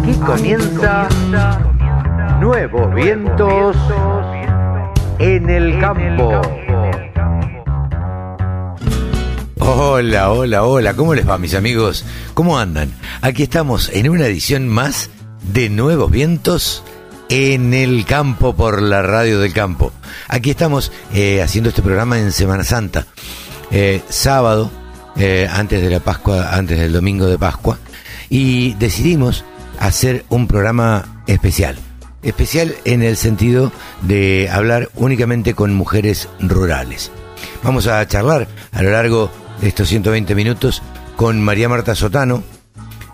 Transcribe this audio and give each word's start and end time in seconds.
Aquí 0.00 0.14
comienza 0.14 1.08
Nuevos 2.40 2.94
Vientos 2.94 3.76
en 5.18 5.50
el 5.50 5.78
Campo. 5.80 6.40
Hola, 9.58 10.32
hola, 10.32 10.64
hola, 10.64 10.94
¿cómo 10.94 11.14
les 11.14 11.28
va 11.28 11.38
mis 11.38 11.54
amigos? 11.54 12.04
¿Cómo 12.34 12.58
andan? 12.58 12.92
Aquí 13.20 13.44
estamos 13.44 13.90
en 13.92 14.08
una 14.08 14.26
edición 14.26 14.66
más 14.66 15.10
de 15.52 15.68
Nuevos 15.68 16.10
Vientos 16.10 16.82
en 17.28 17.74
el 17.74 18.04
campo 18.04 18.54
por 18.56 18.82
la 18.82 19.02
radio 19.02 19.40
del 19.40 19.52
campo. 19.52 19.92
Aquí 20.26 20.50
estamos 20.50 20.90
eh, 21.12 21.42
haciendo 21.42 21.68
este 21.68 21.82
programa 21.82 22.18
en 22.18 22.32
Semana 22.32 22.64
Santa, 22.64 23.06
eh, 23.70 24.02
sábado, 24.08 24.70
eh, 25.16 25.48
antes 25.50 25.82
de 25.82 25.90
la 25.90 26.00
Pascua, 26.00 26.56
antes 26.56 26.78
del 26.78 26.92
domingo 26.92 27.26
de 27.26 27.38
Pascua, 27.38 27.78
y 28.28 28.74
decidimos 28.74 29.44
hacer 29.78 30.24
un 30.28 30.46
programa 30.46 31.22
especial. 31.26 31.76
Especial 32.22 32.74
en 32.84 33.02
el 33.02 33.16
sentido 33.16 33.72
de 34.02 34.48
hablar 34.50 34.90
únicamente 34.94 35.54
con 35.54 35.74
mujeres 35.74 36.28
rurales. 36.40 37.10
Vamos 37.62 37.86
a 37.86 38.06
charlar 38.06 38.48
a 38.72 38.82
lo 38.82 38.90
largo 38.90 39.30
de 39.60 39.68
estos 39.68 39.88
120 39.88 40.34
minutos 40.34 40.82
con 41.16 41.40
María 41.40 41.68
Marta 41.68 41.94
Sotano, 41.94 42.42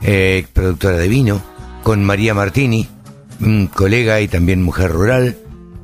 eh, 0.03 0.47
productora 0.53 0.97
de 0.99 1.09
vino, 1.09 1.43
con 1.83 2.05
María 2.05 2.35
Martini, 2.35 2.89
colega 3.73 4.21
y 4.21 4.29
también 4.29 4.63
mujer 4.63 4.91
rural, 4.91 5.37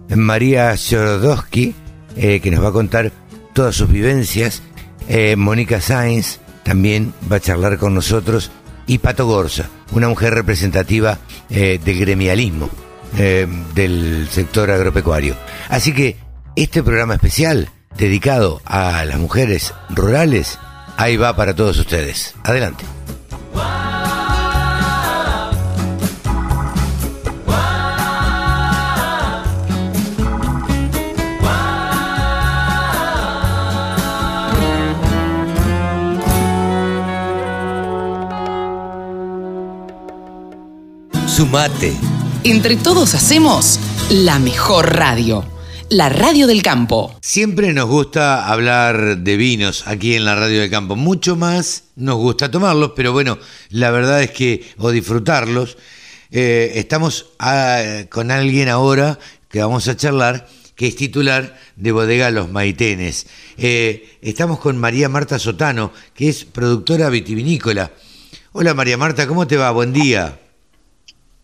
María 0.08 0.76
Sordowski, 0.76 1.74
eh, 2.16 2.40
que 2.40 2.50
nos 2.50 2.62
va 2.62 2.68
a 2.68 2.72
contar 2.72 3.12
todas 3.52 3.74
sus 3.74 3.90
vivencias, 3.90 4.62
eh, 5.08 5.36
Mónica 5.36 5.80
Sáenz 5.80 6.40
también 6.62 7.12
va 7.30 7.36
a 7.36 7.40
charlar 7.40 7.78
con 7.78 7.94
nosotros, 7.94 8.50
y 8.86 8.98
Pato 8.98 9.26
Gorza, 9.26 9.68
una 9.92 10.08
mujer 10.08 10.34
representativa 10.34 11.18
del 11.48 11.98
gremialismo 11.98 12.70
del 13.16 14.28
sector 14.30 14.70
agropecuario. 14.70 15.36
Así 15.68 15.92
que 15.92 16.16
este 16.56 16.82
programa 16.82 17.14
especial 17.14 17.68
dedicado 17.96 18.60
a 18.64 19.04
las 19.04 19.18
mujeres 19.18 19.72
rurales, 19.90 20.58
ahí 20.96 21.16
va 21.16 21.36
para 21.36 21.54
todos 21.54 21.78
ustedes. 21.78 22.34
Adelante. 22.42 22.84
Sumate. 41.44 41.92
Entre 42.42 42.74
todos 42.76 43.14
hacemos 43.14 43.78
la 44.08 44.38
mejor 44.38 44.96
radio 44.96 45.44
la 45.90 46.08
radio 46.08 46.46
del 46.46 46.62
campo. 46.62 47.14
Siempre 47.20 47.74
nos 47.74 47.86
gusta 47.86 48.46
hablar 48.48 49.18
de 49.18 49.36
vinos 49.36 49.86
aquí 49.86 50.14
en 50.14 50.24
la 50.24 50.34
radio 50.34 50.62
del 50.62 50.70
campo. 50.70 50.96
Mucho 50.96 51.36
más 51.36 51.84
nos 51.96 52.16
gusta 52.16 52.50
tomarlos, 52.50 52.92
pero 52.96 53.12
bueno, 53.12 53.38
la 53.68 53.90
verdad 53.90 54.22
es 54.22 54.30
que, 54.30 54.64
o 54.78 54.90
disfrutarlos. 54.90 55.76
Eh, 56.30 56.72
estamos 56.76 57.26
ah, 57.38 58.04
con 58.08 58.30
alguien 58.30 58.70
ahora 58.70 59.18
que 59.50 59.60
vamos 59.60 59.86
a 59.88 59.96
charlar, 59.96 60.48
que 60.74 60.86
es 60.86 60.96
titular 60.96 61.58
de 61.76 61.92
Bodega 61.92 62.30
Los 62.30 62.50
Maitenes. 62.50 63.26
Eh, 63.58 64.16
estamos 64.22 64.58
con 64.60 64.78
María 64.78 65.10
Marta 65.10 65.38
Sotano, 65.38 65.92
que 66.14 66.30
es 66.30 66.46
productora 66.46 67.10
vitivinícola. 67.10 67.92
Hola 68.52 68.72
María 68.72 68.96
Marta, 68.96 69.26
¿cómo 69.26 69.46
te 69.46 69.58
va? 69.58 69.70
Buen 69.72 69.92
día. 69.92 70.38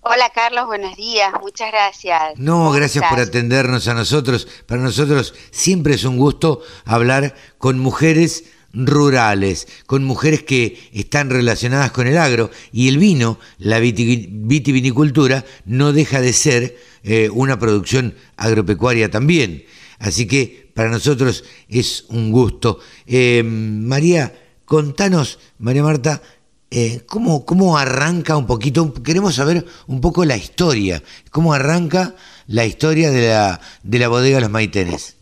Hola 0.03 0.31
Carlos, 0.35 0.65
buenos 0.65 0.97
días, 0.97 1.31
muchas 1.43 1.71
gracias. 1.71 2.39
No, 2.39 2.71
gracias 2.71 3.05
por 3.11 3.21
atendernos 3.21 3.87
a 3.87 3.93
nosotros. 3.93 4.49
Para 4.65 4.81
nosotros 4.81 5.35
siempre 5.51 5.93
es 5.93 6.05
un 6.05 6.17
gusto 6.17 6.63
hablar 6.87 7.35
con 7.59 7.79
mujeres 7.79 8.45
rurales, 8.73 9.69
con 9.85 10.05
mujeres 10.05 10.43
que 10.43 10.89
están 10.95 11.29
relacionadas 11.29 11.91
con 11.91 12.07
el 12.07 12.17
agro 12.17 12.51
y 12.73 12.89
el 12.89 12.97
vino, 12.97 13.39
la 13.59 13.79
vitivinicultura, 13.79 15.45
no 15.67 15.93
deja 15.93 16.23
de 16.23 16.33
ser 16.33 16.79
eh, 17.03 17.29
una 17.31 17.59
producción 17.59 18.15
agropecuaria 18.39 19.11
también. 19.11 19.67
Así 19.99 20.27
que 20.27 20.71
para 20.73 20.89
nosotros 20.89 21.45
es 21.69 22.07
un 22.09 22.33
gusto. 22.33 22.79
Eh, 23.07 23.43
María, 23.45 24.33
contanos, 24.65 25.39
María 25.59 25.83
Marta, 25.83 26.23
eh, 26.71 27.05
¿cómo, 27.07 27.45
¿cómo, 27.45 27.77
arranca 27.77 28.37
un 28.37 28.47
poquito? 28.47 28.93
Queremos 29.03 29.35
saber 29.35 29.67
un 29.87 30.01
poco 30.01 30.25
la 30.25 30.37
historia. 30.37 31.03
¿Cómo 31.31 31.53
arranca 31.53 32.15
la 32.47 32.65
historia 32.65 33.11
de 33.11 33.29
la, 33.29 33.61
de 33.83 33.99
la 33.99 34.09
bodega 34.09 34.41
Los 34.41 34.51
Maitenes? 34.51 35.17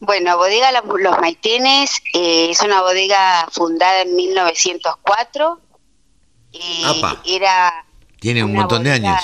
Bueno, 0.00 0.38
Bodega 0.38 0.72
Los 0.72 1.20
Maitenes 1.20 2.02
eh, 2.14 2.50
es 2.50 2.62
una 2.62 2.80
bodega 2.80 3.46
fundada 3.52 4.00
en 4.00 4.16
1904. 4.16 5.60
era 7.26 7.84
Tiene 8.18 8.42
un 8.42 8.54
montón 8.54 8.82
de 8.82 8.92
años. 8.92 9.20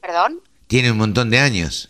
¿Perdón? 0.00 0.42
Tiene 0.66 0.90
un 0.90 0.98
montón 0.98 1.30
de 1.30 1.38
años. 1.38 1.88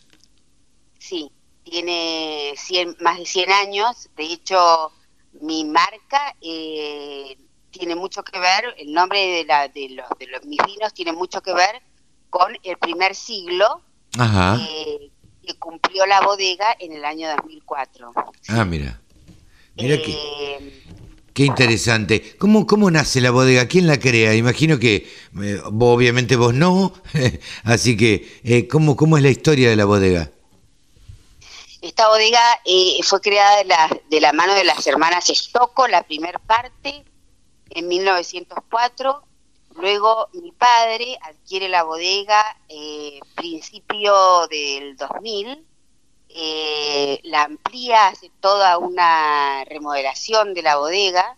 Sí, 0.99 1.31
tiene 1.65 2.53
más 3.01 3.19
de 3.19 3.25
100 3.25 3.51
años. 3.51 4.11
De 4.15 4.25
hecho, 4.25 4.93
mi 5.41 5.65
marca 5.65 6.37
eh, 6.43 7.39
tiene 7.79 7.95
mucho 7.97 8.23
que 8.23 8.39
ver, 8.39 8.75
el 8.79 8.93
nombre 8.93 9.19
de, 9.19 9.45
la, 9.45 9.69
de, 9.69 9.89
los, 9.91 10.07
de 10.19 10.27
los, 10.29 10.45
mis 10.45 10.61
vinos 10.65 10.95
tiene 10.95 11.13
mucho 11.13 11.43
que 11.43 11.53
ver 11.53 11.83
con 12.31 12.57
el 12.63 12.77
primer 12.79 13.15
siglo 13.15 13.83
eh, 14.17 15.11
que 15.45 15.55
cumplió 15.59 16.07
la 16.07 16.21
bodega 16.21 16.77
en 16.79 16.93
el 16.93 17.05
año 17.05 17.29
2004. 17.37 18.13
Ah, 18.49 18.65
mira. 18.65 19.01
Mira 19.77 19.97
qué, 19.97 20.13
eh, 20.13 20.83
qué 21.33 21.45
interesante. 21.45 22.37
¿Cómo, 22.39 22.65
¿Cómo 22.65 22.91
nace 22.93 23.21
la 23.21 23.33
bodega? 23.33 23.67
¿Quién 23.67 23.89
la 23.89 23.99
crea? 23.99 24.35
Imagino 24.35 24.79
que 24.79 25.09
eh, 25.43 25.61
obviamente 25.65 26.37
vos 26.37 26.55
no, 26.55 26.93
así 27.65 27.97
que 27.97 28.69
¿cómo, 28.71 28.97
¿cómo 28.97 29.17
es 29.17 29.23
la 29.25 29.31
historia 29.31 29.69
de 29.69 29.77
la 29.77 29.85
bodega? 29.85 30.31
Esta 31.83 32.09
bodega 32.09 32.41
fue 33.03 33.21
creada 33.21 33.59
de 33.59 33.65
la, 33.65 34.01
de 34.09 34.21
la 34.21 34.33
mano 34.33 34.55
de 34.55 34.65
las 34.65 34.87
hermanas 34.87 35.29
Estocco, 35.29 35.87
la 35.87 36.03
primer 36.05 36.41
parte, 36.41 37.05
en 37.75 37.89
1904. 37.89 39.23
Luego 39.77 40.29
mi 40.33 40.53
padre 40.53 41.19
adquiere 41.21 41.69
la 41.69 41.83
bodega 41.83 42.43
eh, 42.69 43.19
principio 43.35 44.47
del 44.47 44.97
2000, 44.97 45.67
eh, 46.29 47.21
la 47.25 47.43
amplía, 47.43 48.09
hace 48.09 48.31
toda 48.41 48.79
una 48.79 49.65
remodelación 49.65 50.55
de 50.55 50.63
la 50.63 50.77
bodega, 50.77 51.37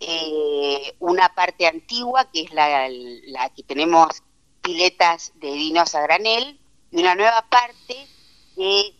eh, 0.00 0.94
una 0.98 1.30
parte 1.30 1.66
antigua 1.66 2.30
que 2.30 2.42
es 2.42 2.52
la, 2.52 2.88
la, 2.90 3.48
que 3.48 3.62
tenemos 3.62 4.22
piletas 4.60 5.32
de 5.36 5.50
vinos 5.52 5.94
a 5.94 6.02
granel 6.02 6.60
y 6.90 7.00
una 7.00 7.14
nueva 7.14 7.42
parte 7.48 8.06
que 8.54 8.94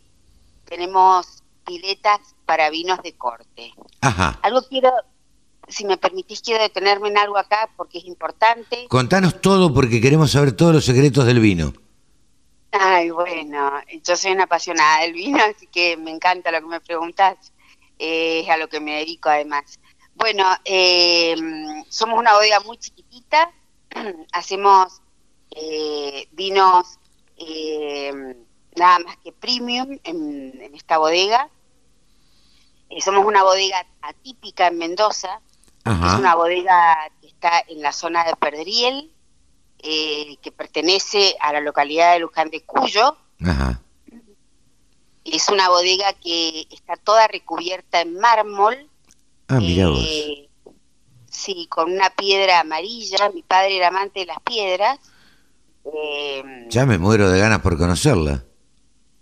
tenemos 0.65 1.43
piletas 1.66 2.21
para 2.47 2.71
vinos 2.71 3.03
de 3.03 3.12
corte. 3.12 3.75
Algo 4.43 4.62
quiero 4.62 4.93
si 5.69 5.84
me 5.84 5.97
permitís, 5.97 6.41
quiero 6.41 6.62
detenerme 6.62 7.09
en 7.09 7.19
algo 7.19 7.37
acá 7.38 7.69
porque 7.77 7.99
es 7.99 8.04
importante. 8.04 8.87
Contanos 8.88 9.41
todo 9.41 9.72
porque 9.72 10.00
queremos 10.00 10.31
saber 10.31 10.53
todos 10.53 10.75
los 10.75 10.84
secretos 10.84 11.27
del 11.27 11.41
vino. 11.41 11.72
Ay, 12.72 13.10
bueno, 13.10 13.72
yo 14.03 14.16
soy 14.16 14.32
una 14.32 14.44
apasionada 14.44 15.03
del 15.03 15.12
vino, 15.15 15.38
así 15.50 15.66
que 15.66 15.97
me 15.97 16.10
encanta 16.10 16.51
lo 16.51 16.60
que 16.60 16.66
me 16.66 16.80
preguntas, 16.80 17.53
eh, 17.98 18.41
es 18.41 18.51
a 18.51 18.57
lo 18.57 18.68
que 18.68 18.80
me 18.80 18.98
dedico 18.98 19.28
además. 19.28 19.78
Bueno, 20.15 20.45
eh, 20.65 21.34
somos 21.89 22.18
una 22.18 22.34
bodega 22.34 22.60
muy 22.60 22.78
chiquitita, 22.78 23.51
hacemos 24.33 25.01
eh, 25.51 26.28
vinos 26.33 26.98
nada 28.77 28.98
más 29.01 29.16
que 29.18 29.33
premium 29.33 29.98
en 30.04 30.74
esta 30.74 30.98
bodega. 30.98 31.51
somos 33.01 33.27
una 33.27 33.42
bodega 33.42 33.86
atípica 34.01 34.68
en 34.68 34.78
Mendoza, 34.78 35.41
es 35.86 36.18
una 36.18 36.34
bodega 36.34 37.10
que 37.21 37.28
está 37.28 37.62
en 37.68 37.83
la 37.83 37.92
zona 37.92 38.24
de 38.24 38.34
Perdriel, 38.36 39.12
eh, 39.78 40.36
que 40.42 40.50
pertenece 40.53 41.36
a 41.41 41.53
la 41.53 41.60
localidad 41.60 42.15
de 42.15 42.21
Luján 42.21 42.50
de 42.50 42.62
Cuyo. 42.62 43.16
Es 45.24 45.48
una 45.48 45.68
bodega 45.68 46.12
que 46.12 46.66
está 46.71 46.97
toda 46.97 47.27
recubierta 47.27 48.00
en 48.00 48.18
mármol. 48.18 48.88
Ah, 49.48 49.59
mira 49.60 49.88
eh, 49.97 50.48
Sí, 51.28 51.66
con 51.68 51.92
una 51.92 52.10
piedra 52.10 52.60
amarilla. 52.60 53.30
Mi 53.34 53.42
padre 53.42 53.77
era 53.77 53.89
amante 53.89 54.21
de 54.21 54.27
las 54.27 54.41
piedras. 54.41 54.98
Eh, 55.84 56.42
ya 56.68 56.86
me 56.86 56.98
muero 56.98 57.30
de 57.30 57.39
ganas 57.39 57.60
por 57.60 57.77
conocerla. 57.77 58.44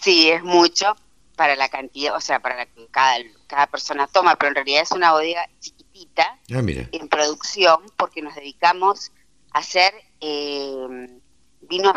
Sí, 0.00 0.30
es 0.30 0.42
mucho 0.42 0.96
para 1.36 1.56
la 1.56 1.68
cantidad, 1.68 2.16
o 2.16 2.20
sea, 2.20 2.40
para 2.40 2.56
la 2.56 2.66
que 2.66 2.86
cada, 2.90 3.16
cada 3.46 3.66
persona 3.66 4.06
toma, 4.06 4.36
pero 4.36 4.48
en 4.50 4.54
realidad 4.54 4.82
es 4.82 4.92
una 4.92 5.12
bodega 5.12 5.48
chiquitita 5.60 6.38
Ah, 6.54 6.62
mira. 6.62 6.88
en 6.92 7.08
producción 7.08 7.80
porque 7.96 8.22
nos 8.22 8.34
dedicamos 8.34 9.12
a 9.52 9.58
hacer 9.58 9.92
eh, 10.20 11.18
vinos 11.62 11.94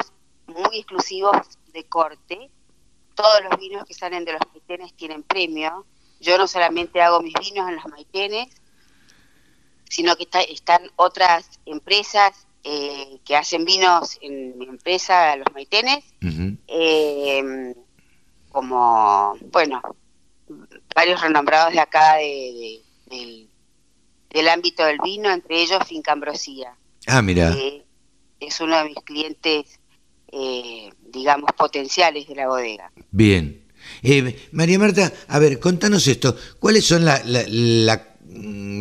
muy 0.48 0.78
exclusivos 0.78 1.38
de 1.74 1.86
corte. 1.86 2.50
Todos 3.16 3.42
los 3.50 3.60
vinos 3.60 3.86
que 3.86 3.94
salen 3.94 4.26
de 4.26 4.34
los 4.34 4.42
maitenes 4.54 4.94
tienen 4.96 5.24
premio. 5.24 5.86
Yo 6.20 6.38
no 6.38 6.48
solamente 6.48 7.02
hago 7.02 7.22
mis 7.22 7.34
vinos 7.40 7.70
en 7.70 7.76
los 7.76 7.86
maitenes, 7.88 8.48
sino 9.90 10.16
que 10.16 10.24
está- 10.24 10.42
están 10.42 10.82
otras 10.96 11.46
empresas 11.66 12.32
eh, 12.64 13.20
que 13.24 13.36
hacen 13.36 13.64
vinos 13.64 14.18
en 14.22 14.58
mi 14.58 14.66
empresa, 14.66 15.36
los 15.38 15.48
maitenes, 15.54 16.04
eh, 16.68 17.74
como, 18.50 19.38
bueno, 19.52 19.82
varios 20.96 21.22
renombrados 21.22 21.74
de 21.74 21.80
acá 21.80 22.16
de, 22.16 22.24
de- 22.24 22.82
del, 23.16 23.50
del 24.30 24.48
ámbito 24.50 24.84
del 24.86 24.98
vino, 25.04 25.32
entre 25.32 25.62
ellos 25.62 25.80
Finca 25.88 26.12
Ambrosía. 26.12 26.76
Ah, 27.06 27.22
mira. 27.22 27.56
es 28.40 28.60
uno 28.60 28.78
de 28.78 28.84
mis 28.86 28.98
clientes, 29.06 29.80
eh, 30.32 30.90
digamos, 31.06 31.50
potenciales 31.54 32.28
de 32.28 32.36
la 32.36 32.48
bodega. 32.48 32.92
Bien. 33.12 33.64
Eh, 34.04 34.50
María 34.52 34.78
Marta, 34.78 35.12
a 35.30 35.40
ver, 35.40 35.60
contanos 35.60 36.06
esto. 36.08 36.36
¿Cuáles 36.60 36.86
son 36.86 37.06
la- 37.06 37.22
la- 37.24 37.46
la- 37.48 38.17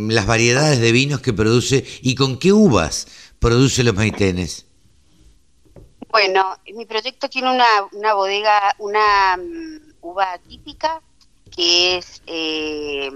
las 0.08 0.26
variedades 0.26 0.80
de 0.80 0.92
vinos 0.92 1.20
que 1.20 1.32
produce 1.32 1.84
y 2.02 2.14
con 2.14 2.38
qué 2.38 2.52
uvas 2.52 3.06
produce 3.38 3.84
los 3.84 3.94
maitenes? 3.94 4.66
Bueno, 6.10 6.56
mi 6.74 6.86
proyecto 6.86 7.28
tiene 7.28 7.50
una, 7.50 7.66
una 7.92 8.14
bodega, 8.14 8.74
una 8.78 9.36
mm, 9.36 9.94
uva 10.00 10.38
típica 10.48 11.02
que 11.54 11.96
es, 11.96 12.22
eh, 12.26 13.10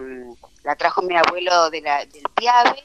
la 0.64 0.76
trajo 0.76 1.02
mi 1.02 1.14
abuelo 1.16 1.70
de 1.70 1.82
la, 1.82 2.04
del 2.06 2.24
Piave, 2.34 2.84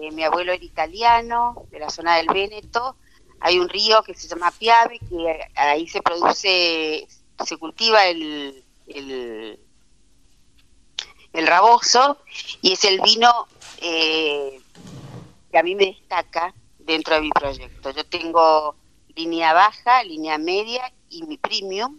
eh, 0.00 0.10
mi 0.12 0.24
abuelo 0.24 0.52
era 0.52 0.64
italiano, 0.64 1.66
de 1.70 1.78
la 1.78 1.90
zona 1.90 2.16
del 2.16 2.28
Véneto, 2.28 2.96
hay 3.40 3.58
un 3.58 3.68
río 3.68 4.02
que 4.02 4.14
se 4.14 4.28
llama 4.28 4.50
Piave, 4.50 4.98
que 4.98 5.40
ahí 5.54 5.86
se 5.88 6.02
produce, 6.02 7.06
se 7.44 7.56
cultiva 7.56 8.06
el, 8.06 8.62
el 11.34 11.48
raboso, 11.48 12.18
y 12.62 12.72
es 12.72 12.84
el 12.84 13.00
vino 13.00 13.48
eh, 13.78 14.60
que 15.50 15.58
a 15.58 15.62
mí 15.62 15.74
me 15.74 15.86
destaca 15.86 16.54
dentro 16.78 17.16
de 17.16 17.22
mi 17.22 17.30
proyecto. 17.30 17.90
Yo 17.90 18.06
tengo 18.06 18.76
línea 19.16 19.52
baja, 19.52 20.04
línea 20.04 20.38
media 20.38 20.92
y 21.10 21.24
mi 21.24 21.36
premium, 21.36 21.98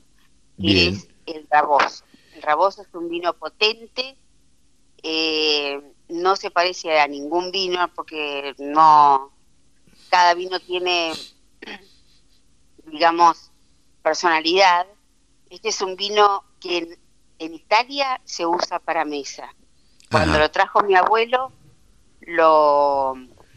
que 0.59 0.87
es 0.87 1.07
el 1.25 1.45
raboso. 1.49 2.05
El 2.33 2.41
raboso 2.41 2.81
es 2.81 2.87
un 2.93 3.09
vino 3.09 3.33
potente, 3.33 4.15
eh, 5.03 5.81
no 6.07 6.37
se 6.37 6.49
parece 6.49 6.99
a 6.99 7.07
ningún 7.07 7.51
vino 7.51 7.89
porque 7.93 8.55
no, 8.57 9.33
cada 10.09 10.33
vino 10.33 10.61
tiene, 10.61 11.11
digamos, 12.85 13.51
personalidad. 14.01 14.87
Este 15.49 15.69
es 15.69 15.81
un 15.81 15.97
vino 15.97 16.43
que 16.61 16.97
en, 17.39 17.53
Italia 17.53 18.19
se 18.23 18.45
usa 18.45 18.79
para 18.79 19.05
mesa. 19.05 19.53
Cuando 20.11 20.33
Ajá. 20.33 20.39
lo 20.39 20.51
trajo 20.51 20.83
mi 20.83 20.95
abuelo, 20.95 21.51
lo 22.21 23.15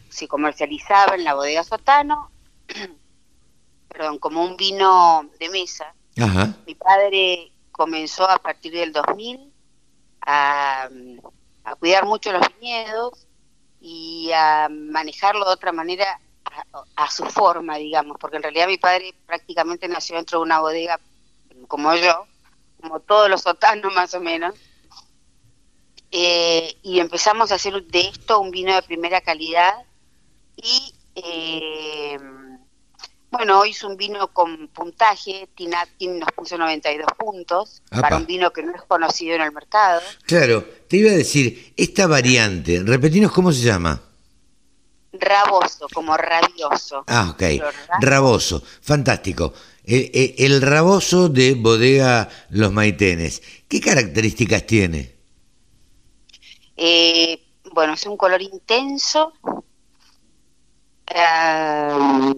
se 0.09 0.27
comercializaba 0.27 1.15
en 1.15 1.23
la 1.23 1.35
bodega 1.35 1.63
Sotano, 1.63 2.31
perdón, 3.87 4.17
como 4.19 4.43
un 4.43 4.57
vino 4.57 5.29
de 5.39 5.49
mesa. 5.49 5.93
Ajá. 6.19 6.55
Mi 6.65 6.75
padre 6.75 7.51
comenzó 7.71 8.29
a 8.29 8.37
partir 8.37 8.73
del 8.73 8.91
2000 8.91 9.53
a, 10.21 10.89
a 11.63 11.75
cuidar 11.75 12.05
mucho 12.05 12.31
los 12.31 12.45
viñedos 12.59 13.27
y 13.79 14.31
a 14.33 14.67
manejarlo 14.69 15.45
de 15.45 15.53
otra 15.53 15.71
manera 15.71 16.19
a, 16.73 16.83
a 17.03 17.11
su 17.11 17.25
forma, 17.25 17.77
digamos, 17.77 18.17
porque 18.19 18.37
en 18.37 18.43
realidad 18.43 18.67
mi 18.67 18.77
padre 18.77 19.13
prácticamente 19.25 19.87
nació 19.87 20.17
dentro 20.17 20.39
de 20.39 20.45
una 20.45 20.59
bodega 20.59 20.99
como 21.67 21.93
yo, 21.95 22.25
como 22.81 22.99
todos 22.99 23.29
los 23.29 23.41
sotanos 23.41 23.93
más 23.93 24.13
o 24.13 24.19
menos, 24.19 24.55
eh, 26.11 26.75
y 26.81 26.99
empezamos 26.99 27.51
a 27.51 27.55
hacer 27.55 27.83
de 27.83 28.01
esto 28.01 28.39
un 28.39 28.49
vino 28.49 28.73
de 28.73 28.81
primera 28.81 29.21
calidad 29.21 29.73
y 30.55 30.93
eh, 31.15 32.17
bueno, 33.31 33.59
hoy 33.59 33.71
es 33.71 33.83
un 33.83 33.95
vino 33.95 34.27
con 34.29 34.69
puntaje, 34.69 35.49
Tinatin 35.55 36.19
nos 36.19 36.31
puso 36.31 36.57
92 36.57 37.07
puntos, 37.17 37.83
Apa. 37.91 38.01
para 38.01 38.17
un 38.17 38.25
vino 38.25 38.51
que 38.51 38.63
no 38.63 38.73
es 38.75 38.81
conocido 38.83 39.35
en 39.35 39.41
el 39.41 39.51
mercado. 39.51 40.01
Claro, 40.25 40.65
te 40.87 40.97
iba 40.97 41.11
a 41.11 41.15
decir, 41.15 41.73
esta 41.77 42.07
variante, 42.07 42.81
repetinos 42.83 43.31
cómo 43.31 43.51
se 43.51 43.61
llama. 43.61 44.01
Raboso, 45.13 45.87
como 45.93 46.15
rabioso. 46.17 47.03
Ah, 47.07 47.29
ok. 47.31 47.43
Raboso, 47.99 48.63
fantástico. 48.81 49.53
El, 49.89 50.35
el- 50.37 50.61
raboso 50.61 51.29
de 51.29 51.55
bodega 51.55 52.29
Los 52.49 52.71
Maitenes. 52.71 53.41
¿Qué 53.67 53.81
características 53.81 54.65
tiene? 54.67 55.15
Eh, 56.77 57.41
bueno, 57.73 57.93
es 57.93 58.05
un 58.05 58.15
color 58.15 58.41
intenso. 58.41 59.33
Ah, 61.07 62.33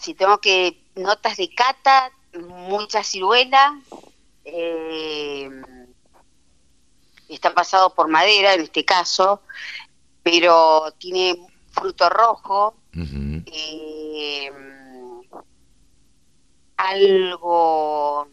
si 0.00 0.14
tengo 0.14 0.38
que 0.40 0.84
notas 0.94 1.36
de 1.36 1.52
cata, 1.54 2.12
mucha 2.40 3.02
ciruela. 3.02 3.80
eh, 4.44 5.50
está 7.28 7.52
pasado 7.54 7.92
por 7.94 8.08
madera 8.08 8.54
en 8.54 8.62
este 8.62 8.84
caso, 8.84 9.42
pero 10.22 10.94
tiene 10.98 11.36
fruto 11.72 12.08
rojo. 12.08 12.74
Eh, 13.46 14.50
algo 16.78 18.28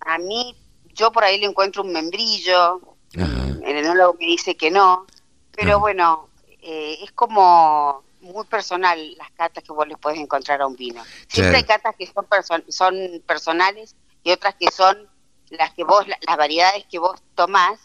a 0.00 0.18
mí 0.18 0.56
yo 0.94 1.12
por 1.12 1.24
ahí 1.24 1.38
le 1.38 1.46
encuentro 1.46 1.82
un 1.82 1.92
membrillo 1.92 2.80
Ajá. 3.16 3.46
el 3.64 3.76
enólogo 3.76 4.14
me 4.18 4.26
dice 4.26 4.56
que 4.56 4.70
no 4.70 5.06
pero 5.54 5.72
Ajá. 5.72 5.78
bueno 5.78 6.28
eh, 6.62 6.98
es 7.02 7.12
como 7.12 8.02
muy 8.22 8.44
personal 8.46 9.14
las 9.16 9.30
catas 9.32 9.62
que 9.64 9.72
vos 9.72 9.86
le 9.86 9.96
puedes 9.96 10.18
encontrar 10.18 10.60
a 10.62 10.66
un 10.66 10.76
vino 10.76 11.02
siempre 11.28 11.52
Claro. 11.52 11.56
hay 11.58 11.64
catas 11.64 11.94
que 11.96 12.06
son 12.06 12.26
perso- 12.26 12.64
son 12.70 13.22
personales 13.26 13.94
y 14.24 14.30
otras 14.32 14.54
que 14.56 14.70
son 14.70 15.08
las 15.50 15.72
que 15.74 15.84
vos 15.84 16.06
la- 16.08 16.18
las 16.26 16.36
variedades 16.36 16.84
que 16.90 16.98
vos 16.98 17.20
tomás 17.34 17.78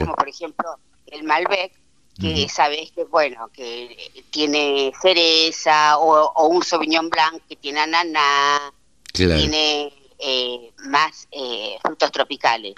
como 0.00 0.14
por 0.14 0.28
ejemplo 0.28 0.76
el 1.06 1.24
Malbec 1.24 1.72
que 2.20 2.48
sabés 2.50 2.92
que 2.92 3.04
bueno 3.04 3.48
que 3.48 3.96
tiene 4.30 4.92
cereza 5.00 5.96
o, 5.98 6.30
o 6.34 6.46
un 6.48 6.62
Sauvignon 6.62 7.08
Blanc 7.08 7.42
que 7.48 7.56
tiene 7.56 7.80
ananá 7.80 8.72
Claro, 9.12 9.40
tiene 9.40 9.92
eh, 10.18 10.72
más 10.86 11.26
eh, 11.32 11.76
frutos 11.82 12.12
tropicales. 12.12 12.74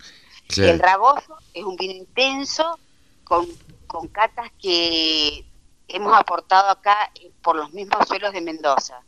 claro. 0.49 0.73
El 0.73 0.79
raboso 0.79 1.37
es 1.53 1.63
un 1.65 1.77
vino 1.77 1.93
intenso 1.95 2.79
con, 3.25 3.47
con 3.87 4.09
catas 4.09 4.51
que 4.61 5.45
hemos 5.89 6.17
aportado 6.19 6.71
acá 6.71 7.11
eh, 7.21 7.31
por 7.43 7.57
los 7.57 7.73
mismos 7.73 8.07
suelos 8.09 8.33
de 8.33 8.41
Mendoza, 8.41 9.03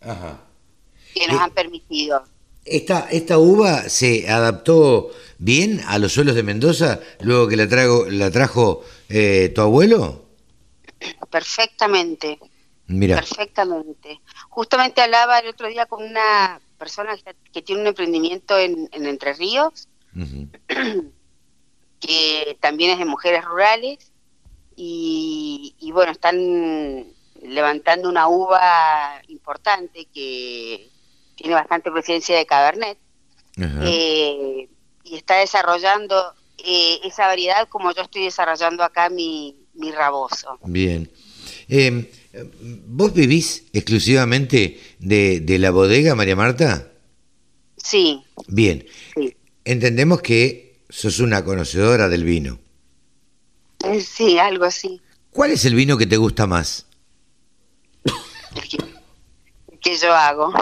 Ajá. 0.00 0.40
que 1.14 1.26
nos 1.26 1.36
Eh, 1.36 1.40
han 1.42 1.50
permitido. 1.50 2.22
¿Esta, 2.64 3.08
¿Esta 3.10 3.38
uva 3.38 3.88
se 3.88 4.30
adaptó 4.30 5.10
bien 5.38 5.80
a 5.86 5.98
los 5.98 6.12
suelos 6.12 6.34
de 6.34 6.42
Mendoza 6.42 7.00
luego 7.20 7.48
que 7.48 7.56
la, 7.56 7.66
trago, 7.68 8.04
la 8.08 8.30
trajo 8.30 8.84
eh, 9.08 9.50
tu 9.54 9.62
abuelo? 9.62 10.26
Perfectamente. 11.30 12.38
Mira. 12.86 13.16
Perfectamente. 13.16 14.20
Justamente 14.50 15.00
hablaba 15.00 15.38
el 15.38 15.48
otro 15.48 15.68
día 15.68 15.86
con 15.86 16.04
una 16.04 16.60
persona 16.76 17.16
que, 17.52 17.62
tiene 17.62 17.82
un 17.82 17.86
emprendimiento 17.86 18.58
en, 18.58 18.88
Entre 18.92 19.32
Ríos, 19.34 19.88
que 22.00 22.58
también 22.60 22.90
es 22.90 22.98
de 22.98 23.04
mujeres 23.04 23.44
rurales, 23.44 24.12
y, 24.76 25.90
bueno, 25.92 26.10
están 26.10 27.04
levantando 27.42 28.08
una 28.08 28.28
uva 28.28 29.22
importante 29.28 30.06
que 30.06 30.88
tiene 31.36 31.54
bastante 31.54 31.90
presencia 31.90 32.36
de 32.36 32.46
Cabernet, 32.46 32.98
eh, 33.82 34.68
y 35.04 35.16
está 35.16 35.36
desarrollando 35.36 36.34
eh, 36.58 36.98
esa 37.04 37.26
variedad 37.26 37.68
como 37.68 37.92
yo 37.92 38.02
estoy 38.02 38.24
desarrollando 38.24 38.82
acá 38.82 39.10
mi, 39.10 39.54
mi 39.74 39.92
raboso. 39.92 40.58
Bien. 40.64 41.10
Eh, 41.68 42.10
¿Vos 42.32 43.12
vivís 43.12 43.64
exclusivamente 43.72 44.80
de, 45.00 45.58
la 45.58 45.70
bodega, 45.70 46.14
María 46.14 46.36
Marta? 46.36 46.92
Sí. 47.76 48.22
Bien. 48.46 48.86
Entendemos 49.64 50.22
que 50.22 50.84
sos 50.88 51.18
una 51.18 51.44
conocedora 51.44 52.08
del 52.08 52.24
vino. 52.24 52.58
Eh, 53.84 54.00
sí, 54.00 54.38
algo 54.38 54.64
así. 54.64 55.00
¿Cuál 55.30 55.52
es 55.52 55.64
el 55.64 55.74
vino 55.74 55.96
que 55.96 56.06
te 56.06 56.16
gusta 56.16 56.46
más? 56.46 56.86
El 58.04 59.78
que, 59.80 59.96
yo 59.96 60.12
hago. 60.12 60.52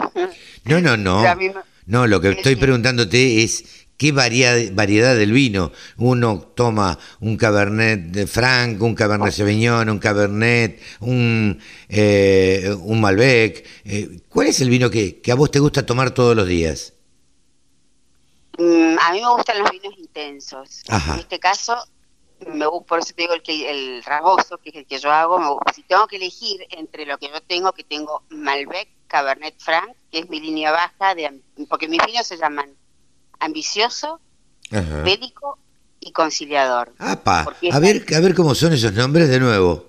No, 0.64 0.80
no, 0.80 0.96
no. 0.96 1.24
No, 1.88 2.06
lo 2.06 2.20
que 2.20 2.28
estoy 2.32 2.54
preguntándote 2.56 3.42
es 3.42 3.77
qué 3.98 4.12
variedad, 4.12 5.16
del 5.16 5.32
vino. 5.32 5.72
Uno 5.98 6.40
toma 6.54 6.98
un 7.20 7.36
Cabernet 7.36 8.00
de 8.00 8.26
Franc, 8.26 8.80
un 8.80 8.94
Cabernet 8.94 9.32
Sauvignon, 9.32 9.90
un 9.90 9.98
Cabernet, 9.98 10.80
un, 11.00 11.60
eh, 11.88 12.74
un 12.80 13.00
Malbec. 13.00 13.66
Eh, 13.84 14.20
¿Cuál 14.28 14.46
es 14.46 14.60
el 14.60 14.70
vino 14.70 14.88
que, 14.88 15.20
a 15.30 15.34
vos 15.34 15.50
te 15.50 15.58
gusta 15.58 15.84
tomar 15.84 16.12
todos 16.12 16.34
los 16.36 16.46
días? 16.46 16.94
Mm, 18.56 18.96
a 19.00 19.12
mí 19.12 19.20
me 19.20 19.30
gustan 19.30 19.58
los 19.58 19.70
vinos 19.70 19.94
intensos. 19.98 20.82
En 20.88 21.18
este 21.18 21.40
caso, 21.40 21.76
me, 22.46 22.66
por 22.86 23.00
eso 23.00 23.12
te 23.14 23.22
digo 23.22 23.34
el, 23.34 23.42
que, 23.42 23.68
el 23.68 24.04
raboso, 24.04 24.58
que 24.58 24.70
es 24.70 24.76
el 24.76 24.86
que 24.86 24.98
yo 24.98 25.10
hago. 25.10 25.60
si 25.74 25.82
tengo 25.82 26.06
que 26.06 26.16
elegir 26.16 26.64
entre 26.70 27.04
lo 27.04 27.18
que 27.18 27.28
yo 27.28 27.40
tengo, 27.40 27.72
que 27.72 27.82
tengo 27.82 28.22
Malbec, 28.30 28.88
Cabernet 29.08 29.58
Franc, 29.58 29.96
que 30.12 30.20
es 30.20 30.28
mi 30.28 30.38
línea 30.38 30.70
baja, 30.70 31.16
de, 31.16 31.40
porque 31.68 31.88
mis 31.88 32.04
vinos 32.06 32.26
se 32.26 32.36
llaman 32.36 32.76
ambicioso, 33.40 34.20
bélico 34.70 35.58
y 36.00 36.12
conciliador. 36.12 36.92
a 36.98 37.78
ver, 37.80 38.04
a 38.14 38.20
ver 38.20 38.34
cómo 38.34 38.54
son 38.54 38.72
esos 38.72 38.92
nombres 38.92 39.28
de 39.28 39.40
nuevo. 39.40 39.84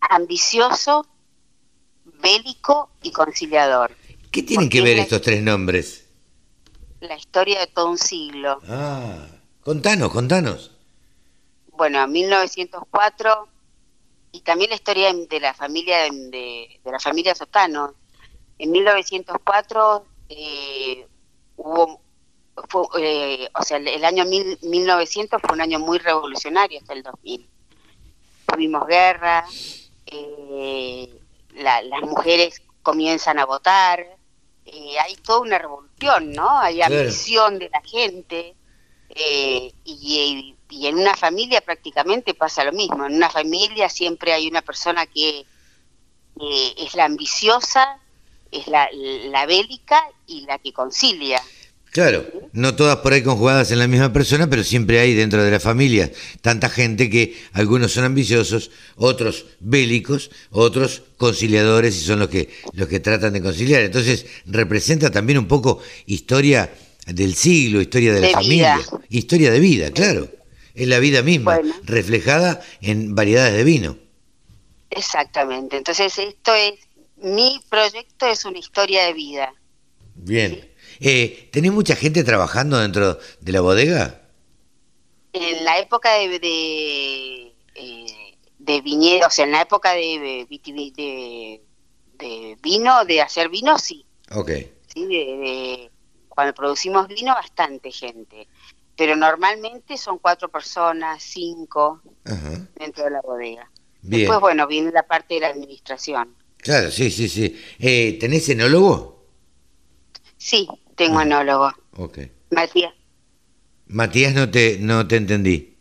Ambicioso, 0.00 1.06
bélico 2.20 2.90
y 3.02 3.12
conciliador. 3.12 3.96
¿Qué 4.30 4.42
tienen 4.42 4.68
que 4.68 4.80
ver 4.80 4.98
estos 4.98 5.22
tres 5.22 5.42
nombres? 5.42 6.06
La 7.00 7.16
historia 7.16 7.60
de 7.60 7.66
todo 7.66 7.90
un 7.90 7.98
siglo. 7.98 8.60
Ah, 8.68 9.26
contanos, 9.62 10.12
contanos. 10.12 10.70
Bueno, 11.72 12.06
1904 12.06 13.48
y 14.32 14.40
también 14.42 14.70
la 14.70 14.76
historia 14.76 15.12
de 15.12 15.40
la 15.40 15.54
familia 15.54 16.02
de, 16.10 16.80
la 16.84 17.00
familia 17.00 17.34
Sotano. 17.34 17.94
En 18.58 18.70
1904 18.70 20.04
eh, 20.28 21.06
hubo 21.56 22.00
fue, 22.68 22.84
eh, 22.98 23.48
o 23.54 23.62
sea, 23.62 23.78
el, 23.78 24.04
año 24.04 24.24
1900 24.24 25.40
fue 25.40 25.54
un 25.54 25.60
año 25.60 25.78
muy 25.78 25.98
revolucionario 25.98 26.78
hasta 26.80 26.92
el 26.92 27.02
2000. 27.02 27.48
Tuvimos 28.46 28.86
guerra, 28.86 29.44
eh, 30.06 31.08
las 31.54 32.02
mujeres 32.02 32.62
comienzan 32.82 33.38
a 33.38 33.46
votar, 33.46 34.00
eh, 34.66 34.98
hay 34.98 35.16
toda 35.16 35.40
una 35.40 35.58
revolución, 35.58 36.32
¿no? 36.32 36.58
Hay 36.58 36.82
ambición 36.82 37.58
de 37.58 37.70
la 37.70 37.80
gente 37.82 38.54
y, 39.84 40.54
en 40.70 40.98
una 40.98 41.14
familia 41.14 41.60
prácticamente 41.60 42.34
pasa 42.34 42.64
lo 42.64 42.72
mismo. 42.72 43.04
En 43.06 43.14
una 43.14 43.28
familia 43.28 43.88
siempre 43.88 44.32
hay 44.32 44.48
una 44.48 44.62
persona 44.62 45.06
que 45.06 45.44
es 46.40 46.94
la 46.94 47.04
ambiciosa, 47.04 47.98
es 48.50 48.66
la, 48.68 48.88
la 48.92 49.46
bélica 49.46 50.02
y 50.26 50.42
la 50.42 50.58
que 50.58 50.72
concilia. 50.72 51.42
Claro, 51.90 52.24
no 52.52 52.76
todas 52.76 52.98
por 52.98 53.12
ahí 53.12 53.22
conjugadas 53.22 53.72
en 53.72 53.80
la 53.80 53.88
misma 53.88 54.12
persona, 54.12 54.48
pero 54.48 54.62
siempre 54.62 55.00
hay 55.00 55.14
dentro 55.14 55.42
de 55.42 55.50
la 55.50 55.58
familia 55.58 56.10
tanta 56.40 56.68
gente 56.68 57.10
que 57.10 57.36
algunos 57.52 57.92
son 57.92 58.04
ambiciosos, 58.04 58.70
otros 58.94 59.46
bélicos, 59.58 60.30
otros 60.50 61.02
conciliadores 61.16 61.96
y 61.96 62.04
son 62.04 62.20
los 62.20 62.28
que 62.28 62.48
los 62.74 62.88
que 62.88 63.00
tratan 63.00 63.32
de 63.32 63.42
conciliar. 63.42 63.82
Entonces 63.82 64.26
representa 64.46 65.10
también 65.10 65.38
un 65.38 65.48
poco 65.48 65.80
historia 66.06 66.72
del 67.06 67.34
siglo, 67.34 67.80
historia 67.80 68.14
de 68.14 68.20
la 68.20 68.30
familia, 68.30 68.80
historia 69.08 69.50
de 69.50 69.58
vida, 69.58 69.90
claro. 69.90 70.28
Es 70.72 70.86
la 70.86 71.00
vida 71.00 71.22
misma, 71.22 71.60
reflejada 71.82 72.62
en 72.80 73.16
variedades 73.16 73.54
de 73.54 73.64
vino. 73.64 73.98
Exactamente. 74.90 75.76
Entonces 75.76 76.16
esto 76.18 76.54
es 76.54 76.74
mi 77.16 77.60
proyecto 77.68 78.26
es 78.26 78.44
una 78.44 78.58
historia 78.58 79.04
de 79.06 79.12
vida. 79.12 79.52
Bien. 80.14 80.69
Eh, 81.00 81.48
¿Tenés 81.50 81.72
mucha 81.72 81.96
gente 81.96 82.22
trabajando 82.24 82.78
dentro 82.78 83.18
de 83.40 83.52
la 83.52 83.62
bodega? 83.62 84.20
En 85.32 85.64
la 85.64 85.78
época 85.78 86.12
de, 86.14 86.38
de, 86.38 87.54
eh, 87.74 88.36
de 88.58 88.80
viñedo, 88.82 89.26
o 89.26 89.30
sea, 89.30 89.46
en 89.46 89.52
la 89.52 89.62
época 89.62 89.92
de, 89.92 90.46
de, 90.48 91.60
de, 92.18 92.58
vino, 92.62 93.04
de 93.06 93.22
hacer 93.22 93.48
vino, 93.48 93.78
sí. 93.78 94.04
Ok. 94.32 94.50
Sí, 94.92 95.06
de, 95.06 95.90
cuando 96.28 96.52
producimos 96.52 97.08
vino, 97.08 97.32
bastante 97.34 97.90
gente. 97.90 98.46
Pero 98.96 99.16
normalmente 99.16 99.96
son 99.96 100.18
cuatro 100.18 100.50
personas, 100.50 101.22
cinco, 101.22 102.02
dentro 102.74 103.04
de 103.04 103.10
la 103.10 103.22
bodega. 103.22 103.70
Bien. 104.02 104.22
Después, 104.22 104.40
bueno, 104.40 104.66
viene 104.66 104.90
la 104.90 105.06
parte 105.06 105.34
de 105.34 105.40
la 105.40 105.48
administración. 105.48 106.36
Claro, 106.58 106.90
sí, 106.90 107.10
sí, 107.10 107.28
sí. 107.28 107.58
Eh, 107.78 108.18
¿Tenés 108.20 108.48
enólogo? 108.50 109.24
Sí, 110.36 110.68
tengo 111.00 111.18
ah, 111.18 111.22
enólogo. 111.22 111.72
Ok. 111.96 112.18
Matías. 112.50 112.92
Matías, 113.86 114.34
no 114.34 114.50
te, 114.50 114.76
no 114.80 115.08
te 115.08 115.16
entendí. 115.16 115.74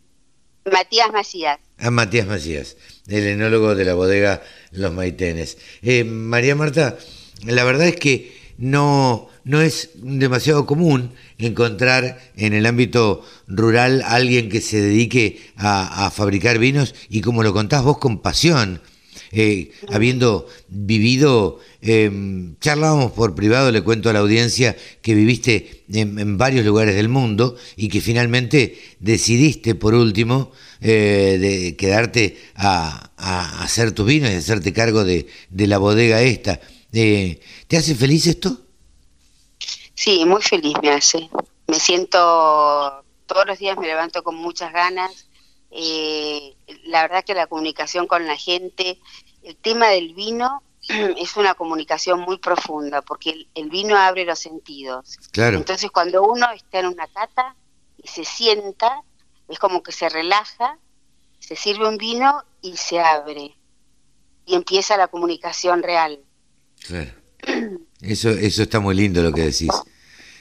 Matías 0.72 1.12
Macías. 1.12 1.60
Ah, 1.78 1.92
Matías 1.92 2.26
Macías, 2.26 2.78
el 3.08 3.28
enólogo 3.28 3.76
de 3.76 3.84
la 3.84 3.96
bodega 3.96 4.42
Los 4.72 4.94
Maitenes. 4.94 5.58
Eh, 5.82 6.06
María 6.06 6.56
Marta, 6.56 6.98
la 7.44 7.66
verdad 7.66 7.88
es 7.88 7.98
que 7.98 8.34
no, 8.58 9.28
no 9.44 9.60
es 9.60 9.90
demasiado 9.96 10.66
común 10.66 11.14
encontrar 11.38 12.20
en 12.38 12.54
el 12.54 12.66
ámbito 12.66 13.26
rural 13.46 14.02
alguien 14.06 14.48
que 14.48 14.62
se 14.62 14.80
dedique 14.80 15.52
a, 15.58 16.06
a 16.06 16.12
fabricar 16.12 16.60
vinos 16.60 16.96
y 17.10 17.20
como 17.20 17.44
lo 17.44 17.52
contás 17.52 17.84
vos 17.84 17.98
con 17.98 18.22
pasión 18.22 18.82
eh, 19.32 19.72
habiendo 19.92 20.48
vivido, 20.68 21.60
eh, 21.82 22.12
charlábamos 22.60 23.12
por 23.12 23.36
privado, 23.36 23.72
le 23.72 23.84
cuento 23.84 24.10
a 24.10 24.14
la 24.14 24.20
audiencia 24.20 24.76
que 25.02 25.14
viviste 25.14 25.84
en, 25.92 26.38
varios 26.38 26.66
lugares 26.66 26.96
del 26.96 27.10
mundo 27.10 27.56
y 27.76 27.90
que 27.90 28.02
finalmente 28.02 28.78
decidiste 29.00 29.76
por 29.76 29.94
último 29.94 30.52
eh, 30.82 31.38
de 31.40 31.76
quedarte 31.76 32.38
a, 32.56 33.12
hacer 33.62 33.92
tus 33.92 34.06
vinos 34.06 34.32
y 34.32 34.36
hacerte 34.36 34.74
cargo 34.74 35.04
de, 35.04 35.28
la 35.52 35.78
bodega 35.78 36.22
esta. 36.22 36.60
Eh, 36.94 37.40
¿Te 37.68 37.78
hace 37.78 37.96
feliz 37.96 38.28
esto? 38.28 38.62
Sí, 39.94 40.26
muy 40.26 40.42
feliz 40.42 40.74
me 40.82 40.92
hace. 40.92 41.30
Me 41.68 41.80
siento, 41.80 43.04
todos 43.26 43.46
los 43.46 43.60
días 43.60 43.78
me 43.78 43.88
levanto 43.88 44.24
con 44.24 44.36
muchas 44.36 44.72
ganas 44.74 45.29
eh, 45.72 46.56
la 46.86 47.04
verdad 47.04 47.24
que 47.24 47.34
la 47.34 47.48
comunicación 47.48 48.08
con 48.08 48.26
la 48.26 48.36
gente, 48.36 49.00
el 49.44 49.56
tema 49.56 49.90
del 49.90 50.14
vino 50.14 50.64
es 50.90 51.38
una 51.38 51.54
comunicación 51.54 52.22
muy 52.22 52.38
profunda 52.38 53.02
porque 53.02 53.48
el, 53.54 53.70
vino 53.70 53.98
abre 53.98 54.26
los 54.26 54.40
sentidos. 54.40 55.18
Claro. 55.32 55.58
Entonces 55.58 55.92
cuando 55.92 56.24
uno 56.24 56.48
está 56.52 56.80
en 56.80 56.88
una 56.88 57.08
cata 57.08 57.56
y 58.02 58.08
se 58.08 58.26
sienta, 58.26 59.04
es 59.48 59.60
como 59.60 59.84
que 59.84 59.92
se 59.92 60.10
relaja, 60.10 60.78
se 61.40 61.56
sirve 61.56 61.88
un 61.88 61.98
vino 61.98 62.44
y 62.62 62.78
se 62.78 63.00
abre 63.00 63.56
y 64.46 64.56
empieza 64.56 64.98
la 64.98 65.08
comunicación 65.08 65.84
real. 65.84 66.20
Claro. 66.86 67.12
Eso, 68.02 68.30
eso 68.30 68.64
está 68.64 68.80
muy 68.80 68.96
lindo 68.96 69.22
lo 69.22 69.32
que 69.32 69.42
decís. 69.42 69.70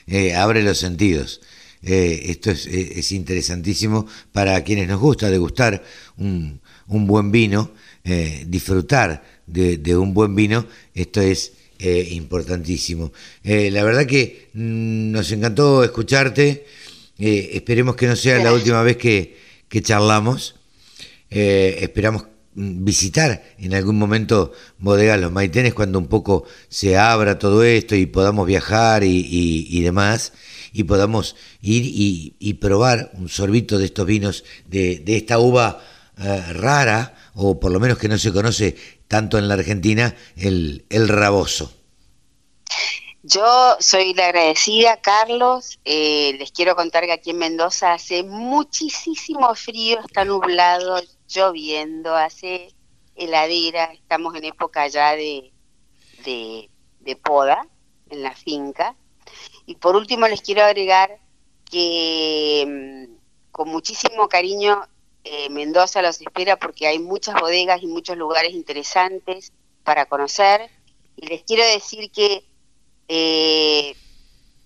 Eh, 0.06 0.35
abre 0.35 0.62
los 0.62 0.78
sentidos. 0.78 1.40
Eh, 1.82 2.23
esto 2.30 2.50
es, 2.50 2.66
eh, 2.66 2.94
es, 2.97 3.12
interesantísimo 3.12 4.06
para 4.32 4.62
quienes 4.64 4.88
nos 4.88 5.00
gusta 5.00 5.30
degustar 5.30 5.82
un, 6.16 6.61
un 6.88 7.06
buen 7.06 7.30
vino, 7.30 7.70
eh, 8.04 8.44
disfrutar 8.49 9.23
de, 9.47 9.97
un 9.97 10.12
buen 10.12 10.35
vino. 10.35 10.66
Esto 10.94 11.20
es 11.20 11.52
eh, 11.78 12.08
importantísimo. 12.12 13.12
La 13.44 13.85
verdad 13.85 14.06
que 14.06 14.49
mm, 14.54 15.12
nos 15.12 15.30
encantó 15.30 15.85
escucharte. 15.85 16.66
Esperemos 17.16 17.97
que 17.97 18.06
no 18.06 18.16
sea 18.16 18.42
la 18.42 18.52
última 18.52 18.82
vez 18.82 18.97
que, 18.97 19.37
que 19.68 19.82
charlamos. 19.82 20.56
esperamos 21.30 22.25
mm, 22.54 22.85
visitar 22.85 23.54
en 23.58 23.75
algún 23.75 23.99
momento 23.99 24.52
Bodegas 24.78 25.20
Los 25.20 25.32
Maitenes 25.32 25.75
cuando 25.75 25.99
un 25.99 26.08
poco 26.08 26.44
se 26.68 26.97
abra 26.97 27.38
todo 27.38 27.62
esto 27.62 27.94
y 27.94 28.06
podamos 28.06 28.47
viajar 28.47 29.04
y, 29.04 29.26
y, 29.70 29.80
demás 29.82 30.32
y 30.72 30.84
podamos 30.84 31.37
ir 31.60 31.82
y, 31.84 32.54
probar 32.54 33.10
un 33.14 33.28
sorbito 33.28 33.78
de 33.78 33.87
estos 33.87 34.06
vinos 34.06 34.44
de, 34.66 35.02
esta 35.06 35.38
uva 35.38 35.82
rara 36.16 37.14
o 37.34 37.60
por 37.60 37.70
lo 37.70 37.78
menos 37.78 37.98
que 37.98 38.08
no 38.08 38.18
se 38.18 38.32
conoce 38.32 38.76
tanto 39.06 39.38
en 39.38 39.48
la 39.48 39.54
Argentina, 39.54 40.14
el, 40.37 40.84
el 40.90 41.08
raboso. 41.08 41.72
Yo 43.22 43.76
soy 43.80 44.14
la 44.14 44.26
agradecida, 44.26 45.00
Carlos. 45.00 45.80
Eh, 45.84 46.37
les 46.38 46.52
quiero 46.52 46.76
contar 46.76 47.04
que 47.04 47.12
aquí 47.12 47.30
en 47.30 47.38
Mendoza 47.38 47.92
hace 47.92 48.22
muchísimo 48.22 49.54
frío, 49.54 49.98
está 50.00 50.25
nublado, 50.25 51.00
lloviendo, 51.28 52.14
hace 52.14 52.72
heladera, 53.16 53.92
estamos 53.92 54.34
en 54.37 54.44
época 54.44 54.87
ya 54.88 55.16
de, 55.16 55.52
de 56.25 57.16
poda 57.16 57.66
en 58.08 58.22
la 58.22 58.34
finca. 58.34 58.94
Y 59.68 59.75
por 59.75 59.96
último 59.96 60.26
les 60.26 60.40
quiero 60.40 60.64
agregar 60.64 61.18
que 61.70 62.64
mm, 62.66 63.52
con 63.52 63.68
muchísimo 63.68 64.26
cariño 64.26 64.80
eh, 65.25 65.50
Mendoza 65.50 66.00
los 66.00 66.18
espera 66.22 66.56
porque 66.56 66.87
hay 66.87 66.98
muchas 66.98 67.38
bodegas 67.38 67.82
y 67.82 67.87
muchos 67.87 68.16
lugares 68.16 68.54
interesantes 68.54 69.52
para 69.84 70.06
conocer. 70.06 70.70
Y 71.16 71.26
les 71.26 71.42
quiero 71.42 71.64
decir 71.64 72.10
que 72.10 72.46
eh, 73.08 73.94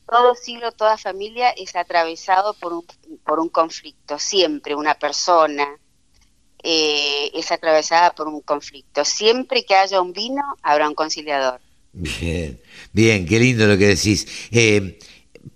todo 0.09 0.37
siglo, 0.37 0.71
toda 0.71 0.97
familia 0.97 1.51
es 1.51 1.75
atravesado 1.75 2.55
por 2.55 2.73
un, 2.73 2.87
por 3.25 3.41
un 3.41 3.49
conflicto. 3.49 4.21
Siempre 4.21 4.77
una 4.77 4.95
persona 4.95 5.81
eh, 6.63 7.33
es 7.35 7.51
atravesada 7.51 8.15
por 8.15 8.29
un 8.29 8.41
conflicto. 8.41 9.05
Siempre 9.05 9.65
que 9.65 9.75
haya 9.75 10.01
un 10.01 10.13
vino, 10.13 10.45
habrá 10.63 10.89
un 10.89 10.95
conciliador. 10.95 11.61
Bien, 11.93 12.59
bien, 12.93 13.27
qué 13.27 13.39
lindo 13.39 13.67
lo 13.67 13.77
que 13.77 13.89
decís. 13.89 14.27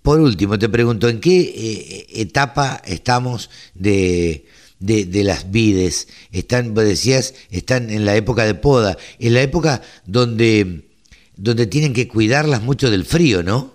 por 0.01 0.19
último, 0.19 0.59
te 0.59 0.69
pregunto, 0.69 1.09
¿en 1.09 1.19
qué 1.19 2.05
etapa 2.09 2.81
estamos 2.85 3.49
de 3.73 4.45
de, 4.79 5.05
de, 5.05 5.23
las 5.23 5.49
vides, 5.51 6.07
están, 6.31 6.73
vos 6.73 6.83
decías, 6.83 7.33
están 7.49 7.89
en 7.89 8.05
la 8.05 8.15
época 8.15 8.45
de 8.45 8.55
poda, 8.55 8.97
en 9.19 9.33
la 9.33 9.41
época 9.41 9.81
donde, 10.05 10.87
donde 11.35 11.67
tienen 11.67 11.93
que 11.93 12.07
cuidarlas 12.07 12.61
mucho 12.61 12.91
del 12.91 13.05
frío, 13.05 13.43
¿no? 13.43 13.73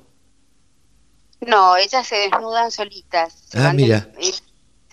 No, 1.41 1.77
ellas 1.77 2.07
se 2.07 2.17
desnudan 2.17 2.71
solitas. 2.71 3.35
Se 3.49 3.59
ah, 3.59 3.73
mira. 3.73 4.09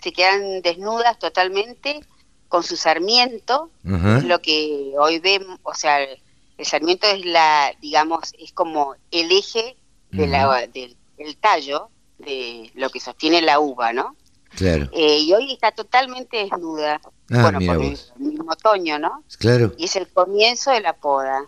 se 0.02 0.12
quedan 0.12 0.62
desnudas 0.62 1.18
totalmente 1.18 2.00
con 2.48 2.64
su 2.64 2.76
sarmiento, 2.76 3.70
lo 3.84 4.42
que 4.42 4.92
hoy 4.98 5.20
vemos, 5.20 5.60
o 5.62 5.74
sea, 5.74 5.98
el 6.60 6.66
sarmiento 6.66 7.06
es 7.06 7.24
la, 7.24 7.74
digamos, 7.80 8.34
es 8.38 8.52
como 8.52 8.94
el 9.10 9.32
eje 9.32 9.76
de 10.10 10.26
la, 10.26 10.66
del, 10.66 10.94
del 11.16 11.36
tallo 11.38 11.88
de 12.18 12.70
lo 12.74 12.90
que 12.90 13.00
sostiene 13.00 13.40
la 13.40 13.60
uva, 13.60 13.94
¿no? 13.94 14.14
Claro. 14.50 14.90
Eh, 14.92 15.20
y 15.20 15.32
hoy 15.32 15.52
está 15.52 15.72
totalmente 15.72 16.36
desnuda. 16.36 17.00
Ah, 17.30 17.50
bueno, 17.50 17.60
por 17.60 17.82
el 17.82 17.98
mismo 18.18 18.52
otoño, 18.52 18.98
¿no? 18.98 19.24
Claro. 19.38 19.72
Y 19.78 19.86
es 19.86 19.96
el 19.96 20.06
comienzo 20.08 20.70
de 20.70 20.80
la 20.80 20.92
poda. 20.92 21.46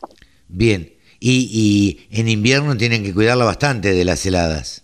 Bien. 0.48 0.96
Y, 1.20 2.06
y 2.10 2.18
en 2.18 2.28
invierno 2.28 2.74
tienen 2.76 3.04
que 3.04 3.12
cuidarla 3.12 3.44
bastante 3.44 3.92
de 3.92 4.04
las 4.06 4.24
heladas. 4.24 4.82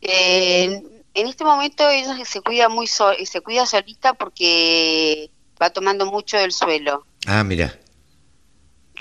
Eh, 0.00 0.82
en 1.14 1.26
este 1.28 1.44
momento 1.44 1.88
ella 1.88 2.16
se 2.24 2.40
cuida 2.40 2.68
muy 2.68 2.88
se 2.88 3.40
cuida 3.42 3.64
solita 3.64 4.14
porque 4.14 5.30
va 5.62 5.70
tomando 5.70 6.04
mucho 6.06 6.36
del 6.36 6.50
suelo. 6.50 7.06
Ah, 7.26 7.44
mira. 7.44 7.78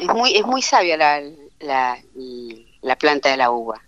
Es 0.03 0.09
muy 0.13 0.35
es 0.35 0.45
muy 0.45 0.61
sabia 0.61 0.97
la, 0.97 1.21
la, 1.61 1.97
la 2.81 2.97
planta 2.97 3.29
de 3.29 3.37
la 3.37 3.51
uva. 3.51 3.81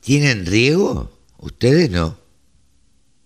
¿Tienen 0.00 0.46
riego? 0.46 1.10
¿Ustedes 1.38 1.90
no? 1.90 2.16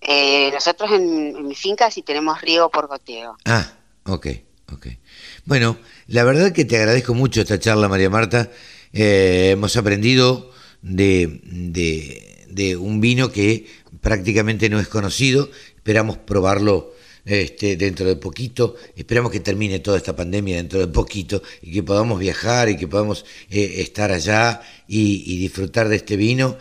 Eh, 0.00 0.50
nosotros 0.50 0.90
en, 0.92 1.46
mi 1.46 1.54
finca 1.54 1.90
sí 1.90 2.00
tenemos 2.00 2.40
riego 2.40 2.70
por 2.70 2.86
goteo. 2.86 3.36
Ah, 3.44 3.70
ok, 4.04 4.26
ok. 4.72 4.86
Bueno, 5.44 5.76
la 6.06 6.24
verdad 6.24 6.52
que 6.52 6.64
te 6.64 6.78
agradezco 6.78 7.12
mucho 7.12 7.42
esta 7.42 7.58
charla, 7.58 7.88
María 7.88 8.08
Marta. 8.08 8.50
Eh, 8.94 9.50
hemos 9.52 9.76
aprendido 9.76 10.50
de, 10.80 11.40
de, 12.48 12.76
un 12.78 13.02
vino 13.02 13.30
que 13.30 13.66
prácticamente 14.00 14.70
no 14.70 14.80
es 14.80 14.88
conocido. 14.88 15.50
Esperamos 15.76 16.16
probarlo 16.16 16.94
este, 17.24 17.76
dentro 17.76 18.06
de 18.06 18.16
poquito. 18.16 18.76
Esperamos 18.96 19.32
que 19.32 19.40
termine 19.40 19.78
toda 19.80 19.96
esta 19.96 20.16
pandemia 20.16 20.56
dentro 20.56 20.80
de 20.80 20.88
poquito 20.88 21.42
y 21.62 21.72
que 21.72 21.82
podamos 21.82 22.18
viajar 22.18 22.68
y 22.68 22.76
que 22.76 22.88
podamos 22.88 23.24
eh, 23.50 23.74
estar 23.78 24.10
allá 24.12 24.62
y, 24.86 25.38
disfrutar 25.38 25.88
de 25.88 25.96
este 25.96 26.16
vino 26.16 26.58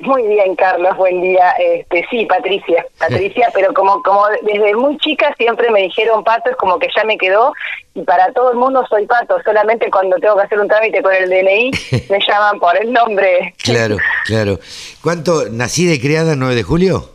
Muy 0.00 0.26
bien, 0.26 0.56
Carlos, 0.56 0.96
buen 0.96 1.22
día. 1.22 1.52
Este, 1.52 2.04
sí, 2.10 2.26
Patricia, 2.26 2.84
Patricia, 2.98 3.48
pero 3.54 3.72
como 3.72 4.02
como 4.02 4.26
desde 4.42 4.74
muy 4.74 4.98
chica 4.98 5.32
siempre 5.38 5.70
me 5.70 5.82
dijeron 5.82 6.24
Pato, 6.24 6.50
es 6.50 6.56
como 6.56 6.78
que 6.78 6.88
ya 6.94 7.04
me 7.04 7.16
quedó 7.16 7.52
y 7.94 8.02
para 8.02 8.32
todo 8.32 8.50
el 8.50 8.58
mundo 8.58 8.84
soy 8.88 9.06
Pato, 9.06 9.36
solamente 9.44 9.90
cuando 9.90 10.16
tengo 10.16 10.36
que 10.36 10.42
hacer 10.42 10.58
un 10.58 10.68
trámite 10.68 11.02
con 11.02 11.14
el 11.14 11.30
DNI 11.30 11.70
me 12.10 12.18
llaman 12.26 12.58
por 12.58 12.76
el 12.76 12.92
nombre. 12.92 13.54
Claro, 13.62 13.96
claro. 14.26 14.58
¿Cuánto, 15.02 15.48
nacida 15.50 15.94
y 15.94 16.00
criada 16.00 16.32
el 16.32 16.38
9 16.38 16.54
de 16.56 16.62
julio? 16.62 17.10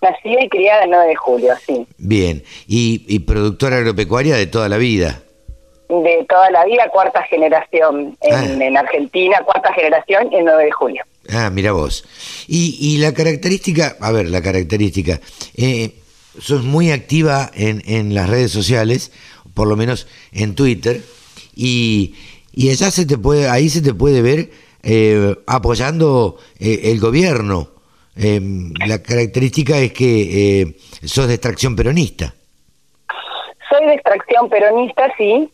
Nacida 0.00 0.42
y 0.42 0.48
criada 0.48 0.84
el 0.84 0.90
9 0.90 1.08
de 1.08 1.16
julio, 1.16 1.54
sí. 1.66 1.86
Bien, 1.98 2.42
y, 2.66 3.04
y 3.08 3.20
productora 3.20 3.76
agropecuaria 3.76 4.36
de 4.36 4.46
toda 4.46 4.68
la 4.68 4.78
vida 4.78 5.20
de 5.88 6.26
toda 6.28 6.50
la 6.50 6.64
vida, 6.64 6.88
cuarta 6.90 7.22
generación 7.22 8.16
en, 8.20 8.34
ah. 8.34 8.64
en 8.64 8.76
Argentina, 8.76 9.38
cuarta 9.44 9.72
generación 9.72 10.28
el 10.32 10.44
9 10.44 10.64
de 10.64 10.70
julio. 10.72 11.04
Ah, 11.30 11.50
mira 11.50 11.72
vos. 11.72 12.04
Y, 12.46 12.76
y 12.80 12.98
la 12.98 13.12
característica, 13.12 13.96
a 14.00 14.12
ver, 14.12 14.28
la 14.28 14.42
característica, 14.42 15.20
eh, 15.56 15.94
sos 16.38 16.62
muy 16.64 16.90
activa 16.90 17.50
en, 17.54 17.82
en 17.86 18.14
las 18.14 18.28
redes 18.28 18.52
sociales, 18.52 19.12
por 19.54 19.68
lo 19.68 19.76
menos 19.76 20.06
en 20.32 20.54
Twitter, 20.54 21.02
y, 21.54 22.14
y 22.52 22.70
allá 22.70 22.90
se 22.90 23.06
te 23.06 23.18
puede, 23.18 23.48
ahí 23.48 23.68
se 23.68 23.80
te 23.80 23.94
puede 23.94 24.22
ver 24.22 24.50
eh, 24.82 25.34
apoyando 25.46 26.38
eh, 26.58 26.82
el 26.84 27.00
gobierno. 27.00 27.70
Em, 28.14 28.72
la 28.86 29.02
característica 29.02 29.78
es 29.78 29.92
que 29.92 30.60
eh, 30.60 30.76
sos 31.04 31.28
de 31.28 31.34
extracción 31.34 31.76
peronista. 31.76 32.34
Soy 33.68 33.86
de 33.86 33.94
extracción 33.94 34.48
peronista, 34.48 35.12
sí. 35.18 35.50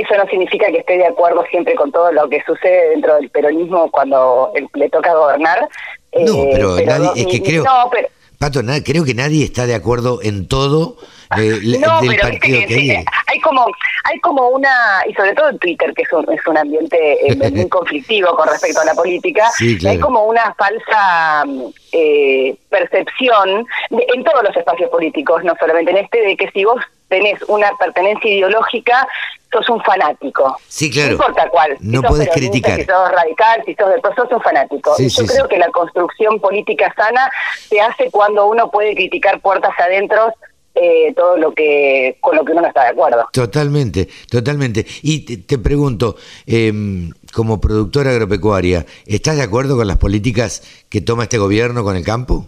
Eh, 0.00 0.04
eso 0.04 0.16
no 0.22 0.28
significa 0.30 0.66
que 0.68 0.78
esté 0.78 0.98
de 0.98 1.06
acuerdo 1.06 1.44
siempre 1.50 1.74
con 1.74 1.90
todo 1.92 2.10
lo 2.12 2.28
que 2.28 2.42
sucede 2.44 2.90
dentro 2.90 3.16
del 3.16 3.30
peronismo 3.30 3.90
cuando 3.90 4.52
le 4.74 4.88
toca 4.90 5.14
gobernar. 5.14 5.68
No, 6.14 6.34
Eh, 6.34 6.50
pero 6.54 6.76
nadie- 6.86 7.12
es 7.16 7.26
que 7.26 7.42
creo- 7.42 7.64
No, 7.64 7.88
pero, 7.90 8.08
Pato, 8.38 8.62
na- 8.62 8.82
creo 8.82 9.04
que 9.04 9.12
nadie 9.14 9.44
está 9.44 9.66
de 9.66 9.74
acuerdo 9.74 10.20
en 10.22 10.48
todo 10.48 10.96
eh, 11.36 11.58
no, 11.80 12.00
del 12.00 12.16
pero 12.16 12.40
que 12.40 12.66
viene. 12.66 13.04
hay 13.26 13.38
como 13.40 13.66
hay 14.04 14.18
como 14.20 14.48
una 14.48 14.70
y 15.06 15.12
sobre 15.14 15.34
todo 15.34 15.50
en 15.50 15.58
Twitter 15.58 15.92
que 15.94 16.02
es 16.02 16.12
un, 16.12 16.24
es 16.32 16.44
un 16.46 16.56
ambiente 16.56 16.96
eh, 17.30 17.36
muy 17.50 17.68
conflictivo 17.68 18.34
con 18.34 18.48
respecto 18.48 18.80
a 18.80 18.84
la 18.86 18.94
política 18.94 19.48
Sí, 19.56 19.76
claro. 19.78 19.92
hay 19.92 20.00
como 20.00 20.24
una 20.24 20.54
falsa 20.54 21.44
eh, 21.92 22.56
percepción 22.68 23.66
de- 23.90 24.06
en 24.14 24.24
todos 24.24 24.42
los 24.42 24.56
espacios 24.56 24.90
políticos 24.90 25.44
no 25.44 25.54
solamente 25.60 25.90
en 25.92 25.98
este 25.98 26.20
de 26.20 26.36
que 26.36 26.50
si 26.50 26.64
vos 26.64 26.80
tenés 27.10 27.38
una 27.48 27.70
pertenencia 27.78 28.30
ideológica 28.30 29.06
sos 29.52 29.68
un 29.68 29.82
fanático 29.82 30.56
Sí, 30.68 30.90
claro. 30.90 31.08
no 31.08 31.12
importa 31.14 31.50
cuál 31.50 31.76
si 31.78 31.86
No 31.88 32.00
sos 32.02 32.10
podés 32.10 32.28
criticar. 32.30 32.76
si 32.76 32.84
sos 32.86 33.10
radical 33.12 33.62
si 33.66 33.74
sos 33.74 33.90
del 33.90 34.00
sos 34.16 34.28
un 34.30 34.40
fanático 34.40 34.94
Sí, 34.96 35.04
y 35.06 35.08
yo 35.08 35.22
sí, 35.22 35.26
creo 35.28 35.42
sí. 35.44 35.48
que 35.50 35.58
la 35.58 35.68
construcción 35.70 36.40
política 36.40 36.94
sana 36.96 37.30
se 37.68 37.80
hace 37.80 38.10
cuando 38.10 38.46
uno 38.46 38.70
puede 38.70 38.94
criticar 38.94 39.40
puertas 39.40 39.72
adentro 39.78 40.32
eh, 40.76 41.12
todo 41.16 41.36
lo 41.36 41.52
que 41.52 42.16
con 42.20 42.36
lo 42.36 42.44
que 42.44 42.52
uno 42.52 42.60
no 42.62 42.68
está 42.68 42.84
de 42.84 42.90
acuerdo. 42.90 43.26
Totalmente, 43.32 44.08
totalmente. 44.30 44.86
Y 45.02 45.24
te, 45.26 45.36
te 45.38 45.58
pregunto, 45.58 46.14
em, 46.46 47.10
como 47.34 47.60
productora 47.60 48.10
agropecuaria, 48.12 48.86
¿estás 49.04 49.36
de 49.36 49.42
acuerdo 49.42 49.76
con 49.76 49.88
las 49.88 49.98
políticas 49.98 50.62
que 50.88 51.00
toma 51.00 51.24
este 51.24 51.38
gobierno 51.38 51.82
con 51.82 51.96
el 51.96 52.04
campo? 52.04 52.46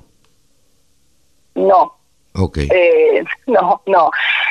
No, 1.56 1.98
Ok. 2.34 2.58
eh, 2.58 3.24
no, 3.46 3.82
no, 3.86 4.10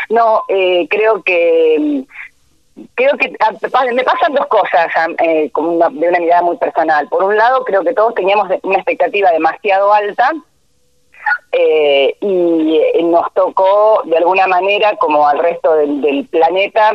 no. 0.10 0.44
eh, 0.48 0.88
creo 0.89 1.22
que 1.24 2.04
creo 2.96 3.17
que 3.17 3.34
ah, 3.41 3.52
me 3.94 4.04
pasan 4.04 4.34
dos 4.34 4.48
cosas 4.48 4.88
ah, 4.96 5.08
eh, 5.24 5.52
una- 5.58 5.89
de 5.89 6.08
una 6.10 6.20
mirada 6.20 6.41
muy 6.41 6.58
personal. 6.58 7.08
Por 7.10 7.24
un 7.24 7.36
lado, 7.38 7.63
creo 7.65 7.84
que 7.84 7.94
todos 7.94 8.15
teníamos 8.15 8.48
una 8.63 8.76
expectativa 8.78 9.32
demasiado 9.32 9.94
alta. 9.94 10.32
eh, 11.52 12.15
y 12.22 12.78
eh, 12.78 13.04
nos 13.04 13.32
tocó 13.34 14.02
de 14.06 14.17
alguna 14.17 14.48
manera, 14.48 14.96
como 14.98 15.28
al 15.28 15.38
resto 15.39 15.76
del, 15.76 16.02
del 16.02 16.26
planeta, 16.28 16.94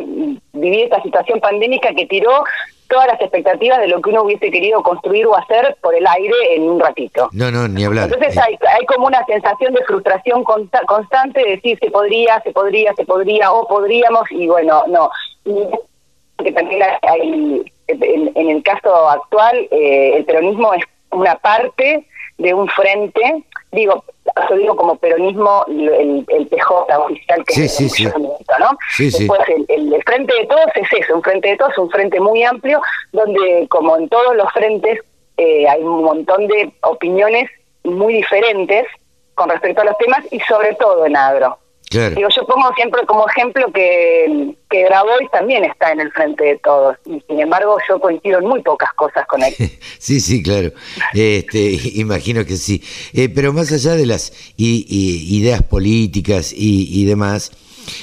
vivir 0.53 0.85
esta 0.85 1.03
situación 1.03 1.41
pandémica 1.41 1.95
que 1.95 2.07
tiró 2.07 2.43
todas 2.89 3.07
las 3.09 3.21
expectativas 3.21 3.79
de 3.81 3.89
lo 3.89 4.01
que 4.01 4.11
uno 4.11 4.23
hubiese 4.23 4.51
querido 4.51 4.83
construir 4.83 5.27
o 5.27 5.37
hacer 5.37 5.77
por 5.83 5.95
el 5.95 6.07
aire 6.07 6.35
en 6.55 6.63
un 6.71 6.81
ratito. 6.81 7.29
No, 7.33 7.51
no, 7.51 7.67
ni 7.69 7.85
hablar. 7.85 8.05
Entonces 8.05 8.37
Eh, 8.37 8.41
hay, 8.45 8.59
hay 8.79 8.87
como 8.87 9.07
una 9.07 9.25
sensación 9.27 9.75
de 9.75 9.85
frustración 9.85 10.45
consta- 10.45 10.85
constante 10.87 11.41
de 11.41 11.51
decir 11.57 11.79
se 11.81 11.91
podría, 11.91 12.41
se 12.43 12.53
podría, 12.53 12.93
se 12.95 13.05
podría 13.05 13.53
o 13.53 13.67
podríamos 13.67 14.31
y 14.31 14.47
bueno, 14.47 14.85
no. 14.89 15.11
Y 15.45 16.45
que 16.45 16.53
también 16.53 16.83
hay, 17.03 17.65
en, 17.89 18.33
en 18.35 18.51
el 18.51 18.63
caso 18.63 19.09
actual, 19.09 19.57
eh, 19.71 20.17
el 20.17 20.25
peronismo 20.25 20.75
es 20.75 20.83
una 21.11 21.37
parte 21.37 22.07
de 22.39 22.53
un 22.55 22.69
frente, 22.69 23.45
digo, 23.73 24.05
yo 24.51 24.57
digo 24.57 24.77
como 24.77 24.97
peronismo 24.97 25.65
el, 25.69 26.25
el 26.29 26.47
PJ 26.49 26.99
oficial 26.99 27.45
que 27.45 27.55
Sí, 27.55 27.65
es 27.65 27.75
sí, 27.77 27.85
el 27.85 27.91
sí. 27.91 28.05
¿no? 28.05 28.77
Después 29.19 29.41
el, 29.49 29.65
el- 29.69 29.95
el 29.95 30.03
frente 30.05 30.35
de 30.35 30.47
todos 30.47 30.67
es 30.75 30.93
eso, 30.93 31.15
un 31.17 31.23
frente 31.23 31.49
de 31.49 31.57
todos, 31.57 31.73
es 31.73 31.79
un 31.79 31.91
frente 31.91 32.21
muy 32.21 32.43
amplio, 32.45 32.81
donde 33.13 33.67
como 33.69 33.97
en 33.97 34.09
todos 34.09 34.35
los 34.37 34.53
frentes 34.53 35.01
eh, 35.37 35.69
hay 35.69 35.83
un 35.83 36.03
montón 36.05 36.47
de 36.49 36.73
opiniones 36.83 37.51
muy 37.85 38.15
diferentes 38.15 38.87
con 39.35 39.49
respecto 39.51 39.83
a 39.83 39.85
los 39.85 39.99
temas 39.99 40.21
y 40.33 40.41
sobre 40.41 40.75
todo 40.75 41.05
en 41.07 41.17
agro. 41.17 41.59
Claro. 41.97 42.15
Digo, 42.17 42.29
yo 42.35 42.47
pongo 42.47 42.69
siempre 42.77 43.01
como 43.07 43.27
ejemplo 43.29 43.67
que, 43.73 44.55
que 44.71 44.85
Grabois 44.85 45.31
también 45.31 45.65
está 45.65 45.93
en 45.93 46.01
el 46.01 46.11
frente 46.13 46.45
de 46.45 46.59
todos 46.59 46.97
y 47.07 47.23
sin 47.27 47.41
embargo 47.41 47.77
yo 47.89 47.99
coincido 48.01 48.39
en 48.39 48.47
muy 48.47 48.63
pocas 48.63 48.93
cosas 48.95 49.27
con 49.27 49.43
él. 49.43 49.55
Sí, 49.99 50.21
sí, 50.21 50.43
claro. 50.43 50.73
Este, 51.15 51.61
imagino 51.95 52.45
que 52.45 52.57
sí. 52.57 52.83
Eh, 53.13 53.29
pero 53.29 53.53
más 53.53 53.73
allá 53.73 53.95
de 53.95 54.07
las 54.07 54.33
i- 54.57 54.87
i- 54.89 55.39
ideas 55.39 55.63
políticas 55.63 56.53
y, 56.53 56.89
y 57.01 57.05
demás, 57.07 57.51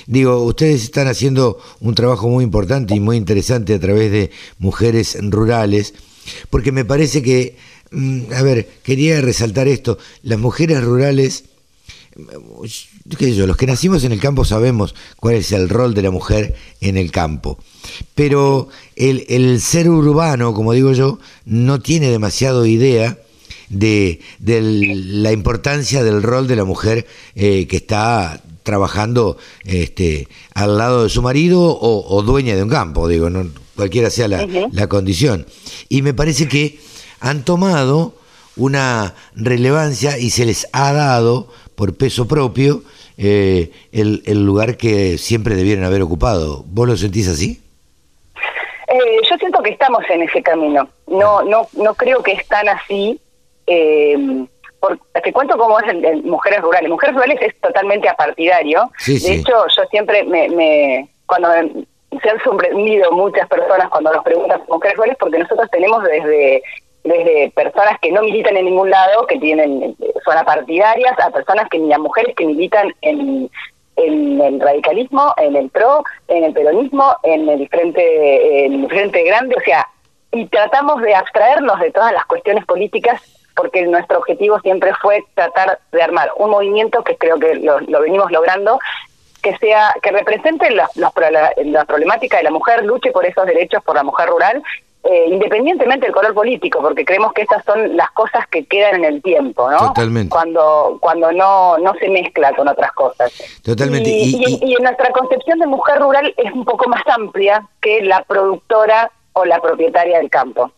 digo, 0.07 0.43
ustedes 0.43 0.83
están 0.83 1.07
haciendo 1.07 1.59
un 1.79 1.93
trabajo 1.95 2.27
muy 2.27 2.43
importante 2.43 2.95
y 2.95 2.99
muy 2.99 3.17
interesante 3.17 3.73
a 3.73 3.79
través 3.79 4.11
de 4.11 4.31
mujeres 4.59 5.17
rurales, 5.21 5.93
porque 6.49 6.71
me 6.71 6.85
parece 6.85 7.21
que, 7.21 7.57
mm, 7.91 8.33
a 8.33 8.41
ver, 8.43 8.67
quería 8.83 9.21
resaltar 9.21 9.67
esto, 9.67 9.97
las 10.23 10.39
mujeres 10.39 10.81
rurales 10.83 11.45
qué 13.09 13.25
sé 13.25 13.35
yo, 13.35 13.47
los 13.47 13.57
que 13.57 13.67
nacimos 13.67 14.03
en 14.03 14.11
el 14.11 14.19
campo 14.19 14.45
sabemos 14.45 14.95
cuál 15.19 15.35
es 15.35 15.51
el 15.51 15.69
rol 15.69 15.93
de 15.93 16.01
la 16.01 16.11
mujer 16.11 16.55
en 16.81 16.97
el 16.97 17.11
campo. 17.11 17.59
Pero 18.15 18.69
el, 18.95 19.25
el 19.27 19.61
ser 19.61 19.89
urbano, 19.89 20.53
como 20.53 20.73
digo 20.73 20.93
yo, 20.93 21.19
no 21.45 21.79
tiene 21.81 22.09
demasiado 22.09 22.65
idea 22.65 23.17
de, 23.69 24.21
de 24.39 24.61
la 24.61 25.31
importancia 25.31 26.03
del 26.03 26.23
rol 26.23 26.47
de 26.47 26.55
la 26.55 26.63
mujer 26.63 27.07
eh, 27.35 27.67
que 27.67 27.77
está 27.77 28.41
trabajando 28.63 29.37
este, 29.65 30.27
al 30.53 30.77
lado 30.77 31.03
de 31.03 31.09
su 31.09 31.21
marido 31.21 31.61
o, 31.61 32.15
o 32.15 32.21
dueña 32.21 32.55
de 32.55 32.63
un 32.63 32.69
campo, 32.69 33.07
digo, 33.09 33.29
no, 33.29 33.45
cualquiera 33.75 34.09
sea 34.09 34.27
la, 34.27 34.47
la 34.71 34.87
condición. 34.87 35.45
Y 35.89 36.01
me 36.01 36.13
parece 36.13 36.47
que 36.47 36.79
han 37.19 37.43
tomado 37.43 38.15
una 38.55 39.15
relevancia 39.35 40.17
y 40.17 40.29
se 40.29 40.45
les 40.45 40.67
ha 40.71 40.93
dado 40.93 41.49
por 41.75 41.95
peso 41.97 42.27
propio 42.27 42.81
eh, 43.17 43.71
el, 43.91 44.23
el 44.25 44.45
lugar 44.45 44.77
que 44.77 45.17
siempre 45.17 45.55
debieron 45.55 45.83
haber 45.85 46.01
ocupado. 46.01 46.63
¿Vos 46.67 46.87
lo 46.87 46.95
sentís 46.97 47.27
así? 47.27 47.61
Eh, 48.87 49.17
yo 49.29 49.37
siento 49.37 49.61
que 49.63 49.71
estamos 49.71 50.03
en 50.09 50.23
ese 50.23 50.41
camino. 50.43 50.87
No, 51.07 51.41
no, 51.43 51.67
no 51.73 51.93
creo 51.95 52.21
que 52.21 52.33
es 52.33 52.47
tan 52.47 52.67
así. 52.69 53.19
Eh, 53.67 54.45
por- 54.79 54.99
te 55.23 55.31
cuento 55.31 55.57
cómo 55.57 55.79
es 55.79 55.87
el, 55.89 56.03
el 56.05 56.23
Mujeres 56.23 56.61
Rurales. 56.61 56.89
Mujeres 56.89 57.15
Rurales 57.15 57.39
es 57.41 57.59
totalmente 57.61 58.09
apartidario. 58.09 58.91
Sí, 58.99 59.13
de 59.13 59.19
sí. 59.19 59.33
hecho, 59.35 59.53
yo 59.75 59.83
siempre 59.89 60.23
me, 60.23 60.49
me 60.49 61.09
cuando 61.25 61.49
me- 61.49 61.85
se 62.21 62.29
han 62.29 62.39
sorprendido 62.43 63.11
muchas 63.11 63.47
personas 63.47 63.89
cuando 63.89 64.11
nos 64.13 64.23
preguntan 64.23 64.59
por 64.65 64.75
Mujeres 64.77 64.97
Rurales, 64.97 65.17
porque 65.19 65.39
nosotros 65.39 65.67
tenemos 65.71 66.03
desde 66.03 66.61
desde 67.03 67.51
personas 67.51 67.99
que 68.01 68.11
no 68.11 68.21
militan 68.21 68.55
en 68.57 68.65
ningún 68.65 68.89
lado, 68.89 69.27
que 69.27 69.37
tienen 69.39 69.95
son 70.23 70.37
apartidarias, 70.37 71.13
a 71.19 71.29
personas 71.31 71.67
que 71.69 71.79
ni 71.79 71.91
a 71.93 71.97
mujeres 71.99 72.35
que 72.35 72.45
militan 72.45 72.93
en, 73.01 73.49
en 73.97 74.41
el 74.41 74.59
radicalismo, 74.59 75.33
en 75.37 75.55
el 75.55 75.69
PRO, 75.69 76.03
en 76.29 76.45
el 76.45 76.53
peronismo, 76.53 77.15
en 77.23 77.49
el 77.49 77.67
frente, 77.69 78.65
en 78.65 78.83
el 78.83 78.87
frente 78.89 79.23
grande, 79.23 79.55
o 79.55 79.61
sea, 79.61 79.87
y 80.31 80.47
tratamos 80.47 81.01
de 81.01 81.13
abstraernos 81.13 81.79
de 81.79 81.91
todas 81.91 82.11
las 82.13 82.25
cuestiones 82.25 82.65
políticas 82.65 83.21
porque 83.55 83.83
nuestro 83.83 84.17
objetivo 84.17 84.59
siempre 84.61 84.91
fue 84.99 85.23
tratar 85.35 85.77
de 85.91 86.01
armar 86.01 86.31
un 86.37 86.49
movimiento 86.49 87.03
que 87.03 87.17
creo 87.17 87.37
que 87.37 87.53
lo, 87.55 87.79
lo 87.81 88.01
venimos 88.01 88.31
logrando 88.31 88.79
que 89.43 89.55
sea 89.57 89.93
que 90.01 90.09
represente 90.09 90.71
la, 90.71 90.89
prola- 91.13 91.53
la 91.65 91.85
problemática 91.85 92.37
de 92.37 92.43
la 92.43 92.49
mujer, 92.49 92.83
luche 92.83 93.11
por 93.11 93.25
esos 93.25 93.45
derechos 93.45 93.83
por 93.83 93.95
la 93.95 94.01
mujer 94.03 94.29
rural, 94.29 94.63
eh, 95.03 95.25
independientemente 95.29 96.05
del 96.05 96.15
color 96.15 96.33
político, 96.33 96.79
porque 96.81 97.03
creemos 97.03 97.33
que 97.33 97.41
esas 97.41 97.63
son 97.65 97.95
las 97.97 98.09
cosas 98.11 98.47
que 98.47 98.65
quedan 98.65 98.95
en 98.95 99.05
el 99.05 99.21
tiempo, 99.21 99.69
¿no? 99.69 99.77
Totalmente. 99.77 100.29
Cuando 100.29 100.97
cuando 101.01 101.31
no 101.31 101.77
no 101.77 101.93
se 101.95 102.09
mezcla 102.09 102.53
con 102.55 102.67
otras 102.67 102.91
cosas. 102.93 103.31
Totalmente. 103.63 104.09
Y- 104.09 104.35
y- 104.45 104.59
y 104.63 104.75
en 104.75 104.83
nuestra 104.83 105.09
concepción 105.11 105.59
de 105.59 105.67
mujer 105.67 105.99
rural 105.99 106.33
es 106.37 106.51
un 106.53 106.63
poco 106.65 106.89
más 106.89 107.01
amplia 107.07 107.67
que 107.81 108.01
la 108.01 108.23
productora 108.23 109.11
o 109.33 109.45
la 109.45 109.59
propietaria 109.59 110.19
del 110.19 110.29
campo. 110.29 110.71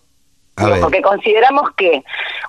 Digo. 0.57 0.75
Porque 0.81 1.01
consideramos 1.01 1.69
que 1.75 2.03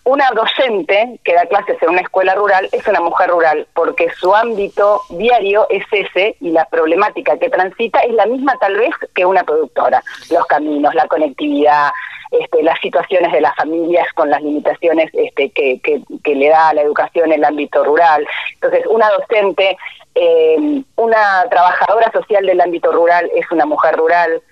una 0.04 0.30
docente 0.30 1.18
que 1.24 1.34
da 1.34 1.46
clases 1.46 1.76
en 1.82 1.90
una 1.90 2.02
escuela 2.02 2.34
rural 2.36 2.68
es 2.70 2.86
una 2.86 3.00
mujer 3.00 3.30
rural, 3.30 3.66
porque 3.74 4.08
su 4.10 4.32
ámbito 4.32 5.02
diario 5.10 5.66
es 5.70 5.84
ese 5.90 6.36
y 6.40 6.50
la 6.50 6.66
problemática 6.66 7.36
que 7.36 7.50
transita 7.50 7.98
es 8.00 8.14
la 8.14 8.26
misma 8.26 8.56
tal 8.60 8.76
vez 8.76 8.94
que 9.14 9.26
una 9.26 9.42
productora. 9.42 10.02
Los 10.30 10.46
caminos, 10.46 10.94
la 10.94 11.08
conectividad, 11.08 11.90
este, 12.30 12.62
las 12.62 12.78
situaciones 12.80 13.32
de 13.32 13.40
las 13.40 13.56
familias 13.56 14.06
con 14.14 14.30
las 14.30 14.42
limitaciones 14.42 15.10
este, 15.12 15.50
que, 15.50 15.80
que, 15.80 16.00
que 16.22 16.34
le 16.34 16.48
da 16.48 16.68
a 16.68 16.74
la 16.74 16.82
educación 16.82 17.26
en 17.26 17.38
el 17.38 17.44
ámbito 17.44 17.82
rural. 17.82 18.26
Entonces, 18.54 18.84
una 18.88 19.08
docente, 19.10 19.76
eh, 20.14 20.82
una 20.94 21.46
trabajadora 21.50 22.10
social 22.12 22.46
del 22.46 22.60
ámbito 22.60 22.92
rural 22.92 23.28
es 23.34 23.50
una 23.50 23.66
mujer 23.66 23.96
rural 23.96 24.42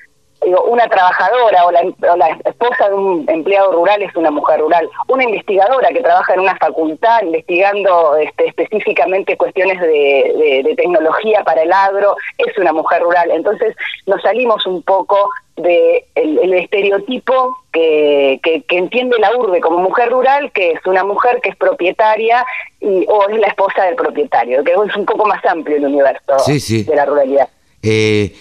digo, 0.44 0.62
una 0.64 0.86
trabajadora 0.88 1.64
o 1.66 1.70
la, 1.70 1.80
o 2.12 2.16
la 2.16 2.28
esposa 2.44 2.88
de 2.88 2.94
un 2.94 3.24
empleado 3.28 3.72
rural 3.72 4.02
es 4.02 4.14
una 4.16 4.30
mujer 4.30 4.60
rural, 4.60 4.88
una 5.08 5.24
investigadora 5.24 5.88
que 5.88 6.00
trabaja 6.00 6.34
en 6.34 6.40
una 6.40 6.56
facultad 6.56 7.22
investigando 7.22 8.16
este, 8.16 8.46
específicamente 8.48 9.36
cuestiones 9.36 9.80
de, 9.80 9.86
de- 9.88 10.62
de 10.64 10.74
tecnología 10.76 11.42
para 11.44 11.62
el 11.62 11.72
agro 11.72 12.16
es 12.38 12.56
una 12.58 12.72
mujer 12.72 13.02
rural. 13.02 13.30
Entonces 13.30 13.74
nos 14.06 14.20
salimos 14.22 14.66
un 14.66 14.82
poco 14.82 15.30
de 15.56 16.04
el, 16.16 16.52
estereotipo 16.54 17.56
que, 17.72 18.40
que, 18.42 18.64
entiende 18.76 19.18
la 19.20 19.36
urbe 19.36 19.60
como 19.60 19.78
mujer 19.78 20.10
rural, 20.10 20.50
que 20.52 20.72
es 20.72 20.80
una 20.86 21.04
mujer 21.04 21.40
que 21.40 21.50
es 21.50 21.56
propietaria 21.56 22.44
y, 22.80 23.04
o 23.08 23.28
es 23.28 23.38
la 23.38 23.46
esposa 23.48 23.84
del 23.84 23.94
propietario, 23.94 24.64
que 24.64 24.72
es 24.72 24.96
un 24.96 25.04
poco 25.06 25.24
más 25.26 25.44
amplio 25.44 25.76
el 25.76 25.86
universo 25.86 26.36
de 26.84 26.96
la 26.96 27.04
ruralidad. 27.04 27.48
Eh, 27.82 28.34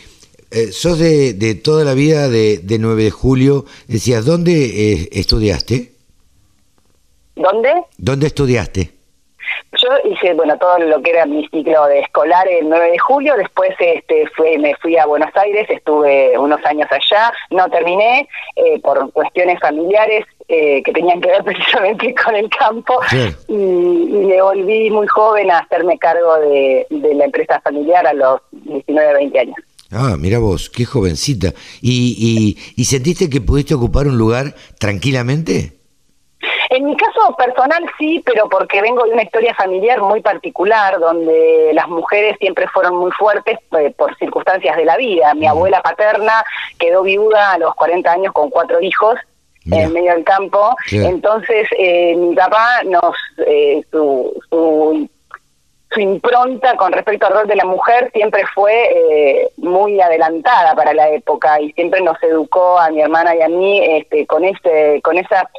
eh, 0.54 0.72
sos 0.72 1.00
de, 1.00 1.34
de, 1.34 1.56
toda 1.56 1.84
la 1.84 1.94
vida 1.94 2.30
de, 2.30 2.60
de 2.60 2.80
9 2.80 3.04
de 3.04 3.12
julio, 3.12 3.66
decías, 3.88 4.26
¿dónde 4.26 4.54
eh, 4.54 5.10
estudiaste? 5.12 5.92
¿Dónde? 7.36 7.74
¿Dónde 7.98 8.28
estudiaste? 8.28 8.92
Yo 9.82 9.90
hice, 10.10 10.34
bueno, 10.34 10.58
todo 10.58 10.78
lo 10.80 11.02
que 11.02 11.12
era 11.12 11.26
mi 11.26 11.48
ciclo 11.48 11.86
de 11.88 12.00
escolar 12.00 12.48
el 12.48 12.70
9 12.70 12.92
de 12.92 13.00
julio, 13.00 13.36
después 13.36 13.72
este 13.80 14.28
fue, 14.36 14.58
me 14.60 14.76
fui 14.76 14.98
a 14.98 15.06
Buenos 15.06 15.36
Aires, 15.36 15.68
estuve 15.70 16.38
unos 16.38 16.64
años 16.66 16.88
allá, 16.92 17.34
no 17.50 17.68
terminé 17.70 18.28
eh, 18.56 18.80
por 18.82 19.12
cuestiones 19.12 19.60
familiares 19.60 20.26
eh, 20.48 20.84
que 20.84 20.92
tenían 20.92 21.20
que 21.22 21.30
ver 21.30 21.44
precisamente 21.46 22.14
con 22.14 22.36
el 22.36 22.50
campo 22.50 23.00
y, 23.48 23.54
me 23.54 24.42
volví 24.42 24.90
muy 24.92 25.08
joven 25.08 25.50
a 25.52 25.60
hacerme 25.60 25.98
cargo 25.98 26.40
de, 26.40 26.86
la 26.90 27.26
empresa 27.26 27.60
familiar 27.62 28.06
a 28.06 28.14
los 28.14 28.42
19, 28.52 29.14
20 29.14 29.40
años. 29.40 29.56
Ah, 29.94 30.16
mira 30.18 30.40
vos, 30.40 30.70
qué 30.70 30.86
jovencita. 30.86 31.54
¿Y, 31.82 32.16
y, 32.18 32.82
¿Y 32.82 32.86
sentiste 32.86 33.30
que 33.30 33.42
pudiste 33.42 33.76
ocupar 33.76 34.08
un 34.08 34.18
lugar 34.18 34.56
tranquilamente? 34.80 35.74
En 36.70 36.86
mi 36.86 36.98
caso 36.98 37.36
personal 37.38 37.84
sí, 38.00 38.22
pero 38.26 38.50
porque 38.50 38.82
vengo 38.82 39.04
de 39.04 39.12
una 39.12 39.22
historia 39.22 39.54
familiar 39.54 40.02
muy 40.02 40.22
particular, 40.22 41.00
donde 41.00 41.72
las 41.74 41.88
mujeres 41.88 42.36
siempre 42.40 42.68
fueron 42.68 42.98
muy 42.98 43.12
fuertes 43.12 43.60
eh, 43.80 43.94
por 43.96 44.18
circunstancias 44.18 44.76
de 44.76 44.86
la 44.86 44.98
vida. 44.98 45.36
Mi 45.36 45.46
abuela 45.46 45.84
paterna 45.84 46.44
quedó 46.80 47.04
viuda 47.04 47.54
a 47.54 47.58
los 47.60 47.76
40 47.76 48.12
años 48.12 48.34
con 48.34 48.50
cuatro 48.50 48.82
hijos 48.82 49.20
en 49.72 49.94
medio 49.94 50.14
del 50.14 50.24
campo. 50.24 50.76
Entonces, 50.92 51.68
eh, 51.78 52.16
mi 52.16 52.36
papá 52.36 52.82
nos, 52.86 53.16
eh, 53.46 53.84
su, 53.92 54.34
su, 54.50 55.08
impronta 55.98 56.76
con 56.76 56.92
respecto 56.92 57.28
al 57.28 57.34
rol 57.34 57.48
de 57.48 57.56
la 57.56 57.66
mujer 57.66 58.10
siempre 58.14 58.44
fue 58.54 59.50
muy 59.58 60.00
adelantada 60.02 60.76
para 60.76 60.94
la 60.94 61.10
época 61.10 61.60
y 61.62 61.72
siempre 61.74 62.02
nos 62.02 62.22
educó 62.24 62.80
a 62.80 62.90
mi 62.90 63.02
hermana 63.02 63.36
y 63.36 63.42
a 63.42 63.48
mí 63.48 63.80
este, 63.84 64.26
con 64.26 64.44
ese, 64.44 65.02
con 65.04 65.18
esa 65.18 65.50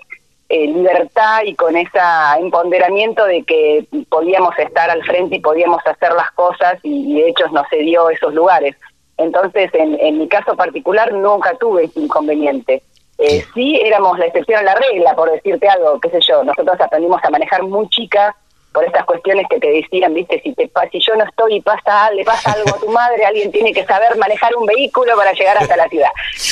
eh, 0.50 0.66
libertad 0.66 1.40
y 1.46 1.54
con 1.54 1.74
ese 1.74 1.98
empoderamiento 2.38 3.24
de 3.24 3.42
que 3.44 3.86
podíamos 4.10 4.56
estar 4.58 4.90
al 4.90 5.02
frente 5.02 5.36
y 5.36 5.40
podíamos 5.40 5.80
hacer 5.86 6.12
las 6.12 6.30
cosas 6.32 6.78
y, 6.82 7.14
de 7.14 7.28
hecho 7.28 7.48
nos 7.48 7.66
cedió 7.70 8.10
esos 8.10 8.34
lugares. 8.34 8.76
Entonces, 9.16 9.70
en, 9.72 10.18
mi 10.18 10.28
caso 10.28 10.54
particular, 10.54 11.12
nunca 11.12 11.54
tuve 11.54 11.84
ese 11.84 12.00
inconveniente. 12.00 12.82
Eh, 13.18 13.44
sí 13.54 13.80
éramos 13.82 14.18
la 14.18 14.26
excepción 14.26 14.60
a 14.60 14.62
la 14.62 14.74
regla, 14.74 15.16
por 15.16 15.30
decirte 15.30 15.66
algo, 15.66 15.98
qué 16.00 16.10
sé 16.10 16.20
yo, 16.20 16.44
nosotros 16.44 16.78
aprendimos 16.80 17.24
a 17.24 17.30
manejar 17.30 17.62
muy 17.62 17.88
chicas 17.88 18.34
por 18.74 18.84
estas 18.84 19.04
cuestiones 19.04 19.46
que 19.48 19.60
te 19.60 19.68
decían, 19.68 20.12
viste, 20.12 20.40
si 20.42 20.52
te 20.52 20.68
si 20.90 20.98
yo 20.98 21.14
no 21.14 21.24
estoy 21.24 21.56
y 21.56 21.60
pasa 21.60 22.10
le 22.10 22.24
pasa 22.24 22.52
algo 22.52 22.74
a 22.74 22.80
tu 22.80 22.90
madre, 22.90 23.24
alguien 23.24 23.52
tiene 23.52 23.72
que 23.72 23.84
saber 23.87 24.18
manejar 24.18 24.54
un 24.56 24.66
vehículo 24.66 25.16
para 25.16 25.32
llegar 25.32 25.56
hasta 25.56 25.76
la 25.76 25.88
ciudad. 25.88 26.10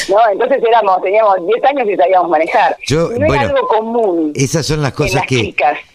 ¿No? 0.08 0.18
Entonces 0.30 0.62
éramos 0.66 1.02
teníamos 1.02 1.44
10 1.44 1.64
años 1.64 1.88
y 1.88 1.96
sabíamos 1.96 2.30
manejar. 2.30 2.76
Yo, 2.86 3.10
no 3.10 3.26
bueno, 3.26 3.42
algo 3.42 3.66
común. 3.66 4.32
Esas 4.36 4.64
son 4.64 4.80
las 4.80 4.92
cosas 4.92 5.26
que 5.26 5.52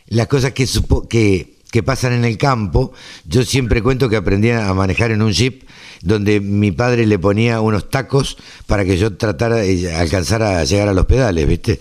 las 0.10 0.28
cosas 0.28 0.52
que 0.52 0.68
supo, 0.68 1.08
que 1.08 1.58
que 1.72 1.84
pasan 1.84 2.14
en 2.14 2.26
el 2.26 2.38
campo. 2.38 2.92
Yo 3.26 3.44
siempre 3.44 3.82
cuento 3.82 4.10
que 4.10 4.16
aprendí 4.16 4.52
a 4.52 4.74
manejar 4.74 5.12
en 5.12 5.22
un 5.22 5.32
jeep 5.32 5.64
donde 6.02 6.40
mi 6.40 6.72
padre 6.72 7.06
le 7.06 7.20
ponía 7.20 7.62
unos 7.62 7.90
tacos 7.90 8.38
para 8.68 8.86
que 8.86 8.98
yo 8.98 9.18
tratara 9.18 9.58
alcanzar 9.98 10.44
a 10.44 10.64
llegar 10.64 10.88
a 10.88 10.94
los 10.94 11.06
pedales, 11.06 11.48
¿viste? 11.48 11.80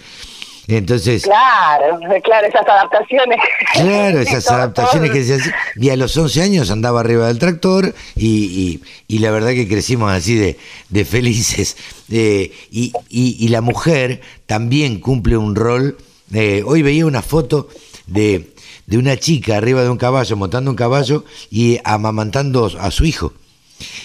Entonces. 0.69 1.23
Claro, 1.23 1.99
claro, 2.23 2.47
esas 2.47 2.67
adaptaciones. 2.67 3.39
Claro, 3.73 4.21
esas 4.21 4.51
adaptaciones 4.51 5.11
que 5.11 5.25
se 5.25 5.35
hacían. 5.35 5.55
Y 5.77 5.91
a 5.91 5.97
los 5.97 6.17
11 6.17 6.43
años 6.43 6.71
andaba 6.71 7.01
arriba 7.01 7.29
del 7.29 7.39
tractor 7.39 7.95
y, 8.17 8.81
y, 9.07 9.19
la 9.19 9.31
verdad 9.31 9.51
que 9.51 9.69
crecimos 9.69 10.11
así 10.11 10.35
de, 10.35 10.59
de 10.89 11.05
felices. 11.05 11.77
Eh, 12.11 12.53
y, 12.71 12.93
y, 13.09 13.49
la 13.49 13.61
mujer 13.61 14.21
también 14.47 15.01
cumple 15.01 15.37
un 15.37 15.55
rol. 15.55 15.97
Eh, 16.33 16.63
hoy 16.67 16.83
veía 16.83 17.07
una 17.07 17.23
foto 17.23 17.69
de, 18.07 18.53
de 18.87 18.99
una 18.99 19.17
chica 19.17 19.57
arriba 19.57 19.83
de 19.83 19.91
un 19.91 19.99
caballo, 19.99 20.37
montando 20.37 20.71
un 20.71 20.77
caballo 20.77 21.25
y 21.51 21.79
amamantando 21.85 22.71
a 22.81 22.91
su 22.91 23.05
hijo. 23.05 23.33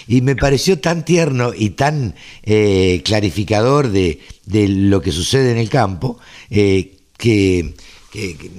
Y 0.06 0.20
me 0.20 0.36
pareció 0.36 0.80
tan 0.80 1.04
tierno 1.04 1.52
y 1.54 1.70
tan 1.70 2.14
eh, 2.42 3.02
clarificador 3.04 3.88
de, 3.88 4.20
de, 4.46 4.68
lo 4.68 5.00
que 5.00 5.12
sucede 5.12 5.52
en 5.52 5.58
el 5.58 5.70
campo 5.70 6.18
eh, 6.50 6.92
que, 7.16 7.74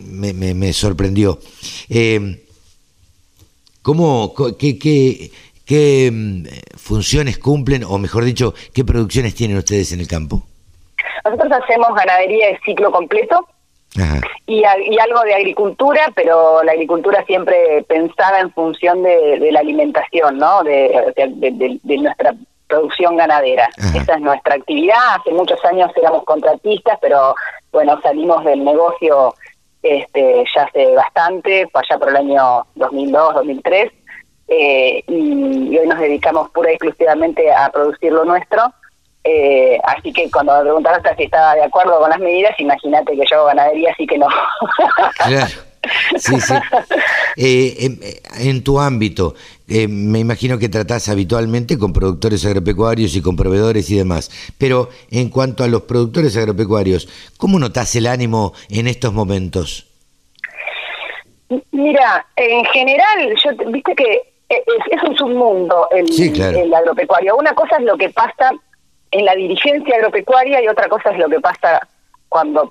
me, 0.08 0.74
sorprendió. 0.74 1.40
Eh, 1.90 2.44
¿cómo, 3.82 4.34
qué, 4.58 4.80
qué, 4.80 5.32
qué, 5.66 6.10
mm, 6.12 6.46
funciones 6.78 7.38
cumplen, 7.38 7.84
o 7.84 7.98
mejor 7.98 8.24
dicho, 8.24 8.54
qué 8.74 8.84
producciones 8.84 9.36
tienen 9.36 9.58
ustedes 9.58 9.92
en 9.92 10.00
el 10.00 10.08
campo? 10.08 10.44
Nosotros 11.26 11.52
hacemos 11.64 11.90
ganadería 11.96 12.48
de 12.48 12.60
ciclo 12.66 12.92
completo, 12.92 13.48
y, 14.48 14.64
algo 14.64 15.22
de 15.24 15.36
agricultura, 15.36 16.12
pero 16.16 16.64
la 16.64 16.72
agricultura 16.72 17.24
siempre 17.26 17.84
pensada 17.88 18.40
en 18.40 18.52
función 18.52 19.04
de, 19.04 19.50
la 19.52 19.60
alimentación, 19.60 20.38
¿no? 20.38 20.64
De, 20.64 21.80
nuestra 21.84 22.34
producción 22.68 23.18
ganadera. 23.18 23.70
Esa 23.96 24.16
es 24.16 24.22
nuestra 24.22 24.56
actividad. 24.56 25.16
Hace 25.20 25.32
muchos 25.32 25.64
años 25.66 25.92
éramos 25.96 26.24
contratistas, 26.24 26.98
pero 27.02 27.36
bueno, 27.72 28.00
salimos 28.02 28.44
del 28.46 28.64
negocio 28.64 29.34
este, 29.84 30.46
ya 30.56 30.64
hace 30.64 30.96
bastante, 30.96 31.70
allá 31.74 32.00
por 32.00 32.10
el 32.10 32.16
año 32.16 32.66
2002, 32.76 33.36
2003, 33.36 33.92
eh, 34.48 35.04
y 35.08 35.78
hoy 35.78 35.88
nos 35.88 36.00
dedicamos 36.00 36.50
pura 36.52 36.72
y 36.72 36.76
exclusivamente 36.76 37.52
a 37.52 37.70
producir 37.70 38.12
lo 38.12 38.26
nuestro. 38.26 38.74
Eh, 39.24 39.80
así 39.84 40.12
que 40.12 40.30
cuando 40.30 40.56
me 40.58 40.64
preguntaron 40.64 41.02
si 41.18 41.24
estaba 41.24 41.56
de 41.56 41.64
acuerdo 41.64 42.00
con 42.00 42.10
las 42.10 42.20
medidas, 42.20 42.60
imagínate 42.60 43.16
que 43.16 43.24
yo 43.30 43.38
hago 43.38 43.46
ganadería, 43.48 43.92
así 43.92 44.06
que 44.06 44.18
no. 44.18 44.28
Claro. 45.18 45.48
Sí, 46.18 46.40
sí. 46.40 46.54
Eh, 47.36 48.14
en, 48.40 48.64
tu 48.64 48.80
ámbito, 48.80 49.36
eh, 49.68 49.88
me 49.88 50.20
imagino 50.20 50.58
que 50.58 50.70
tratás 50.70 51.10
habitualmente 51.10 51.78
con 51.78 51.92
productores 51.92 52.46
agropecuarios 52.46 53.16
y 53.16 53.22
con 53.22 53.36
proveedores 53.36 53.90
y 53.90 53.98
demás, 53.98 54.30
pero 54.58 54.90
en 55.12 55.30
cuanto 55.30 55.64
a 55.64 55.68
los 55.68 55.82
productores 55.82 56.38
agropecuarios, 56.38 57.10
¿cómo 57.38 57.60
notas 57.60 57.96
el 57.96 58.08
ánimo 58.08 58.54
en 58.70 58.88
estos 58.88 59.14
momentos? 59.14 59.88
Mira, 61.72 62.26
en 62.36 62.64
general, 62.66 63.36
yo 63.44 63.72
viste 63.72 63.96
que 63.96 64.22
es, 64.48 64.62
es 64.92 65.04
un 65.04 65.18
submundo 65.18 65.88
el, 65.92 66.08
el 66.40 66.74
agropecuario. 66.74 67.36
Una 67.36 67.54
cosa 67.54 67.78
es 67.78 67.84
lo 67.84 67.98
que 67.98 68.10
pasa 68.10 68.52
en 69.14 69.26
la 69.26 69.36
dirigencia 69.36 69.96
agropecuaria 69.96 70.62
y 70.62 70.68
otra 70.68 70.90
cosa 70.90 71.12
es 71.12 71.20
lo 71.20 71.30
que 71.30 71.40
pasa 71.40 71.88
cuando 72.34 72.70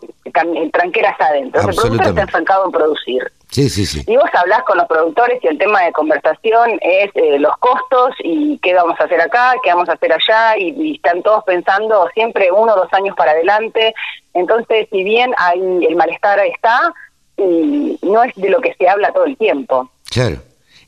tranqueras 0.73 1.15
adentro. 1.21 1.61
El 1.61 1.77
productor 1.77 2.09
está 2.09 2.23
enfocado 2.23 2.67
en 2.67 2.73
producir. 2.73 3.33
Sí, 3.49 3.69
sí, 3.69 3.87
sí. 3.87 4.03
Y 4.09 4.17
vos 4.17 4.31
hablás 4.33 4.65
con 4.65 4.77
los 4.77 4.89
productores 4.89 5.39
y 5.45 5.47
el 5.47 5.57
tema 5.59 5.83
de 5.83 5.93
conversación 5.93 6.81
es 6.81 7.11
eh, 7.15 7.39
los 7.39 7.57
costos 7.59 8.17
y 8.25 8.59
qué 8.59 8.75
vamos 8.75 8.99
a 8.99 9.05
hacer 9.05 9.21
acá, 9.21 9.55
qué 9.63 9.71
vamos 9.71 9.89
a 9.89 9.93
hacer 9.93 10.13
allá, 10.13 10.57
y, 10.59 10.97
están 10.97 11.23
todos 11.23 11.45
pensando 11.45 12.09
siempre 12.15 12.51
uno 12.51 12.73
o 12.73 12.77
dos 12.77 12.93
años 12.93 13.15
para 13.17 13.33
adelante. 13.33 13.95
Entonces, 14.35 14.89
si 14.91 15.05
bien 15.05 15.33
hay 15.37 15.61
el 15.87 15.95
malestar 15.95 16.41
está, 16.41 16.93
y 17.37 17.99
no 18.03 18.25
es 18.25 18.35
de 18.35 18.51
lo 18.51 18.61
que 18.61 18.75
se 18.75 18.89
habla 18.89 19.13
todo 19.13 19.27
el 19.27 19.37
tiempo. 19.37 19.91
Claro. 20.11 20.39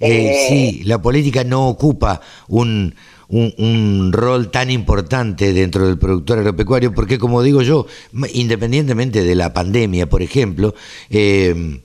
Eh, 0.00 0.08
eh, 0.08 0.46
sí, 0.48 0.82
la 0.84 1.00
política 1.00 1.44
no 1.44 1.68
ocupa 1.68 2.20
un 2.48 2.96
un, 3.28 4.10
rol 4.12 4.50
tan 4.50 4.70
importante 4.70 5.52
dentro 5.52 5.87
del 5.87 5.98
productor 5.98 6.38
agropecuario, 6.38 6.94
porque 6.94 7.18
como 7.18 7.42
digo 7.42 7.62
yo, 7.62 7.87
independientemente 8.32 9.22
de 9.22 9.34
la 9.34 9.52
pandemia, 9.52 10.08
por 10.08 10.22
ejemplo, 10.22 10.74
eh, 11.10 11.80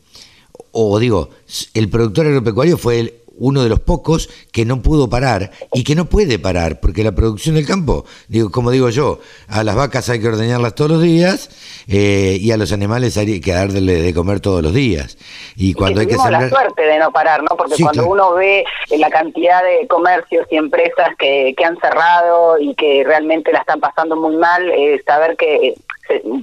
o 0.71 0.99
digo, 0.99 1.29
el 1.73 1.89
productor 1.89 2.27
agropecuario 2.27 2.77
fue 2.77 2.99
el, 2.99 3.13
uno 3.39 3.63
de 3.63 3.69
los 3.69 3.79
pocos 3.79 4.29
que 4.51 4.65
no 4.65 4.81
pudo 4.81 5.09
parar 5.09 5.51
y 5.73 5.83
que 5.83 5.95
no 5.95 6.09
puede 6.09 6.37
parar, 6.37 6.79
porque 6.79 7.03
la 7.03 7.15
producción 7.15 7.55
del 7.55 7.65
campo, 7.65 8.05
digo, 8.27 8.51
como 8.51 8.69
digo 8.69 8.89
yo, 8.89 9.19
a 9.47 9.63
las 9.63 9.75
vacas 9.75 10.09
hay 10.09 10.19
que 10.19 10.27
ordeñarlas 10.27 10.75
todos 10.75 10.91
los 10.91 11.01
días 11.01 11.49
eh, 11.87 12.37
y 12.39 12.51
a 12.51 12.57
los 12.57 12.71
animales 12.71 13.17
hay 13.17 13.39
que 13.39 13.53
darle 13.53 14.01
de 14.01 14.13
comer 14.13 14.39
todos 14.39 14.61
los 14.61 14.73
días. 14.73 15.17
Y 15.55 15.73
cuando 15.73 16.01
hay 16.01 16.07
que 16.07 16.15
sembrar... 16.15 16.43
la 16.43 16.49
suerte 16.49 16.83
de 16.83 16.99
no 16.99 17.11
parar, 17.11 17.41
¿no? 17.43 17.55
Porque 17.55 17.81
cuando 17.81 18.07
uno 18.07 18.33
ve 18.33 18.65
la 18.97 19.09
cantidad 19.09 19.63
de 19.63 19.87
comercios 19.87 20.47
y 20.49 20.57
empresas 20.57 21.09
que, 21.17 21.53
que 21.57 21.65
han 21.65 21.77
cerrado 21.79 22.57
y 22.59 22.75
que 22.75 23.03
realmente 23.05 23.51
la 23.51 23.59
están 23.59 23.79
pasando 23.79 24.15
muy 24.15 24.35
mal, 24.35 24.69
eh, 24.71 25.01
saber 25.05 25.37
que 25.37 25.75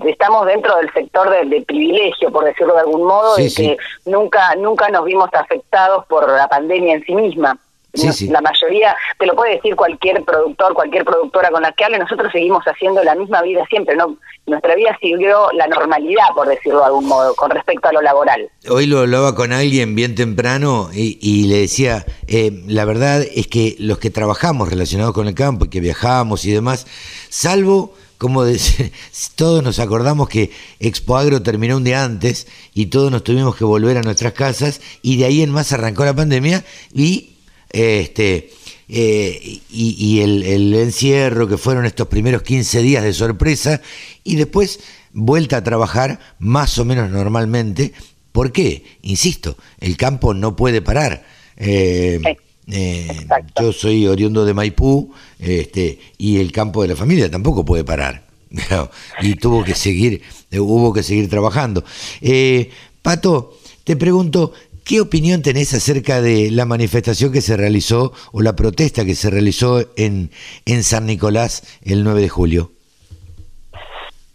estamos 0.07 0.47
dentro 0.47 0.77
del 0.77 0.93
sector 0.93 1.29
de, 1.31 1.61
privilegio, 1.63 2.31
por 2.31 2.45
decirlo 2.45 2.75
de 2.75 2.81
algún 2.81 3.05
modo, 3.05 3.39
y 3.39 3.53
que 3.53 3.77
nunca 4.05 4.55
nunca 4.57 4.89
nos 4.89 5.05
vimos 5.05 5.29
afectados 5.33 6.07
por 6.07 6.29
la 6.29 6.49
pandemia 6.49 6.95
en 6.95 7.05
sí 7.05 7.15
misma. 7.15 7.59
La 8.31 8.41
mayoría, 8.41 8.97
te 9.19 9.27
lo 9.27 9.35
puede 9.35 9.57
decir 9.57 9.75
cualquier 9.75 10.23
productor, 10.25 10.75
cualquier 10.75 11.05
productora 11.05 11.51
con 11.51 11.63
la 11.63 11.73
que 11.73 11.85
hable, 11.85 11.99
nosotros 11.99 12.31
seguimos 12.33 12.65
haciendo 12.65 13.03
la 13.03 13.15
misma 13.15 13.43
vida 13.43 13.65
siempre, 13.69 13.97
¿no? 13.97 14.17
Nuestra 14.47 14.75
vida 14.75 14.97
siguió 15.01 15.51
la 15.53 15.67
normalidad, 15.67 16.29
por 16.35 16.49
decirlo 16.49 16.81
de 16.81 16.87
algún 16.87 17.07
modo, 17.07 17.35
con 17.35 17.51
respecto 17.51 17.89
a 17.89 17.93
lo 17.93 18.01
laboral. 18.01 18.49
Hoy 18.69 18.87
lo 18.87 19.01
hablaba 19.01 19.35
con 19.35 19.53
alguien 19.53 19.95
bien 19.95 20.15
temprano 20.15 20.91
y, 20.93 21.47
le 21.49 21.59
decía, 21.59 22.05
eh, 22.29 22.63
la 22.67 22.85
verdad 22.85 23.23
es 23.23 23.47
que 23.49 23.77
los 23.79 23.99
que 23.99 24.11
trabajamos 24.11 24.69
relacionados 24.69 25.15
con 25.15 25.27
el 25.27 25.35
campo 25.35 25.65
y 25.65 25.71
que 25.71 25.81
viajamos 25.81 26.45
y 26.45 26.53
demás, 26.53 26.87
salvo 27.29 27.95
como 28.19 28.45
todos 29.37 29.63
nos 29.63 29.79
acordamos 29.79 30.29
que 30.29 30.51
Expo 30.81 31.17
Agro 31.17 31.43
terminó 31.43 31.77
un 31.77 31.85
día 31.85 32.05
antes 32.05 32.47
y 32.75 32.87
todos 32.87 33.11
nos 33.11 33.25
tuvimos 33.25 33.57
que 33.57 33.65
volver 33.65 33.99
a 33.99 34.03
nuestras 34.03 34.33
casas 34.33 34.81
y 35.03 35.17
de 35.17 35.27
ahí 35.27 35.43
en 35.43 35.51
más 35.51 35.73
arrancó 35.73 36.05
la 36.05 36.15
pandemia 36.15 36.65
y 36.95 37.36
este 37.77 38.51
eh, 38.89 39.61
y, 39.69 40.21
el, 40.21 40.75
encierro 40.75 41.49
que 41.49 41.59
fueron 41.59 41.87
estos 41.87 42.07
primeros 42.07 42.43
15 42.43 42.83
días 42.83 43.03
de 43.03 43.13
sorpresa 43.13 43.81
y 44.23 44.37
después 44.37 44.81
vuelta 45.13 45.57
a 45.57 45.65
trabajar 45.65 46.21
más 46.39 46.79
o 46.79 46.85
menos 46.85 47.11
normalmente. 47.11 47.93
¿Por 48.33 48.53
qué? 48.53 48.85
Insisto, 49.03 49.57
el 49.81 49.97
campo 49.97 50.35
no 50.35 50.55
puede 50.55 50.83
parar. 50.83 51.25
Eh, 51.57 52.21
eh, 52.69 53.27
yo 53.61 53.73
soy 53.73 54.07
oriundo 54.07 54.45
de 54.45 54.55
Maipú 54.55 55.13
este, 55.39 55.99
y 56.19 56.39
el 56.39 56.53
campo 56.53 56.83
de 56.83 56.89
la 56.89 56.97
familia 56.97 57.31
tampoco 57.31 57.65
puede 57.65 57.83
parar. 57.83 58.25
y 59.21 59.35
tuvo 59.35 59.65
que 59.65 59.75
seguir, 59.75 60.23
hubo 60.53 60.93
que 60.93 61.03
seguir 61.03 61.29
trabajando. 61.29 61.83
Pato, 63.03 63.59
te 63.87 63.97
pregunto, 63.97 64.53
¿Qué 64.87 65.01
opinión 65.01 65.43
tenés 65.43 65.75
acerca 65.75 66.21
de 66.21 66.49
la 66.53 66.65
manifestación 66.65 67.33
que 67.33 67.41
se 67.41 67.57
realizó 67.57 68.13
o 68.33 68.41
la 68.41 68.55
protesta 68.55 69.05
que 69.05 69.17
se 69.17 69.31
realizó 69.31 69.81
en, 69.97 70.31
San 70.85 71.07
Nicolás 71.07 71.81
el 71.85 72.05
9 72.05 72.21
de 72.21 72.29
julio? 72.29 72.71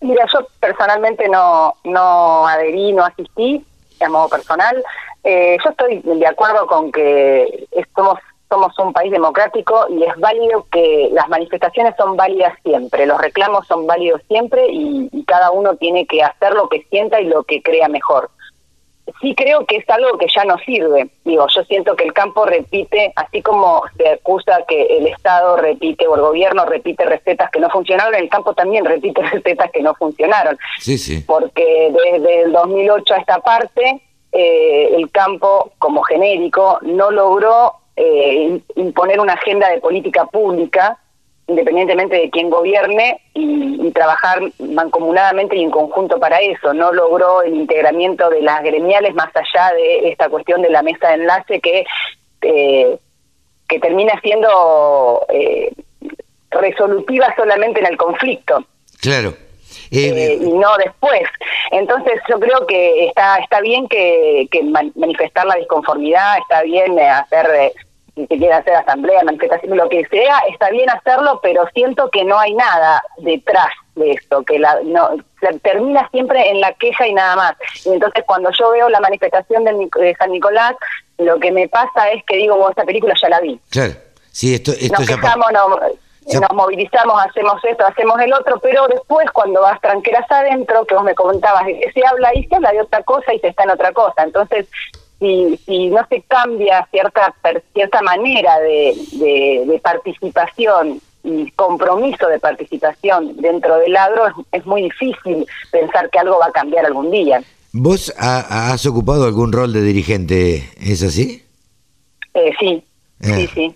Mira, 0.01 0.25
yo 0.33 0.45
personalmente 0.59 1.29
no, 1.29 1.75
no 1.85 2.45
adherí, 2.45 2.91
no 2.91 3.05
asistí, 3.05 3.65
a 4.01 4.09
modo 4.09 4.27
personal. 4.27 4.83
Eh, 5.23 5.55
yo 5.63 5.69
estoy 5.69 6.01
de 6.03 6.27
acuerdo 6.27 6.67
con 6.67 6.91
que 6.91 7.65
somos, 7.95 8.19
somos 8.49 8.77
un 8.77 8.91
país 8.91 9.09
democrático 9.09 9.85
y 9.89 10.03
es 10.03 10.17
válido 10.17 10.67
que 10.69 11.11
las 11.13 11.29
manifestaciones 11.29 11.95
son 11.95 12.17
válidas 12.17 12.51
siempre, 12.61 13.05
los 13.05 13.21
reclamos 13.21 13.65
son 13.67 13.87
válidos 13.87 14.21
siempre 14.27 14.65
y 14.69 15.23
cada 15.25 15.51
uno 15.51 15.77
tiene 15.77 16.05
que 16.05 16.21
hacer 16.21 16.51
lo 16.55 16.67
que 16.67 16.85
sienta 16.89 17.21
y 17.21 17.27
lo 17.27 17.45
que 17.45 17.61
crea 17.61 17.87
mejor 17.87 18.29
sí 19.21 19.35
creo 19.35 19.65
que 19.65 19.77
es 19.77 19.89
algo 19.89 20.17
que 20.17 20.27
ya 20.33 20.45
no 20.45 20.57
sirve. 20.59 21.09
Digo, 21.25 21.45
yo 21.53 21.63
siento 21.63 21.95
que 21.95 22.03
el 22.03 22.13
campo 22.13 22.45
repite, 22.45 23.11
así 23.15 23.41
como 23.41 23.83
se 23.97 24.09
acusa 24.09 24.63
que 24.67 24.97
el 24.97 25.07
Estado 25.07 25.57
repite 25.57 26.07
o 26.07 26.15
el 26.15 26.21
gobierno 26.21 26.65
repite 26.65 27.05
recetas 27.05 27.49
que 27.51 27.59
no 27.59 27.69
funcionaron, 27.69 28.15
el 28.15 28.29
campo 28.29 28.53
también 28.53 28.85
repite 28.85 29.21
recetas 29.31 29.71
que 29.71 29.81
no 29.81 29.93
funcionaron. 29.95 30.57
Sí, 30.79 30.97
sí. 30.97 31.23
Porque 31.25 31.91
desde 31.91 32.43
el 32.43 32.51
2008 32.51 33.13
a 33.13 33.17
esta 33.17 33.39
parte, 33.39 34.01
eh, 34.31 34.95
el 34.95 35.11
campo, 35.11 35.71
como 35.77 36.01
genérico, 36.03 36.79
no 36.83 37.11
logró 37.11 37.75
eh, 37.95 38.61
imponer 38.75 39.19
una 39.19 39.33
agenda 39.33 39.69
de 39.69 39.79
política 39.79 40.25
pública 40.25 40.97
independientemente 41.51 42.15
de 42.15 42.29
quién 42.29 42.49
gobierne, 42.49 43.21
y, 43.33 43.91
trabajar 43.91 44.39
mancomunadamente 44.59 45.57
y 45.57 45.63
en 45.63 45.71
conjunto 45.71 46.19
para 46.19 46.39
eso. 46.39 46.73
No 46.73 46.93
logró 46.93 47.41
el 47.41 47.55
integramiento 47.55 48.29
de 48.29 48.41
las 48.41 48.63
gremiales 48.63 49.13
más 49.13 49.29
allá 49.35 49.73
de 49.75 50.09
esta 50.09 50.29
cuestión 50.29 50.61
de 50.61 50.69
la 50.69 50.81
mesa 50.81 51.09
de 51.09 51.15
enlace 51.15 51.59
que, 51.59 51.85
eh, 52.41 52.97
que 53.67 53.79
termina 53.79 54.19
siendo 54.21 55.25
eh, 55.29 55.73
resolutiva 56.51 57.33
solamente 57.35 57.81
en 57.81 57.87
el 57.87 57.97
conflicto. 57.97 58.65
Claro. 59.01 59.33
Eh, 59.91 60.37
y 60.39 60.51
no 60.53 60.77
después. 60.77 61.23
Entonces 61.71 62.21
yo 62.29 62.39
creo 62.39 62.65
que 62.65 63.07
está 63.07 63.37
está 63.37 63.59
bien 63.59 63.87
que, 63.89 64.47
que 64.49 64.63
manifestar 64.95 65.45
la 65.45 65.55
disconformidad, 65.55 66.37
está 66.39 66.63
bien 66.63 66.97
hacer 66.97 67.73
si 68.21 68.27
se 68.27 68.37
quiere 68.37 68.53
hacer 68.53 68.75
asamblea, 68.75 69.23
manifestación, 69.23 69.77
lo 69.77 69.89
que 69.89 70.05
sea, 70.05 70.39
está 70.49 70.69
bien 70.69 70.89
hacerlo, 70.89 71.39
pero 71.41 71.67
siento 71.73 72.09
que 72.09 72.23
no 72.23 72.39
hay 72.39 72.53
nada 72.53 73.03
detrás 73.17 73.69
de 73.95 74.11
esto, 74.11 74.43
que 74.43 74.59
la, 74.59 74.79
no, 74.83 75.09
termina 75.61 76.07
siempre 76.11 76.49
en 76.49 76.61
la 76.61 76.73
queja 76.73 77.07
y 77.07 77.13
nada 77.13 77.35
más. 77.35 77.53
Y 77.85 77.89
entonces 77.89 78.23
cuando 78.25 78.49
yo 78.57 78.71
veo 78.71 78.89
la 78.89 78.99
manifestación 78.99 79.63
de, 79.63 80.15
San 80.17 80.31
Nicolás, 80.31 80.75
lo 81.17 81.39
que 81.39 81.51
me 81.51 81.67
pasa 81.67 82.11
es 82.11 82.23
que 82.25 82.37
digo, 82.37 82.69
esta 82.69 82.83
película 82.83 83.13
ya 83.21 83.29
la 83.29 83.39
vi. 83.39 83.59
Claro, 83.69 83.93
sí, 84.31 84.55
esto, 84.55 84.71
esto 84.71 84.99
nos 84.99 85.07
quejamos, 85.07 85.47
nos 85.51 86.53
movilizamos, 86.53 87.21
hacemos 87.25 87.63
esto, 87.63 87.85
hacemos 87.85 88.19
el 88.21 88.33
otro, 88.33 88.59
pero 88.59 88.87
después 88.87 89.29
cuando 89.31 89.61
vas 89.61 89.79
tranqueras 89.81 90.29
adentro, 90.29 90.85
que 90.85 90.95
vos 90.95 91.03
me 91.03 91.15
comentabas, 91.15 91.65
se 91.65 92.07
habla 92.07 92.33
y 92.35 92.45
se 92.45 92.55
habla 92.55 92.71
de 92.71 92.81
otra 92.81 93.03
cosa 93.03 93.33
y 93.33 93.39
se 93.39 93.47
está 93.47 93.63
en 93.63 93.71
otra 93.71 93.91
cosa. 93.91 94.23
Entonces, 94.23 94.67
si, 95.21 95.89
no 95.89 96.05
se 96.09 96.21
cambia 96.23 96.87
cierta 96.89 97.33
cierta 97.73 98.01
manera 98.01 98.59
de, 98.59 98.95
de, 99.67 99.79
participación 99.83 100.99
y 101.23 101.51
compromiso 101.51 102.27
de 102.27 102.39
participación 102.39 103.37
dentro 103.37 103.77
del 103.77 103.95
agro, 103.95 104.23
es, 104.51 104.65
muy 104.65 104.83
difícil 104.83 105.45
pensar 105.71 106.09
que 106.09 106.19
algo 106.19 106.39
va 106.39 106.47
a 106.47 106.51
cambiar 106.51 106.85
algún 106.87 107.11
día. 107.11 107.43
¿Vos 107.71 108.13
has 108.17 108.85
ocupado 108.87 109.25
algún 109.25 109.51
rol 109.51 109.71
de 109.71 109.83
dirigente, 109.83 110.69
es 110.79 111.03
así? 111.03 111.43
Eh, 112.33 112.51
sí, 112.59 112.83
sí, 113.21 113.31
ah. 113.31 113.51
sí. 113.53 113.75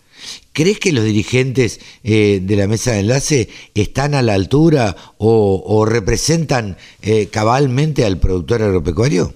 ¿Crees 0.52 0.80
que 0.80 0.92
los 0.92 1.04
dirigentes 1.04 1.80
eh, 2.04 2.40
de 2.42 2.56
la 2.56 2.68
mesa 2.68 2.94
de 2.94 3.02
enlace 3.02 3.50
están 3.76 4.16
a 4.16 4.24
la 4.24 4.34
altura 4.34 4.96
o, 5.18 5.86
representan 5.86 6.78
eh, 7.04 7.28
cabalmente 7.28 8.06
al 8.06 8.18
productor 8.18 8.64
agropecuario? 8.64 9.34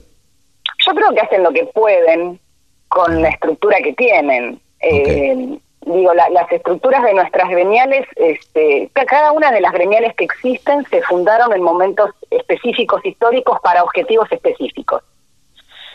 Yo 0.90 0.96
creo 0.96 1.14
que 1.14 1.22
hacen 1.22 1.44
lo 1.44 1.52
que 1.52 1.66
pueden 1.66 2.40
con 2.88 3.22
la 3.22 3.30
estructura 3.30 3.78
que 3.84 3.94
tienen. 3.94 4.60
Eh, 4.82 5.60
digo, 5.82 6.14
las 6.16 6.52
estructuras 6.52 7.04
de 7.04 7.14
nuestras 7.14 7.48
gremiales, 7.48 8.08
este, 8.16 8.90
cada 8.94 9.32
una 9.32 9.52
de 9.52 9.62
las 9.62 9.72
gremiales 9.72 10.16
que 10.16 10.24
existen 10.24 10.84
se 10.86 11.04
fundaron 11.04 11.54
en 11.54 11.62
momentos 11.62 12.10
específicos 12.32 13.06
históricos 13.06 13.60
para 13.62 13.84
objetivos 13.84 14.32
específicos. 14.32 15.04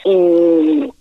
Y, 0.05 0.93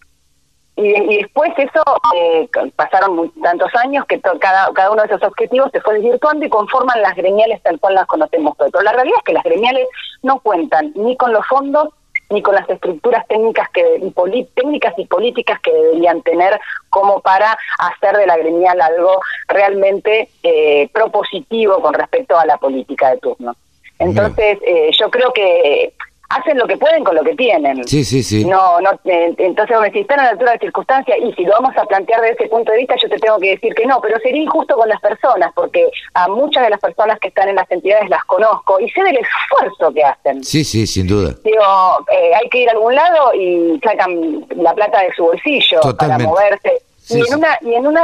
y, 0.76 1.18
después 1.18 1.52
eso, 1.58 1.84
eh, 2.16 2.50
pasaron 2.76 3.32
tantos 3.44 3.70
años 3.76 4.06
que 4.08 4.20
cada, 4.20 4.74
cada 4.74 4.90
uno 4.90 5.04
de 5.04 5.08
esos 5.08 5.22
objetivos 5.22 5.70
se 5.72 5.82
fue 5.82 5.96
desvirtuando 5.96 6.44
y 6.46 6.50
conforman 6.50 7.00
las 7.00 7.16
gremiales 7.16 7.62
tal 7.62 7.80
cual 7.80 7.94
las 7.94 8.08
conocemos 8.08 8.56
hoy. 8.58 8.72
Pero 8.72 8.84
la 8.84 8.94
realidad 8.94 9.18
es 9.20 9.24
que 9.24 9.34
las 9.34 9.44
gremiales 9.44 9.88
no 10.24 10.40
cuentan 10.40 10.94
ni 10.96 11.16
con 11.16 11.32
los 11.32 11.46
fondos 11.46 11.90
ni 12.30 12.42
con 12.42 12.56
las 12.56 12.70
estructuras 12.70 13.28
técnicas 13.28 13.70
que 13.70 13.84
y 14.00 14.44
técnicas 14.56 14.94
y 14.98 15.06
políticas 15.06 15.60
que 15.62 15.72
deberían 15.72 16.22
tener 16.22 16.60
como 16.90 17.22
para 17.22 17.58
hacer 17.80 18.18
de 18.18 18.28
la 18.28 18.38
gremial 18.38 18.80
algo 18.82 19.20
realmente 19.48 20.30
eh, 20.42 20.90
propositivo 20.92 21.82
con 21.82 21.94
respecto 21.94 22.38
a 22.38 22.46
la 22.46 22.58
política 22.58 23.12
de 23.12 23.18
turno. 23.18 23.56
Entonces, 24.00 24.58
eh, 24.66 24.90
yo 24.98 25.10
creo 25.12 25.32
que 25.34 25.94
hacen 26.38 26.58
lo 26.58 26.68
que 26.68 26.78
pueden 26.78 27.04
con 27.04 27.16
lo 27.16 27.24
que 27.24 27.36
tienen. 27.36 27.88
Sí, 27.88 28.04
sí, 28.04 28.24
sí. 28.24 28.46
No, 28.46 28.80
no, 28.82 28.92
eh, 29.06 29.34
entonces 29.38 29.80
me 29.80 29.92
si 29.92 30.00
están 30.00 30.20
a 30.20 30.24
la 30.24 30.30
altura 30.32 30.54
de 30.54 30.60
circunstancias 30.60 31.18
y 31.22 31.34
si 31.34 31.44
lo 31.44 31.52
vamos 31.52 31.76
a 31.78 31.86
plantear 31.86 32.22
desde 32.22 32.36
ese 32.36 32.48
punto 32.48 32.72
de 32.72 32.80
vista, 32.80 32.96
yo 33.02 33.10
te 33.10 33.18
tengo 33.18 33.38
que 33.40 33.52
decir 33.52 33.74
que 33.74 33.86
no, 33.86 34.00
pero 34.02 34.20
sería 34.20 34.42
injusto 34.42 34.76
con 34.76 34.90
las 34.90 35.00
personas, 35.02 35.52
porque 35.56 35.90
a 36.14 36.28
muchas 36.28 36.64
de 36.64 36.70
las 36.70 36.80
personas 36.80 37.20
que 37.20 37.28
están 37.28 37.50
en 37.50 37.56
las 37.56 37.70
entidades 37.70 38.10
las 38.10 38.24
conozco 38.26 38.80
y 38.80 38.90
sé 38.90 39.04
del 39.04 39.18
esfuerzo 39.18 39.94
que 39.94 40.04
hacen. 40.04 40.44
Sí, 40.44 40.64
sí, 40.64 40.88
sin 40.88 41.08
duda. 41.08 41.36
Digo, 41.44 41.64
eh, 42.12 42.32
hay 42.36 42.50
que 42.50 42.60
ir 42.60 42.70
a 42.70 42.74
algún 42.74 42.96
lado 42.96 43.34
y 43.34 43.80
sacan 43.84 44.46
la 44.56 44.74
plata 44.74 45.02
de 45.02 45.14
su 45.14 45.24
bolsillo 45.24 45.80
para 45.98 46.18
moverse. 46.18 46.82
y 47.10 47.20
en 47.20 47.34
una 47.36 47.58
y 47.62 47.74
en 47.74 47.86
una 47.86 48.04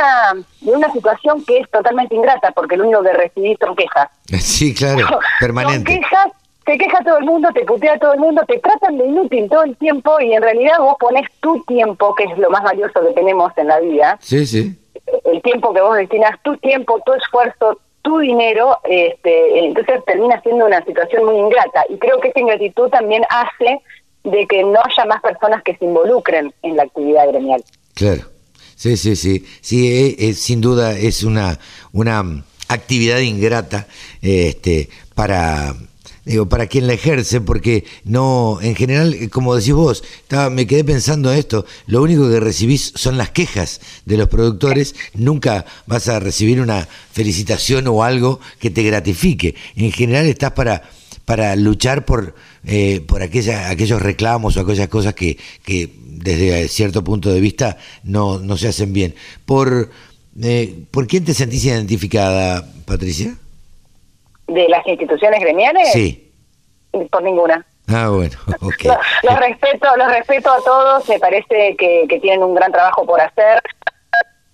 en 0.61 0.75
una 0.75 0.91
situación 0.91 1.43
que 1.45 1.59
es 1.59 1.69
totalmente 1.71 2.13
ingrata 2.13 2.51
porque 2.51 2.75
lo 2.75 2.83
único 2.83 3.01
que 3.01 3.13
recibís 3.13 3.57
son 3.57 3.73
quejas 3.73 4.09
sí 4.41 4.75
claro 4.75 5.07
permanente 5.39 5.93
son 5.93 6.01
quejas 6.01 6.38
te 6.69 6.77
queja 6.77 7.03
todo 7.03 7.17
el 7.17 7.25
mundo, 7.25 7.49
te 7.51 7.65
putea 7.65 7.97
todo 7.97 8.13
el 8.13 8.19
mundo, 8.19 8.43
te 8.47 8.59
tratan 8.59 8.99
de 8.99 9.07
inútil 9.07 9.49
todo 9.49 9.63
el 9.63 9.75
tiempo 9.77 10.19
y 10.19 10.33
en 10.33 10.43
realidad 10.43 10.77
vos 10.77 10.97
pones 10.99 11.27
tu 11.39 11.63
tiempo, 11.63 12.13
que 12.13 12.25
es 12.25 12.37
lo 12.37 12.51
más 12.51 12.61
valioso 12.61 13.01
que 13.07 13.13
tenemos 13.15 13.51
en 13.57 13.67
la 13.69 13.79
vida. 13.79 14.19
Sí, 14.21 14.45
sí. 14.45 14.77
El 15.25 15.41
tiempo 15.41 15.73
que 15.73 15.81
vos 15.81 15.97
destinas, 15.97 16.39
tu 16.43 16.55
tiempo, 16.57 17.01
tu 17.03 17.13
esfuerzo, 17.13 17.79
tu 18.03 18.19
dinero, 18.19 18.77
este, 18.83 19.65
entonces 19.65 20.05
termina 20.05 20.39
siendo 20.43 20.67
una 20.67 20.85
situación 20.85 21.25
muy 21.25 21.37
ingrata. 21.37 21.85
Y 21.89 21.97
creo 21.97 22.19
que 22.19 22.27
esa 22.27 22.39
ingratitud 22.39 22.87
también 22.89 23.23
hace 23.31 23.79
de 24.23 24.45
que 24.45 24.61
no 24.61 24.79
haya 24.79 25.05
más 25.05 25.23
personas 25.23 25.63
que 25.63 25.75
se 25.75 25.85
involucren 25.85 26.53
en 26.61 26.75
la 26.75 26.83
actividad 26.83 27.29
gremial. 27.29 27.63
Claro. 27.95 28.21
Sí, 28.75 28.95
sí, 28.95 29.15
sí. 29.15 29.43
Sí, 29.61 29.87
eh, 29.87 30.15
eh, 30.19 30.33
sin 30.33 30.61
duda 30.61 30.91
es 30.91 31.23
una, 31.23 31.57
una 31.93 32.23
actividad 32.67 33.17
ingrata 33.17 33.87
este, 34.21 34.89
para 35.15 35.73
digo, 36.25 36.47
para 36.47 36.67
quien 36.67 36.87
la 36.87 36.93
ejerce, 36.93 37.41
porque 37.41 37.85
no, 38.03 38.59
en 38.61 38.75
general, 38.75 39.13
eh, 39.13 39.29
como 39.29 39.55
decís 39.55 39.73
vos, 39.73 40.03
estaba, 40.21 40.49
me 40.49 40.67
quedé 40.67 40.83
pensando 40.83 41.31
esto, 41.31 41.65
lo 41.87 42.01
único 42.01 42.29
que 42.29 42.39
recibís 42.39 42.93
son 42.95 43.17
las 43.17 43.31
quejas 43.31 43.81
de 44.05 44.17
los 44.17 44.29
productores, 44.29 44.95
nunca 45.13 45.65
vas 45.87 46.07
a 46.07 46.19
recibir 46.19 46.61
una 46.61 46.87
felicitación 47.11 47.87
o 47.87 48.03
algo 48.03 48.39
que 48.59 48.69
te 48.69 48.83
gratifique. 48.83 49.55
En 49.75 49.91
general 49.91 50.25
estás 50.27 50.51
para, 50.51 50.83
para 51.25 51.55
luchar 51.55 52.05
por, 52.05 52.35
eh, 52.65 53.01
por 53.07 53.21
aquella, 53.21 53.69
aquellos 53.69 54.01
reclamos 54.01 54.57
o 54.57 54.61
aquellas 54.61 54.87
cosas 54.87 55.13
que, 55.13 55.37
que 55.63 55.89
desde 55.95 56.67
cierto 56.67 57.03
punto 57.03 57.31
de 57.31 57.39
vista 57.39 57.77
no, 58.03 58.39
no 58.39 58.57
se 58.57 58.67
hacen 58.67 58.93
bien. 58.93 59.15
Por, 59.45 59.89
eh, 60.41 60.85
¿Por 60.91 61.07
quién 61.07 61.25
te 61.25 61.33
sentís 61.33 61.65
identificada, 61.65 62.71
Patricia? 62.85 63.37
¿De 64.49 64.67
las 64.67 64.85
instituciones 64.87 65.39
gremiales? 65.39 65.91
Sí. 65.91 66.33
Por 67.11 67.23
ninguna. 67.23 67.65
Ah, 67.87 68.09
bueno, 68.09 68.37
ok. 68.61 68.83
los, 69.23 69.39
respeto, 69.39 69.87
los 69.97 70.11
respeto 70.11 70.51
a 70.51 70.61
todos, 70.63 71.09
me 71.09 71.19
parece 71.19 71.75
que, 71.75 72.05
que 72.07 72.19
tienen 72.19 72.43
un 72.43 72.53
gran 72.53 72.71
trabajo 72.71 73.05
por 73.05 73.19
hacer, 73.19 73.61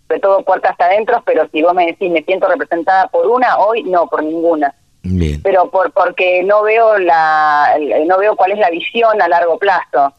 de 0.09 0.19
todo 0.19 0.43
puertas 0.43 0.75
adentro, 0.79 1.21
pero 1.25 1.47
si 1.51 1.61
vos 1.61 1.73
me 1.73 1.85
decís, 1.85 2.11
me 2.11 2.23
siento 2.23 2.47
representada 2.47 3.07
por 3.07 3.27
una, 3.27 3.57
hoy 3.57 3.83
no, 3.83 4.07
por 4.07 4.23
ninguna. 4.23 4.73
Bien. 5.03 5.41
Pero 5.43 5.69
por 5.69 5.91
porque 5.91 6.43
no 6.43 6.63
veo 6.63 6.97
la 6.97 7.75
no 8.07 8.17
veo 8.17 8.35
cuál 8.35 8.53
es 8.53 8.57
la 8.57 8.71
visión 8.71 9.21
a 9.21 9.27
largo 9.27 9.59
plazo. 9.59 10.13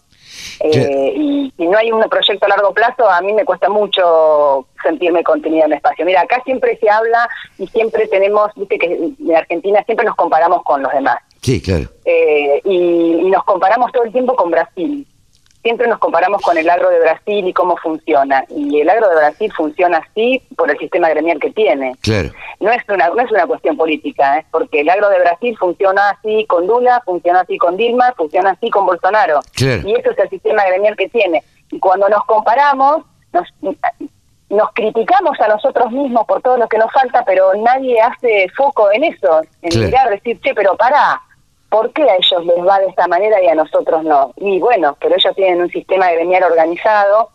Eh, 0.61 1.13
y 1.17 1.53
si 1.57 1.67
no 1.67 1.79
hay 1.79 1.93
un 1.93 2.03
proyecto 2.09 2.47
a 2.47 2.49
largo 2.49 2.73
plazo, 2.73 3.09
a 3.09 3.21
mí 3.21 3.33
me 3.33 3.45
cuesta 3.45 3.69
mucho 3.69 4.67
sentirme 4.83 5.23
contenida 5.23 5.65
en 5.65 5.73
el 5.73 5.77
espacio. 5.77 6.05
Mira, 6.05 6.23
acá 6.23 6.43
siempre 6.45 6.79
se 6.79 6.89
habla 6.89 7.29
y 7.59 7.67
siempre 7.69 8.07
tenemos, 8.09 8.51
viste 8.57 8.79
que 8.79 8.87
en 8.87 9.37
Argentina 9.37 9.83
siempre 9.85 10.07
nos 10.07 10.17
comparamos 10.17 10.63
con 10.63 10.83
los 10.83 10.93
demás. 10.93 11.19
Sí, 11.43 11.61
claro. 11.61 11.89
Eh, 12.05 12.61
y, 12.65 13.27
y 13.27 13.31
nos 13.31 13.45
comparamos 13.45 13.93
todo 13.93 14.05
el 14.05 14.13
tiempo 14.13 14.35
con 14.35 14.51
Brasil 14.51 15.07
siempre 15.67 15.89
nos 15.89 15.99
comparamos 15.99 16.41
con 16.43 16.57
el 16.57 16.71
agro 16.71 16.89
de 16.91 17.01
Brasil 17.01 17.49
y 17.49 17.53
cómo 17.53 17.77
funciona. 17.79 18.45
Y 18.51 18.81
el 18.81 18.89
agro 18.89 19.09
de 19.09 19.17
Brasil 19.17 19.53
funciona 19.57 19.99
así 19.99 20.41
por 20.57 20.71
el 20.71 20.79
sistema 20.79 21.09
gremial 21.09 21.41
que 21.41 21.51
tiene. 21.51 21.97
Claro. 22.03 22.31
No 22.61 22.71
es 22.71 22.85
una, 22.89 23.09
no 23.09 23.21
es 23.21 23.29
una 23.33 23.49
cuestión 23.49 23.77
política, 23.77 24.39
¿eh? 24.39 24.47
porque 24.53 24.83
el 24.83 24.89
agro 24.89 25.09
de 25.09 25.19
Brasil 25.19 25.57
funciona 25.59 26.11
así 26.11 26.47
con 26.47 26.69
Lula, 26.69 27.03
funciona 27.05 27.41
así 27.41 27.59
con 27.59 27.77
Dilma, 27.77 28.13
funciona 28.17 28.51
así 28.51 28.71
con 28.71 28.87
Bolsonaro. 28.87 29.41
Claro. 29.57 29.83
Y 29.89 29.95
eso 29.97 30.13
es 30.13 30.19
el 30.21 30.31
sistema 30.31 30.65
gremial 30.67 30.95
que 30.97 31.09
tiene. 31.09 31.43
Y 31.73 31.81
cuando 31.81 32.09
nos 32.09 32.25
comparamos, 32.27 33.03
nos, 33.33 33.49
nos 34.51 34.73
criticamos 34.73 35.41
a 35.41 35.49
nosotros 35.49 35.91
mismos 35.91 36.25
por 36.29 36.43
todo 36.43 36.59
lo 36.59 36.69
que 36.69 36.79
nos 36.79 36.93
falta, 36.93 37.25
pero 37.25 37.53
nadie 37.57 38.01
hace 38.01 38.47
foco 38.57 38.93
en 38.93 39.03
eso, 39.03 39.41
en 39.63 39.71
Claro. 39.71 39.87
mirar, 39.87 40.11
decir, 40.11 40.41
che, 40.43 40.55
pero 40.55 40.77
pará, 40.77 41.21
¿por 41.77 41.93
qué 41.93 42.03
a 42.03 42.17
ellos 42.17 42.47
les 42.47 42.67
va 42.67 42.79
de 42.79 42.87
esta 42.87 43.07
manera 43.07 43.43
y 43.43 43.49
a 43.49 43.55
nosotros 43.55 44.03
no? 44.03 44.33
Y 44.37 44.59
bueno, 44.61 44.97
pero 45.01 45.15
ellos 45.15 45.35
tienen 45.37 45.61
un 45.61 45.69
sistema 45.71 46.11
gremial 46.13 46.43
organizado, 46.45 47.31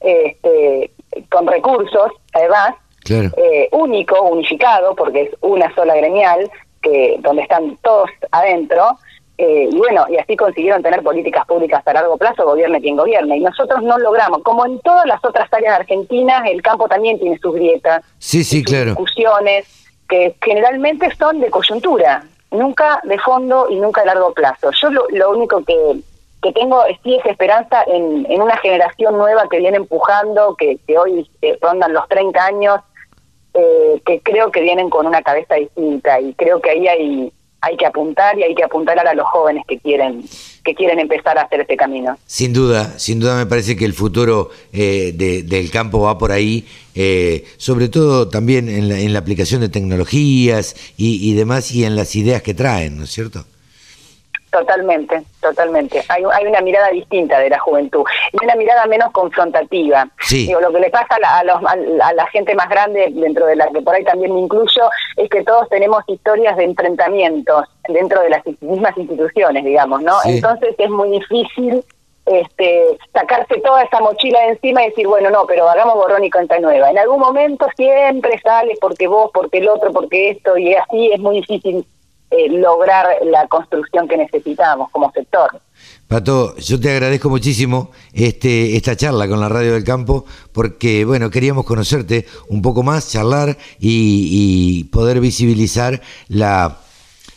este, 0.00 0.90
con 1.30 1.46
recursos, 1.46 2.12
además, 2.32 2.74
Claro. 3.04 3.30
eh, 3.38 3.68
único, 3.72 4.20
unificado, 4.22 4.94
porque 4.94 5.22
es 5.22 5.30
una 5.40 5.74
sola 5.74 5.94
gremial, 5.96 6.50
que 6.82 7.16
donde 7.20 7.42
están 7.42 7.76
todos 7.82 8.10
adentro, 8.30 8.98
eh, 9.38 9.68
y 9.72 9.76
bueno, 9.78 10.04
y 10.10 10.18
así 10.18 10.36
consiguieron 10.36 10.82
tener 10.82 11.02
políticas 11.02 11.46
públicas 11.46 11.82
a 11.86 11.92
largo 11.94 12.18
plazo, 12.18 12.44
gobierne 12.44 12.80
quien 12.82 12.96
gobierne. 12.96 13.38
Y 13.38 13.40
nosotros 13.40 13.82
no 13.82 13.96
logramos, 13.98 14.42
como 14.42 14.66
en 14.66 14.78
todas 14.80 15.06
las 15.06 15.24
otras 15.24 15.50
áreas 15.52 15.72
de 15.76 15.80
Argentina, 15.82 16.44
el 16.46 16.60
campo 16.60 16.86
también 16.88 17.18
tiene 17.18 17.38
sus 17.38 17.54
grietas, 17.54 18.04
Sí, 18.18 18.44
sí, 18.44 18.58
sus 18.62 18.66
claro. 18.70 18.90
discusiones, 18.90 19.66
que 20.08 20.34
generalmente 20.42 21.08
son 21.16 21.40
de 21.40 21.48
coyuntura, 21.50 22.24
nunca 22.50 23.00
de 23.04 23.18
fondo 23.18 23.68
y 23.70 23.76
nunca 23.76 24.02
a 24.02 24.06
largo 24.06 24.32
plazo. 24.32 24.70
Yo 24.80 24.90
lo, 24.90 25.06
lo 25.10 25.30
único 25.30 25.64
que, 25.64 26.00
que 26.42 26.52
tengo 26.52 26.84
es, 26.86 26.98
sí 27.02 27.14
es 27.14 27.26
esperanza 27.26 27.82
en, 27.86 28.26
en 28.28 28.42
una 28.42 28.56
generación 28.58 29.16
nueva 29.16 29.48
que 29.48 29.58
viene 29.58 29.76
empujando, 29.76 30.56
que, 30.56 30.78
que 30.86 30.98
hoy 30.98 31.28
eh, 31.42 31.58
rondan 31.60 31.92
los 31.92 32.08
30 32.08 32.44
años, 32.44 32.80
eh, 33.54 34.00
que 34.04 34.20
creo 34.20 34.50
que 34.50 34.60
vienen 34.60 34.90
con 34.90 35.06
una 35.06 35.22
cabeza 35.22 35.56
distinta 35.56 36.20
y 36.20 36.34
creo 36.34 36.60
que 36.60 36.70
ahí 36.70 36.88
hay 36.88 37.32
hay 37.62 37.76
que 37.76 37.86
apuntar 37.86 38.38
y 38.38 38.42
hay 38.42 38.54
que 38.54 38.64
apuntar 38.64 38.98
a 38.98 39.14
los 39.14 39.26
jóvenes 39.26 39.64
que 39.68 39.78
quieren 39.78 40.24
que 40.64 40.74
quieren 40.74 40.98
empezar 41.00 41.38
a 41.38 41.42
hacer 41.42 41.60
este 41.62 41.74
camino. 41.76 42.18
Sin 42.26 42.52
duda, 42.52 42.98
sin 42.98 43.18
duda 43.18 43.34
me 43.36 43.46
parece 43.46 43.76
que 43.76 43.86
el 43.86 43.94
futuro 43.94 44.50
eh, 44.74 45.12
de- 45.16 45.42
del 45.42 45.70
campo 45.70 46.00
va 46.00 46.18
por 46.18 46.32
ahí, 46.32 46.66
eh, 46.94 47.44
sobre 47.56 47.88
todo 47.88 48.28
también 48.28 48.68
en 48.68 48.88
la, 48.90 48.98
en 48.98 49.12
la 49.14 49.20
aplicación 49.20 49.62
de 49.62 49.70
tecnologías 49.70 50.76
y, 50.98 51.30
y 51.30 51.34
demás 51.34 51.72
y 51.72 51.84
en 51.84 51.96
las 51.96 52.14
ideas 52.14 52.42
que 52.42 52.52
traen, 52.54 52.98
¿no 52.98 53.04
es 53.04 53.10
cierto? 53.10 53.44
Totalmente, 54.50 55.22
totalmente. 55.40 56.02
Hay, 56.08 56.24
hay 56.32 56.46
una 56.46 56.60
mirada 56.60 56.88
distinta 56.88 57.38
de 57.38 57.50
la 57.50 57.58
juventud 57.60 58.02
y 58.32 58.44
una 58.44 58.56
mirada 58.56 58.84
menos 58.86 59.12
confrontativa. 59.12 60.08
Sí. 60.20 60.46
Digo, 60.48 60.60
lo 60.60 60.72
que 60.72 60.80
le 60.80 60.90
pasa 60.90 61.14
a 61.14 61.20
la, 61.20 61.38
a 61.38 61.44
los- 61.44 61.62
a 62.02 62.12
la- 62.14 62.26
gente 62.26 62.54
más 62.54 62.68
grande, 62.68 63.08
dentro 63.12 63.46
de 63.46 63.56
la 63.56 63.68
que 63.68 63.80
por 63.80 63.94
ahí 63.94 64.04
también 64.04 64.32
me 64.34 64.40
incluyo, 64.40 64.90
es 65.16 65.28
que 65.30 65.44
todos 65.44 65.68
tenemos 65.68 66.02
historias 66.08 66.56
de 66.56 66.64
enfrentamientos 66.64 67.64
dentro 67.88 68.20
de 68.22 68.30
las 68.30 68.42
mismas 68.60 68.96
instituciones, 68.96 69.64
digamos, 69.64 70.02
¿no? 70.02 70.18
Sí. 70.20 70.30
Entonces 70.36 70.74
es 70.78 70.90
muy 70.90 71.10
difícil 71.10 71.84
este, 72.26 72.98
sacarse 73.12 73.60
toda 73.60 73.82
esa 73.82 74.00
mochila 74.00 74.40
de 74.40 74.48
encima 74.50 74.82
y 74.84 74.90
decir, 74.90 75.06
bueno, 75.08 75.30
no, 75.30 75.46
pero 75.46 75.68
hagamos 75.68 75.94
borrón 75.94 76.22
y 76.24 76.30
cuenta 76.30 76.58
nueva. 76.60 76.90
En 76.90 76.98
algún 76.98 77.18
momento 77.20 77.66
siempre 77.76 78.38
sale 78.40 78.74
porque 78.80 79.06
vos, 79.08 79.30
porque 79.32 79.58
el 79.58 79.68
otro, 79.68 79.90
porque 79.92 80.30
esto, 80.30 80.56
y 80.56 80.74
así 80.74 81.10
es 81.12 81.18
muy 81.20 81.36
difícil 81.40 81.84
eh, 82.30 82.48
lograr 82.48 83.06
la 83.24 83.46
construcción 83.48 84.06
que 84.08 84.16
necesitamos 84.16 84.90
como 84.90 85.10
sector. 85.12 85.60
Pato, 86.06 86.56
yo 86.56 86.78
te 86.78 86.90
agradezco 86.90 87.30
muchísimo 87.30 87.90
este, 88.12 88.76
esta 88.76 88.96
charla 88.96 89.28
con 89.28 89.40
la 89.40 89.48
Radio 89.48 89.72
del 89.74 89.84
Campo, 89.84 90.24
porque 90.52 91.04
bueno, 91.04 91.30
queríamos 91.30 91.64
conocerte 91.64 92.26
un 92.48 92.62
poco 92.62 92.82
más, 92.82 93.10
charlar 93.10 93.56
y, 93.78 94.80
y 94.80 94.84
poder 94.84 95.20
visibilizar 95.20 96.00
la, 96.28 96.78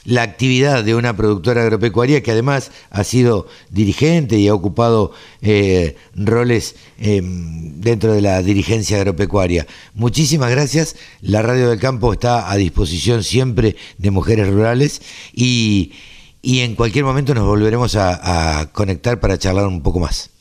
la 0.06 0.22
actividad 0.22 0.84
de 0.84 0.96
una 0.96 1.16
productora 1.16 1.64
agropecuaria 1.64 2.22
que 2.22 2.32
además 2.32 2.72
ha 2.90 3.04
sido 3.04 3.48
dirigente 3.70 4.38
y 4.38 4.48
ha 4.48 4.54
ocupado 4.54 5.12
eh, 5.42 5.96
roles 6.16 6.76
eh, 7.00 7.22
dentro 7.24 8.14
de 8.14 8.22
la 8.22 8.42
dirigencia 8.42 8.98
agropecuaria. 8.98 9.66
Muchísimas 9.94 10.52
gracias. 10.52 10.96
La 11.22 11.42
Radio 11.42 11.70
del 11.70 11.80
Campo 11.80 12.14
está 12.14 12.52
a 12.52 12.58
disposición 12.58 13.24
siempre 13.24 13.76
de 13.98 14.12
mujeres 14.12 14.50
rurales 14.50 15.02
y, 15.34 15.94
y 16.42 16.60
en 16.60 16.76
cualquier 16.76 17.06
momento 17.06 17.34
nos 17.34 17.46
volveremos 17.46 17.96
a 17.96 18.70
conectar 18.74 19.20
para 19.20 19.38
charlar 19.38 19.68
un 19.68 19.82
poco 19.82 20.00
más. 20.00 20.33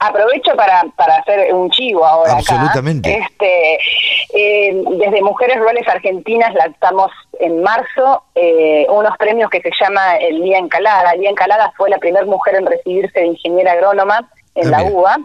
Aprovecho 0.00 0.54
para, 0.56 0.84
para 0.96 1.16
hacer 1.16 1.52
un 1.54 1.70
chivo 1.70 2.04
ahora 2.04 2.32
acá. 2.32 2.38
Absolutamente. 2.40 3.18
Este, 3.18 3.78
eh, 4.34 4.82
desde 4.98 5.22
Mujeres 5.22 5.58
Rurales 5.58 5.86
Argentinas 5.88 6.54
lanzamos 6.54 7.10
en 7.40 7.62
marzo 7.62 8.22
eh, 8.34 8.86
unos 8.90 9.16
premios 9.16 9.50
que 9.50 9.60
se 9.60 9.70
llama 9.80 10.16
el 10.16 10.42
Día 10.42 10.58
Encalada. 10.58 11.12
El 11.12 11.20
Día 11.20 11.30
Encalada 11.30 11.72
fue 11.76 11.90
la 11.90 11.98
primera 11.98 12.24
mujer 12.26 12.56
en 12.56 12.66
recibirse 12.66 13.20
de 13.20 13.26
ingeniera 13.26 13.72
agrónoma 13.72 14.28
en 14.54 14.74
Ah, 14.74 14.82
la. 14.82 14.90
UBA, 14.90 15.18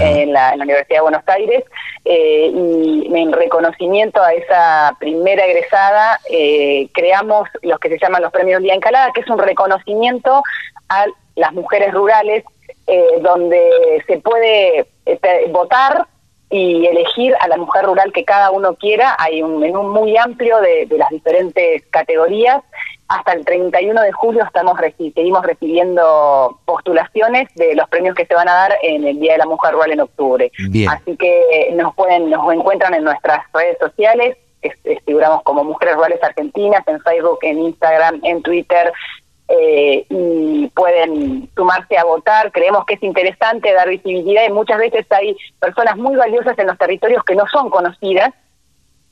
en 0.00 0.32
la, 0.32 0.52
en 0.52 0.58
la 0.58 0.64
Universidad 0.64 0.96
de 0.96 1.02
Buenos 1.02 1.22
Aires, 1.26 1.62
eh, 2.06 2.50
y 2.54 3.12
en 3.14 3.32
reconocimiento 3.32 4.22
a 4.22 4.32
esa 4.32 4.96
primera 4.98 5.44
egresada 5.44 6.18
eh, 6.30 6.88
creamos 6.94 7.48
los 7.62 7.78
que 7.78 7.90
se 7.90 7.98
llaman 7.98 8.22
los 8.22 8.32
premios 8.32 8.62
Día 8.62 8.74
Encalada, 8.74 9.12
que 9.12 9.20
es 9.20 9.28
un 9.28 9.38
reconocimiento 9.38 10.42
a 10.88 11.04
las 11.36 11.52
mujeres 11.52 11.92
rurales 11.92 12.44
eh, 12.86 13.18
donde 13.20 14.02
se 14.06 14.18
puede 14.18 14.86
pe- 15.04 15.46
votar 15.50 16.06
y 16.50 16.86
elegir 16.86 17.34
a 17.40 17.48
la 17.48 17.56
mujer 17.56 17.84
rural 17.86 18.12
que 18.12 18.24
cada 18.24 18.50
uno 18.50 18.74
quiera. 18.76 19.16
Hay 19.18 19.42
un 19.42 19.58
menú 19.58 19.82
muy 19.82 20.16
amplio 20.16 20.60
de, 20.60 20.86
de 20.86 20.98
las 20.98 21.08
diferentes 21.10 21.82
categorías. 21.90 22.62
Hasta 23.08 23.32
el 23.32 23.44
31 23.44 24.00
de 24.02 24.12
julio 24.12 24.44
estamos 24.44 24.78
seguimos 25.12 25.44
recibiendo 25.44 26.58
postulaciones 26.64 27.48
de 27.54 27.74
los 27.74 27.88
premios 27.88 28.14
que 28.14 28.26
se 28.26 28.34
van 28.34 28.48
a 28.48 28.54
dar 28.54 28.74
en 28.82 29.04
el 29.06 29.18
Día 29.20 29.32
de 29.32 29.38
la 29.38 29.46
Mujer 29.46 29.72
Rural 29.72 29.92
en 29.92 30.00
octubre. 30.00 30.50
Bien. 30.70 30.88
Así 30.90 31.16
que 31.16 31.70
nos 31.74 31.94
pueden 31.94 32.30
nos 32.30 32.50
encuentran 32.52 32.94
en 32.94 33.04
nuestras 33.04 33.40
redes 33.52 33.76
sociales. 33.78 34.36
es- 34.62 34.72
es- 34.84 34.98
figuramos 35.04 35.42
como 35.42 35.62
Mujeres 35.62 35.94
Rurales 35.96 36.22
Argentinas 36.22 36.82
en 36.88 36.98
Facebook, 37.02 37.38
en 37.42 37.58
Instagram, 37.58 38.20
en 38.22 38.40
Twitter, 38.42 38.90
eh, 39.48 40.06
y 40.08 40.68
pueden 40.74 41.48
sumarse 41.56 41.96
a 41.98 42.04
votar. 42.04 42.50
Creemos 42.52 42.84
que 42.86 42.94
es 42.94 43.02
interesante 43.02 43.72
dar 43.72 43.88
visibilidad 43.88 44.42
y 44.48 44.52
muchas 44.52 44.78
veces 44.78 45.06
hay 45.10 45.36
personas 45.60 45.96
muy 45.96 46.16
valiosas 46.16 46.58
en 46.58 46.66
los 46.68 46.78
territorios 46.78 47.22
que 47.24 47.34
no 47.34 47.44
son 47.52 47.68
conocidas, 47.70 48.30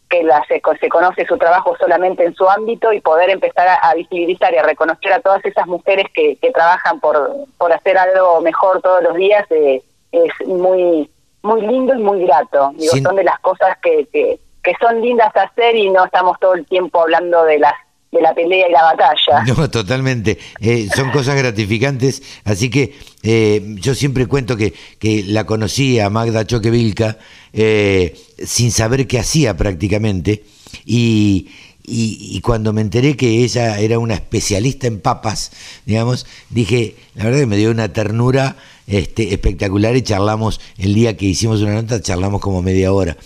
que 0.09 0.23
la, 0.23 0.45
se, 0.47 0.61
se 0.81 0.89
conoce 0.89 1.25
su 1.27 1.39
trabajo 1.39 1.75
solamente 1.79 2.25
en 2.25 2.35
su 2.35 2.49
ámbito 2.49 2.93
y 2.93 3.01
poder 3.01 3.31
empezar 3.31 3.67
a, 3.69 3.75
a 3.77 3.95
visibilizar 3.95 4.53
y 4.53 4.59
a 4.59 4.63
reconocer 4.63 5.13
a 5.13 5.21
todas 5.21 5.45
esas 5.45 5.67
mujeres 5.67 6.07
que, 6.15 6.37
que 6.37 6.51
trabajan 6.51 7.01
por, 7.01 7.31
por 7.59 7.73
hacer 7.73 7.97
algo 7.97 8.41
mejor 8.43 8.83
todos 8.83 9.03
los 9.03 9.15
días 9.15 9.47
eh, 9.51 9.83
es 10.13 10.33
muy 10.47 11.11
muy 11.45 11.61
lindo 11.63 11.93
y 11.95 11.99
muy 11.99 12.25
grato. 12.25 12.71
Digo, 12.77 12.93
Sin- 12.93 13.03
son 13.03 13.17
de 13.17 13.25
las 13.25 13.39
cosas 13.41 13.77
que, 13.83 14.07
que, 14.13 14.39
que 14.63 14.75
son 14.81 15.01
lindas 15.01 15.33
de 15.33 15.41
hacer 15.41 15.75
y 15.75 15.91
no 15.91 16.05
estamos 16.05 16.39
todo 16.39 16.55
el 16.55 16.65
tiempo 16.67 17.01
hablando 17.01 17.43
de 17.45 17.59
las 17.59 17.75
de 18.13 18.21
la 18.21 18.35
pelea 18.35 18.69
y 18.69 18.73
la 18.73 18.83
batalla. 18.83 19.45
No, 19.57 19.71
totalmente. 19.71 20.39
Eh, 20.61 20.89
son 20.95 21.11
cosas 21.11 21.37
gratificantes, 21.37 22.23
así 22.45 22.69
que 22.69 22.95
eh, 23.23 23.63
yo 23.81 23.95
siempre 23.95 24.27
cuento 24.27 24.57
que, 24.57 24.75
que 24.99 25.25
la 25.27 25.45
conocí 25.45 25.99
a 25.99 26.11
Magda 26.11 26.47
Choquevilca 26.47 27.17
eh, 27.53 28.15
sin 28.45 28.71
saber 28.71 29.07
qué 29.07 29.19
hacía 29.19 29.57
prácticamente 29.57 30.45
y, 30.85 31.49
y, 31.85 32.41
cuando 32.43 32.73
me 32.73 32.81
enteré 32.81 33.17
que 33.17 33.43
ella 33.45 33.79
era 33.79 33.99
una 33.99 34.15
especialista 34.15 34.87
en 34.87 35.01
papas, 35.01 35.53
digamos, 35.85 36.27
dije, 36.49 36.95
la 37.15 37.25
verdad 37.25 37.41
que 37.41 37.47
me 37.47 37.57
dio 37.57 37.71
una 37.71 37.93
ternura 37.93 38.57
este, 38.87 39.33
espectacular 39.33 39.95
y 39.97 40.03
charlamos 40.03 40.61
el 40.79 40.95
día 40.95 41.17
que 41.17 41.27
hicimos 41.27 41.63
una 41.63 41.75
nota, 41.75 42.01
charlamos 42.01 42.41
como 42.41 42.63
media 42.63 42.93
hora. 42.93 43.17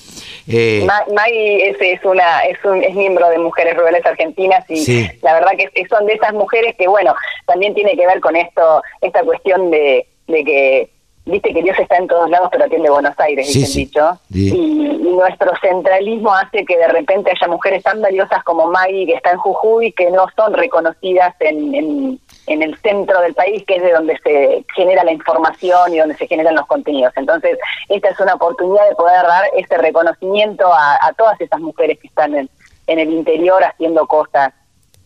Eh, 0.48 0.86
Maggie 1.14 1.70
es, 1.70 1.76
es, 1.80 2.04
una, 2.04 2.40
es, 2.42 2.58
un, 2.64 2.82
es 2.82 2.94
miembro 2.94 3.28
de 3.28 3.38
Mujeres 3.38 3.76
Rurales 3.76 4.04
Argentinas 4.04 4.64
y 4.68 5.10
la 5.22 5.34
verdad 5.34 5.52
que 5.56 5.86
son 5.88 6.06
de 6.06 6.14
esas 6.14 6.32
mujeres 6.32 6.74
que, 6.76 6.86
bueno, 6.86 7.14
también 7.46 7.74
tiene 7.74 7.96
que 7.96 8.06
ver 8.06 8.20
con 8.20 8.36
esto, 8.36 8.82
esta 9.00 9.22
cuestión 9.22 9.70
de, 9.70 10.06
de 10.28 10.44
que 10.44 10.90
viste 11.26 11.52
que 11.52 11.62
Dios 11.62 11.78
está 11.78 11.96
en 11.96 12.06
todos 12.06 12.30
lados, 12.30 12.48
pero 12.52 12.64
atiende 12.64 12.88
Buenos 12.88 13.18
Aires, 13.18 13.52
dice 13.52 13.80
dicho. 13.80 14.18
Y, 14.32 14.76
nuestro 15.16 15.50
centralismo 15.62 16.32
hace 16.34 16.64
que 16.66 16.76
de 16.76 16.88
repente 16.88 17.30
haya 17.30 17.48
mujeres 17.48 17.82
tan 17.82 18.02
valiosas 18.02 18.44
como 18.44 18.66
Maggie, 18.66 19.06
que 19.06 19.14
está 19.14 19.30
en 19.30 19.38
Jujuy, 19.38 19.92
que 19.92 20.10
no 20.10 20.26
son 20.36 20.52
reconocidas 20.52 21.34
en, 21.40 21.74
en, 21.74 22.20
el 22.62 22.76
centro 22.78 23.20
del 23.20 23.34
país, 23.34 23.64
que 23.66 23.76
es 23.76 23.82
de 23.82 23.92
donde 23.92 24.18
se 24.18 24.64
genera 24.74 25.04
la 25.04 25.12
información 25.12 25.94
y 25.94 25.98
donde 25.98 26.16
se 26.16 26.26
generan 26.26 26.54
los 26.54 26.66
contenidos. 26.66 27.12
Entonces, 27.16 27.58
esta 27.88 28.10
es 28.10 28.20
una 28.20 28.34
oportunidad 28.34 28.88
de 28.88 28.94
poder 28.94 29.22
dar 29.22 29.44
ese 29.56 29.76
reconocimiento 29.78 30.72
a, 30.72 31.12
todas 31.16 31.40
esas 31.40 31.60
mujeres 31.60 31.98
que 31.98 32.08
están 32.08 32.34
en, 32.34 32.48
en 32.86 32.98
el 32.98 33.10
interior 33.10 33.62
haciendo 33.64 34.06
cosas 34.06 34.52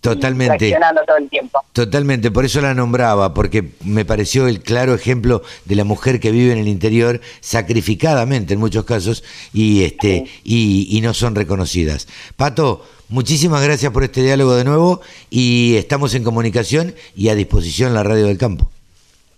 Totalmente. 0.00 0.78
todo 1.06 1.16
el 1.18 1.28
tiempo. 1.28 1.62
Totalmente, 1.72 2.30
por 2.30 2.44
eso 2.44 2.60
la 2.62 2.72
nombraba, 2.72 3.34
porque 3.34 3.72
me 3.84 4.06
pareció 4.06 4.48
el 4.48 4.62
claro 4.62 4.94
ejemplo 4.94 5.42
de 5.66 5.74
la 5.74 5.84
mujer 5.84 6.20
que 6.20 6.30
vive 6.30 6.52
en 6.52 6.58
el 6.58 6.68
interior, 6.68 7.20
sacrificadamente 7.40 8.54
en 8.54 8.60
muchos 8.60 8.84
casos, 8.84 9.22
y 9.52 9.84
este, 9.84 10.24
y, 10.42 10.98
no 11.02 11.12
son 11.12 11.34
reconocidas. 11.34 12.08
Pato, 12.36 12.84
muchísimas 13.10 13.62
gracias 13.62 13.92
por 13.92 14.04
este 14.04 14.22
diálogo 14.22 14.54
de 14.54 14.64
nuevo, 14.64 15.00
y 15.28 15.76
estamos 15.76 16.14
en 16.14 16.24
comunicación 16.24 16.94
y 17.14 17.28
a 17.28 17.34
disposición 17.34 17.92
la 17.94 18.02
radio 18.02 18.26
del 18.26 18.38
campo. 18.38 18.70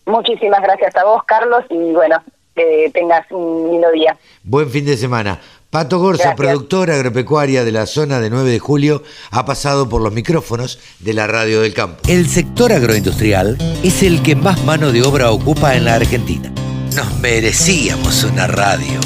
Muchísimas 0.06 0.62
gracias 0.62 0.94
a 0.96 1.04
vos, 1.04 1.22
Carlos, 1.24 1.64
y 1.70 1.92
bueno, 1.92 2.22
que 2.54 2.90
tengas 2.92 3.26
un 3.30 3.70
lindo 3.70 3.90
día. 3.92 4.16
Buen 4.44 4.70
fin 4.70 4.84
de 4.84 4.96
semana. 4.96 5.40
Pato 5.70 5.98
Gorza, 5.98 6.34
productora 6.34 6.96
agropecuaria 6.96 7.64
de 7.64 7.72
la 7.72 7.86
zona 7.86 8.20
de 8.20 8.28
9 8.28 8.50
de 8.50 8.58
julio, 8.58 9.02
ha 9.30 9.46
pasado 9.46 9.88
por 9.88 10.02
los 10.02 10.12
micrófonos 10.12 10.78
de 10.98 11.14
la 11.14 11.26
radio 11.26 11.62
del 11.62 11.72
campo. 11.72 12.02
El 12.08 12.28
sector 12.28 12.72
agroindustrial 12.72 13.56
es 13.82 14.02
el 14.02 14.22
que 14.22 14.36
más 14.36 14.62
mano 14.64 14.92
de 14.92 15.02
obra 15.02 15.30
ocupa 15.30 15.74
en 15.74 15.86
la 15.86 15.94
Argentina. 15.94 16.52
Nos 16.94 17.18
merecíamos 17.20 18.22
una 18.24 18.46
radio 18.48 19.00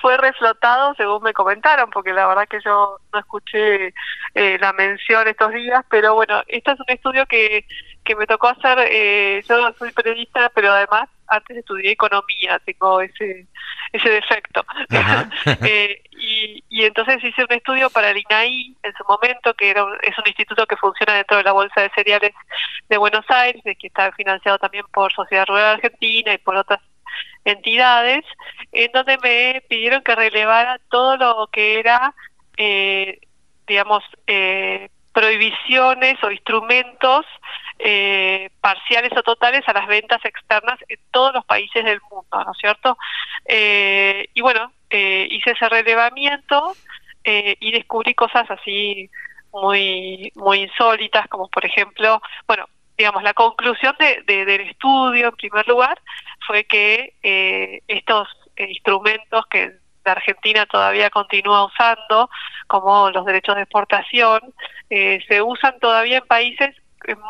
fue 0.02 0.18
reflotado 0.18 0.94
según 0.96 1.24
me 1.24 1.34
comentaron, 1.34 1.90
porque 1.90 2.14
la 2.14 2.28
verdad 2.28 2.48
que 2.48 2.60
yo 2.64 2.98
no 3.12 3.20
escuché 3.20 3.94
eh, 4.36 4.58
la 4.60 4.74
mención 4.74 5.28
estos 5.28 5.54
días, 5.54 5.86
pero 5.90 6.16
bueno, 6.16 6.42
este 6.48 6.72
es 6.72 6.80
un 6.80 6.86
estudio 6.88 7.26
que, 7.28 7.66
que 8.04 8.16
me 8.16 8.28
tocó 8.28 8.50
hacer, 8.50 8.78
eh, 8.92 9.44
yo 9.48 9.74
soy 9.74 9.92
periodista, 9.92 10.50
pero 10.50 10.72
además 10.72 11.10
antes 11.28 11.58
estudié 11.58 11.92
economía, 11.92 12.60
tengo 12.66 13.02
ese 13.02 13.48
ese 13.94 14.10
defecto. 14.10 14.66
eh, 15.64 16.02
y, 16.12 16.64
y, 16.70 16.84
entonces 16.84 17.24
hice 17.24 17.44
un 17.44 17.54
estudio 17.54 17.90
para 17.92 18.10
el 18.10 18.18
INAI 18.18 18.76
en 18.82 18.94
su 18.96 19.04
momento, 19.08 19.54
que 19.54 19.70
era 19.70 19.86
es 20.02 20.18
un 20.18 20.28
instituto 20.28 20.66
que 20.66 20.78
funciona 20.78 21.14
dentro 21.14 21.38
de 21.38 21.44
la 21.44 21.52
Bolsa 21.52 21.82
de 21.82 21.92
Cereales 21.96 22.34
de 22.90 22.98
Buenos 22.98 23.26
Aires, 23.30 23.62
que 23.64 23.88
está 23.88 24.12
financiado 24.14 24.58
también 24.58 24.86
por 24.92 25.14
Sociedad 25.14 25.46
Rural 25.48 25.76
Argentina 25.76 26.34
y 26.34 26.40
por 26.40 26.56
otras 26.56 26.80
entidades, 27.46 28.26
en 28.72 28.92
donde 28.92 29.18
me 29.20 29.64
pidieron 29.68 30.02
que 30.02 30.16
relevara 30.16 30.80
todo 30.90 31.18
lo 31.18 31.48
que 31.52 31.80
era, 31.80 32.16
eh, 32.58 33.20
digamos, 33.68 34.04
eh, 34.26 34.90
prohibiciones 35.14 36.22
o 36.24 36.32
instrumentos 36.32 37.26
eh, 37.80 38.50
parciales 38.62 39.12
o 39.18 39.24
totales 39.24 39.64
a 39.68 39.74
las 39.74 39.88
ventas 39.88 40.24
externas 40.24 40.80
en 40.88 41.00
todos 41.12 41.34
los 41.34 41.46
países 41.46 41.84
del 41.84 42.00
mundo, 42.10 42.44
¿no 42.44 42.52
es 42.52 42.58
cierto? 42.58 42.98
Eh, 43.46 44.28
y 44.34 44.42
bueno, 44.42 44.72
eh, 44.96 45.28
hice 45.32 45.52
ese 45.52 45.68
relevamiento 45.70 46.76
eh, 47.24 47.56
y 47.60 47.72
descubrí 47.72 48.14
cosas 48.14 48.46
así 48.52 49.10
muy, 49.52 50.32
muy 50.36 50.62
insólitas, 50.62 51.28
como 51.30 51.48
por 51.48 51.66
ejemplo, 51.66 52.22
bueno, 52.48 52.66
digamos, 52.96 53.24
la 53.24 53.34
conclusión 53.34 53.96
de, 53.98 54.46
del 54.46 54.62
estudio, 54.62 55.30
en 55.30 55.36
primer 55.36 55.68
lugar, 55.68 56.00
fue 56.46 56.66
que 56.66 57.16
eh, 57.24 57.82
estos 57.88 58.28
instrumentos 58.56 59.48
que 59.48 59.72
la 60.06 60.12
Argentina 60.12 60.68
todavía 60.68 61.10
continúa 61.10 61.66
usando, 61.66 62.30
como 62.68 63.10
los 63.10 63.26
derechos 63.26 63.56
de 63.56 63.64
exportación, 63.64 64.42
se 64.90 65.42
usan 65.42 65.80
todavía 65.80 66.18
en 66.18 66.28
países 66.28 66.76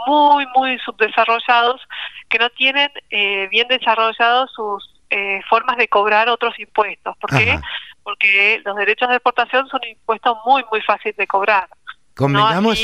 muy, 0.08 0.46
muy 0.56 0.78
subdesarrollados 0.80 1.82
que 2.30 2.40
no 2.40 2.50
tienen 2.52 2.90
eh, 3.10 3.48
bien 3.50 3.68
desarrollados 3.68 4.52
sus 4.54 4.94
eh, 5.10 5.42
formas 5.50 5.78
de 5.78 5.88
cobrar 5.88 6.30
otros 6.30 6.58
impuestos. 6.60 7.16
¿Por 7.18 7.30
qué? 7.30 7.60
Porque 8.04 8.62
los 8.66 8.76
derechos 8.76 9.10
de 9.10 9.16
exportación 9.16 9.68
son 9.68 9.82
impuestos 9.88 10.38
muy, 10.46 10.64
muy 10.72 10.82
fáciles 10.82 11.16
de 11.18 11.28
cobrar. 11.28 11.68
Convengamos, 12.16 12.80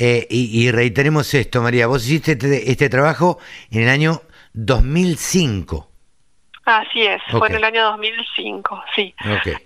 eh, 0.00 0.26
y, 0.30 0.70
reiteremos 0.70 1.34
esto, 1.34 1.60
María, 1.60 1.88
vos 1.88 2.06
hiciste 2.06 2.32
este, 2.32 2.70
este 2.70 2.88
trabajo 2.88 3.38
en 3.70 3.82
el 3.82 3.88
año 3.88 4.22
2005. 4.52 5.87
Así 6.68 7.02
es, 7.02 7.22
fue 7.30 7.48
en 7.48 7.54
el 7.54 7.64
año 7.64 7.82
2005, 7.82 8.84
sí. 8.94 9.14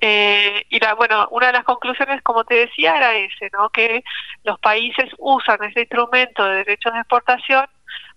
Eh, 0.01 0.65
y 0.69 0.79
la, 0.79 0.95
bueno, 0.95 1.27
una 1.33 1.49
de 1.49 1.55
las 1.55 1.65
conclusiones, 1.65 2.23
como 2.23 2.45
te 2.45 2.55
decía, 2.55 2.97
era 2.97 3.17
ese, 3.17 3.51
¿no? 3.53 3.71
Que 3.71 4.05
los 4.45 4.57
países 4.61 5.11
usan 5.19 5.65
ese 5.65 5.81
instrumento 5.81 6.45
de 6.45 6.59
derechos 6.59 6.93
de 6.93 7.01
exportación 7.01 7.67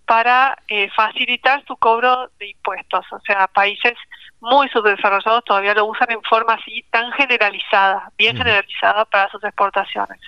para 0.05 0.55
eh, 0.67 0.88
facilitar 0.95 1.65
su 1.65 1.75
cobro 1.77 2.29
de 2.38 2.49
impuestos. 2.49 3.03
O 3.11 3.19
sea, 3.21 3.47
países 3.47 3.93
muy 4.39 4.69
subdesarrollados 4.69 5.43
todavía 5.45 5.73
lo 5.73 5.88
usan 5.88 6.11
en 6.11 6.21
forma 6.21 6.53
así 6.53 6.86
tan 6.91 7.11
generalizada, 7.13 8.11
bien 8.19 8.38
generalizada 8.38 9.05
para 9.05 9.31
sus 9.31 9.43
exportaciones. 9.43 10.19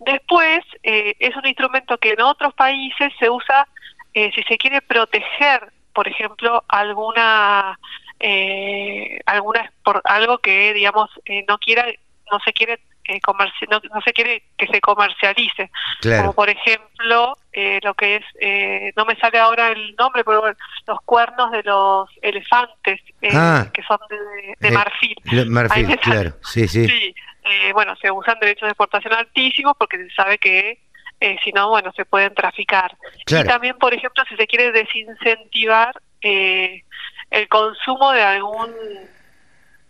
Después, 0.00 0.60
eh, 0.82 1.16
es 1.18 1.34
un 1.34 1.46
instrumento 1.46 1.96
que 1.96 2.10
en 2.10 2.20
otros 2.20 2.52
países 2.52 3.10
se 3.18 3.30
usa, 3.30 3.66
si 4.12 4.42
se 4.42 4.58
quiere 4.58 4.82
proteger 4.82 5.72
por 5.96 6.06
ejemplo, 6.06 6.62
alguna 6.68 7.78
eh, 8.20 9.18
alguna 9.24 9.72
por 9.82 10.02
algo 10.04 10.38
que 10.38 10.74
digamos 10.74 11.08
eh, 11.24 11.42
no 11.48 11.56
quiera 11.56 11.86
no 12.30 12.38
se 12.44 12.52
quiere 12.52 12.80
eh, 13.08 13.18
no, 13.70 13.80
se 14.04 14.12
quiere 14.12 14.42
que 14.58 14.66
se 14.66 14.80
comercialice. 14.82 15.70
Como 16.02 16.34
por 16.34 16.50
ejemplo 16.50 17.38
eh, 17.50 17.80
lo 17.82 17.94
que 17.94 18.16
es 18.16 18.24
eh, 18.40 18.92
no 18.94 19.06
me 19.06 19.16
sale 19.16 19.38
ahora 19.38 19.68
el 19.68 19.94
nombre 19.96 20.22
pero 20.22 20.42
los 20.86 21.00
cuernos 21.06 21.50
de 21.50 21.62
los 21.62 22.10
elefantes 22.20 23.00
ah. 23.32 23.66
que 23.72 23.82
son 23.84 23.98
de, 24.60 24.70
marfil. 24.70 25.16
marfil 25.46 25.98
claro. 26.00 26.34
Sí 26.42 26.68
sí, 26.68 26.86
sí 26.86 27.14
bueno 27.72 27.96
se 27.96 28.10
usan 28.10 28.38
derechos 28.38 28.66
de 28.66 28.72
exportación 28.72 29.14
altísimos 29.14 29.74
porque 29.78 29.96
se 29.96 30.10
sabe 30.10 30.36
que 30.36 30.80
eh, 31.20 31.36
si 31.42 31.52
no, 31.52 31.68
bueno, 31.68 31.92
se 31.96 32.04
pueden 32.04 32.34
traficar. 32.34 32.96
Y 33.26 33.44
también, 33.44 33.76
por 33.78 33.94
ejemplo, 33.94 34.22
si 34.28 34.36
se 34.36 34.46
quiere 34.46 34.72
desincentivar 34.72 35.94
eh, 36.20 36.82
el 37.30 37.48
consumo 37.48 38.12
de 38.12 38.22
algún 38.22 38.72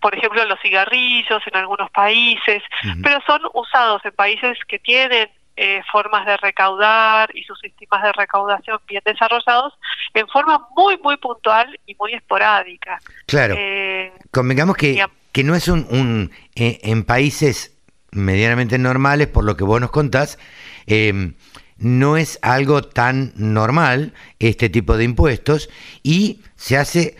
por 0.01 0.15
ejemplo, 0.15 0.45
los 0.45 0.61
cigarrillos 0.61 1.43
en 1.47 1.57
algunos 1.57 1.91
países, 1.91 2.63
pero 3.03 3.19
son 3.27 3.41
usados 3.55 4.05
en 4.05 4.13
países 4.13 4.57
que 4.69 4.79
tienen 4.79 5.29
eh, 5.57 5.83
formas 5.91 6.27
de 6.27 6.37
recaudar 6.37 7.35
y 7.35 7.43
sus 7.45 7.59
sistemas 7.59 8.03
de 8.03 8.13
recaudación 8.13 8.79
bien 8.87 9.03
desarrollados 9.05 9.73
en 10.13 10.29
forma 10.29 10.69
muy, 10.77 10.99
muy 10.99 11.17
puntual 11.17 11.81
y 11.87 11.97
muy 11.99 12.13
esporádica. 12.13 13.01
Claro. 13.27 13.55
Eh, 13.59 14.13
Convengamos 14.31 14.77
que, 14.77 15.05
que 15.33 15.45
no 15.45 15.55
es 15.55 15.67
un, 15.69 15.87
un 15.91 16.31
eh, 16.55 16.79
en 16.83 17.05
países 17.05 17.77
medianamente 18.13 18.79
normales, 18.79 19.29
por 19.29 19.45
lo 19.45 19.57
que 19.57 19.65
vos 19.65 19.81
nos 19.81 19.91
contás, 19.91 20.39
eh, 20.87 21.33
no 21.79 22.17
es 22.17 22.39
algo 22.43 22.83
tan 22.83 23.33
normal 23.37 24.15
este 24.39 24.69
tipo 24.69 24.97
de 24.97 25.05
impuestos 25.05 25.69
y 26.03 26.41
se 26.57 26.77
hace 26.77 27.17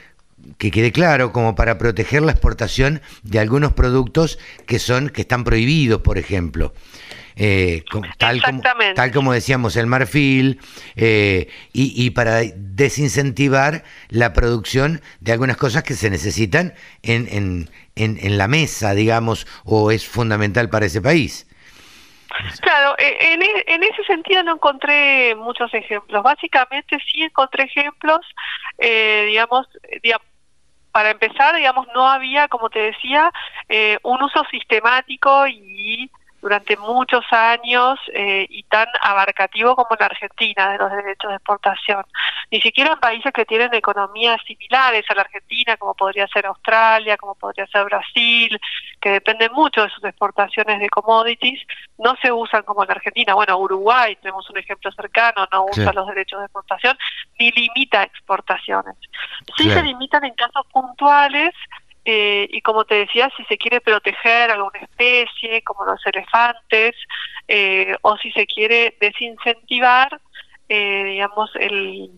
que 0.59 0.71
quede 0.71 0.93
claro 0.93 1.33
como 1.33 1.55
para 1.55 1.77
proteger 1.79 2.23
la 2.23 2.33
exportación 2.33 3.03
de 3.23 3.39
algunos 3.39 3.73
productos 3.73 4.39
que 4.67 4.79
son 4.79 5.11
que 5.11 5.23
están 5.23 5.45
prohibidos, 5.45 6.01
por 6.03 6.19
ejemplo. 6.19 6.73
Eh, 7.39 7.85
tal, 8.17 8.41
como, 8.43 8.63
tal 8.95 9.13
como 9.13 9.33
decíamos, 9.35 9.77
el 9.77 9.87
marfil, 9.87 10.59
eh, 10.95 11.49
y, 11.75 12.09
para 12.11 12.41
desincentivar 12.57 13.85
la 14.09 14.33
producción 14.33 15.03
de 15.21 15.33
algunas 15.33 15.59
cosas 15.59 15.83
que 15.83 15.93
se 15.93 16.09
necesitan 16.09 16.73
en, 17.03 17.29
en, 17.31 17.69
en, 17.95 18.39
la 18.39 18.49
mesa, 18.49 18.95
digamos, 18.95 19.47
o 19.65 19.91
es 19.91 20.07
fundamental 20.07 20.71
para 20.71 20.87
ese 20.87 21.03
país. 21.03 21.47
Claro, 22.61 22.95
e, 22.99 23.33
en, 23.33 23.43
e, 23.43 23.65
en, 23.67 23.83
ese 23.83 24.05
sentido 24.05 24.43
no 24.43 24.55
encontré 24.55 25.35
muchos 25.35 25.73
ejemplos. 25.75 26.23
Básicamente 26.23 26.99
sí 27.11 27.23
encontré 27.23 27.65
ejemplos, 27.65 28.21
eh, 28.79 29.25
digamos, 29.29 29.67
para 30.93 31.11
empezar, 31.11 31.55
digamos, 31.55 31.87
no 31.95 32.09
había, 32.09 32.49
como 32.49 32.71
te 32.71 32.79
decía, 32.79 33.31
eh, 33.69 33.99
un 34.03 34.23
uso 34.23 34.43
sistemático 34.51 35.47
y 35.47 36.11
durante 36.41 36.77
muchos 36.77 37.25
años 37.31 37.99
eh, 38.13 38.47
y 38.49 38.63
tan 38.65 38.87
abarcativo 39.01 39.75
como 39.75 39.89
en 39.99 40.05
Argentina 40.05 40.73
de 40.73 40.79
los 40.79 40.91
derechos 40.91 41.31
de 41.31 41.37
exportación. 41.37 42.05
Ni 42.51 42.61
siquiera 42.61 42.93
en 42.93 43.01
países 43.01 43.33
que 43.33 43.45
tienen 43.45 43.75
economías 43.75 44.39
similares 44.47 45.05
a 45.09 45.15
la 45.15 45.23
Argentina, 45.23 45.77
como 45.77 45.95
podría 45.95 46.27
ser 46.29 46.47
Australia, 46.47 47.17
como 47.17 47.35
podría 47.35 47.67
ser 47.67 47.85
Brasil, 47.85 48.59
que 49.01 49.11
dependen 49.11 49.53
mucho 49.53 49.83
de 49.83 49.91
sus 49.91 50.05
exportaciones 50.05 50.79
de 50.79 50.89
commodities, 50.89 51.61
no 51.99 52.15
se 52.23 52.31
usan 52.31 52.63
como 52.63 52.85
en 52.85 52.91
Argentina. 52.91 53.35
Bueno, 53.35 53.59
Uruguay, 53.59 54.17
tenemos 54.17 54.49
un 54.51 54.59
ejemplo 54.59 54.93
cercano, 54.93 55.47
no 55.53 55.67
usa 55.67 55.93
los 55.93 56.07
derechos 56.07 56.39
de 56.41 56.47
exportación 56.47 56.97
ni 57.39 57.51
limita 57.53 58.03
exportaciones. 58.03 58.95
Sí 59.57 59.71
se 59.71 59.83
limitan 59.83 60.25
en 60.25 60.35
casos 60.35 60.67
puntuales 60.73 61.55
eh, 62.09 62.47
y 62.53 62.61
como 62.61 62.85
te 62.85 62.95
decía, 62.95 63.29
si 63.37 63.43
se 63.47 63.59
quiere 63.59 63.81
proteger 63.81 64.53
alguna 64.53 64.79
especie, 64.79 65.61
como 65.63 65.85
los 65.85 66.01
elefantes, 66.07 66.95
eh, 67.49 67.97
o 68.03 68.17
si 68.19 68.31
se 68.31 68.47
quiere 68.47 68.97
desincentivar, 69.01 70.21
eh, 70.69 71.03
digamos, 71.03 71.51
el, 71.57 72.13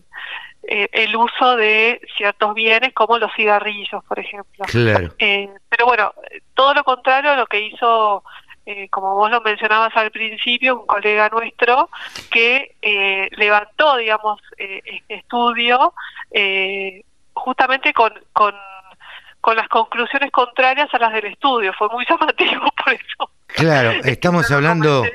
el 0.61 1.15
uso 1.15 1.55
de 1.55 1.99
ciertos 2.15 2.53
bienes 2.53 2.93
como 2.93 3.17
los 3.17 3.33
cigarrillos, 3.35 4.03
por 4.05 4.19
ejemplo. 4.19 4.63
pero 5.69 5.85
bueno, 5.87 6.13
todo 6.53 6.75
lo 6.75 6.83
contrario 6.83 7.31
a 7.31 7.35
lo 7.35 7.47
que 7.47 7.61
hizo, 7.61 8.23
como 8.91 9.15
vos 9.15 9.31
lo 9.31 9.41
mencionabas 9.41 9.97
al 9.97 10.11
principio, 10.11 10.81
un 10.81 10.85
colega 10.85 11.29
nuestro 11.29 11.89
que 12.29 12.75
levantó, 13.31 13.97
digamos, 13.97 14.39
este 14.55 15.15
estudio 15.15 15.95
justamente 17.33 17.91
con, 17.93 18.13
con 18.33 18.53
con 19.41 19.55
las 19.55 19.67
conclusiones 19.67 20.31
contrarias 20.31 20.89
a 20.93 20.99
las 20.99 21.13
del 21.13 21.25
estudio. 21.25 21.73
Fue 21.77 21.89
muy 21.89 22.05
llamativo 22.09 22.65
por 22.83 22.93
eso. 22.93 23.31
Claro, 23.47 23.91
estamos 24.03 24.49
hablando... 24.51 25.05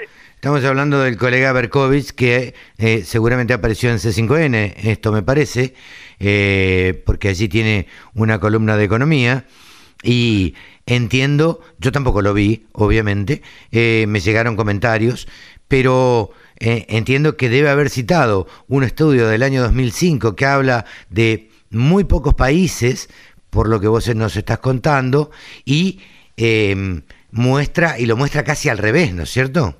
Estamos 0.44 0.62
hablando 0.66 1.00
del 1.00 1.16
colega 1.16 1.54
Berkovich 1.54 2.10
que 2.10 2.52
eh, 2.76 3.02
seguramente 3.02 3.54
apareció 3.54 3.88
en 3.88 3.96
C5N, 3.96 4.74
esto 4.76 5.10
me 5.10 5.22
parece, 5.22 5.72
eh, 6.20 7.02
porque 7.06 7.28
allí 7.28 7.48
tiene 7.48 7.86
una 8.12 8.38
columna 8.38 8.76
de 8.76 8.84
economía 8.84 9.46
y 10.02 10.54
entiendo, 10.84 11.62
yo 11.78 11.92
tampoco 11.92 12.20
lo 12.20 12.34
vi, 12.34 12.66
obviamente, 12.72 13.40
eh, 13.72 14.04
me 14.06 14.20
llegaron 14.20 14.54
comentarios, 14.54 15.28
pero 15.66 16.32
entiendo 16.58 17.38
que 17.38 17.48
debe 17.48 17.70
haber 17.70 17.88
citado 17.88 18.46
un 18.68 18.84
estudio 18.84 19.26
del 19.26 19.44
año 19.44 19.62
2005 19.62 20.36
que 20.36 20.44
habla 20.44 20.84
de 21.08 21.48
muy 21.70 22.04
pocos 22.04 22.34
países 22.34 23.08
por 23.54 23.68
lo 23.68 23.80
que 23.80 23.88
vos 23.88 24.14
nos 24.14 24.36
estás 24.36 24.58
contando, 24.58 25.30
y 25.64 26.02
em, 26.36 27.02
muestra, 27.30 27.98
y 27.98 28.06
lo 28.06 28.16
muestra 28.16 28.44
casi 28.44 28.68
al 28.68 28.78
revés, 28.78 29.14
¿no 29.14 29.22
es 29.22 29.30
cierto? 29.30 29.76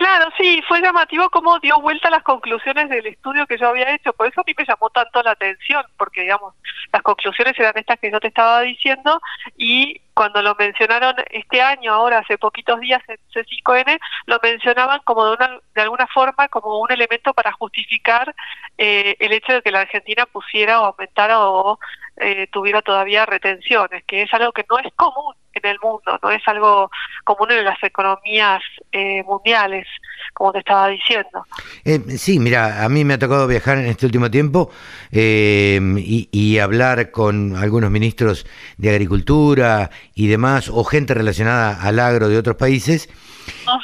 Claro, 0.00 0.30
sí, 0.38 0.62
fue 0.66 0.80
llamativo 0.80 1.28
cómo 1.28 1.58
dio 1.58 1.78
vuelta 1.78 2.08
las 2.08 2.22
conclusiones 2.22 2.88
del 2.88 3.06
estudio 3.06 3.46
que 3.46 3.58
yo 3.58 3.68
había 3.68 3.94
hecho, 3.94 4.14
por 4.14 4.26
eso 4.28 4.40
a 4.40 4.44
mí 4.46 4.54
me 4.56 4.64
llamó 4.64 4.88
tanto 4.88 5.22
la 5.22 5.32
atención, 5.32 5.84
porque 5.98 6.22
digamos, 6.22 6.54
las 6.90 7.02
conclusiones 7.02 7.58
eran 7.58 7.76
estas 7.76 7.98
que 7.98 8.10
yo 8.10 8.18
te 8.18 8.28
estaba 8.28 8.62
diciendo 8.62 9.20
y 9.58 10.00
cuando 10.14 10.40
lo 10.40 10.54
mencionaron 10.58 11.16
este 11.30 11.60
año, 11.60 11.92
ahora 11.92 12.20
hace 12.20 12.38
poquitos 12.38 12.80
días 12.80 13.02
en 13.08 13.18
C5N, 13.34 13.98
lo 14.24 14.40
mencionaban 14.42 15.00
como 15.04 15.26
de, 15.26 15.32
una, 15.32 15.58
de 15.74 15.82
alguna 15.82 16.06
forma 16.06 16.48
como 16.48 16.80
un 16.80 16.90
elemento 16.90 17.34
para 17.34 17.52
justificar 17.52 18.34
eh, 18.78 19.16
el 19.18 19.32
hecho 19.32 19.52
de 19.52 19.60
que 19.60 19.70
la 19.70 19.80
Argentina 19.80 20.24
pusiera 20.24 20.80
o 20.80 20.86
aumentara 20.86 21.40
o 21.40 21.78
eh, 22.20 22.46
tuviera 22.52 22.82
todavía 22.82 23.26
retenciones, 23.26 24.04
que 24.06 24.22
es 24.22 24.34
algo 24.34 24.52
que 24.52 24.64
no 24.68 24.78
es 24.78 24.92
común 24.94 25.34
en 25.54 25.70
el 25.70 25.78
mundo, 25.82 26.18
no 26.22 26.30
es 26.30 26.42
algo 26.46 26.90
común 27.24 27.50
en 27.50 27.64
las 27.64 27.82
economías 27.82 28.62
eh, 28.92 29.22
mundiales, 29.24 29.86
como 30.34 30.52
te 30.52 30.60
estaba 30.60 30.88
diciendo. 30.88 31.44
Eh, 31.84 32.00
sí, 32.18 32.38
mira, 32.38 32.84
a 32.84 32.88
mí 32.88 33.04
me 33.04 33.14
ha 33.14 33.18
tocado 33.18 33.46
viajar 33.46 33.78
en 33.78 33.86
este 33.86 34.06
último 34.06 34.30
tiempo 34.30 34.70
eh, 35.10 35.80
y, 35.96 36.58
hablar 36.58 37.10
con 37.10 37.56
algunos 37.56 37.90
ministros 37.90 38.46
de 38.76 38.90
Agricultura 38.90 39.90
y 40.14 40.26
demás, 40.26 40.68
o 40.68 40.84
gente 40.84 41.14
relacionada 41.14 41.82
al 41.82 41.98
agro 41.98 42.28
de 42.28 42.36
otros 42.36 42.56
países, 42.56 43.08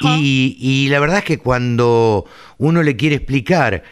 y, 0.01 0.55
y 0.59 0.89
la 0.89 0.99
verdad 0.99 1.19
es 1.19 1.23
que 1.23 1.39
cuando 1.39 2.25
uno 2.59 2.83
le 2.83 2.95
quiere 2.95 3.15
explicar 3.15 3.83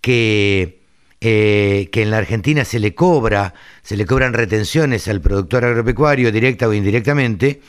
que 0.00 0.80
eh, 1.22 1.90
que 1.92 2.00
en 2.00 2.10
la 2.10 2.16
Argentina 2.16 2.64
se 2.64 2.78
le 2.78 2.94
cobra, 2.94 3.52
se 3.90 3.96
le 3.96 4.06
cobran 4.06 4.34
retenciones 4.34 5.08
al 5.08 5.20
productor 5.20 5.64
agropecuario 5.64 6.30
directa 6.30 6.68
o 6.68 6.72
indirectamente, 6.72 7.60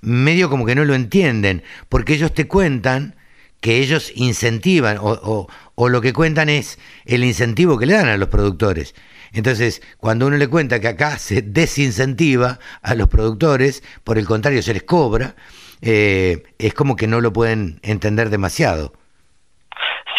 medio 0.00 0.48
como 0.48 0.64
que 0.64 0.74
no 0.74 0.86
lo 0.86 0.94
entienden, 0.94 1.62
porque 1.90 2.14
ellos 2.14 2.32
te 2.32 2.48
cuentan 2.48 3.14
que 3.60 3.76
ellos 3.76 4.10
incentivan 4.14 4.96
o, 4.98 5.48
o, 5.74 5.88
lo 5.90 6.00
que 6.00 6.14
cuentan 6.14 6.48
es 6.48 6.78
el 7.04 7.24
incentivo 7.24 7.76
que 7.76 7.84
le 7.84 7.92
dan 7.92 8.08
a 8.08 8.16
los 8.16 8.30
productores. 8.30 8.94
Entonces, 9.32 9.82
cuando 9.98 10.28
uno 10.28 10.38
le 10.38 10.48
cuenta 10.48 10.80
que 10.80 10.88
acá 10.88 11.18
se 11.18 11.42
desincentiva 11.42 12.58
a 12.80 12.94
los 12.94 13.10
productores, 13.10 13.82
por 14.02 14.16
el 14.16 14.24
contrario, 14.24 14.62
se 14.62 14.72
les 14.72 14.84
cobra, 14.84 15.36
eh, 15.82 16.42
es 16.58 16.72
como 16.72 16.96
que 16.96 17.06
no 17.06 17.20
lo 17.20 17.34
pueden 17.34 17.80
entender 17.82 18.30
demasiado. 18.30 18.94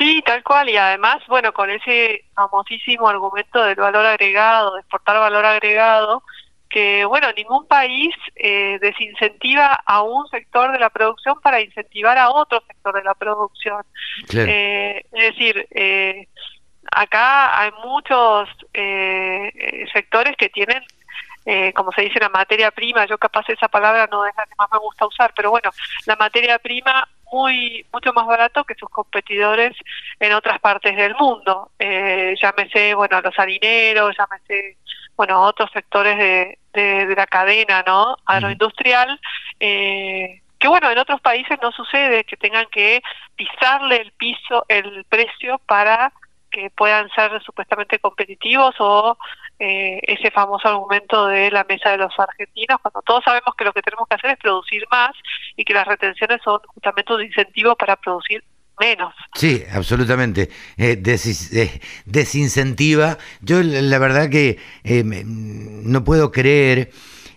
Sí, 0.02 0.24
tal 0.26 0.42
cual, 0.42 0.68
y 0.68 0.78
además, 0.78 1.18
bueno, 1.28 1.54
con 1.54 1.70
ese 1.70 2.26
famosísimo 2.34 3.08
argumento 3.08 3.64
del 3.64 3.76
valor 3.76 4.04
agregado, 4.04 4.74
de 4.74 4.80
exportar 4.80 5.20
valor 5.20 5.46
agregado, 5.46 6.24
que, 6.68 7.06
bueno, 7.06 7.28
ningún 7.38 7.68
país 7.68 8.10
eh, 8.36 8.80
desincentiva 8.82 9.80
a 9.86 10.02
un 10.02 10.28
sector 10.30 10.72
de 10.72 10.80
la 10.80 10.90
producción 10.90 11.40
para 11.42 11.62
incentivar 11.62 12.18
a 12.18 12.32
otro 12.32 12.64
sector 12.66 12.96
de 12.96 13.04
la 13.04 13.14
producción. 13.14 13.84
Eh, 14.34 15.06
es 15.12 15.36
decir, 15.36 15.68
eh, 15.70 16.28
acá 16.92 17.60
hay 17.60 17.72
muchos 17.86 18.50
eh, 18.74 19.86
sectores 19.94 20.36
que 20.36 20.50
tienen 20.50 20.84
eh, 21.46 21.74
como 21.74 21.92
se 21.92 22.04
dice, 22.04 22.20
la 22.20 22.30
materia 22.30 22.70
prima, 22.70 23.06
yo 23.08 23.18
capaz 23.18 23.50
esa 23.50 23.68
palabra 23.68 24.08
no 24.12 24.26
es 24.26 24.34
la 24.38 24.46
que 24.46 24.54
más 24.58 24.68
me 24.72 24.78
gusta 24.78 25.08
usar, 25.08 25.34
pero 25.36 25.50
bueno, 25.50 25.72
la 26.06 26.16
materia 26.16 26.60
prima 26.60 27.08
muy 27.32 27.86
mucho 27.92 28.14
más 28.14 28.26
barato 28.26 28.64
que 28.64 28.76
sus 28.76 28.90
competidores 28.90 29.76
en 30.20 30.34
otras 30.34 30.60
partes 30.60 30.96
del 30.96 31.16
mundo. 31.16 31.72
Eh, 31.80 32.36
llámese, 32.42 32.94
bueno, 32.94 33.22
los 33.22 33.38
harineros, 33.38 34.16
llámese, 34.18 34.78
bueno, 35.16 35.42
otros 35.42 35.70
sectores 35.72 36.18
de, 36.18 36.58
de, 36.74 37.16
la 37.16 37.28
cadena, 37.28 37.84
¿no? 37.86 38.18
Agroindustrial. 38.26 39.20
Eh, 39.60 40.42
que 40.60 40.68
bueno, 40.68 40.92
en 40.92 41.00
otros 41.00 41.20
países 41.22 41.58
no 41.62 41.72
sucede 41.72 42.24
que 42.24 42.38
tengan 42.38 42.68
que 42.72 43.02
pisarle 43.36 43.98
el 43.98 44.12
piso, 44.12 44.64
el 44.68 45.06
precio 45.06 45.60
para 45.66 46.14
que 46.52 46.70
puedan 46.70 47.10
ser 47.12 47.42
supuestamente 47.42 47.98
competitivos 47.98 48.76
o 48.80 49.18
eh, 49.64 50.00
ese 50.08 50.32
famoso 50.32 50.68
argumento 50.68 51.28
de 51.28 51.52
la 51.52 51.64
mesa 51.70 51.92
de 51.92 51.98
los 51.98 52.12
argentinos, 52.18 52.80
cuando 52.82 53.02
todos 53.04 53.24
sabemos 53.24 53.54
que 53.56 53.64
lo 53.64 53.74
que 53.74 53.84
tenemos 53.84 54.08
que 54.08 54.16
hacer 54.16 54.32
es 54.32 54.38
producir 54.40 54.84
más 54.90 55.12
y 55.56 55.64
que 55.64 55.74
las 55.76 55.86
retenciones 55.86 56.42
son 56.44 56.60
justamente 56.66 57.14
un 57.14 57.24
incentivo 57.24 57.76
para 57.76 57.96
producir 57.96 58.44
menos. 58.80 59.14
Sí, 59.36 59.64
absolutamente. 59.72 60.50
Eh, 60.78 60.96
desincentiva. 62.06 63.20
Yo 63.42 63.62
la 63.62 64.00
verdad 64.00 64.32
que 64.32 64.58
no 64.84 66.04
puedo 66.04 66.32
creer 66.32 66.90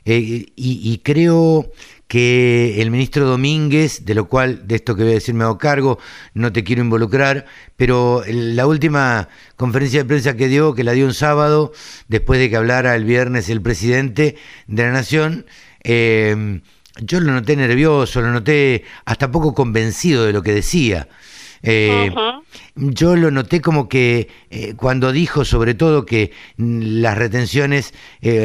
y 0.07 0.99
creo 1.05 1.66
que 2.09 2.81
el 2.83 2.91
ministro 2.91 3.27
Domínguez, 3.27 4.05
de 4.05 4.15
lo 4.15 4.29
cual 4.29 4.67
de 4.69 4.77
esto 4.77 4.95
que 4.95 5.03
voy 5.03 5.13
a 5.13 5.15
decir 5.15 5.35
me 5.35 5.45
hago 5.45 5.59
cargo, 5.59 5.99
no 6.35 6.53
te 6.53 6.65
quiero 6.65 6.83
involucrar, 6.83 7.47
pero 7.77 8.23
la 8.27 8.67
última 8.67 9.29
conferencia 9.57 10.01
de 10.01 10.09
prensa 10.09 10.37
que 10.37 10.49
dio, 10.49 10.75
que 10.75 10.85
la 10.85 10.93
dio 10.93 11.07
un 11.07 11.15
sábado, 11.15 11.73
después 12.09 12.39
de 12.39 12.51
que 12.51 12.57
hablara 12.57 12.95
el 12.95 13.05
viernes 13.05 13.49
el 13.49 13.63
presidente 13.63 14.37
de 14.67 14.83
la 14.83 14.93
Nación, 14.93 15.47
eh, 15.83 16.61
yo 17.01 17.21
lo 17.21 17.33
noté 17.33 17.57
nervioso, 17.57 18.21
lo 18.21 18.31
noté 18.31 18.85
hasta 19.05 19.31
poco 19.31 19.55
convencido 19.55 20.25
de 20.25 20.33
lo 20.33 20.43
que 20.43 20.53
decía. 20.53 21.09
Eh, 21.67 22.12
yo 22.77 23.17
lo 23.17 23.31
noté 23.31 23.61
como 23.61 23.89
que 23.89 24.29
eh, 24.51 24.75
cuando 24.77 25.12
dijo 25.12 25.45
sobre 25.45 25.75
todo 25.75 26.05
que 26.05 26.31
las 26.59 27.17
retenciones 27.17 27.95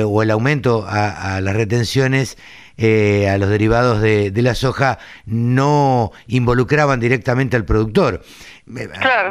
o 0.06 0.24
el 0.24 0.32
aumento 0.32 0.86
a 0.88 1.42
las 1.42 1.56
retenciones 1.56 2.38
eh, 2.82 3.28
a 3.28 3.38
los 3.38 3.50
derivados 3.50 4.02
de, 4.02 4.32
la 4.36 4.56
soja 4.56 5.00
no 5.26 6.14
involucraban 6.28 7.02
directamente 7.02 7.58
al 7.58 7.66
productor. 7.66 8.24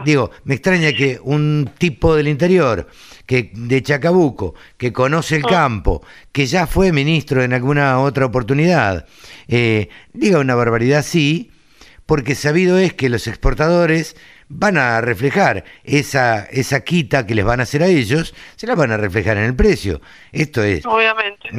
Digo, 0.04 0.30
me 0.44 0.54
extraña 0.54 0.92
que 0.92 1.18
un 1.22 1.70
tipo 1.78 2.14
del 2.14 2.28
interior, 2.28 2.86
que 3.24 3.50
de 3.54 3.82
Chacabuco, 3.82 4.54
que 4.76 4.92
conoce 4.92 5.36
el 5.36 5.46
oh. 5.46 5.48
campo, 5.48 6.02
que 6.30 6.44
ya 6.44 6.66
fue 6.66 6.92
ministro 6.92 7.42
en 7.42 7.54
alguna 7.54 7.98
otra 8.00 8.26
oportunidad, 8.26 9.06
eh, 9.46 9.88
diga 10.12 10.40
una 10.40 10.54
barbaridad 10.54 10.98
así, 10.98 11.50
porque 12.08 12.34
sabido 12.34 12.78
es 12.78 12.94
que 12.94 13.10
los 13.10 13.26
exportadores 13.26 14.16
van 14.48 14.78
a 14.78 15.02
reflejar 15.02 15.64
esa, 15.84 16.46
esa 16.46 16.80
quita 16.80 17.26
que 17.26 17.34
les 17.34 17.44
van 17.44 17.60
a 17.60 17.64
hacer 17.64 17.82
a 17.82 17.86
ellos, 17.86 18.34
se 18.56 18.66
la 18.66 18.74
van 18.74 18.92
a 18.92 18.96
reflejar 18.96 19.36
en 19.36 19.44
el 19.44 19.54
precio. 19.54 20.00
Esto 20.32 20.62
es, 20.62 20.86
obviamente, 20.86 21.50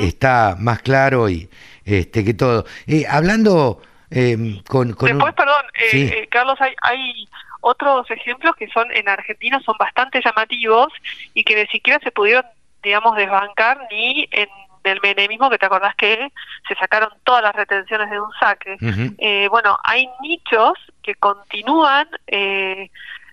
está 0.00 0.56
más 0.58 0.82
claro 0.82 1.28
y 1.28 1.48
este 1.84 2.24
que 2.24 2.34
todo. 2.34 2.64
Eh, 2.88 3.04
hablando 3.08 3.80
eh, 4.10 4.60
con, 4.66 4.88
Después, 4.88 5.32
perdón, 5.34 5.64
eh, 5.92 6.10
eh, 6.12 6.28
Carlos, 6.28 6.60
hay, 6.60 6.74
hay 6.82 7.28
otros 7.60 8.10
ejemplos 8.10 8.56
que 8.56 8.66
son 8.70 8.90
en 8.90 9.08
Argentina 9.08 9.62
son 9.64 9.76
bastante 9.78 10.20
llamativos 10.24 10.92
y 11.34 11.44
que 11.44 11.54
ni 11.54 11.68
siquiera 11.68 12.00
se 12.02 12.10
pudieron, 12.10 12.44
digamos, 12.82 13.16
desbancar 13.16 13.78
ni 13.92 14.28
en 14.32 14.48
del 14.84 15.00
menemismo 15.02 15.50
que 15.50 15.58
te 15.58 15.66
acordás 15.66 15.96
que 15.96 16.30
se 16.68 16.74
sacaron 16.76 17.08
todas 17.24 17.42
las 17.42 17.54
retenciones 17.54 18.10
de 18.10 18.20
un 18.20 18.30
saque. 18.38 18.76
eh, 19.18 19.48
bueno, 19.48 19.78
hay 19.82 20.08
nichos 20.20 20.74
que 21.02 21.14
continúan 21.16 22.08
eh, 22.26 22.90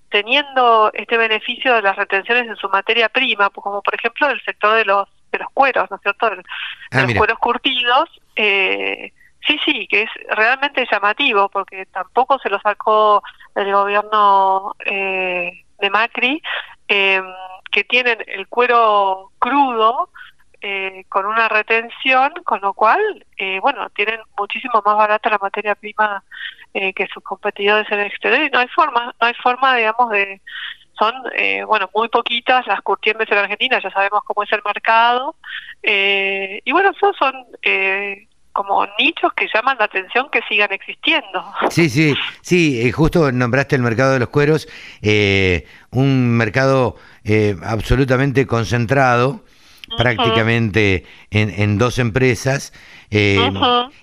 teniendo 0.09 0.91
este 0.93 1.17
beneficio 1.17 1.75
de 1.75 1.81
las 1.81 1.95
retenciones 1.95 2.47
en 2.47 2.55
su 2.55 2.69
materia 2.69 3.09
prima, 3.09 3.49
como 3.49 3.81
por 3.81 3.95
ejemplo 3.95 4.29
el 4.29 4.41
sector 4.43 4.75
de 4.75 4.85
los 4.85 5.07
de 5.31 5.39
los 5.39 5.47
cueros, 5.53 5.89
¿no 5.89 5.95
es 5.95 6.01
cierto? 6.01 6.29
De, 6.29 6.43
ah, 6.91 7.01
los 7.03 7.13
cueros 7.13 7.39
curtidos. 7.39 8.09
Eh, 8.35 9.13
sí, 9.47 9.57
sí, 9.63 9.87
que 9.87 10.03
es 10.03 10.09
realmente 10.29 10.85
llamativo 10.91 11.49
porque 11.49 11.85
tampoco 11.85 12.37
se 12.39 12.49
lo 12.49 12.59
sacó 12.59 13.23
el 13.55 13.71
gobierno 13.71 14.75
eh, 14.85 15.63
de 15.79 15.89
Macri, 15.89 16.41
eh, 16.87 17.21
que 17.71 17.83
tienen 17.85 18.17
el 18.27 18.47
cuero 18.47 19.31
crudo 19.39 20.09
eh, 20.63 21.05
con 21.09 21.25
una 21.25 21.49
retención, 21.49 22.33
con 22.43 22.61
lo 22.61 22.75
cual, 22.75 22.99
eh, 23.35 23.59
bueno, 23.61 23.89
tienen 23.95 24.19
muchísimo 24.37 24.83
más 24.85 24.95
barata 24.95 25.31
la 25.31 25.39
materia 25.39 25.73
prima 25.73 26.23
eh, 26.71 26.93
que 26.93 27.07
sus 27.11 27.23
competidores 27.23 27.91
en 27.91 27.99
el 27.99 28.05
exterior 28.05 28.43
y 28.43 28.49
no 28.51 28.59
hay 28.59 28.67
forma, 28.67 29.15
no 29.19 29.27
hay 29.27 29.33
forma, 29.41 29.75
digamos, 29.75 30.11
de 30.11 30.39
son, 30.99 31.15
bueno, 31.65 31.89
muy 31.95 32.09
poquitas 32.09 32.67
las 32.67 32.79
curtiembres 32.81 33.27
en 33.31 33.39
Argentina, 33.39 33.79
ya 33.81 33.89
sabemos 33.89 34.21
cómo 34.23 34.43
es 34.43 34.51
el 34.51 34.61
mercado, 34.63 35.35
y 35.81 36.71
bueno, 36.71 36.91
esos 36.91 37.17
son 37.17 37.33
como 38.53 38.85
nichos 38.99 39.33
que 39.33 39.47
llaman 39.51 39.77
la 39.79 39.85
atención 39.85 40.29
que 40.31 40.41
sigan 40.47 40.71
existiendo. 40.71 41.43
Sí, 41.71 41.89
sí, 41.89 42.13
sí, 42.41 42.91
justo 42.91 43.31
nombraste 43.31 43.75
el 43.75 43.81
mercado 43.81 44.13
de 44.13 44.19
los 44.19 44.29
cueros, 44.29 44.67
un 45.89 46.37
mercado 46.37 46.97
absolutamente 47.63 48.45
concentrado, 48.45 49.43
prácticamente 49.97 51.05
en, 51.29 51.49
en, 51.49 51.77
dos 51.77 51.99
empresas. 51.99 52.73
Eh, 53.09 53.51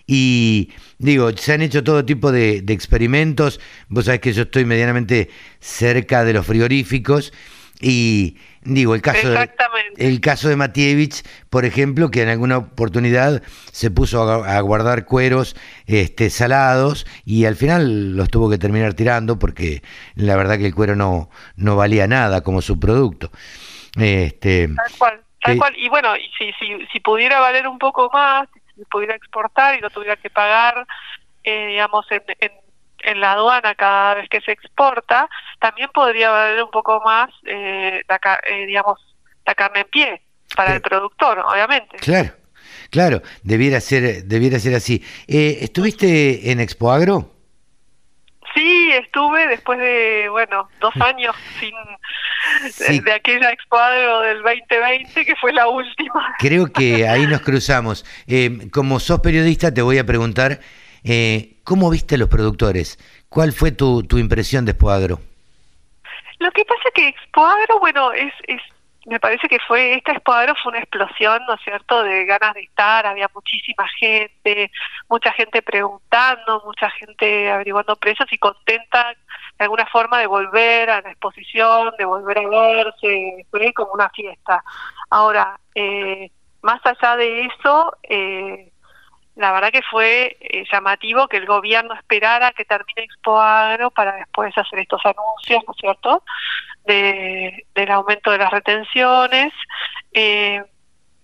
y 0.06 0.70
digo, 0.98 1.30
se 1.36 1.54
han 1.54 1.62
hecho 1.62 1.82
todo 1.82 2.04
tipo 2.04 2.32
de, 2.32 2.64
experimentos. 2.68 3.60
Vos 3.88 4.06
sabés 4.06 4.20
que 4.20 4.32
yo 4.32 4.42
estoy 4.42 4.64
medianamente 4.64 5.30
cerca 5.60 6.24
de 6.24 6.34
los 6.34 6.46
frigoríficos. 6.46 7.32
Y 7.80 8.36
digo, 8.62 8.96
el 8.96 9.02
caso, 9.02 9.30
de, 9.30 9.50
el 9.98 10.20
caso 10.20 10.48
de 10.48 10.56
Matievich, 10.56 11.22
por 11.48 11.64
ejemplo, 11.64 12.10
que 12.10 12.22
en 12.22 12.28
alguna 12.28 12.58
oportunidad 12.58 13.40
se 13.70 13.90
puso 13.92 14.44
a, 14.44 14.60
guardar 14.62 15.04
cueros 15.04 15.54
este, 15.86 16.28
salados 16.28 17.06
y 17.24 17.44
al 17.44 17.54
final 17.54 18.16
los 18.16 18.28
tuvo 18.30 18.50
que 18.50 18.58
terminar 18.58 18.94
tirando 18.94 19.38
porque 19.38 19.82
la 20.16 20.34
verdad 20.34 20.58
que 20.58 20.66
el 20.66 20.74
cuero 20.74 20.96
no, 20.96 21.30
no 21.54 21.76
valía 21.76 22.08
nada 22.08 22.40
como 22.40 22.62
su 22.62 22.80
producto. 22.80 23.30
Este, 23.96 24.68
y 25.76 25.88
bueno, 25.88 26.14
si, 26.36 26.52
si, 26.54 26.86
si 26.92 27.00
pudiera 27.00 27.40
valer 27.40 27.66
un 27.68 27.78
poco 27.78 28.10
más, 28.12 28.48
si 28.76 28.84
pudiera 28.84 29.14
exportar 29.14 29.76
y 29.76 29.80
no 29.80 29.90
tuviera 29.90 30.16
que 30.16 30.30
pagar, 30.30 30.86
eh, 31.44 31.66
digamos, 31.68 32.06
en, 32.10 32.22
en, 33.00 33.20
la 33.20 33.32
aduana 33.32 33.74
cada 33.74 34.14
vez 34.14 34.28
que 34.28 34.40
se 34.40 34.52
exporta, 34.52 35.28
también 35.60 35.88
podría 35.94 36.30
valer 36.30 36.62
un 36.62 36.70
poco 36.70 37.00
más, 37.04 37.30
eh, 37.46 38.02
la, 38.08 38.40
eh, 38.46 38.66
digamos, 38.66 38.98
la 39.46 39.54
carne 39.54 39.80
en 39.80 39.88
pie 39.88 40.22
para 40.54 40.74
el 40.74 40.80
productor, 40.80 41.38
obviamente. 41.38 41.96
Claro, 41.98 42.30
claro, 42.90 43.22
debiera 43.42 43.80
ser, 43.80 44.24
debiera 44.24 44.58
ser 44.58 44.74
así. 44.74 45.02
¿Estuviste 45.26 46.50
en 46.50 46.60
Expo 46.60 46.90
Agro? 46.90 47.37
Sí, 48.54 48.90
estuve 48.92 49.46
después 49.46 49.78
de, 49.78 50.28
bueno, 50.30 50.68
dos 50.80 50.94
años 50.96 51.34
sin 51.58 51.74
de, 53.04 53.12
aquella 53.12 53.50
Expo 53.50 53.78
del 54.22 54.42
2020 54.42 55.24
que 55.24 55.36
fue 55.36 55.52
la 55.52 55.68
última. 55.68 56.34
Creo 56.38 56.66
que 56.66 57.08
ahí 57.08 57.26
nos 57.26 57.40
cruzamos. 57.42 58.04
Eh, 58.26 58.68
como 58.72 59.00
sos 59.00 59.20
periodista, 59.20 59.72
te 59.72 59.82
voy 59.82 59.98
a 59.98 60.06
preguntar, 60.06 60.60
eh, 61.04 61.56
¿cómo 61.64 61.90
viste 61.90 62.14
a 62.14 62.18
los 62.18 62.28
productores? 62.28 62.98
¿Cuál 63.28 63.52
fue 63.52 63.72
tu, 63.72 64.02
tu 64.02 64.18
impresión 64.18 64.64
de 64.64 64.72
Expo 64.72 64.90
Lo 64.90 66.50
que 66.52 66.64
pasa 66.64 66.88
que 66.94 67.08
Expo 67.08 67.46
bueno, 67.80 68.12
es, 68.12 68.32
es 68.46 68.60
me 69.08 69.18
parece 69.18 69.48
que 69.48 69.58
fue, 69.66 69.94
esta 69.94 70.12
Expoagro 70.12 70.54
fue 70.62 70.70
una 70.70 70.80
explosión, 70.80 71.42
¿no 71.46 71.54
es 71.54 71.60
cierto?, 71.62 72.02
de 72.02 72.26
ganas 72.26 72.54
de 72.54 72.60
estar, 72.62 73.06
había 73.06 73.28
muchísima 73.34 73.88
gente, 73.98 74.70
mucha 75.08 75.32
gente 75.32 75.62
preguntando, 75.62 76.62
mucha 76.64 76.90
gente 76.90 77.50
averiguando 77.50 77.96
precios 77.96 78.30
y 78.32 78.38
contenta 78.38 79.14
de 79.58 79.64
alguna 79.64 79.86
forma 79.86 80.18
de 80.18 80.26
volver 80.26 80.90
a 80.90 81.00
la 81.00 81.10
exposición, 81.10 81.92
de 81.98 82.04
volver 82.04 82.38
a 82.38 82.48
verse, 82.48 83.46
fue 83.50 83.72
como 83.72 83.92
una 83.92 84.10
fiesta. 84.10 84.62
Ahora, 85.10 85.58
eh, 85.74 86.30
más 86.62 86.80
allá 86.84 87.16
de 87.16 87.46
eso, 87.46 87.96
eh, 88.02 88.70
la 89.36 89.52
verdad 89.52 89.70
que 89.70 89.82
fue 89.82 90.36
eh, 90.40 90.64
llamativo 90.70 91.28
que 91.28 91.36
el 91.36 91.46
gobierno 91.46 91.94
esperara 91.94 92.52
que 92.52 92.64
termine 92.64 93.04
Expo 93.04 93.40
Agro 93.40 93.90
para 93.90 94.16
después 94.16 94.56
hacer 94.58 94.80
estos 94.80 95.00
anuncios, 95.04 95.62
¿no 95.66 95.72
es 95.72 95.78
cierto?, 95.78 96.22
de, 96.88 97.66
del 97.74 97.90
aumento 97.92 98.32
de 98.32 98.38
las 98.38 98.50
retenciones. 98.50 99.52
Eh, 100.12 100.60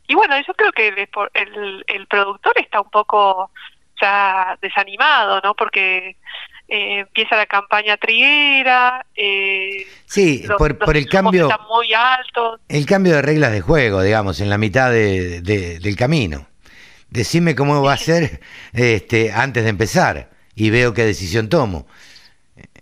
y 0.06 0.14
bueno, 0.14 0.36
yo 0.46 0.54
creo 0.54 0.70
que 0.70 0.88
el, 0.88 1.84
el, 1.86 2.06
productor 2.06 2.56
está 2.58 2.80
un 2.80 2.90
poco 2.90 3.50
ya 4.00 4.56
desanimado, 4.62 5.40
¿no?, 5.42 5.54
porque 5.54 6.16
eh, 6.68 7.00
empieza 7.00 7.36
la 7.36 7.46
campaña 7.46 7.96
triguera. 7.96 9.04
Eh, 9.16 9.86
sí, 10.06 10.44
por, 10.56 10.78
por 10.78 10.96
el 10.96 11.08
cambio. 11.08 11.48
Están 11.48 11.66
muy 11.66 11.92
altos. 11.92 12.60
El 12.68 12.86
cambio 12.86 13.14
de 13.14 13.22
reglas 13.22 13.50
de 13.50 13.60
juego, 13.60 14.02
digamos, 14.02 14.40
en 14.40 14.50
la 14.50 14.58
mitad 14.58 14.90
de, 14.90 15.40
del 15.40 15.96
camino 15.96 16.46
decime 17.14 17.54
cómo 17.54 17.80
va 17.80 17.92
a 17.94 17.96
ser 17.96 18.40
este, 18.72 19.32
antes 19.32 19.62
de 19.62 19.70
empezar 19.70 20.30
y 20.54 20.70
veo 20.70 20.92
qué 20.92 21.04
decisión 21.04 21.48
tomo. 21.48 21.86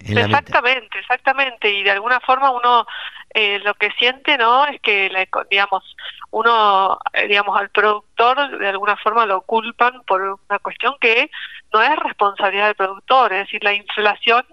Exactamente, 0.07 0.99
exactamente. 0.99 1.71
Y 1.71 1.83
de 1.83 1.91
alguna 1.91 2.21
forma 2.21 2.51
uno 2.51 2.87
eh, 3.35 3.59
lo 3.61 3.75
que 3.75 3.91
siente, 3.93 4.37
¿no? 4.37 4.67
Es 4.67 4.81
que, 4.81 5.11
digamos, 5.51 5.97
uno, 6.31 6.99
eh, 7.13 7.29
digamos, 7.29 7.59
al 7.59 7.71
productor 7.71 8.59
de 8.59 8.69
alguna 8.69 8.97
forma 8.97 9.27
lo 9.27 9.43
culpan 9.43 10.03
por 10.07 10.21
una 10.23 10.59
cuestión 10.61 10.95
que 11.01 11.31
no 11.73 11.81
es 11.83 11.97
responsabilidad 11.97 12.67
del 12.67 12.75
productor, 12.75 13.33
es 13.33 13.47
decir, 13.47 13.63
la 13.65 13.75
inflación 13.75 14.45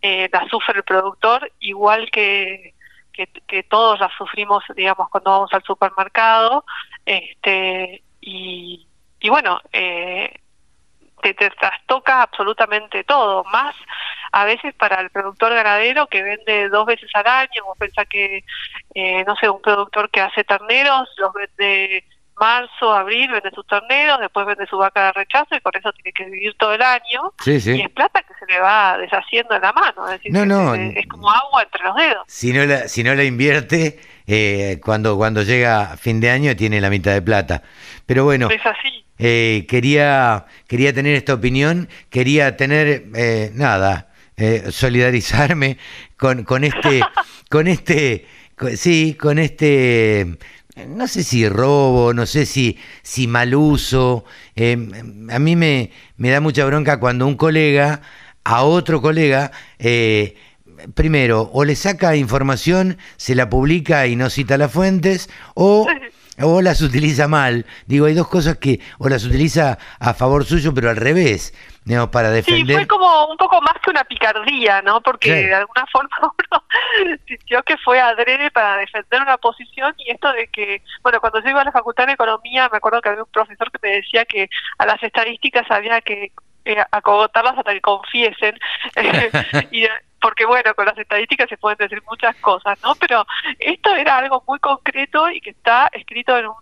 eh, 0.00 0.28
la 0.32 0.48
sufre 0.48 0.76
el 0.76 0.84
productor 0.84 1.50
igual 1.58 2.08
que, 2.10 2.74
que, 3.12 3.26
que 3.46 3.62
todos 3.64 3.98
la 3.98 4.10
sufrimos, 4.16 4.62
digamos, 4.76 5.08
cuando 5.10 5.30
vamos 5.30 5.52
al 5.52 5.62
supermercado, 5.64 6.64
este, 7.04 8.02
y, 8.20 8.86
y 9.20 9.28
bueno, 9.28 9.60
eh, 9.72 10.40
te, 11.22 11.34
te 11.34 11.50
trastoca 11.50 12.22
absolutamente 12.22 13.04
todo, 13.04 13.44
más 13.44 13.74
a 14.32 14.44
veces 14.44 14.74
para 14.74 15.00
el 15.00 15.10
productor 15.10 15.54
ganadero 15.54 16.06
que 16.06 16.22
vende 16.22 16.68
dos 16.68 16.84
veces 16.86 17.10
al 17.14 17.26
año, 17.26 17.64
vos 17.64 17.76
pensás 17.78 18.06
que, 18.08 18.44
eh, 18.94 19.24
no 19.26 19.34
sé, 19.36 19.48
un 19.48 19.60
productor 19.62 20.10
que 20.10 20.20
hace 20.20 20.44
terneros 20.44 21.08
los 21.16 21.32
vende 21.32 22.04
marzo, 22.38 22.92
abril, 22.94 23.32
vende 23.32 23.50
sus 23.52 23.66
terneros, 23.66 24.20
después 24.20 24.46
vende 24.46 24.64
su 24.66 24.78
vaca 24.78 25.06
de 25.06 25.12
rechazo 25.12 25.56
y 25.56 25.60
con 25.60 25.74
eso 25.74 25.90
tiene 25.92 26.12
que 26.12 26.24
vivir 26.26 26.54
todo 26.56 26.72
el 26.72 26.82
año. 26.82 27.32
Sí, 27.42 27.60
sí. 27.60 27.72
Y 27.78 27.80
es 27.82 27.90
plata 27.90 28.22
que 28.22 28.32
se 28.38 28.46
le 28.52 28.60
va 28.60 28.96
deshaciendo 28.96 29.56
en 29.56 29.62
la 29.62 29.72
mano, 29.72 30.04
es 30.08 30.20
decir, 30.20 30.32
No, 30.32 30.46
no. 30.46 30.74
se- 30.74 31.00
es 31.00 31.06
como 31.08 31.28
agua 31.30 31.62
entre 31.64 31.82
los 31.82 31.96
dedos. 31.96 32.22
Si 32.28 32.52
no 32.52 32.64
la, 32.64 32.86
si 32.86 33.02
no 33.02 33.14
la 33.16 33.24
invierte, 33.24 33.98
eh, 34.28 34.78
cuando, 34.84 35.16
cuando 35.16 35.42
llega 35.42 35.96
fin 35.96 36.20
de 36.20 36.30
año 36.30 36.54
tiene 36.54 36.80
la 36.80 36.90
mitad 36.90 37.12
de 37.12 37.22
plata. 37.22 37.62
Pero 38.06 38.22
bueno, 38.24 38.48
Es 38.50 38.64
así. 38.64 39.04
Eh, 39.18 39.66
quería, 39.68 40.46
quería 40.66 40.92
tener 40.92 41.14
esta 41.14 41.34
opinión, 41.34 41.88
quería 42.10 42.56
tener, 42.56 43.06
eh, 43.14 43.50
nada, 43.54 44.12
eh, 44.36 44.66
solidarizarme 44.70 45.78
con, 46.16 46.44
con 46.44 46.64
este, 46.64 47.02
con 47.50 47.66
este, 47.66 48.26
sí, 48.76 49.16
con 49.18 49.38
este, 49.38 50.38
no 50.86 51.08
sé 51.08 51.24
si 51.24 51.48
robo, 51.48 52.14
no 52.14 52.26
sé 52.26 52.46
si, 52.46 52.78
si 53.02 53.26
mal 53.26 53.54
uso. 53.54 54.24
eh, 54.54 54.76
a 55.30 55.38
mí 55.38 55.56
me, 55.56 55.90
me 56.16 56.30
da 56.30 56.40
mucha 56.40 56.64
bronca 56.64 57.00
cuando 57.00 57.26
un 57.26 57.36
colega 57.36 58.02
a 58.44 58.62
otro 58.62 59.02
colega, 59.02 59.50
eh, 59.78 60.36
primero, 60.94 61.50
o 61.52 61.64
le 61.64 61.76
saca 61.76 62.16
información, 62.16 62.96
se 63.16 63.34
la 63.34 63.50
publica 63.50 64.06
y 64.06 64.16
no 64.16 64.30
cita 64.30 64.56
las 64.56 64.72
fuentes, 64.72 65.28
o, 65.54 65.86
o 66.42 66.62
las 66.62 66.80
utiliza 66.82 67.28
mal. 67.28 67.66
Digo, 67.86 68.06
hay 68.06 68.14
dos 68.14 68.28
cosas 68.28 68.58
que, 68.58 68.80
o 68.98 69.08
las 69.08 69.24
utiliza 69.24 69.78
a 69.98 70.14
favor 70.14 70.44
suyo, 70.44 70.72
pero 70.74 70.90
al 70.90 70.96
revés, 70.96 71.54
digamos, 71.84 72.10
para 72.10 72.28
Sí, 72.30 72.34
defender. 72.36 72.76
fue 72.76 72.86
como 72.86 73.26
un 73.26 73.36
poco 73.36 73.60
más 73.62 73.74
que 73.82 73.90
una 73.90 74.04
picardía, 74.04 74.82
¿no? 74.82 75.00
Porque 75.00 75.32
de 75.46 75.54
alguna 75.54 75.84
forma 75.92 76.16
uno 76.20 76.64
sintió 77.26 77.62
que 77.62 77.76
fue 77.78 78.00
adrede 78.00 78.50
para 78.50 78.76
defender 78.78 79.22
una 79.22 79.36
posición 79.38 79.94
y 79.98 80.10
esto 80.10 80.32
de 80.32 80.48
que, 80.48 80.82
bueno, 81.02 81.20
cuando 81.20 81.42
yo 81.42 81.50
iba 81.50 81.60
a 81.62 81.64
la 81.64 81.72
Facultad 81.72 82.06
de 82.06 82.12
Economía, 82.12 82.68
me 82.70 82.76
acuerdo 82.78 83.00
que 83.00 83.08
había 83.08 83.22
un 83.22 83.30
profesor 83.30 83.70
que 83.70 83.78
me 83.82 83.94
decía 83.96 84.24
que 84.24 84.48
a 84.78 84.86
las 84.86 85.02
estadísticas 85.02 85.66
había 85.70 86.00
que 86.00 86.32
eh, 86.64 86.84
acogotarlas 86.90 87.56
hasta 87.58 87.72
que 87.72 87.80
confiesen. 87.80 88.58
y, 89.70 89.84
eh, 89.84 89.90
porque 90.20 90.44
bueno, 90.46 90.74
con 90.74 90.86
las 90.86 90.98
estadísticas 90.98 91.48
se 91.48 91.56
pueden 91.56 91.78
decir 91.78 92.02
muchas 92.08 92.34
cosas, 92.36 92.78
¿no? 92.82 92.94
Pero 92.96 93.24
esto 93.58 93.94
era 93.94 94.18
algo 94.18 94.42
muy 94.46 94.58
concreto 94.58 95.30
y 95.30 95.40
que 95.40 95.50
está 95.50 95.88
escrito 95.92 96.36
en 96.36 96.46
un 96.46 96.54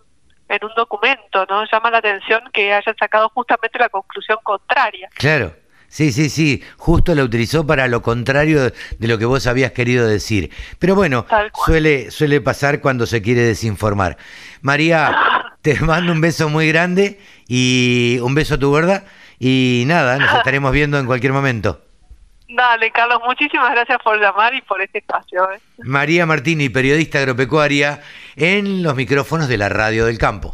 en 0.49 0.59
un 0.63 0.71
documento, 0.77 1.45
¿no? 1.49 1.65
Llama 1.69 1.91
la 1.91 1.97
atención 1.97 2.41
que 2.53 2.71
hayan 2.73 2.95
sacado 2.97 3.27
justamente 3.33 3.77
la 3.79 3.89
conclusión 3.89 4.37
contraria. 4.43 5.09
Claro. 5.15 5.53
Sí, 5.89 6.11
sí, 6.13 6.29
sí, 6.29 6.63
justo 6.77 7.13
la 7.15 7.23
utilizó 7.23 7.65
para 7.67 7.87
lo 7.87 8.01
contrario 8.01 8.63
de- 8.63 9.07
lo 9.07 9.17
que 9.17 9.25
vos 9.25 9.45
habías 9.47 9.71
querido 9.71 10.07
decir. 10.07 10.51
Pero 10.79 10.95
bueno, 10.95 11.25
suele, 11.65 12.11
suele 12.11 12.39
pasar 12.41 12.79
cuando 12.81 13.05
se 13.05 13.21
quiere 13.21 13.41
desinformar. 13.41 14.17
María, 14.61 15.17
te 15.61 15.79
mando 15.81 16.11
un 16.13 16.21
beso 16.21 16.47
muy 16.49 16.67
grande 16.69 17.19
y 17.47 18.19
un 18.21 18.33
beso 18.35 18.55
a 18.55 18.57
tu 18.57 18.69
gorda. 18.69 19.03
Y 19.39 19.83
nada, 19.87 20.17
nos 20.17 20.33
estaremos 20.37 20.71
viendo 20.71 20.97
en 20.99 21.05
cualquier 21.07 21.33
momento. 21.33 21.81
Dale, 22.49 22.91
Carlos, 22.91 23.19
muchísimas 23.25 23.71
gracias 23.71 23.99
por 24.01 24.19
llamar 24.19 24.53
y 24.55 24.61
por 24.61 24.81
este 24.81 24.99
espacio. 24.99 25.51
¿eh? 25.51 25.59
María 25.79 26.25
Martini, 26.25 26.69
periodista 26.69 27.19
agropecuaria, 27.19 28.01
en 28.37 28.83
los 28.83 28.95
micrófonos 28.95 29.49
de 29.49 29.57
la 29.57 29.67
Radio 29.67 30.05
del 30.05 30.17
Campo. 30.17 30.53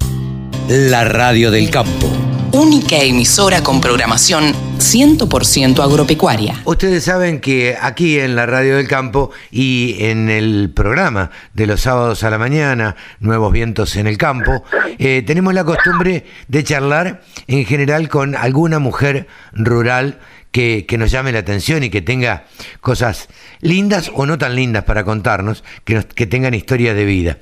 La 0.68 1.04
Radio 1.04 1.52
del 1.52 1.70
Campo. 1.70 2.08
Única 2.52 2.98
emisora 2.98 3.62
con 3.62 3.80
programación 3.80 4.54
100% 4.78 5.84
agropecuaria. 5.84 6.62
Ustedes 6.66 7.04
saben 7.04 7.42
que 7.42 7.78
aquí 7.80 8.20
en 8.20 8.36
la 8.36 8.46
Radio 8.46 8.78
del 8.78 8.88
Campo 8.88 9.32
y 9.52 9.96
en 10.06 10.30
el 10.30 10.72
programa 10.74 11.32
de 11.54 11.68
los 11.68 11.82
sábados 11.82 12.24
a 12.24 12.30
la 12.30 12.38
mañana, 12.38 12.96
Nuevos 13.20 13.52
Vientos 13.52 13.96
en 13.96 14.08
el 14.08 14.18
Campo, 14.18 14.64
eh, 15.00 15.24
tenemos 15.26 15.54
la 15.54 15.64
costumbre 15.64 16.26
de 16.48 16.64
charlar 16.64 17.22
en 17.48 17.66
general 17.66 18.08
con 18.08 18.36
alguna 18.36 18.80
mujer 18.80 19.28
rural 19.54 20.20
que, 20.54 20.86
nos 21.00 21.10
llame 21.10 21.32
la 21.32 21.40
atención 21.40 21.84
y 21.84 21.90
que 21.90 22.04
tenga 22.04 22.46
cosas 22.80 23.28
lindas 23.60 24.12
o 24.14 24.28
no 24.28 24.38
tan 24.38 24.56
lindas 24.56 24.84
para 24.84 25.04
contarnos, 25.04 25.64
que, 25.84 26.28
tengan 26.28 26.54
historias 26.54 26.96
de 26.96 27.06
vida. 27.06 27.40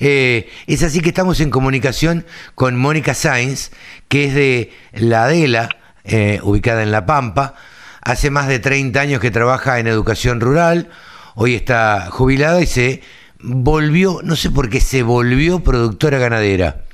Eh, 0.00 0.48
es 0.66 0.82
así 0.82 1.00
que 1.00 1.10
estamos 1.10 1.40
en 1.40 1.50
comunicación 1.50 2.24
con 2.54 2.76
Mónica 2.76 3.12
Sainz, 3.12 3.70
que 4.08 4.24
es 4.24 4.34
de 4.34 4.72
la 4.94 5.24
Adela, 5.24 5.68
eh, 6.04 6.40
ubicada 6.42 6.82
en 6.82 6.90
La 6.90 7.04
Pampa. 7.04 7.54
Hace 8.00 8.30
más 8.30 8.48
de 8.48 8.58
30 8.60 8.98
años 8.98 9.20
que 9.20 9.30
trabaja 9.30 9.78
en 9.78 9.86
educación 9.86 10.40
rural, 10.40 10.88
hoy 11.34 11.54
está 11.54 12.08
jubilada 12.10 12.62
y 12.62 12.66
se 12.66 13.02
volvió, 13.40 14.20
no 14.24 14.36
sé 14.36 14.50
por 14.50 14.70
qué, 14.70 14.80
se 14.80 15.02
volvió 15.02 15.60
productora 15.60 16.18
ganadera. 16.18 16.84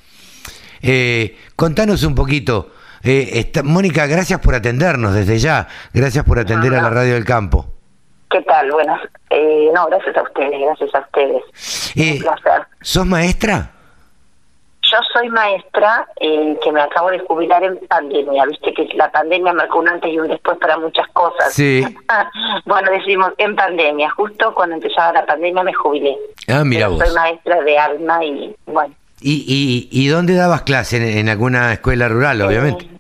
Eh, 0.83 1.37
contanos 1.55 2.03
un 2.03 2.17
poquito. 2.17 2.73
Eh, 3.03 3.31
está- 3.35 3.63
Mónica, 3.63 4.07
gracias 4.07 4.41
por 4.41 4.55
atendernos 4.55 5.15
desde 5.15 5.39
ya. 5.39 5.67
Gracias 5.93 6.25
por 6.25 6.39
atender 6.39 6.75
a 6.75 6.83
la 6.83 6.91
Radio 6.91 7.15
del 7.15 7.25
Campo. 7.25 7.67
¿Qué 8.31 8.43
tal? 8.43 8.71
Bueno, 8.71 8.97
eh, 9.31 9.71
no, 9.75 9.87
gracias 9.87 10.17
a 10.17 10.23
ustedes, 10.23 10.61
gracias 10.61 10.95
a 10.95 11.01
ustedes. 11.01 11.43
Eh, 11.97 12.13
Un 12.15 12.19
placer. 12.21 12.67
¿Sos 12.81 13.07
maestra? 13.07 13.71
Yo 14.83 14.99
soy 15.13 15.29
maestra 15.29 16.07
eh, 16.21 16.59
que 16.63 16.73
me 16.73 16.81
acabo 16.81 17.11
de 17.11 17.21
jubilar 17.21 17.63
en 17.63 17.79
pandemia. 17.89 18.45
Viste 18.47 18.73
que 18.75 18.89
la 18.97 19.11
pandemia 19.11 19.53
marcó 19.53 19.79
un 19.79 19.89
antes 19.89 20.13
y 20.13 20.19
un 20.19 20.27
después 20.29 20.59
para 20.59 20.79
muchas 20.79 21.07
cosas. 21.13 21.53
Sí. 21.53 21.85
bueno, 22.67 22.91
decimos 22.91 23.33
en 23.39 23.55
pandemia. 23.55 24.11
Justo 24.11 24.53
cuando 24.55 24.77
empezaba 24.77 25.13
la 25.13 25.27
pandemia 25.27 25.63
me 25.63 25.73
jubilé. 25.75 26.17
Ah, 26.49 26.65
mira 26.65 26.89
vos. 26.89 26.99
Soy 26.99 27.15
maestra 27.15 27.61
de 27.63 27.79
alma 27.79 28.25
y 28.25 28.55
bueno. 28.67 28.95
¿Y, 29.23 29.45
y, 29.47 29.89
y 29.91 30.09
dónde 30.09 30.35
dabas 30.35 30.63
clase? 30.63 30.97
¿En, 30.97 31.19
en 31.19 31.29
alguna 31.29 31.73
escuela 31.73 32.09
rural, 32.09 32.41
obviamente? 32.43 32.85
Eh, 32.87 32.99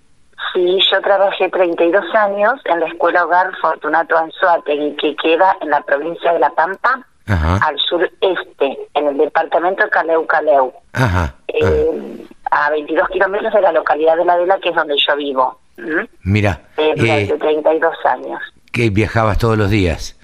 sí, 0.52 0.78
yo 0.92 1.00
trabajé 1.00 1.48
32 1.48 2.04
años 2.14 2.52
en 2.66 2.80
la 2.80 2.86
Escuela 2.86 3.24
Hogar 3.24 3.50
Fortunato 3.60 4.16
Anzuategui, 4.16 4.96
que 4.96 5.16
queda 5.16 5.56
en 5.62 5.70
la 5.70 5.80
provincia 5.82 6.32
de 6.32 6.38
La 6.38 6.50
Pampa, 6.50 7.06
Ajá, 7.26 7.58
al 7.66 7.78
sureste, 7.78 8.78
en 8.94 9.06
el 9.06 9.16
departamento 9.16 9.84
de 9.84 9.90
Caleu 9.90 10.26
Caleu. 10.26 10.72
ajá. 10.92 11.34
eh, 11.48 12.26
a 12.50 12.68
22 12.70 13.08
kilómetros 13.10 13.52
de 13.54 13.60
la 13.60 13.70
localidad 13.72 14.16
de 14.16 14.24
La 14.24 14.36
Vela, 14.36 14.58
que 14.60 14.70
es 14.70 14.74
donde 14.74 14.96
yo 14.98 15.16
vivo. 15.16 15.60
¿m? 15.76 16.08
Mira, 16.24 16.60
Eh, 16.76 16.92
eh, 16.96 17.26
durante 17.28 17.38
32 17.38 17.94
años. 18.06 18.40
que 18.72 18.90
viajabas 18.90 19.38
todos 19.38 19.56
los 19.56 19.70
días. 19.70 20.16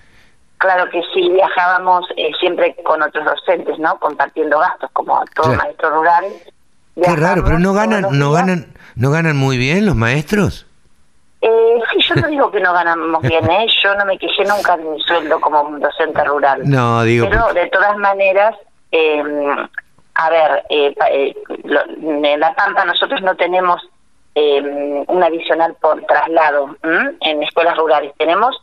Claro 0.59 0.89
que 0.91 1.03
sí, 1.15 1.29
viajábamos 1.31 2.07
eh, 2.17 2.31
siempre 2.41 2.75
con 2.85 3.03
otros 3.03 3.25
docentes, 3.25 3.79
¿no? 3.79 3.99
Compartiendo 3.99 4.59
gastos, 4.59 4.91
como 4.93 5.23
todo 5.35 5.47
Claro. 5.49 5.59
maestro 5.63 5.91
rural. 5.91 6.25
Qué 6.95 7.15
raro, 7.17 7.45
pero 7.45 7.59
no 7.59 7.75
ganan, 7.75 8.07
no 8.13 8.33
ganan, 8.33 8.67
no 8.95 9.11
ganan 9.11 9.37
muy 9.37 9.59
bien 9.59 9.85
los 9.85 9.95
maestros. 9.95 10.67
Eh, 11.43 11.81
sí, 11.93 11.99
yo 12.09 12.15
no 12.15 12.29
digo 12.29 12.51
que 12.51 12.61
no 12.61 12.73
ganamos 12.73 13.21
bien, 13.29 13.49
¿eh? 13.51 13.67
Yo 13.83 13.95
no 13.97 14.07
me 14.07 14.17
quejé 14.19 14.45
nunca 14.45 14.77
de 14.79 14.85
mi 14.85 15.01
sueldo 15.03 15.39
como 15.41 15.61
un 15.63 15.79
docente 15.81 16.25
rural. 16.25 16.63
No, 16.65 17.03
digo, 17.03 17.29
Pero 17.29 17.53
de 17.53 17.67
todas 17.69 17.97
maneras, 17.99 18.55
eh, 18.93 19.23
a 20.15 20.31
ver, 20.31 20.65
eh, 20.71 20.95
eh, 21.11 21.35
lo- 21.65 21.85
en 21.85 22.41
La 22.41 22.55
Pampa 22.55 22.87
nosotros 22.87 23.21
no 23.21 23.37
tenemos 23.37 23.83
eh, 24.35 25.05
un 25.07 25.23
adicional 25.23 25.75
por 25.81 26.01
traslado 26.07 26.75
¿m? 26.83 27.13
en 27.21 27.43
escuelas 27.43 27.77
rurales. 27.77 28.13
Tenemos 28.19 28.57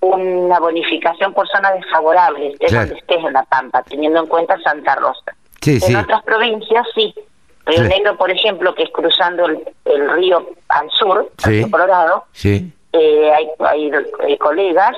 una 0.00 0.58
bonificación 0.60 1.34
por 1.34 1.48
zona 1.48 1.72
desfavorable, 1.72 2.48
estés 2.52 2.70
Claro. 2.70 2.86
donde 2.86 3.00
estés 3.00 3.24
en 3.24 3.32
La 3.32 3.42
Pampa, 3.44 3.82
teniendo 3.82 4.20
en 4.20 4.26
cuenta 4.26 4.58
Santa 4.60 4.94
Rosa. 4.96 5.34
sí, 5.60 5.74
En 5.74 5.80
sí, 5.80 5.94
otras 5.96 6.22
provincias 6.22 6.86
sí. 6.94 7.14
Río. 7.66 7.82
Negro, 7.82 8.16
por 8.16 8.30
ejemplo, 8.30 8.74
que 8.74 8.84
es 8.84 8.90
cruzando 8.90 9.44
el, 9.44 9.62
el 9.84 10.10
río 10.12 10.48
al 10.68 10.88
sur, 10.90 11.18
al 11.44 11.44
Sí. 11.44 11.50
río 11.58 11.70
Colorado, 11.70 12.24
sí. 12.32 12.72
eh, 12.94 13.30
hay, 13.34 13.48
hay 13.58 13.92
eh, 14.26 14.38
colegas 14.38 14.96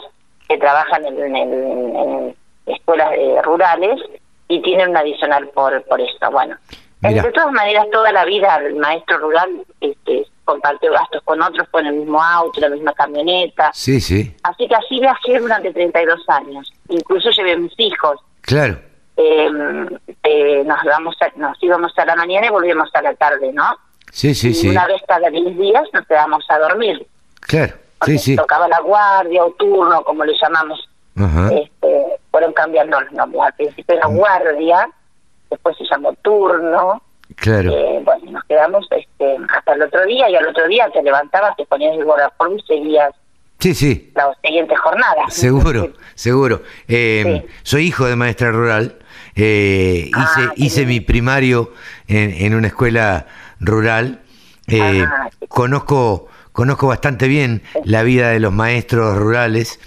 que 0.49 0.57
trabajan 0.57 1.05
en, 1.05 1.35
en- 1.37 1.97
en 1.97 2.37
escuelas 2.67 3.11
eh, 3.17 3.41
rurales 3.43 3.99
y 4.47 4.63
tienen 4.63 4.91
un 4.91 4.97
adicional 4.97 5.49
por, 5.49 5.83
por 5.85 6.01
esto. 6.01 6.31
Bueno, 6.31 6.57
de 7.01 7.33
todas 7.33 7.51
maneras, 7.51 7.87
toda 7.91 8.13
la 8.13 8.25
vida 8.25 8.57
el 8.65 8.77
maestro 8.77 9.19
rural 9.19 9.49
este, 9.81 10.00
compartió 10.53 10.93
gastos 10.93 11.23
con 11.25 11.41
otros, 11.43 11.69
con 11.71 11.87
el 11.87 11.95
mismo 11.95 12.23
auto, 12.23 12.61
la 12.61 12.69
misma 12.69 12.93
camioneta. 12.93 13.71
Sí, 13.75 14.01
sí, 14.01 14.35
Así 14.43 14.67
que 14.69 14.75
así 14.75 15.01
viajé 15.01 15.39
durante 15.39 15.73
32 15.73 16.29
años. 16.29 16.73
Incluso 16.89 17.31
llevé 17.31 17.53
a 17.53 17.57
mis 17.59 17.73
hijos. 17.79 18.19
claro. 18.43 18.79
Eh, 19.17 19.51
eh, 20.23 20.63
nos, 20.65 20.79
vamos 20.85 21.15
a- 21.21 21.33
nos 21.37 21.63
íbamos 21.63 21.93
a 21.99 22.05
la 22.07 22.17
mañana 22.17 22.47
y 22.47 22.51
volvíamos 22.51 22.89
a 22.95 23.03
la 23.03 23.13
tarde, 23.15 23.53
¿no? 23.53 23.65
Sí, 24.13 24.35
sí, 24.35 24.49
y 24.49 24.55
sí, 24.55 24.69
una 24.71 24.87
vez 24.87 25.03
cada 25.07 25.29
10 25.29 25.59
días 25.59 25.83
nos 25.93 26.07
quedamos 26.07 26.43
a 26.49 26.59
dormir. 26.59 27.07
claro. 27.41 27.75
porque 27.99 28.13
Sí, 28.13 28.19
sí. 28.19 28.37
tocaba 28.37 28.67
la 28.69 28.81
guardia 28.81 29.45
o 29.45 29.51
turno, 29.53 30.03
como 30.05 30.25
le 30.25 30.33
llamamos. 30.41 30.89
Ajá. 31.17 31.51
Este, 31.53 32.07
fueron 32.31 32.53
cambiando 32.55 32.99
los 32.99 33.13
nombres. 33.13 33.43
Al 33.43 33.53
principio 33.55 33.97
era 33.97 34.07
guardia, 34.07 34.89
después 35.51 35.77
se 35.77 35.85
llamó 35.85 36.15
turno. 36.23 37.03
Claro. 37.41 37.71
Eh, 37.73 38.01
bueno, 38.05 38.31
nos 38.33 38.45
quedamos 38.45 38.87
este, 38.91 39.37
hasta 39.57 39.73
el 39.75 39.83
otro 39.83 40.05
día 40.07 40.29
y 40.31 40.37
al 40.37 40.47
otro 40.47 40.67
día 40.69 40.89
te 40.93 41.03
levantabas, 41.03 41.57
te 41.57 41.65
ponías 41.67 41.97
el 41.97 42.05
guardaforma 42.05 42.57
y 42.57 42.63
seguías 42.67 43.15
Sí, 43.59 43.75
sí. 43.75 44.13
las 44.15 44.37
siguientes 44.43 44.79
jornadas. 44.79 45.35
Seguro, 45.35 45.93
seguro. 46.15 46.63
Eh, 46.89 47.47
Soy 47.63 47.87
hijo 47.87 48.07
de 48.07 48.17
maestra 48.17 48.51
rural. 48.53 48.97
Eh, 49.37 50.11
Ah, 50.15 50.53
hice 50.57 50.65
hice 50.83 50.87
mi 50.87 51.01
primario 51.01 51.73
en, 52.09 52.31
en 52.31 52.55
una 52.55 52.69
escuela 52.69 53.27
rural. 53.59 54.21
Eh, 54.67 55.05
Ah, 55.07 55.29
sí. 55.39 55.47
conozco 55.49 56.29
conozco 56.53 56.89
bastante 56.89 57.27
bien 57.29 57.63
la 57.85 58.03
vida 58.03 58.31
de 58.31 58.41
los 58.41 58.53
maestros 58.53 59.17
rurales. 59.17 59.79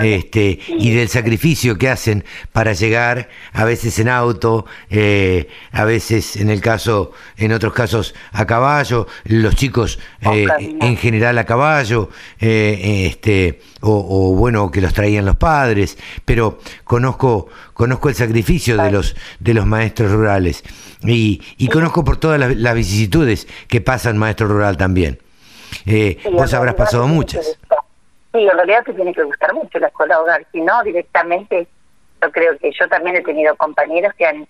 Este, 0.00 0.58
y 0.68 0.90
del 0.94 1.08
sacrificio 1.08 1.76
que 1.76 1.88
hacen 1.88 2.24
para 2.52 2.72
llegar, 2.72 3.28
a 3.52 3.64
veces 3.64 3.98
en 3.98 4.08
auto, 4.08 4.66
eh, 4.88 5.48
a 5.72 5.84
veces 5.84 6.36
en 6.36 6.50
el 6.50 6.60
caso, 6.60 7.12
en 7.36 7.52
otros 7.52 7.72
casos 7.72 8.14
a 8.32 8.46
caballo, 8.46 9.06
los 9.24 9.56
chicos 9.56 9.98
eh, 10.20 10.46
en 10.80 10.96
general 10.96 11.38
a 11.38 11.44
caballo, 11.44 12.10
eh, 12.38 13.06
este, 13.10 13.60
o, 13.80 14.06
o, 14.08 14.34
bueno, 14.36 14.70
que 14.70 14.80
los 14.80 14.92
traían 14.92 15.24
los 15.24 15.36
padres, 15.36 15.98
pero 16.24 16.58
conozco, 16.84 17.48
conozco 17.72 18.08
el 18.08 18.14
sacrificio 18.14 18.76
de 18.76 18.90
los, 18.90 19.16
de 19.38 19.54
los 19.54 19.66
maestros 19.66 20.12
rurales. 20.12 20.62
Y, 21.02 21.40
y 21.56 21.68
conozco 21.68 22.04
por 22.04 22.18
todas 22.18 22.38
las, 22.38 22.54
las 22.56 22.74
vicisitudes 22.74 23.48
que 23.68 23.80
pasan 23.80 24.18
maestro 24.18 24.46
rural 24.46 24.76
también. 24.76 25.18
Eh, 25.86 26.18
vos 26.32 26.52
habrás 26.54 26.74
pasado 26.74 27.06
muchas. 27.06 27.58
Sí, 28.32 28.46
en 28.46 28.56
realidad 28.56 28.84
te 28.84 28.94
tiene 28.94 29.12
que 29.12 29.24
gustar 29.24 29.52
mucho 29.54 29.78
la 29.78 29.88
escuela 29.88 30.20
hogar. 30.20 30.46
Si 30.52 30.60
no, 30.60 30.82
directamente, 30.82 31.66
yo 32.22 32.30
creo 32.30 32.56
que 32.58 32.70
yo 32.72 32.88
también 32.88 33.16
he 33.16 33.22
tenido 33.22 33.56
compañeros 33.56 34.14
que 34.14 34.26
han, 34.26 34.46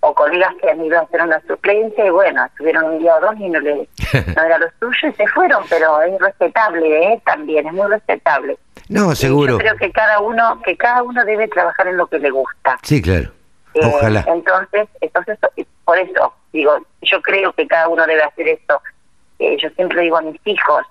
o 0.00 0.14
colegas 0.14 0.54
que 0.60 0.70
han 0.70 0.84
ido 0.84 0.98
a 0.98 1.02
hacer 1.02 1.22
una 1.22 1.40
suplencia 1.46 2.04
y 2.04 2.10
bueno, 2.10 2.44
estuvieron 2.44 2.84
un 2.84 2.98
día 2.98 3.16
o 3.16 3.20
dos 3.20 3.34
y 3.38 3.48
no, 3.48 3.60
le, 3.60 3.88
no 4.36 4.42
era 4.42 4.58
lo 4.58 4.66
suyo 4.78 5.08
y 5.08 5.12
se 5.14 5.26
fueron, 5.28 5.64
pero 5.70 6.02
es 6.02 6.20
respetable, 6.20 7.12
¿eh? 7.12 7.22
También, 7.24 7.66
es 7.66 7.72
muy 7.72 7.88
respetable. 7.88 8.58
No, 8.88 9.12
Y 9.12 9.16
seguro. 9.16 9.54
Yo 9.54 9.58
creo 9.58 9.76
que 9.76 9.90
cada 9.92 10.20
uno, 10.20 10.60
que 10.64 10.76
cada 10.76 11.02
uno 11.02 11.24
debe 11.24 11.48
trabajar 11.48 11.86
en 11.86 11.96
lo 11.96 12.06
que 12.08 12.18
le 12.18 12.30
gusta. 12.30 12.78
Sí, 12.82 13.00
claro. 13.00 13.30
Eh, 13.74 13.80
Ojalá. 13.82 14.24
Entonces, 14.26 14.88
entonces, 15.00 15.38
por 15.84 15.98
eso, 15.98 16.34
digo, 16.52 16.76
yo 17.00 17.22
creo 17.22 17.52
que 17.54 17.66
cada 17.66 17.88
uno 17.88 18.06
debe 18.06 18.22
hacer 18.22 18.48
esto. 18.48 18.80
Eh, 19.38 19.56
yo 19.60 19.70
siempre 19.70 20.02
digo 20.02 20.18
a 20.18 20.22
mis 20.22 20.40
hijos, 20.44 20.84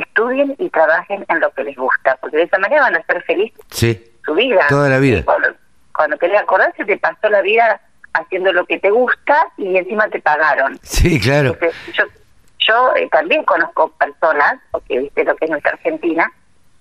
estudien 0.00 0.54
y 0.58 0.70
trabajen 0.70 1.24
en 1.28 1.40
lo 1.40 1.50
que 1.52 1.64
les 1.64 1.76
gusta, 1.76 2.16
porque 2.20 2.36
de 2.38 2.42
esa 2.44 2.58
manera 2.58 2.82
van 2.82 2.96
a 2.96 3.02
ser 3.04 3.22
felices 3.24 3.58
Sí. 3.70 4.04
su 4.24 4.34
vida. 4.34 4.66
Toda 4.68 4.88
la 4.88 4.98
vida. 4.98 5.22
Cuando, 5.24 5.48
cuando 5.94 6.18
querés 6.18 6.40
acordarse, 6.40 6.84
te 6.84 6.96
pasó 6.98 7.28
la 7.28 7.42
vida 7.42 7.80
haciendo 8.14 8.52
lo 8.52 8.64
que 8.66 8.78
te 8.78 8.90
gusta 8.90 9.48
y 9.56 9.76
encima 9.76 10.08
te 10.08 10.20
pagaron. 10.20 10.78
Sí, 10.82 11.20
claro. 11.20 11.50
Entonces, 11.54 11.74
yo 11.94 12.04
yo 12.68 12.96
eh, 12.96 13.08
también 13.12 13.44
conozco 13.44 13.90
personas, 13.92 14.56
porque 14.72 14.98
viste 14.98 15.22
lo 15.22 15.36
que 15.36 15.44
es 15.44 15.50
nuestra 15.52 15.72
Argentina, 15.72 16.32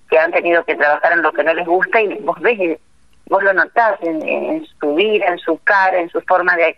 que 0.10 0.18
han 0.18 0.32
tenido 0.32 0.64
que 0.66 0.76
trabajar 0.76 1.12
en 1.14 1.22
lo 1.22 1.32
que 1.32 1.44
no 1.44 1.54
les 1.54 1.68
gusta 1.68 2.02
y 2.02 2.16
vos 2.22 2.40
ves, 2.42 2.80
vos 3.28 3.44
lo 3.44 3.54
notás 3.54 3.96
en, 4.02 4.28
en 4.28 4.66
su 4.80 4.96
vida, 4.96 5.28
en 5.28 5.38
su 5.38 5.60
cara, 5.64 6.00
en 6.00 6.10
su 6.10 6.22
forma 6.22 6.56
de, 6.56 6.76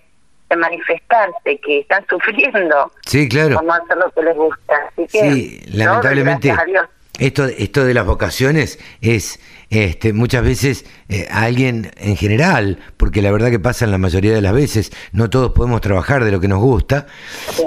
de 0.50 0.56
manifestarse, 0.56 1.60
que 1.64 1.80
están 1.80 2.06
sufriendo 2.10 2.92
Sí, 3.06 3.28
claro. 3.30 3.56
por 3.56 3.66
no 3.66 3.74
hacer 3.74 3.98
lo 3.98 4.12
que 4.12 4.22
les 4.24 4.36
gusta. 4.36 4.74
Así 4.92 5.08
que, 5.08 5.32
Sí, 5.34 5.62
lamentablemente 5.74 6.52
a 6.52 6.64
Dios, 6.66 6.86
esto 7.20 7.46
esto 7.46 7.84
de 7.84 7.94
las 7.96 8.06
vocaciones 8.06 8.80
es 9.02 9.40
este 9.72 10.14
muchas 10.14 10.44
veces 10.44 10.86
eh, 11.10 11.28
a 11.32 11.44
alguien 11.44 11.92
en 11.98 12.16
general, 12.16 12.78
porque 12.96 13.22
la 13.24 13.32
verdad 13.32 13.50
que 13.50 13.60
pasa 13.60 13.86
en 13.86 13.92
la 13.92 13.98
mayoría 13.98 14.34
de 14.34 14.42
las 14.42 14.54
veces, 14.54 14.92
no 15.14 15.30
todos 15.30 15.52
podemos 15.54 15.82
trabajar 15.82 16.24
de 16.24 16.32
lo 16.32 16.40
que 16.40 16.48
nos 16.48 16.60
gusta 16.60 17.08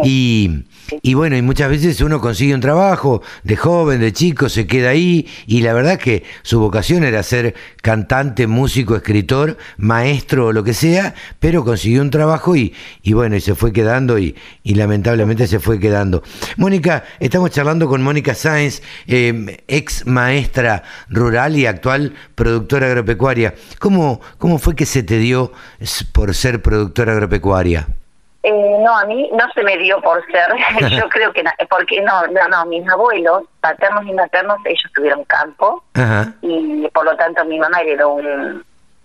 y 0.05 0.66
y 1.03 1.14
bueno, 1.14 1.36
y 1.36 1.43
muchas 1.43 1.70
veces 1.70 2.01
uno 2.01 2.20
consigue 2.20 2.55
un 2.55 2.61
trabajo 2.61 3.22
de 3.45 3.57
joven, 3.57 4.01
de 4.01 4.12
chico, 4.12 4.49
se 4.49 4.66
queda 4.66 4.91
ahí 4.91 5.26
y 5.47 5.62
la 5.62 5.72
verdad 5.72 5.99
que 5.99 6.24
su 6.43 6.61
vocación 6.61 7.05
era 7.05 7.22
ser 7.22 7.55
cantante, 7.82 8.47
músico, 8.47 8.97
escritor, 8.97 9.57
maestro 9.76 10.47
o 10.47 10.53
lo 10.53 10.64
que 10.64 10.74
sea, 10.74 11.14
pero 11.38 11.64
consiguió 11.64 12.03
un 12.03 12.11
trabajo 12.11 12.57
y, 12.57 12.74
y 13.03 13.12
bueno, 13.12 13.36
y 13.36 13.41
se 13.41 13.55
fue 13.55 13.72
quedando 13.72 14.18
y, 14.18 14.36
y 14.62 14.74
lamentablemente 14.74 15.47
se 15.47 15.61
fue 15.61 15.78
quedando. 15.78 16.22
Mónica, 16.57 17.05
estamos 17.18 17.51
charlando 17.51 17.88
con 17.88 18.03
Mónica 18.03 18.34
Sáenz, 18.34 18.82
eh, 19.07 19.62
ex 19.68 20.07
maestra 20.07 20.82
rural 21.09 21.57
y 21.57 21.66
actual 21.66 22.14
productora 22.34 22.86
agropecuaria. 22.86 23.55
¿Cómo, 23.78 24.20
¿Cómo 24.38 24.59
fue 24.59 24.74
que 24.74 24.86
se 24.86 25.03
te 25.03 25.18
dio 25.18 25.53
por 26.12 26.34
ser 26.34 26.62
productora 26.62 27.12
agropecuaria? 27.12 27.88
Eh, 28.43 28.78
no, 28.80 28.97
a 28.99 29.05
mí 29.05 29.28
no 29.34 29.45
se 29.55 29.62
me 29.62 29.76
dio 29.76 30.01
por 30.01 30.24
ser, 30.26 30.47
yo 30.99 31.09
creo 31.11 31.32
que, 31.32 31.45
porque 31.68 32.01
no, 32.01 32.26
no, 32.28 32.49
no, 32.49 32.64
mis 32.66 32.88
abuelos, 32.88 33.43
paternos 33.61 34.07
y 34.07 34.12
maternos, 34.14 34.57
ellos 34.64 34.91
tuvieron 34.95 35.24
campo 35.24 35.84
Ajá, 35.95 36.32
y 36.41 36.88
por 36.88 37.05
lo 37.05 37.14
tanto 37.16 37.45
mi 37.45 37.59
mamá 37.59 37.80
heredó 37.82 38.11
un, 38.14 38.64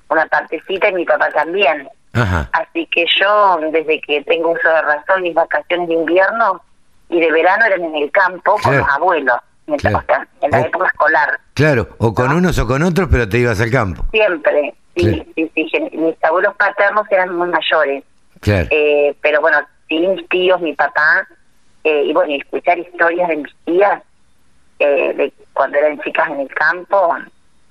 una 0.09 0.25
partecita 0.27 0.87
y 0.89 0.93
mi 0.93 1.05
papá 1.05 1.29
también. 1.31 1.89
ajá. 2.13 2.49
Así 2.53 2.85
que 2.87 3.05
yo, 3.19 3.59
desde 3.73 3.99
que 4.01 4.23
tengo 4.23 4.51
uso 4.51 4.69
de 4.69 4.81
razón, 4.83 5.21
mis 5.23 5.33
vacaciones 5.33 5.89
de 5.89 5.95
invierno 5.95 6.61
y 7.09 7.19
de 7.19 7.29
verano 7.31 7.65
eran 7.65 7.83
en 7.83 7.95
el 7.95 8.11
campo 8.11 8.55
con 8.63 8.77
los 8.77 8.87
abuelos, 8.89 9.37
Claro. 9.79 9.97
o 9.97 10.01
sea, 10.03 10.27
en 10.41 10.51
la 10.51 10.61
época 10.61 10.87
escolar. 10.87 11.39
Claro, 11.55 11.89
o 11.97 12.13
con 12.13 12.31
unos 12.31 12.57
o 12.59 12.65
con 12.67 12.83
otros, 12.83 13.09
pero 13.11 13.27
te 13.27 13.39
ibas 13.39 13.59
al 13.59 13.71
campo. 13.71 14.05
Siempre, 14.11 14.73
sí, 14.95 15.01
Claro. 15.09 15.23
sí, 15.35 15.51
sí, 15.55 15.89
mis 15.97 16.23
abuelos 16.23 16.55
paternos 16.55 17.05
eran 17.11 17.35
muy 17.35 17.49
mayores. 17.49 18.03
Claro. 18.45 18.67
Eh, 18.69 19.15
pero 19.21 19.41
bueno, 19.41 19.57
sí, 19.89 19.97
mis 19.97 20.29
tíos, 20.29 20.61
mi 20.61 20.73
papá, 20.73 21.27
eh, 21.83 22.03
y 22.05 22.13
bueno, 22.13 22.31
y 22.31 22.35
escuchar 22.37 22.77
historias 22.77 23.27
de 23.27 23.37
mis 23.37 23.55
tías 23.65 24.03
eh, 24.77 25.13
de 25.15 25.33
cuando 25.51 25.79
eran 25.79 25.99
chicas 26.01 26.29
en 26.29 26.41
el 26.41 26.47
campo, 26.49 27.15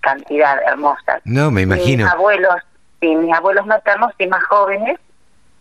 cantidad 0.00 0.60
hermosa. 0.66 1.20
No, 1.24 1.52
me 1.52 1.62
imagino. 1.62 2.04
Mis 2.04 2.12
abuelos, 2.12 2.56
sí, 3.00 3.14
mis 3.14 3.32
abuelos 3.32 3.64
maternos, 3.66 4.10
sí, 4.18 4.26
más 4.26 4.42
jóvenes, 4.46 4.98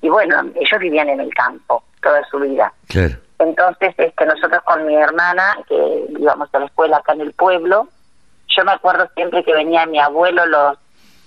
y 0.02 0.10
bueno, 0.10 0.50
ellos 0.56 0.80
vivían 0.80 1.10
en 1.10 1.20
el 1.20 1.32
campo 1.36 1.84
toda 2.02 2.24
su 2.26 2.40
vida. 2.40 2.74
Claro. 2.88 3.16
Entonces, 3.38 3.94
este, 3.96 4.26
nosotros 4.26 4.64
con 4.64 4.88
mi 4.88 4.96
hermana, 4.96 5.60
que 5.70 6.08
íbamos 6.10 6.50
a 6.52 6.60
la 6.60 6.66
escuela 6.66 6.98
acá 6.98 7.14
en 7.14 7.22
el 7.22 7.34
pueblo, 7.34 7.88
yo 8.48 8.66
me 8.66 8.72
acuerdo 8.72 9.08
siempre 9.14 9.44
que 9.44 9.54
venía 9.54 9.86
mi 9.86 10.00
abuelo 10.00 10.48
los, 10.48 10.80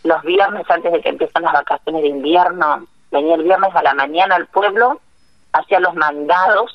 los 0.02 0.22
viernes 0.22 0.68
antes 0.68 0.92
de 0.92 1.00
que 1.00 1.10
empiezan 1.10 1.44
las 1.44 1.52
vacaciones 1.52 2.02
de 2.02 2.08
invierno, 2.08 2.84
venía 3.10 3.34
el 3.34 3.44
viernes 3.44 3.74
a 3.74 3.82
la 3.82 3.94
mañana 3.94 4.36
al 4.36 4.46
pueblo, 4.46 5.00
hacía 5.52 5.80
los 5.80 5.94
mandados 5.94 6.72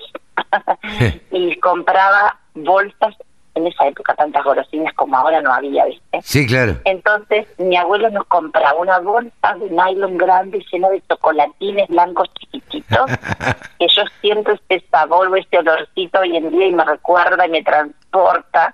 y 1.32 1.56
compraba 1.58 2.38
bolsas, 2.54 3.16
en 3.54 3.68
esa 3.68 3.88
época 3.88 4.16
tantas 4.16 4.44
golosinas 4.44 4.94
como 4.94 5.18
ahora 5.18 5.42
no 5.42 5.54
había, 5.54 5.86
¿viste? 5.86 6.22
Sí, 6.22 6.48
claro. 6.48 6.78
Entonces 6.86 7.48
mi 7.58 7.76
abuelo 7.76 8.10
nos 8.10 8.26
compraba 8.26 8.80
una 8.80 9.00
bolsa 9.00 9.56
de 9.60 9.70
nylon 9.70 10.18
grande 10.18 10.64
llena 10.72 10.90
de 10.90 11.04
chocolatines 11.10 11.90
blancos 11.90 12.30
chiquititos, 12.40 13.12
que 13.80 13.88
yo 13.88 14.04
siento 14.22 14.52
este 14.52 14.84
sabor 14.90 15.28
o 15.28 15.36
este 15.36 15.58
olorcito 15.58 16.20
hoy 16.20 16.38
en 16.38 16.50
día 16.50 16.68
y 16.68 16.72
me 16.72 16.86
recuerda 16.86 17.46
y 17.46 17.50
me 17.50 17.64
transporta 17.64 18.74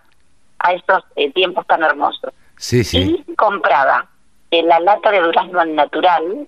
a 0.59 0.73
esos 0.73 1.03
eh, 1.15 1.31
tiempos 1.33 1.65
tan 1.67 1.83
hermosos. 1.83 2.31
Sí, 2.57 2.83
sí. 2.83 3.23
Y 3.27 3.35
compraba 3.35 4.07
eh, 4.51 4.63
la 4.63 4.79
lata 4.79 5.11
de 5.11 5.21
durazno 5.21 5.59
al 5.59 5.75
natural, 5.75 6.47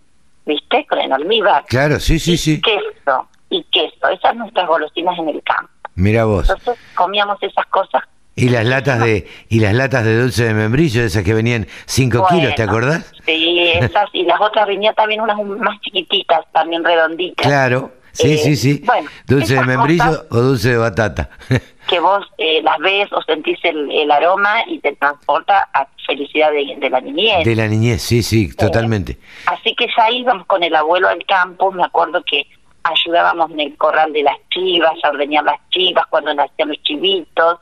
¿viste? 0.50 0.86
Con 0.90 1.00
el 1.00 1.12
almíbar. 1.14 1.64
Claro, 1.68 2.00
sí, 2.00 2.20
sí, 2.20 2.38
sí. 2.38 2.60
Queso 2.62 3.28
y 3.50 3.64
queso, 3.72 4.10
esas 4.10 4.36
nuestras 4.36 4.68
golosinas 4.68 5.18
en 5.20 5.30
el 5.30 5.42
campo. 5.44 5.72
Mira 5.96 6.26
vos. 6.26 6.50
Entonces 6.50 6.78
comíamos 6.96 7.38
esas 7.42 7.66
cosas. 7.68 8.04
Y 8.36 8.50
las 8.50 8.66
latas 8.66 9.00
de 9.00 9.28
y 9.50 9.60
las 9.60 9.74
latas 9.74 10.06
de 10.06 10.18
dulce 10.22 10.46
de 10.46 10.54
membrillo, 10.54 11.04
esas 11.04 11.24
que 11.24 11.34
venían 11.34 11.68
5 11.86 12.26
kilos, 12.30 12.56
¿te 12.56 12.66
Bueno, 12.66 12.72
acordás? 12.72 13.12
Sí, 13.26 13.60
esas 13.76 14.06
y 14.14 14.24
las 14.24 14.40
otras 14.40 14.66
venían 14.68 14.96
también 14.96 15.20
unas 15.22 15.38
más 15.60 15.80
chiquititas, 15.82 16.42
también 16.54 16.84
redonditas. 16.84 17.46
Claro. 17.46 17.92
Sí, 18.14 18.34
Eh, 18.34 18.38
sí, 18.38 18.56
sí. 18.56 18.82
bueno, 18.86 19.10
dulce 19.28 19.56
de 19.56 19.64
membrillo 19.66 20.04
cosas- 20.06 20.26
o 20.32 20.38
dulce 20.42 20.70
de 20.70 20.78
batata. 20.78 21.30
Que 21.90 22.00
vos 22.00 22.24
eh, 22.38 22.62
las 22.62 22.78
ves 22.78 23.12
o 23.12 23.22
sentís 23.24 23.58
el, 23.64 23.90
el 23.92 24.12
aroma 24.12 24.64
y 24.68 24.78
te 24.80 24.96
transporta 24.96 25.68
a 25.74 25.88
felicidad 26.06 26.52
de, 26.52 26.76
de 26.78 26.90
la 26.90 27.02
niñez. 27.02 27.44
de 27.46 27.56
la 27.56 27.68
niñez, 27.68 28.02
sí, 28.02 28.22
sí, 28.22 28.56
totalmente. 28.56 29.18
Así 29.48 29.76
que 29.76 29.88
ya 29.96 30.12
íbamos 30.12 30.46
con 30.46 30.64
el 30.64 30.76
abuelo 30.76 31.08
al 31.08 31.26
campo, 31.26 31.72
me 31.72 31.84
acuerdo 31.84 32.24
que 32.24 32.48
ayudábamos 32.84 33.52
en 33.52 33.60
el 33.60 33.78
corral 33.78 34.14
de 34.14 34.24
las 34.24 34.38
chivas, 34.50 34.94
a 35.04 35.10
ordeñar 35.10 35.44
las 35.44 35.60
chivas 35.70 36.06
cuando 36.10 36.34
nacían 36.34 36.70
los 36.70 36.82
chivitos, 36.84 37.60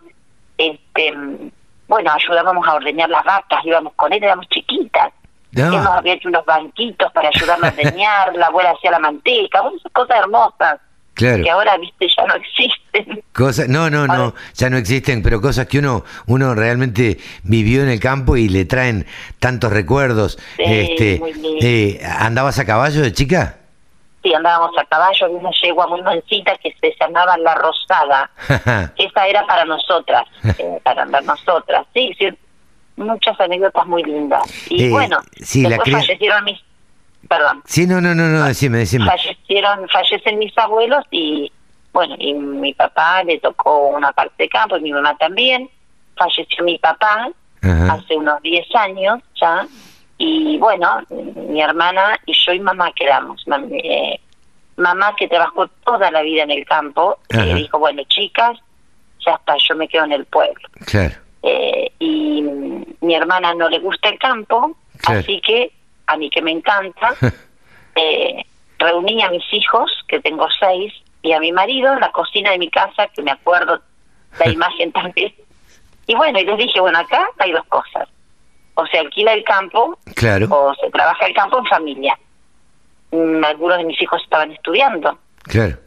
este 0.57 1.13
bueno, 1.87 2.11
ayudábamos 2.11 2.67
a 2.67 2.75
ordeñar 2.75 3.09
las 3.09 3.23
vacas, 3.23 3.63
íbamos 3.63 3.93
con 3.93 4.11
él, 4.11 4.21
éramos 4.21 4.47
chiquitas. 4.49 5.13
No. 5.53 5.71
Nos 5.71 5.85
había 5.87 6.13
hecho 6.13 6.27
unos 6.27 6.45
banquitos 6.45 7.11
para 7.13 7.29
ayudarnos 7.29 7.69
a 7.69 7.73
ordeñar, 7.73 8.35
la 8.35 8.47
abuela 8.47 8.71
hacía 8.71 8.91
la 8.91 8.99
manteca, 8.99 9.61
bueno, 9.61 9.77
esas 9.77 9.91
cosas 9.93 10.19
hermosas 10.19 10.79
Claro. 11.17 11.43
que 11.43 11.49
ahora, 11.49 11.77
viste, 11.77 12.07
ya 12.15 12.25
no 12.25 12.35
existen. 12.35 13.23
Cosas, 13.33 13.67
no, 13.69 13.89
no, 13.89 14.07
no, 14.07 14.33
ya 14.55 14.69
no 14.69 14.77
existen, 14.77 15.21
pero 15.23 15.41
cosas 15.41 15.67
que 15.67 15.79
uno, 15.79 16.05
uno 16.27 16.55
realmente 16.55 17.17
vivió 17.43 17.83
en 17.83 17.89
el 17.89 17.99
campo 17.99 18.37
y 18.37 18.47
le 18.49 18.65
traen 18.65 19.05
tantos 19.39 19.71
recuerdos. 19.73 20.37
Sí, 20.57 20.63
este, 20.63 21.19
muy 21.19 21.33
eh, 21.61 22.01
¿Andabas 22.19 22.57
a 22.59 22.65
caballo 22.65 23.01
de 23.01 23.11
chica? 23.13 23.57
Sí, 24.23 24.33
andábamos 24.33 24.71
a 24.77 24.85
caballo, 24.85 25.25
había 25.25 25.37
una 25.37 25.51
yegua 25.61 25.87
muy 25.87 26.01
mansita 26.01 26.53
que 26.57 26.75
se 26.81 26.93
llamaba 26.99 27.37
La 27.37 27.55
Rosada. 27.55 28.29
Esa 28.97 29.27
era 29.27 29.45
para 29.45 29.65
nosotras, 29.65 30.23
eh, 30.57 30.79
para 30.83 31.03
andar 31.03 31.23
nosotras, 31.23 31.85
sí, 31.93 32.11
sí, 32.17 32.27
muchas 32.95 33.39
anécdotas 33.39 33.85
muy 33.85 34.03
lindas. 34.03 34.41
Y 34.69 34.85
Eh, 34.85 34.89
bueno, 34.89 35.19
sí, 35.41 35.61
la 35.63 35.69
después 35.69 35.85
cría- 35.89 35.99
fallecieron 35.99 36.43
mis, 36.45 36.59
perdón, 37.27 37.61
Sí, 37.65 37.85
no, 37.87 37.99
no, 38.01 38.13
no, 38.15 38.27
no, 38.27 38.45
decime, 38.45 38.79
decime. 38.79 39.05
fallecieron, 39.05 39.87
fallecen 39.89 40.39
mis 40.39 40.57
abuelos 40.57 41.03
y 41.11 41.51
bueno, 41.93 42.15
y 42.19 42.33
mi 42.33 42.73
papá 42.73 43.23
le 43.23 43.39
tocó 43.39 43.87
una 43.89 44.11
parte 44.11 44.43
de 44.43 44.49
campo 44.49 44.77
y 44.77 44.81
mi 44.81 44.91
mamá 44.91 45.15
también. 45.17 45.69
Falleció 46.15 46.63
mi 46.63 46.77
papá 46.79 47.29
Ajá. 47.61 47.93
hace 47.93 48.15
unos 48.15 48.41
10 48.41 48.65
años 48.75 49.19
ya 49.39 49.65
y 50.19 50.57
bueno, 50.57 51.01
mi 51.09 51.61
hermana 51.61 52.19
y 52.25 52.33
yo 52.33 52.53
y 52.53 52.59
mamá 52.59 52.91
quedamos. 52.93 53.43
Eh, 53.71 54.19
mamá 54.77 55.15
que 55.15 55.27
trabajó 55.27 55.67
toda 55.85 56.09
la 56.11 56.21
vida 56.21 56.43
en 56.43 56.51
el 56.51 56.65
campo, 56.65 57.17
eh, 57.29 57.53
dijo, 57.55 57.79
bueno 57.79 58.01
chicas, 58.09 58.57
ya 59.25 59.33
está, 59.33 59.55
yo 59.67 59.75
me 59.75 59.87
quedo 59.87 60.05
en 60.05 60.11
el 60.13 60.25
pueblo. 60.25 60.67
Claro, 60.85 61.15
Eh, 61.43 61.91
y 61.99 62.41
mi 63.01 63.15
hermana 63.15 63.53
no 63.53 63.69
le 63.69 63.79
gusta 63.79 64.09
el 64.09 64.19
campo, 64.19 64.75
Claro. 65.01 65.19
así 65.19 65.39
que 65.41 65.71
a 66.07 66.17
mí 66.17 66.29
que 66.29 66.41
me 66.41 66.51
encanta, 66.51 67.13
eh, 67.95 68.43
reuní 68.79 69.21
a 69.23 69.29
mis 69.29 69.43
hijos, 69.53 69.91
que 70.07 70.19
tengo 70.19 70.47
seis, 70.59 70.93
y 71.21 71.33
a 71.33 71.39
mi 71.39 71.51
marido 71.51 71.93
en 71.93 71.99
la 71.99 72.11
cocina 72.11 72.51
de 72.51 72.59
mi 72.59 72.69
casa, 72.69 73.07
que 73.07 73.21
me 73.21 73.31
acuerdo 73.31 73.81
la 74.39 74.49
imagen 74.51 74.91
también. 74.91 75.33
Y 76.07 76.15
bueno, 76.15 76.39
y 76.39 76.45
les 76.45 76.57
dije, 76.57 76.79
bueno, 76.79 76.99
acá 76.99 77.27
hay 77.39 77.51
dos 77.51 77.65
cosas. 77.67 78.07
O 78.75 78.85
se 78.87 78.99
alquila 78.99 79.33
el 79.33 79.43
campo 79.43 79.97
claro, 80.15 80.47
o 80.49 80.73
se 80.75 80.89
trabaja 80.91 81.25
el 81.25 81.33
campo 81.33 81.57
en 81.57 81.65
familia. 81.65 82.17
Mm, 83.11 83.43
Algunos 83.43 83.77
de 83.79 83.83
mis 83.85 84.01
hijos 84.01 84.21
estaban 84.23 84.51
estudiando. 84.51 85.17
claro. 85.43 85.77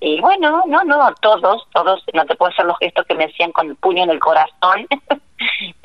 Y 0.00 0.20
bueno, 0.20 0.62
no, 0.66 0.84
no, 0.84 1.14
todos, 1.20 1.68
todos, 1.72 2.02
no 2.14 2.24
te 2.24 2.34
puedo 2.34 2.50
hacer 2.50 2.64
los 2.64 2.78
gestos 2.78 3.06
que 3.06 3.14
me 3.14 3.24
hacían 3.24 3.52
con 3.52 3.68
el 3.68 3.76
puño 3.76 4.04
en 4.04 4.10
el 4.10 4.18
corazón. 4.18 4.86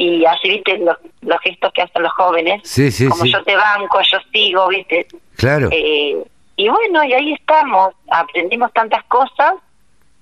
y 0.01 0.25
así, 0.25 0.49
viste, 0.49 0.79
los, 0.79 0.97
los 1.21 1.39
gestos 1.41 1.71
que 1.73 1.83
hacen 1.83 2.01
los 2.01 2.11
jóvenes. 2.13 2.61
Sí, 2.63 2.91
sí, 2.91 3.07
Como 3.07 3.23
sí. 3.23 3.31
yo 3.31 3.43
te 3.43 3.55
banco, 3.55 3.99
yo 4.01 4.17
sigo, 4.33 4.67
viste. 4.67 5.05
Claro. 5.37 5.69
Eh, 5.71 6.17
y 6.55 6.69
bueno, 6.69 7.03
y 7.03 7.13
ahí 7.13 7.33
estamos. 7.33 7.93
Aprendimos 8.09 8.73
tantas 8.73 9.03
cosas, 9.05 9.53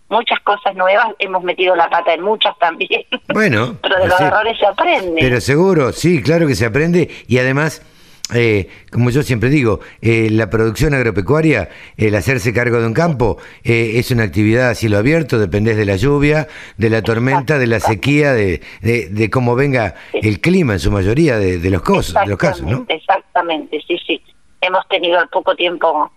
muchas 0.09 0.39
cosas 0.41 0.75
nuevas. 0.75 1.07
Hemos 1.19 1.43
metido 1.43 1.75
la 1.77 1.89
pata 1.89 2.13
en 2.13 2.21
muchas 2.21 2.57
también. 2.59 3.05
Bueno, 3.33 3.77
Pero 3.81 3.99
de 3.99 4.07
los 4.09 4.19
errores 4.19 4.57
se 4.59 4.65
aprende. 4.65 5.21
Pero 5.21 5.39
seguro, 5.39 5.93
sí, 5.93 6.21
claro 6.21 6.45
que 6.45 6.55
se 6.55 6.65
aprende 6.65 7.09
y 7.27 7.37
además, 7.37 7.81
eh, 8.33 8.69
como 8.91 9.09
yo 9.09 9.23
siempre 9.23 9.49
digo, 9.49 9.79
eh, 10.01 10.29
la 10.31 10.49
producción 10.49 10.93
agropecuaria, 10.93 11.69
el 11.97 12.13
hacerse 12.15 12.53
cargo 12.53 12.79
de 12.79 12.87
un 12.87 12.93
campo, 12.93 13.37
eh, 13.63 13.93
es 13.95 14.11
una 14.11 14.23
actividad 14.23 14.69
a 14.69 14.75
cielo 14.75 14.97
abierto, 14.97 15.39
dependés 15.39 15.77
de 15.77 15.85
la 15.85 15.95
lluvia, 15.95 16.47
de 16.77 16.89
la 16.89 17.01
tormenta, 17.01 17.57
de 17.57 17.67
la 17.67 17.79
sequía, 17.79 18.33
de, 18.33 18.61
de, 18.81 19.09
de 19.09 19.29
cómo 19.29 19.55
venga 19.55 19.95
el 20.13 20.41
clima 20.41 20.73
en 20.73 20.79
su 20.79 20.91
mayoría 20.91 21.37
de, 21.37 21.57
de 21.57 21.69
los, 21.69 21.81
cosas, 21.81 22.23
de 22.23 22.29
los 22.29 22.37
casos, 22.37 22.65
¿no? 22.65 22.85
Exactamente, 22.87 23.81
sí, 23.87 23.97
sí. 24.05 24.21
Hemos 24.61 24.87
tenido 24.89 25.19
al 25.19 25.29
poco 25.29 25.55
tiempo, 25.55 26.11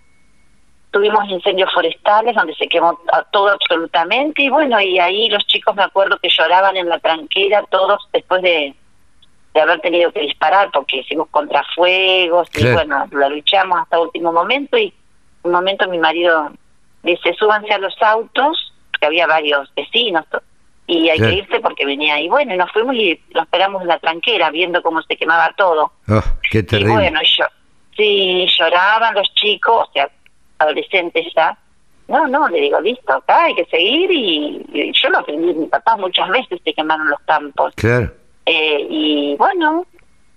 tuvimos 0.90 1.26
incendios 1.28 1.72
forestales 1.72 2.34
donde 2.34 2.54
se 2.54 2.68
quemó 2.68 2.98
todo 3.30 3.48
absolutamente 3.48 4.42
y 4.42 4.50
bueno, 4.50 4.80
y 4.80 4.98
ahí 4.98 5.28
los 5.30 5.46
chicos 5.46 5.74
me 5.74 5.84
acuerdo 5.84 6.18
que 6.18 6.28
lloraban 6.28 6.76
en 6.76 6.88
la 6.88 6.98
tranquera 6.98 7.64
todos 7.70 8.06
después 8.12 8.42
de, 8.42 8.74
de 9.54 9.60
haber 9.60 9.80
tenido 9.80 10.10
que 10.12 10.20
disparar 10.20 10.70
porque 10.72 10.98
hicimos 10.98 11.28
contrafuegos 11.30 12.48
y 12.54 12.60
Claro. 12.60 12.74
bueno, 12.74 13.06
la 13.12 13.28
luchamos 13.28 13.80
hasta 13.80 14.00
último 14.00 14.32
momento 14.32 14.78
y 14.78 14.92
un 15.42 15.52
momento 15.52 15.88
mi 15.88 15.98
marido 15.98 16.50
dice, 17.02 17.34
súbanse 17.34 17.72
a 17.72 17.78
los 17.78 17.94
autos, 18.00 18.72
porque 18.92 19.06
había 19.06 19.26
varios 19.26 19.72
vecinos 19.74 20.24
y 20.86 21.08
hay 21.10 21.18
Claro. 21.18 21.32
que 21.32 21.38
irse 21.38 21.60
porque 21.60 21.84
venía 21.84 22.20
y 22.20 22.28
bueno, 22.28 22.54
y 22.54 22.56
nos 22.56 22.70
fuimos 22.72 22.94
y 22.94 23.20
lo 23.30 23.42
esperamos 23.42 23.82
en 23.82 23.88
la 23.88 23.98
tranquera 23.98 24.50
viendo 24.50 24.82
cómo 24.82 25.02
se 25.02 25.16
quemaba 25.16 25.52
todo. 25.56 25.92
Oh, 26.08 26.22
qué 26.50 26.58
Y 26.58 26.62
terrible. 26.62 26.94
bueno, 26.94 27.20
yo, 27.22 27.44
sí, 27.96 28.46
lloraban 28.58 29.14
los 29.14 29.32
chicos, 29.34 29.88
o 29.88 29.92
sea, 29.92 30.08
adolescentes 30.58 31.26
ya. 31.34 31.56
No, 32.08 32.26
no, 32.26 32.48
le 32.48 32.60
digo, 32.60 32.80
listo, 32.80 33.12
acá 33.12 33.44
hay 33.44 33.54
que 33.54 33.64
seguir 33.66 34.10
y, 34.10 34.64
y 34.72 34.92
yo 34.92 35.08
lo 35.10 35.18
aprendí 35.18 35.54
mi 35.54 35.66
papá 35.66 35.96
muchas 35.96 36.28
veces, 36.30 36.60
se 36.64 36.74
quemaron 36.74 37.08
los 37.08 37.20
campos. 37.20 37.72
Claro, 37.76 38.12
Eh, 38.46 38.86
y 38.88 39.36
bueno, 39.36 39.86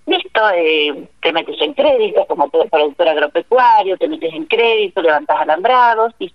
listo, 0.06 0.40
eh, 0.54 1.08
te 1.20 1.32
metes 1.32 1.56
en 1.60 1.74
crédito 1.74 2.24
como 2.26 2.48
todo 2.48 2.66
productor 2.66 3.08
agropecuario, 3.08 3.96
te 3.96 4.08
metes 4.08 4.32
en 4.32 4.44
crédito, 4.44 5.02
levantas 5.02 5.40
alambrados 5.40 6.14
y, 6.18 6.32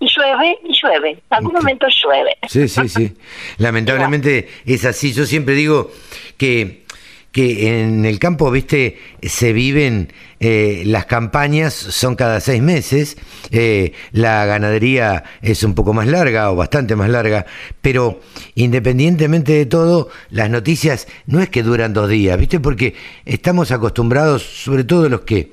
y 0.00 0.06
llueve, 0.06 0.58
y 0.64 0.72
llueve. 0.72 1.10
En 1.10 1.20
algún 1.30 1.52
momento 1.52 1.86
llueve. 1.88 2.36
sí, 2.48 2.68
sí, 2.68 2.88
sí. 2.88 3.12
Lamentablemente 3.58 4.48
es 4.64 4.84
así. 4.84 5.12
Yo 5.12 5.26
siempre 5.26 5.54
digo 5.54 5.90
que, 6.38 6.84
que 7.30 7.80
en 7.80 8.04
el 8.04 8.18
campo, 8.18 8.50
viste, 8.50 8.98
se 9.22 9.52
viven 9.52 10.12
eh, 10.44 10.82
las 10.86 11.06
campañas, 11.06 11.72
son 11.72 12.16
cada 12.16 12.40
seis 12.40 12.60
meses, 12.60 13.16
eh, 13.52 13.92
la 14.10 14.44
ganadería 14.44 15.22
es 15.40 15.62
un 15.62 15.74
poco 15.74 15.92
más 15.94 16.08
larga 16.08 16.50
o 16.50 16.56
bastante 16.56 16.96
más 16.96 17.08
larga, 17.08 17.46
pero 17.80 18.20
independientemente 18.56 19.52
de 19.52 19.66
todo, 19.66 20.08
las 20.30 20.50
noticias 20.50 21.06
no 21.26 21.40
es 21.40 21.48
que 21.48 21.62
duran 21.62 21.92
dos 21.92 22.08
días, 22.08 22.36
viste, 22.38 22.58
porque 22.58 22.94
estamos 23.24 23.70
acostumbrados, 23.70 24.42
sobre 24.42 24.84
todo 24.84 25.08
los 25.08 25.20
que 25.22 25.52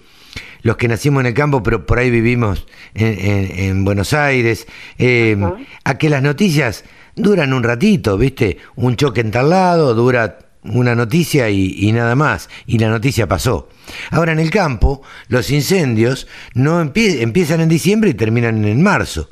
los 0.61 0.75
que 0.75 0.89
nacimos 0.89 1.21
en 1.21 1.27
el 1.27 1.33
campo, 1.33 1.63
pero 1.63 1.85
por 1.85 1.99
ahí 1.99 2.09
vivimos 2.09 2.65
en, 2.93 3.07
en- 3.19 3.59
en 3.59 3.85
Buenos 3.85 4.11
Aires, 4.13 4.67
eh, 4.97 5.37
a 5.85 5.97
que 5.97 6.09
las 6.09 6.21
noticias 6.21 6.83
duran 7.15 7.53
un 7.53 7.63
ratito, 7.63 8.17
¿viste? 8.17 8.57
Un 8.75 8.97
choque 8.97 9.21
en 9.21 9.31
tal 9.31 9.51
lado, 9.51 9.93
dura 9.93 10.37
una 10.63 10.93
noticia 10.95 11.49
y, 11.49 11.73
y 11.77 11.91
nada 11.91 12.15
más, 12.15 12.49
y 12.65 12.77
la 12.79 12.89
noticia 12.89 13.27
pasó. 13.27 13.69
Ahora 14.11 14.31
en 14.33 14.39
el 14.39 14.51
campo, 14.51 15.01
los 15.27 15.49
incendios 15.51 16.27
no 16.53 16.81
empie- 16.83 17.21
empiezan 17.21 17.61
en 17.61 17.69
diciembre 17.69 18.09
y 18.09 18.13
terminan 18.13 18.63
en 18.65 18.81
marzo. 18.83 19.29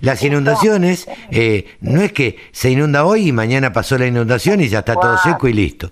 Las 0.00 0.22
inundaciones, 0.22 1.08
eh, 1.30 1.76
no 1.80 2.00
es 2.02 2.12
que 2.12 2.36
se 2.52 2.70
inunda 2.70 3.04
hoy 3.06 3.28
y 3.28 3.32
mañana 3.32 3.72
pasó 3.72 3.96
la 3.98 4.06
inundación 4.06 4.60
y 4.60 4.68
ya 4.68 4.80
está 4.80 4.94
todo 4.94 5.16
seco 5.18 5.48
y 5.48 5.52
listo. 5.54 5.90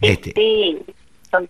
Este, 0.00 0.32
Sí, 0.34 0.78
son, 1.30 1.48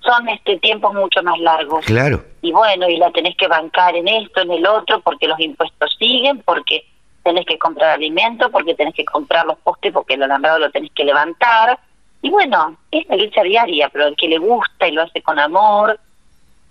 son 0.00 0.28
este 0.28 0.58
tiempos 0.58 0.92
mucho 0.94 1.22
más 1.22 1.38
largos. 1.38 1.84
claro, 1.84 2.24
y 2.42 2.50
bueno, 2.52 2.88
y 2.88 2.96
la 2.96 3.10
tenés 3.12 3.36
que 3.36 3.46
bancar 3.46 3.94
en 3.94 4.08
esto, 4.08 4.40
en 4.40 4.50
el 4.50 4.66
otro, 4.66 5.00
porque 5.02 5.28
los 5.28 5.38
impuestos 5.40 5.94
siguen, 5.98 6.42
porque 6.44 6.84
tenés 7.22 7.44
que 7.46 7.58
comprar 7.58 7.90
alimento, 7.90 8.50
porque 8.50 8.74
tenés 8.74 8.94
que 8.94 9.04
comprar 9.04 9.44
los 9.46 9.58
postes, 9.58 9.92
porque 9.92 10.14
el 10.14 10.22
alambrado 10.22 10.58
lo 10.58 10.70
tenés 10.70 10.90
que 10.94 11.04
levantar. 11.04 11.78
Y 12.22 12.30
bueno, 12.30 12.76
es 12.90 13.06
la 13.08 13.16
lucha 13.16 13.42
diaria, 13.42 13.88
pero 13.90 14.06
el 14.08 14.16
que 14.16 14.28
le 14.28 14.38
gusta 14.38 14.86
y 14.88 14.92
lo 14.92 15.02
hace 15.02 15.22
con 15.22 15.38
amor, 15.38 15.98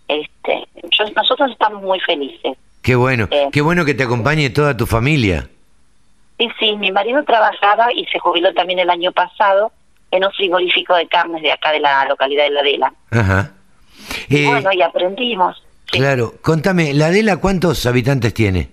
este, 0.07 0.67
yo- 0.91 1.09
nosotros 1.15 1.51
estamos 1.51 1.81
muy 1.83 1.99
felices. 2.01 2.57
qué 2.81 2.95
bueno, 2.95 3.27
Eh. 3.29 3.49
qué 3.51 3.61
bueno 3.61 3.83
que 3.85 3.93
te 3.93 4.03
acompañe 4.03 4.49
toda 4.51 4.75
tu 4.77 4.85
familia. 4.87 5.49
Sí, 6.37 6.47
sí, 6.59 6.75
mi 6.77 6.91
marido 6.91 7.21
trabajaba 7.25 7.91
y 7.93 8.05
se 8.05 8.17
jubiló 8.19 8.53
también 8.53 8.79
el 8.79 8.89
año 8.89 9.11
pasado 9.11 9.71
en 10.11 10.23
un 10.23 10.31
frigorífico 10.31 10.95
de 10.95 11.05
carnes 11.07 11.41
de 11.41 11.51
acá 11.51 11.71
de 11.73 11.81
la 11.81 12.05
localidad 12.05 12.45
de 12.45 12.49
La 12.51 12.61
Adela. 12.61 12.93
Ajá. 13.11 13.51
Y 14.29 14.37
Eh, 14.37 14.47
bueno, 14.47 14.69
y 14.71 14.81
aprendimos. 14.81 15.61
Sí. 15.91 15.99
Claro, 15.99 16.35
contame, 16.41 16.93
¿la 16.93 17.07
Adela 17.07 17.37
cuántos 17.37 17.85
habitantes 17.85 18.33
tiene? 18.33 18.69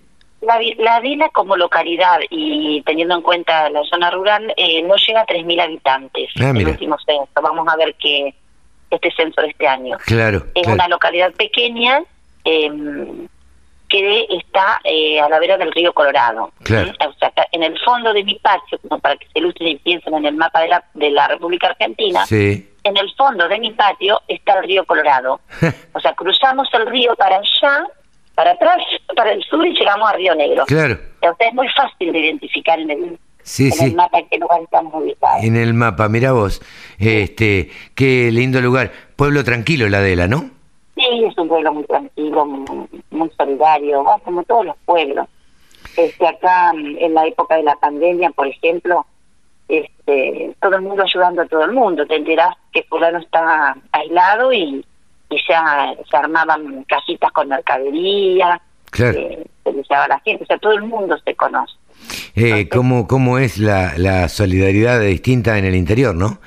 La, 0.46 0.60
la 0.78 0.96
Adela 0.96 1.28
como 1.30 1.56
localidad 1.56 2.20
y 2.30 2.80
teniendo 2.82 3.16
en 3.16 3.22
cuenta 3.22 3.68
la 3.70 3.82
zona 3.84 4.10
rural 4.10 4.52
eh, 4.56 4.82
no 4.82 4.94
llega 4.96 5.22
a 5.22 5.26
3.000 5.26 5.60
habitantes. 5.60 6.30
Ah, 6.40 6.52
el 6.54 6.68
último 6.68 6.96
censo. 7.04 7.28
Vamos 7.42 7.66
a 7.68 7.76
ver 7.76 7.94
que 7.96 8.32
este 8.90 9.10
censo 9.12 9.40
de 9.42 9.48
este 9.48 9.66
año. 9.66 9.96
Claro, 10.06 10.44
Es 10.54 10.62
claro. 10.62 10.74
una 10.74 10.88
localidad 10.88 11.32
pequeña 11.32 12.00
eh, 12.44 12.70
que 13.88 14.26
está 14.30 14.80
eh, 14.84 15.20
a 15.20 15.28
la 15.28 15.38
vera 15.38 15.56
del 15.56 15.72
río 15.72 15.92
Colorado. 15.92 16.50
Claro. 16.62 16.92
O 17.08 17.12
sea, 17.18 17.32
en 17.52 17.62
el 17.62 17.78
fondo 17.80 18.12
de 18.12 18.24
mi 18.24 18.34
patio, 18.36 18.78
como 18.88 18.98
para 19.00 19.16
que 19.16 19.26
se 19.26 19.38
ilustren 19.38 19.68
y 19.68 19.76
piensen 19.76 20.14
en 20.14 20.26
el 20.26 20.34
mapa 20.34 20.60
de 20.60 20.68
la, 20.68 20.84
de 20.94 21.10
la 21.10 21.28
República 21.28 21.68
Argentina, 21.68 22.26
Sí, 22.26 22.68
en 22.84 22.96
el 22.96 23.12
fondo 23.14 23.48
de 23.48 23.58
mi 23.58 23.72
patio 23.72 24.20
está 24.28 24.58
el 24.58 24.64
río 24.64 24.84
Colorado. 24.84 25.40
O 25.92 26.00
sea, 26.00 26.12
cruzamos 26.14 26.68
el 26.74 26.86
río 26.86 27.14
para 27.16 27.36
allá, 27.38 27.86
para 28.36 28.52
atrás, 28.52 28.76
para 29.16 29.32
el 29.32 29.42
sur 29.42 29.66
y 29.66 29.72
llegamos 29.72 30.08
a 30.08 30.12
Río 30.12 30.34
Negro. 30.36 30.64
claro. 30.66 30.96
Sea, 31.20 31.48
es 31.48 31.54
muy 31.54 31.68
fácil 31.70 32.12
de 32.12 32.18
identificar 32.20 32.78
en 32.78 32.90
el, 32.90 33.18
Sí, 33.42 33.66
en 33.66 33.72
sí. 33.72 33.84
el 33.86 33.94
mapa 33.94 34.18
en 34.18 34.28
qué 34.28 34.38
lugar 34.38 34.60
estamos 34.60 34.94
ubicados. 34.94 35.42
En 35.42 35.56
el 35.56 35.72
mapa, 35.74 36.08
mira 36.08 36.32
vos. 36.32 36.60
Este, 36.98 37.70
qué 37.94 38.30
lindo 38.30 38.60
lugar. 38.60 38.92
Pueblo 39.16 39.42
tranquilo 39.42 39.88
la 39.88 39.98
Adela, 39.98 40.28
¿no? 40.28 40.50
Sí, 40.96 41.24
es 41.24 41.36
un 41.38 41.48
pueblo 41.48 41.72
muy 41.72 41.84
tranquilo, 41.84 42.46
muy, 42.46 42.88
muy 43.10 43.30
solidario, 43.36 44.02
¿no? 44.02 44.18
como 44.24 44.42
todos 44.44 44.66
los 44.66 44.76
pueblos. 44.84 45.26
Este, 45.96 46.26
acá 46.26 46.72
mm, 46.72 46.96
en 46.98 47.14
la 47.14 47.26
época 47.26 47.56
de 47.56 47.62
la 47.62 47.76
pandemia, 47.76 48.30
por 48.30 48.46
ejemplo, 48.46 49.06
este, 49.68 50.54
todo 50.60 50.76
el 50.76 50.82
mundo 50.82 51.02
ayudando 51.02 51.42
a 51.42 51.46
todo 51.46 51.64
el 51.64 51.72
mundo. 51.72 52.06
Te 52.06 52.16
enterás 52.16 52.54
que 52.72 52.82
fulano 52.84 53.18
está 53.18 53.76
aislado 53.92 54.52
y, 54.52 54.84
y 55.30 55.36
ya 55.48 55.92
se 56.10 56.16
armaban 56.16 56.84
casitas 56.84 57.32
con 57.32 57.48
mercadería, 57.48 58.60
Claro. 58.90 59.18
eh, 59.18 59.46
se 59.64 59.72
les 59.72 59.88
daba 59.88 60.04
a 60.04 60.08
la 60.08 60.20
gente, 60.20 60.44
o 60.44 60.46
sea, 60.46 60.58
todo 60.58 60.72
el 60.72 60.82
mundo 60.82 61.16
se 61.24 61.34
conoce. 61.34 61.74
eh, 62.36 62.68
cómo, 62.68 63.06
cómo 63.08 63.38
es 63.38 63.58
la, 63.58 63.94
la 63.96 64.28
solidaridad 64.28 65.00
distinta 65.00 65.58
en 65.58 65.64
el 65.64 65.74
interior, 65.74 66.14
¿no? 66.14 66.38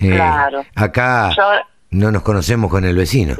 Eh, 0.00 0.10
Claro. 0.10 0.64
Acá 0.74 1.30
Yo- 1.36 1.42
no 1.90 2.10
nos 2.10 2.22
conocemos 2.22 2.70
con 2.70 2.84
el 2.84 2.96
vecino. 2.96 3.36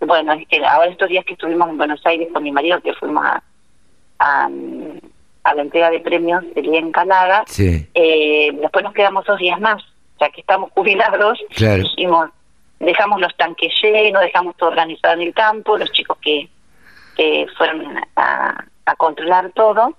Bueno, 0.00 0.32
es 0.32 0.46
que 0.48 0.64
ahora 0.64 0.90
estos 0.90 1.08
días 1.08 1.24
que 1.24 1.34
estuvimos 1.34 1.68
en 1.68 1.76
Buenos 1.78 2.04
Aires 2.06 2.28
con 2.32 2.42
mi 2.42 2.50
marido, 2.52 2.80
que 2.80 2.92
fuimos 2.94 3.24
a, 3.24 3.42
a, 4.18 4.48
a 5.44 5.54
la 5.54 5.62
entrega 5.62 5.90
de 5.90 6.00
premios 6.00 6.42
del 6.54 6.64
día 6.64 6.78
en 6.80 6.92
Calaga, 6.92 7.44
Sí, 7.46 7.86
eh, 7.94 8.50
después 8.60 8.84
nos 8.84 8.94
quedamos 8.94 9.24
dos 9.26 9.38
días 9.38 9.60
más, 9.60 9.82
ya 10.20 10.28
que 10.30 10.40
estamos 10.40 10.70
jubilados, 10.74 11.38
Claro. 11.56 11.82
dijimos, 11.82 12.30
dejamos 12.80 13.20
los 13.20 13.34
tanques 13.36 13.72
llenos, 13.82 14.22
dejamos 14.22 14.56
todo 14.56 14.70
organizado 14.70 15.14
en 15.14 15.22
el 15.22 15.34
campo, 15.34 15.76
los 15.78 15.90
chicos 15.92 16.16
que, 16.20 16.48
que 17.16 17.46
fueron 17.56 17.84
a, 18.16 18.64
a 18.86 18.94
controlar 18.96 19.50
todo, 19.54 19.94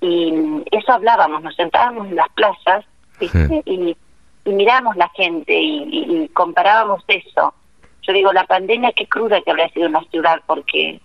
y 0.00 0.32
eso 0.70 0.92
hablábamos, 0.92 1.42
nos 1.42 1.56
sentábamos 1.56 2.06
en 2.08 2.16
las 2.16 2.28
plazas, 2.30 2.84
¿viste? 3.18 3.62
y, 3.64 3.96
y 4.44 4.50
mirábamos 4.52 4.96
la 4.96 5.08
gente 5.10 5.58
y, 5.58 5.82
y- 5.90 6.22
y 6.24 6.28
comparábamos 6.28 7.02
eso. 7.08 7.52
Yo 8.02 8.12
digo, 8.12 8.32
la 8.32 8.44
pandemia, 8.46 8.92
qué 8.96 9.06
cruda 9.06 9.40
que 9.42 9.50
habría 9.50 9.68
sido 9.70 9.86
en 9.86 9.92
la 9.92 10.04
ciudad, 10.10 10.40
porque 10.46 11.00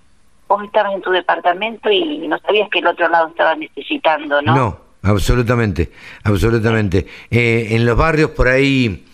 vos 0.48 0.64
estabas 0.64 0.94
en 0.94 1.02
tu 1.02 1.10
departamento 1.12 1.90
y 1.90 2.28
no 2.28 2.38
sabías 2.40 2.70
que 2.70 2.80
el 2.80 2.88
otro 2.88 3.08
lado 3.10 3.28
estaba 3.30 3.56
necesitando, 3.56 4.42
¿no? 4.42 4.56
no, 4.56 4.78
absolutamente, 5.04 5.92
absolutamente. 6.24 7.08
Eh, 7.32 7.68
en 7.72 7.86
los 7.86 7.98
barrios 7.98 8.30
por 8.32 8.48
ahí 8.48 9.06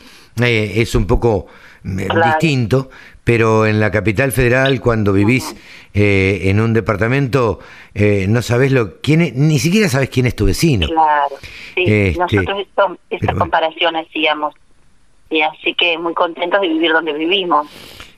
eh, 0.42 0.74
es 0.76 0.94
un 0.96 1.08
poco 1.08 1.48
Claro. 1.82 2.26
distinto, 2.26 2.90
pero 3.24 3.66
en 3.66 3.80
la 3.80 3.90
capital 3.92 4.32
federal, 4.32 4.82
cuando 4.82 5.14
vivís 5.14 5.56
eh, 5.94 6.42
en 6.50 6.60
un 6.60 6.74
departamento, 6.74 7.60
eh, 7.96 8.26
no 8.30 8.42
sabés 8.42 8.72
lo 8.72 9.00
quién 9.02 9.22
es- 9.22 9.34
ni 9.36 9.58
siquiera 9.60 9.88
sabes 9.90 10.10
quién 10.10 10.26
es 10.26 10.36
tu 10.36 10.46
vecino. 10.46 10.88
Claro, 10.88 11.36
sí, 11.76 11.84
Este, 11.88 12.20
nosotros 12.20 12.60
esto, 12.62 12.98
esta 13.10 13.34
comparación 13.34 13.96
hacíamos. 13.96 14.54
Y 15.32 15.42
así 15.42 15.74
que 15.76 15.98
muy 15.98 16.14
contentos 16.14 16.60
de 16.62 16.68
vivir 16.68 16.92
donde 16.92 17.14
vivimos. 17.14 17.68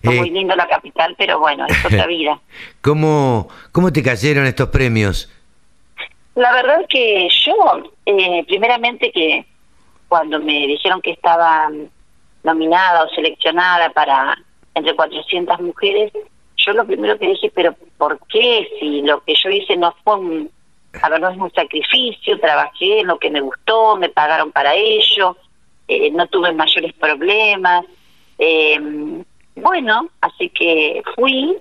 Es 0.01 0.11
Eh. 0.11 0.15
muy 0.17 0.29
lindo 0.31 0.55
la 0.55 0.67
capital, 0.67 1.13
pero 1.17 1.39
bueno, 1.39 1.65
es 1.67 1.85
otra 1.85 2.07
vida. 2.07 2.39
¿Cómo, 2.81 3.47
¿Cómo 3.71 3.91
te 3.93 4.01
cayeron 4.01 4.45
estos 4.45 4.69
premios? 4.69 5.29
La 6.35 6.53
verdad 6.53 6.81
es 6.81 6.87
que 6.87 7.27
yo, 7.45 7.83
eh, 8.05 8.43
primeramente 8.47 9.11
que 9.11 9.45
cuando 10.07 10.39
me 10.39 10.65
dijeron 10.67 11.01
que 11.01 11.11
estaba 11.11 11.69
nominada 12.43 13.03
o 13.03 13.09
seleccionada 13.09 13.89
para 13.91 14.37
entre 14.73 14.95
400 14.95 15.59
mujeres, 15.61 16.11
yo 16.57 16.73
lo 16.73 16.85
primero 16.85 17.17
que 17.17 17.27
dije, 17.27 17.51
pero 17.53 17.75
¿por 17.97 18.19
qué? 18.27 18.67
Si 18.79 19.01
lo 19.01 19.21
que 19.21 19.33
yo 19.35 19.49
hice 19.49 19.75
no 19.75 19.93
fue 20.03 20.15
un, 20.17 20.51
a 21.01 21.09
ver, 21.09 21.19
no 21.19 21.29
es 21.29 21.37
un 21.37 21.51
sacrificio, 21.51 22.39
trabajé 22.39 22.99
en 22.99 23.07
lo 23.07 23.19
que 23.19 23.29
me 23.29 23.41
gustó, 23.41 23.95
me 23.97 24.09
pagaron 24.09 24.51
para 24.51 24.75
ello, 24.75 25.37
eh, 25.87 26.11
no 26.11 26.27
tuve 26.27 26.53
mayores 26.53 26.93
problemas. 26.93 27.85
Eh, 28.37 28.79
bueno, 29.55 30.09
así 30.21 30.49
que 30.49 31.03
fui, 31.15 31.57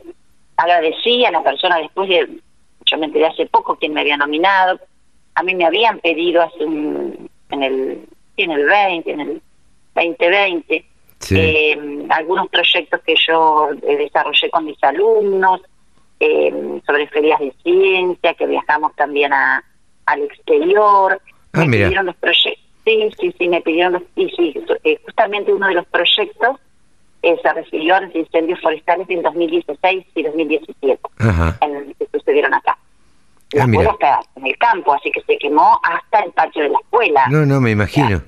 agradecí 0.57 1.25
a 1.25 1.31
la 1.31 1.43
persona 1.43 1.79
después 1.79 2.09
de, 2.09 2.29
yo 2.87 2.99
me 2.99 3.07
enteré 3.07 3.27
hace 3.27 3.47
poco 3.47 3.77
quién 3.77 3.93
me 3.93 4.03
había 4.03 4.17
nominado, 4.17 4.79
a 5.35 5.43
mí 5.43 5.55
me 5.55 5.65
habían 5.65 5.99
pedido 6.01 6.43
hace 6.43 6.65
un, 6.65 7.31
en 7.51 7.63
el, 7.63 8.05
en 8.37 8.51
el 8.51 8.65
20, 8.67 9.11
en 9.11 9.21
el 9.21 9.43
2020, 9.95 10.85
Sí. 11.19 11.37
eh, 11.39 12.07
algunos 12.09 12.49
proyectos 12.49 13.01
que 13.07 13.15
yo 13.29 13.71
eh, 13.87 13.97
desarrollé 13.99 14.49
con 14.51 14.65
mis 14.65 14.83
alumnos 14.83 15.61
eh, 16.19 16.81
sobre 16.87 17.07
ferias 17.09 17.39
de 17.41 17.53
ciencia, 17.63 18.33
que 18.35 18.47
viajamos 18.47 18.95
también 18.97 19.33
a, 19.33 19.63
al 20.07 20.23
exterior. 20.23 21.21
Ah, 21.53 21.61
me 21.61 21.69
mira. 21.69 21.85
pidieron 21.87 22.07
los 22.07 22.17
proyectos, 22.17 22.65
sí, 22.85 23.11
sí, 23.21 23.35
sí, 23.39 23.49
me 23.49 23.61
pidieron 23.61 23.93
los, 23.95 24.03
y 24.17 24.29
sí, 24.31 24.55
eh, 24.85 24.99
justamente 25.05 25.53
uno 25.53 25.67
de 25.69 25.75
los 25.75 25.87
proyectos 25.89 26.57
eh, 27.23 27.37
se 27.43 27.53
refirió 27.53 27.97
a 27.97 28.01
los 28.01 28.15
incendios 28.15 28.59
forestales 28.61 29.09
en 29.11 29.21
2016 29.23 30.07
y 30.15 30.23
2017, 30.23 31.01
Ajá. 31.19 31.59
en 31.61 31.95
que 31.99 32.07
sucedieron 32.13 32.55
acá. 32.55 32.79
La 33.53 33.65
Ah, 33.65 33.67
mira. 33.67 33.83
escuela 33.83 34.19
está 34.21 34.31
en 34.41 34.47
el 34.47 34.57
campo, 34.57 34.95
así 34.95 35.11
que 35.11 35.21
se 35.23 35.37
quemó 35.39 35.79
hasta 35.83 36.21
el 36.21 36.33
patio 36.33 36.63
de 36.63 36.69
la 36.71 36.79
escuela. 36.79 37.27
No, 37.29 37.45
no, 37.45 37.61
me 37.61 37.73
imagino. 37.73 38.23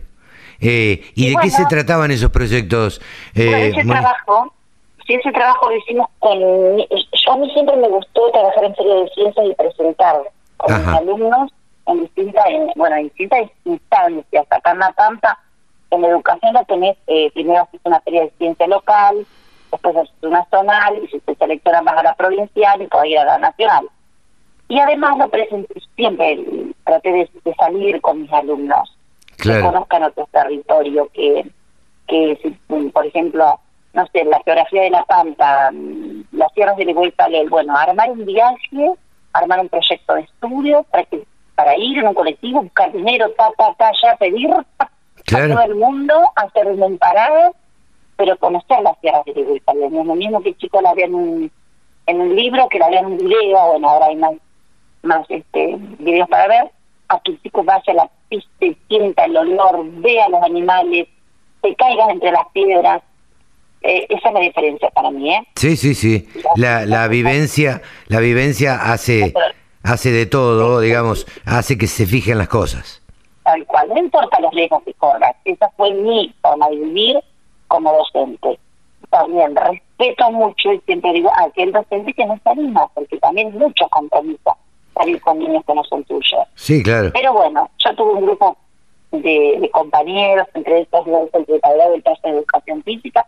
Eh, 0.62 1.02
¿Y 1.14 1.26
Y 1.26 1.30
de 1.30 1.32
qué 1.32 1.48
bueno. 1.48 1.50
se 1.56 1.64
trataban 1.66 2.10
esos 2.12 2.30
proyectos? 2.30 3.00
Bueno, 3.34 3.56
Eh, 3.56 3.68
ese 3.68 3.84
Moni- 3.84 4.00
trabajo, 4.00 4.54
sí, 5.06 5.14
ese 5.14 5.32
trabajo 5.32 5.68
lo 5.70 5.76
hicimos 5.76 6.08
con... 6.20 6.38
Yo 6.38 7.32
a 7.32 7.36
mí 7.36 7.50
siempre 7.52 7.76
me 7.76 7.88
gustó 7.88 8.30
trabajar 8.30 8.64
en 8.64 8.74
feria 8.76 8.94
de 8.94 9.08
ciencias 9.10 9.46
y 9.46 9.54
presentar 9.54 10.16
con 10.58 10.72
Ajá. 10.72 10.90
mis 10.92 11.00
alumnos 11.00 11.52
en 11.86 12.00
distintas, 12.00 12.46
en, 12.46 12.70
bueno, 12.76 12.96
en 12.96 13.04
distintas 13.04 13.50
instancias. 13.64 14.46
Acá 14.50 14.70
en 14.70 14.78
La 14.78 14.92
Pampa, 14.92 15.38
en 15.90 16.04
educación 16.04 16.54
lo 16.54 16.64
tenés, 16.64 16.96
eh, 17.08 17.30
primero 17.34 17.62
haces 17.62 17.80
una 17.84 18.00
feria 18.00 18.22
de 18.22 18.30
ciencia 18.38 18.66
local, 18.68 19.26
después 19.72 19.96
haces 19.96 20.12
una 20.22 20.46
zonal, 20.50 21.00
y 21.02 21.08
si 21.08 21.18
te 21.20 21.34
seleccionan 21.34 21.84
vas 21.84 21.98
a 21.98 22.02
la 22.04 22.14
provincial 22.14 22.80
y 22.80 22.86
podés 22.86 23.10
ir 23.10 23.18
a 23.18 23.24
la 23.24 23.38
nacional. 23.38 23.86
Y 24.68 24.78
además 24.78 25.18
lo 25.18 25.28
presenté, 25.28 25.74
siempre 25.96 26.38
traté 26.84 27.10
de, 27.12 27.30
de 27.44 27.54
salir 27.56 28.00
con 28.00 28.22
mis 28.22 28.32
alumnos 28.32 28.91
que 29.36 29.60
conozcan 29.60 30.04
otro 30.04 30.28
territorio, 30.30 31.08
que, 31.12 31.50
que 32.06 32.38
si, 32.42 32.56
mm, 32.68 32.90
por 32.90 33.06
ejemplo, 33.06 33.58
no 33.94 34.06
sé, 34.08 34.24
la 34.24 34.40
geografía 34.44 34.82
de 34.82 34.90
La 34.90 35.04
Pampa, 35.04 35.70
mm, 35.72 36.24
las 36.32 36.52
tierras 36.54 36.76
del 36.76 36.90
Igualpalel, 36.90 37.48
bueno, 37.48 37.76
armar 37.76 38.10
un 38.10 38.24
viaje, 38.24 38.92
armar 39.32 39.60
un 39.60 39.68
proyecto 39.68 40.14
de 40.14 40.22
estudio 40.22 40.84
para 40.90 41.04
que 41.04 41.24
para 41.54 41.76
ir 41.76 41.98
en 41.98 42.08
un 42.08 42.14
colectivo, 42.14 42.62
buscar 42.62 42.90
dinero, 42.92 43.30
ta, 43.36 43.50
ta, 43.56 43.74
ta, 43.74 43.90
ya 44.02 44.16
pedir 44.16 44.48
Claro. 45.24 45.52
a 45.52 45.56
todo 45.56 45.64
el 45.64 45.74
mundo, 45.76 46.14
hacer 46.34 46.66
un 46.66 46.98
parada, 46.98 47.52
pero 48.16 48.36
conocer 48.38 48.80
las 48.82 48.98
tierras 49.00 49.24
del 49.24 49.38
Igualpalel. 49.38 49.92
No 49.92 50.00
es 50.00 50.06
lo 50.06 50.14
mismo 50.14 50.42
que 50.42 50.50
el 50.50 50.58
chico 50.58 50.80
la 50.80 50.94
vea 50.94 51.06
en 51.06 51.14
un, 51.14 51.50
en 52.06 52.20
un 52.20 52.34
libro, 52.34 52.68
que 52.68 52.78
la 52.78 52.88
vea 52.88 53.00
en 53.00 53.06
un 53.06 53.18
video, 53.18 53.66
bueno, 53.72 53.88
ahora 53.88 54.06
hay 54.06 54.16
más, 54.16 54.32
más 55.02 55.24
este 55.28 55.76
videos 55.98 56.28
para 56.28 56.48
ver, 56.48 56.70
a 57.12 57.20
que 57.20 57.32
el 57.32 57.42
chico 57.42 57.62
vaya 57.62 57.82
a 57.88 57.94
la 57.94 58.10
pista 58.28 58.64
y 58.64 58.76
sienta 58.88 59.24
el 59.24 59.36
olor, 59.36 59.84
vea 60.00 60.28
los 60.28 60.42
animales, 60.42 61.08
se 61.60 61.74
caigan 61.76 62.10
entre 62.10 62.32
las 62.32 62.48
piedras. 62.52 63.02
Eh, 63.82 64.06
esa 64.08 64.28
es 64.28 64.34
la 64.34 64.40
diferencia 64.40 64.90
para 64.90 65.10
mí, 65.10 65.34
¿eh? 65.34 65.46
Sí, 65.56 65.76
sí, 65.76 65.94
sí. 65.94 66.28
La, 66.56 66.86
la 66.86 67.08
vivencia, 67.08 67.82
la 68.06 68.20
vivencia 68.20 68.92
hace, 68.92 69.34
hace 69.82 70.12
de 70.12 70.26
todo, 70.26 70.80
digamos, 70.80 71.26
hace 71.44 71.76
que 71.76 71.88
se 71.88 72.06
fijen 72.06 72.38
las 72.38 72.48
cosas. 72.48 73.02
Tal 73.42 73.66
cual, 73.66 73.88
no 73.88 73.98
importa 73.98 74.40
los 74.40 74.54
riesgos 74.54 74.84
que 74.84 74.94
corras. 74.94 75.34
Esa 75.44 75.68
fue 75.76 75.92
mi 75.92 76.32
forma 76.40 76.68
de 76.68 76.76
vivir 76.76 77.18
como 77.66 77.92
docente. 77.92 78.58
También 79.10 79.56
respeto 79.56 80.30
mucho 80.30 80.72
y 80.72 80.80
siempre 80.86 81.12
digo 81.12 81.30
a 81.36 81.44
aquel 81.44 81.72
docente 81.72 82.12
que 82.14 82.24
no 82.24 82.38
se 82.42 82.50
anima, 82.50 82.86
porque 82.94 83.18
también 83.18 83.48
es 83.48 83.54
mucho 83.54 83.88
compromiso 83.88 84.56
salir 84.94 85.20
con 85.20 85.38
niños 85.38 85.64
que 85.66 85.74
no 85.74 85.84
son 85.84 86.04
tuyos. 86.04 86.40
Sí, 86.54 86.82
claro. 86.82 87.10
Pero 87.12 87.32
bueno, 87.32 87.70
yo 87.78 87.94
tuve 87.94 88.12
un 88.14 88.26
grupo 88.26 88.56
de, 89.10 89.58
de 89.60 89.70
compañeros, 89.70 90.46
entre 90.54 90.80
estos 90.80 91.06
los 91.06 91.22
el 91.34 91.46
secretario 91.46 91.90
del 91.90 92.02
taller 92.02 92.22
de 92.22 92.30
educación 92.30 92.82
física, 92.82 93.26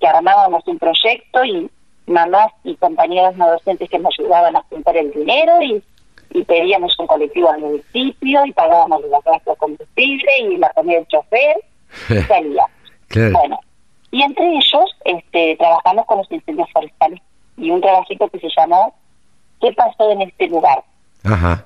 que 0.00 0.06
armábamos 0.06 0.66
un 0.66 0.78
proyecto 0.78 1.44
y 1.44 1.70
mamás 2.06 2.52
y 2.64 2.76
compañeros 2.76 3.36
no 3.36 3.50
docentes 3.50 3.90
que 3.90 3.98
me 3.98 4.08
ayudaban 4.08 4.56
a 4.56 4.62
juntar 4.68 4.96
el 4.96 5.10
dinero 5.12 5.60
y, 5.62 5.82
y 6.30 6.44
pedíamos 6.44 6.98
un 6.98 7.06
colectivo 7.06 7.50
al 7.50 7.60
municipio 7.60 8.44
y 8.46 8.52
pagábamos 8.52 9.02
los 9.02 9.10
gastos 9.24 9.44
de 9.44 9.56
combustible 9.56 10.38
y 10.40 10.56
la 10.56 10.70
comida 10.70 10.98
del 10.98 11.08
chofer 11.08 11.56
y 12.10 12.22
salía. 12.22 12.66
Claro. 13.08 13.38
Bueno, 13.38 13.60
y 14.10 14.22
entre 14.22 14.46
ellos 14.48 14.96
este, 15.04 15.56
trabajamos 15.56 16.06
con 16.06 16.18
los 16.18 16.30
incendios 16.30 16.70
forestales 16.72 17.20
y 17.56 17.70
un 17.70 17.80
trabajito 17.80 18.28
que 18.28 18.38
se 18.38 18.48
llamó 18.56 18.94
¿Qué 19.60 19.72
pasó 19.72 20.10
en 20.10 20.22
este 20.22 20.48
lugar? 20.48 20.84
Ajá. 21.26 21.64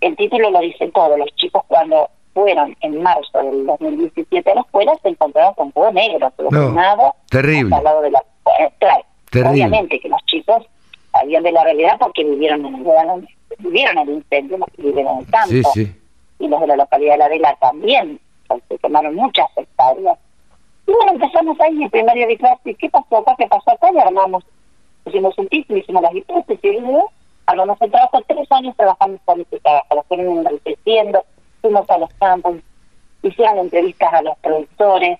el 0.00 0.16
título 0.16 0.50
lo 0.50 0.60
dice 0.60 0.90
todo. 0.92 1.16
Los 1.16 1.28
chicos 1.36 1.62
cuando 1.68 2.08
fueron 2.34 2.76
en 2.80 3.02
marzo 3.02 3.38
del 3.38 3.64
2017 3.66 4.50
a 4.50 4.54
la 4.56 4.60
escuela 4.62 4.92
se 5.02 5.08
encontraron 5.08 5.54
con 5.54 5.72
fuego 5.72 5.92
negro, 5.92 6.30
todo 6.36 6.50
No, 6.50 7.14
terrible. 7.30 7.74
al 7.76 7.84
lado 7.84 8.00
de 8.02 8.10
la 8.10 8.18
eh, 8.60 8.70
claro, 8.78 9.04
Terrible. 9.30 9.50
Obviamente 9.52 10.00
que 10.00 10.08
los 10.08 10.20
chicos 10.26 10.62
sabían 11.12 11.42
de 11.42 11.52
la 11.52 11.64
realidad 11.64 11.96
porque 11.98 12.24
vivieron 12.24 12.64
en 12.66 12.74
el, 12.74 13.28
vivieron 13.58 13.98
el 13.98 14.10
incendio, 14.10 14.58
los 14.58 14.68
que 14.76 14.82
viven 14.82 15.06
en 15.06 15.18
el 15.18 15.26
campo. 15.30 15.48
Sí, 15.48 15.62
sí. 15.72 16.00
Y 16.40 16.48
los 16.48 16.60
de 16.60 16.66
la 16.66 16.76
localidad 16.76 17.12
de 17.14 17.18
La 17.18 17.28
Vela 17.28 17.56
también. 17.60 18.20
Se 18.68 18.78
quemaron 18.78 19.14
muchas 19.14 19.46
hectáreas. 19.56 20.18
Y 20.86 20.92
bueno, 20.92 21.12
empezamos 21.12 21.58
ahí 21.60 21.82
el 21.82 21.90
primer 21.90 22.14
día 22.14 22.26
de 22.26 22.36
clase. 22.36 22.74
¿Qué 22.74 22.90
pasó 22.90 23.18
acá? 23.18 23.34
¿Qué 23.38 23.46
pasó 23.46 23.70
acá? 23.70 23.88
Y 23.94 23.98
armamos, 23.98 24.44
pusimos 25.04 25.36
un 25.38 25.48
título, 25.48 25.78
hicimos 25.78 26.02
las 26.02 26.14
hipótesis, 26.14 26.60
y 26.62 26.80
armamos 27.46 27.80
el 27.80 27.90
trabajo. 27.90 28.22
Tres 28.26 28.50
años 28.52 28.76
trabajamos 28.76 29.20
con 29.24 29.40
este 29.40 29.60
trabajo, 29.60 29.94
lo 29.94 30.02
fueron 30.04 30.38
enriqueciendo, 30.38 31.24
fuimos 31.60 31.88
a 31.90 31.98
los 31.98 32.12
campos, 32.14 32.56
hicieron 33.22 33.58
entrevistas 33.58 34.12
a 34.12 34.22
los 34.22 34.36
productores, 34.38 35.18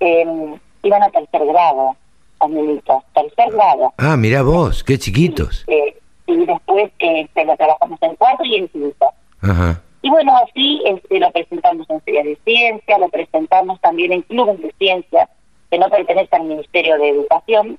eh, 0.00 0.56
iban 0.82 1.02
a 1.02 1.10
tercer 1.10 1.46
grado, 1.46 1.96
los 2.40 2.50
niñitos, 2.50 3.02
tercer 3.14 3.52
grado. 3.52 3.92
Ah, 3.98 4.16
mirá 4.16 4.42
vos, 4.42 4.84
qué 4.84 4.98
chiquitos. 4.98 5.64
Eh, 5.66 5.96
y 6.26 6.46
después 6.46 6.90
eh, 6.98 7.28
se 7.34 7.44
lo 7.44 7.56
trabajamos 7.56 7.98
en 8.02 8.16
cuarto 8.16 8.44
y 8.44 8.56
en 8.56 8.68
quinto. 8.68 9.06
Ajá. 9.40 9.80
Y 10.02 10.10
bueno, 10.10 10.36
así 10.36 10.82
este, 10.84 11.18
lo 11.18 11.30
presentamos 11.30 11.88
en 11.88 12.00
ferias 12.02 12.24
de 12.24 12.38
ciencia, 12.44 12.98
lo 12.98 13.08
presentamos 13.08 13.80
también 13.80 14.12
en 14.12 14.22
clubes 14.22 14.60
de 14.60 14.70
ciencia 14.78 15.28
que 15.70 15.78
no 15.78 15.88
pertenecen 15.88 16.42
al 16.42 16.46
Ministerio 16.46 16.98
de 16.98 17.08
Educación. 17.08 17.78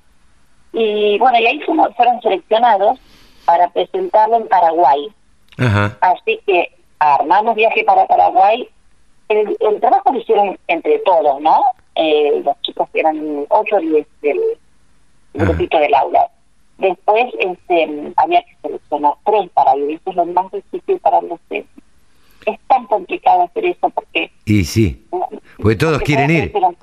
Y 0.72 1.18
bueno, 1.18 1.38
y 1.38 1.46
ahí 1.46 1.60
fuimos, 1.60 1.94
fueron 1.94 2.20
seleccionados 2.20 2.98
para 3.46 3.68
presentarlo 3.70 4.36
en 4.36 4.48
Paraguay. 4.48 5.08
Ajá. 5.58 5.96
Así 6.02 6.38
que 6.46 6.70
armamos 6.98 7.54
viaje 7.56 7.82
para 7.84 8.06
Paraguay. 8.06 8.68
El, 9.28 9.56
el 9.60 9.80
trabajo 9.80 10.12
lo 10.12 10.18
hicieron 10.20 10.58
entre 10.68 10.98
todos, 11.00 11.40
¿no? 11.40 11.64
Eh, 11.94 12.42
los 12.44 12.60
chicos 12.62 12.88
que 12.92 13.00
eran 13.00 13.46
8 13.48 13.76
o 13.76 13.80
10 13.80 14.06
del 14.22 14.40
grupito 15.34 15.78
del 15.78 15.94
aula. 15.94 16.28
Después 16.78 17.32
este, 17.38 18.12
había 18.16 18.42
que 18.42 18.56
seleccionar 18.62 19.14
tres 19.24 19.48
para 19.54 19.74
ir. 19.76 19.92
Eso 19.92 20.10
es 20.10 20.16
lo 20.16 20.26
más 20.26 20.52
difícil 20.52 20.98
para 21.00 21.20
los 21.22 21.30
docentes. 21.30 21.84
Es 22.44 22.60
tan 22.68 22.86
complicado 22.86 23.42
hacer 23.44 23.64
eso 23.64 23.88
porque... 23.90 24.30
Y 24.44 24.62
sí, 24.64 25.04
porque 25.56 25.76
todos 25.76 25.94
porque 25.94 26.04
quieren 26.04 26.30
ir. 26.30 26.52
Todos 26.52 26.74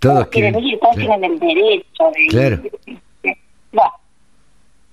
todos 0.00 0.26
quieren 0.26 0.58
ir, 0.62 0.78
todos 0.80 0.96
claro. 0.96 1.18
tienen 1.18 1.32
el 1.32 1.38
derecho 1.40 2.10
de 2.10 2.26
Claro. 2.28 2.56
ir. 2.84 3.00
Sí. 3.22 3.32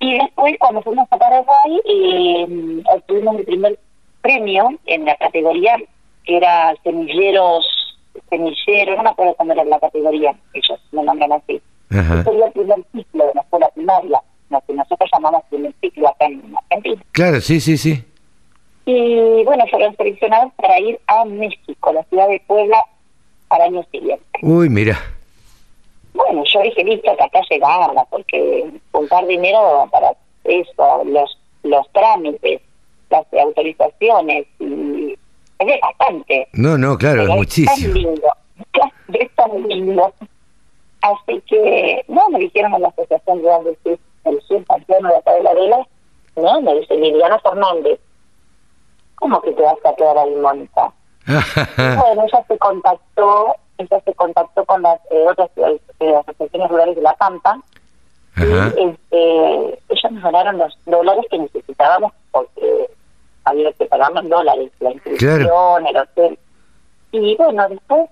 Y 0.02 0.18
después, 0.18 0.58
cuando 0.60 0.82
fuimos 0.82 1.08
a 1.12 1.18
Paraguay, 1.18 1.80
eh, 1.86 2.84
obtuvimos 2.92 3.38
el 3.38 3.46
primer 3.46 3.80
premio 4.22 4.70
en 4.88 5.06
la 5.06 5.16
categoría 5.16 5.78
que 6.26 6.38
era 6.38 6.74
semilleros, 6.84 7.66
semilleros, 8.30 8.98
no 8.98 9.04
me 9.04 9.10
acuerdo 9.12 9.36
cómo 9.36 9.54
era 9.54 9.64
la 9.64 9.80
categoría, 9.80 10.36
ellos 10.54 10.80
me 10.92 11.04
nombran 11.04 11.34
así. 11.34 11.62
Ajá. 11.92 12.24
Sería 12.24 12.48
el 12.48 12.52
primer 12.52 12.84
ciclo 12.92 13.28
de 13.28 13.32
la 13.36 13.42
escuela 13.42 13.70
primaria, 13.70 14.22
lo 14.50 14.62
que 14.62 14.74
nosotros 14.74 15.10
llamamos 15.14 15.44
primer 15.50 15.74
ciclo 15.82 16.08
acá 16.08 16.26
en 16.26 16.56
Argentina. 16.58 17.04
Claro, 17.12 17.40
sí, 17.40 17.60
sí, 17.60 17.78
sí. 17.78 18.04
Y 18.86 19.44
bueno, 19.44 19.66
fueron 19.70 19.96
seleccionados 19.98 20.52
para 20.56 20.80
ir 20.80 21.00
a 21.06 21.26
México, 21.26 21.94
la 21.94 22.04
ciudad 22.06 22.28
de 22.28 22.42
Puebla, 22.48 22.84
al 23.50 23.62
año 23.62 23.86
siguiente. 23.92 24.26
Uy, 24.42 24.68
mira. 24.68 24.98
Bueno, 26.32 26.46
yo 26.46 26.62
dije, 26.62 26.82
listo, 26.86 27.14
que 27.18 27.24
acá 27.24 27.42
llegaba, 27.50 28.06
porque 28.10 28.72
juntar 28.94 29.28
dinero 29.28 29.86
para 29.92 30.14
eso, 30.46 31.04
los 31.04 31.38
los 31.64 31.92
trámites, 31.92 32.62
las 33.10 33.26
autorizaciones, 33.34 34.48
y 34.60 35.18
es 35.60 35.82
bastante. 35.82 36.48
No, 36.54 36.78
no, 36.78 36.98
claro, 36.98 37.24
es 37.24 37.28
Pero 37.28 37.38
muchísimo. 37.38 37.94
tan 37.94 37.94
lindo, 37.94 38.28
es 39.14 39.36
tan 39.36 39.68
lindo. 39.68 40.14
Así 41.02 41.42
que, 41.48 42.06
no, 42.08 42.30
me 42.30 42.40
dijeron 42.40 42.76
en 42.76 42.84
la 42.84 42.88
Asociación 42.88 43.40
Rural 43.40 43.64
del 43.66 43.78
Sur, 43.84 44.00
del 44.24 44.42
Sur 44.44 44.64
Pampeano 44.64 45.10
de 45.10 45.16
acá 45.18 45.34
de 45.34 45.44
la 45.44 45.54
Vela, 45.54 45.88
no, 46.38 46.62
me 46.62 46.80
dice 46.80 46.96
Liliana 46.96 47.40
Fernández, 47.40 48.00
¿cómo 49.16 49.42
que 49.42 49.52
te 49.52 49.62
vas 49.64 49.76
a 49.84 49.96
quedar 49.96 50.18
ahí, 50.18 50.36
Mónica? 50.36 50.94
Bueno, 51.76 52.24
ella 52.24 52.46
se 52.48 52.58
contactó, 52.58 53.56
ella 53.82 54.02
se 54.04 54.14
contactó 54.14 54.66
con 54.66 54.82
las 54.82 55.00
eh, 55.12 55.26
otras 55.28 55.50
eh, 55.58 55.80
eh, 56.00 56.16
asociaciones 56.16 56.70
rurales 56.70 56.96
de 56.96 57.02
La 57.02 57.14
Pampa 57.14 57.60
Ajá. 58.36 58.74
y 58.78 58.90
este, 58.90 59.80
ellos 59.90 60.12
nos 60.12 60.24
donaron 60.24 60.58
los 60.58 60.78
dólares 60.86 61.26
que 61.30 61.38
necesitábamos 61.40 62.14
porque 62.32 62.88
había 63.44 63.72
que 63.74 63.86
pagar 63.86 64.12
los 64.14 64.30
dólares, 64.30 64.72
la 64.80 64.92
inscripción, 64.92 65.88
el 65.88 65.98
hotel. 65.98 66.40
Y 67.12 67.36
bueno, 67.36 67.68
después 67.70 68.10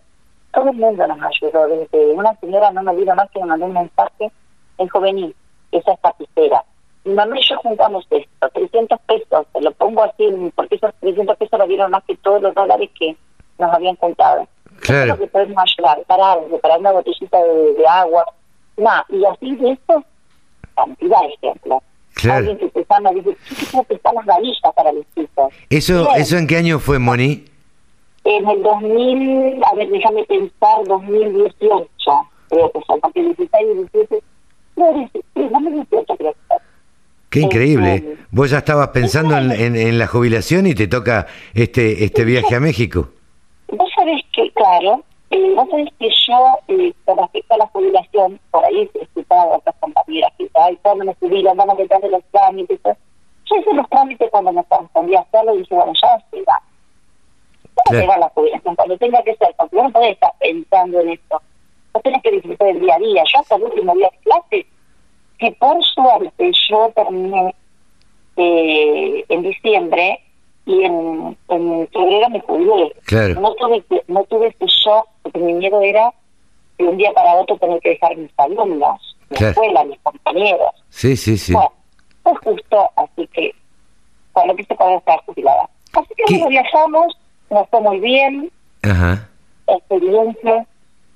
todo 0.54 0.70
el 0.70 0.76
mundo 0.76 1.08
nos 1.08 1.20
ayudó. 1.22 1.68
Desde 1.68 2.12
una 2.12 2.36
señora, 2.36 2.72
no 2.72 2.84
me 2.84 2.92
olvido 2.92 3.16
más 3.16 3.30
que 3.32 3.40
me 3.40 3.46
mandó 3.48 3.66
un 3.66 3.74
mensaje, 3.74 4.32
el 4.78 4.90
juvenil, 4.90 5.36
esa 5.72 5.94
es 5.94 6.00
tapicera. 6.02 6.64
Mi 7.06 7.14
mamá 7.14 7.40
y 7.40 7.44
yo 7.44 7.58
juntamos 7.60 8.06
esto, 8.10 8.50
300 8.50 9.00
pesos, 9.02 9.48
te 9.54 9.62
lo 9.62 9.72
pongo 9.72 10.04
así, 10.04 10.52
porque 10.56 10.76
esos 10.76 10.94
300 11.00 11.38
pesos 11.38 11.60
lo 11.60 11.68
dieron 11.68 11.92
más 11.92 12.04
que 12.04 12.16
todos 12.18 12.42
los 12.42 12.54
dólares 12.54 12.90
que 13.00 13.16
nos 13.58 13.74
habían 13.74 13.96
juntado. 13.96 14.48
Claro. 14.80 15.18
Que 15.18 15.28
podemos 15.28 15.58
ayudar, 15.64 16.04
para 16.08 16.34
algo, 16.34 16.60
para 16.60 16.78
una 16.78 16.92
botellita 16.92 17.38
de, 17.44 17.74
de 17.74 17.88
agua. 17.88 18.26
Nada, 18.78 19.06
y 19.10 19.24
así 19.26 19.56
de 19.56 19.72
esto, 19.72 20.04
cantidad 20.76 21.20
de 21.22 21.34
ejemplos. 21.48 21.84
Claro. 22.14 22.50
Alguien 22.50 22.58
que 22.58 22.68
te 22.70 22.80
y 22.80 23.14
dice, 23.16 23.38
¿qué 23.60 23.66
tengo 23.72 23.84
que 23.86 23.94
estar 23.96 24.14
las 24.14 24.26
varillas 24.26 24.74
para 24.76 24.92
los 24.92 25.06
chicos? 25.16 25.54
¿Eso, 25.70 26.04
Bien. 26.06 26.22
¿Eso 26.22 26.38
en 26.38 26.48
qué 26.48 26.58
año 26.58 26.80
fue, 26.80 27.00
Moni? 27.00 27.46
En 28.26 28.48
el 28.50 28.62
2000, 28.62 29.64
a 29.64 29.76
ver, 29.76 29.90
déjame 29.90 30.24
pensar, 30.26 30.84
2018, 30.86 31.88
creo 32.50 32.72
que 32.72 32.80
fue, 32.86 33.00
porque 33.00 33.22
16 33.24 33.50
y 33.62 33.74
17, 33.78 34.24
no, 34.76 34.94
16, 34.94 35.26
2018 35.36 36.16
creo 36.18 36.32
que 36.34 36.38
fue. 36.48 36.58
Qué 37.30 37.40
increíble. 37.42 37.96
Este, 37.96 38.18
Vos 38.32 38.50
ya 38.50 38.58
estabas 38.60 38.88
pensando 38.90 39.38
en, 39.38 39.52
en- 39.52 39.76
en 39.76 40.00
la 40.00 40.08
jubilación 40.08 40.66
y 40.68 40.74
te 40.76 40.88
toca 40.88 41.28
este 41.54 42.04
este 42.04 42.24
viaje 42.26 42.56
a 42.56 42.60
México. 42.60 43.10
Vos 43.72 43.90
sabés 43.96 44.22
que, 44.34 44.49
claro, 44.60 45.04
eh, 45.30 45.54
vos 45.56 45.70
sabés 45.70 45.90
que 45.98 46.10
yo, 46.28 46.60
eh, 46.68 46.94
con 47.06 47.18
respecto 47.18 47.54
a 47.54 47.58
la 47.58 47.68
jubilación, 47.68 48.40
por 48.52 48.66
ahí 48.66 48.90
he 48.94 49.04
escuchado 49.04 49.54
a 49.54 49.58
otras 49.58 49.76
compañeras 49.80 50.34
que 50.38 50.50
ay, 50.56 50.78
cuando 50.82 51.06
me 51.06 51.16
jubilo, 51.16 51.56
vamos 51.56 51.78
detrás 51.78 52.02
de 52.02 52.10
los 52.10 52.24
trámites. 52.32 52.80
Yo 52.84 53.56
hice 53.56 53.74
los 53.74 53.90
trámites 53.90 54.30
cuando 54.30 54.52
me 54.52 54.64
correspondía 54.66 55.22
hacerlo 55.22 55.56
y 55.56 55.60
dije, 55.60 55.76
bueno, 55.76 55.94
ya 56.02 56.26
se 56.30 56.42
va. 56.42 56.62
Claro. 57.86 58.02
se 58.02 58.08
va 58.08 58.18
la 58.18 58.30
jubilación, 58.30 58.76
cuando 58.76 58.98
tenga 58.98 59.24
que 59.24 59.36
ser, 59.36 59.56
porque 59.58 59.76
vos 59.76 59.86
no 59.86 59.92
podés 59.92 60.12
estar 60.12 60.34
pensando 60.40 61.00
en 61.00 61.10
esto. 61.10 61.42
Vos 61.94 62.04
tenés 62.04 62.22
que 62.22 62.32
disfrutar 62.32 62.68
del 62.68 62.82
día 62.82 62.96
a 62.96 63.00
día. 63.00 63.24
Yo 63.32 63.40
hasta 63.40 63.56
el 63.56 63.64
último 63.64 63.96
día 63.96 64.10
de 64.12 64.18
clase, 64.20 64.66
que 65.38 65.52
por 65.54 65.82
suerte 65.86 66.52
yo 66.70 66.92
terminé 66.94 67.56
eh, 68.36 69.26
en 69.30 69.42
diciembre 69.42 70.20
y 70.70 70.84
en, 70.84 71.38
en 71.50 71.88
febrero 71.88 72.30
me 72.30 72.40
jubilé. 72.42 72.94
Claro. 73.06 73.42
No 73.42 73.54
tuve 73.56 73.82
que- 73.90 74.04
no 74.08 74.24
tuve 74.26 74.48
ese 74.48 74.66
shock 74.68 75.08
porque 75.24 75.40
mi 75.40 75.54
miedo 75.54 75.82
era 75.82 76.14
de 76.78 76.86
un 76.88 76.98
día 76.98 77.12
para 77.14 77.34
otro 77.36 77.58
tener 77.58 77.80
que 77.82 77.90
dejar 77.90 78.16
mis 78.16 78.32
alumnos, 78.38 79.16
mi 79.30 79.38
Claro. 79.38 79.52
escuela, 79.52 79.84
mis 79.86 80.00
compañeros. 80.02 80.70
Sí, 80.90 81.18
sí, 81.18 81.38
sí. 81.38 81.54
Bueno, 81.54 81.72
fue 82.24 82.34
justo, 82.44 82.90
así 82.96 83.28
que 83.34 83.52
cuando 84.32 84.56
quise 84.56 84.76
poder 84.76 84.98
estar 85.00 85.20
jubilada. 85.26 85.68
Así 85.94 86.14
que 86.16 86.24
bueno, 86.36 86.48
viajamos, 86.50 87.18
nos 87.50 87.68
fue 87.70 87.82
muy 87.82 88.00
bien, 88.00 88.52
Ajá. 88.84 89.28
experiencia, 89.68 90.66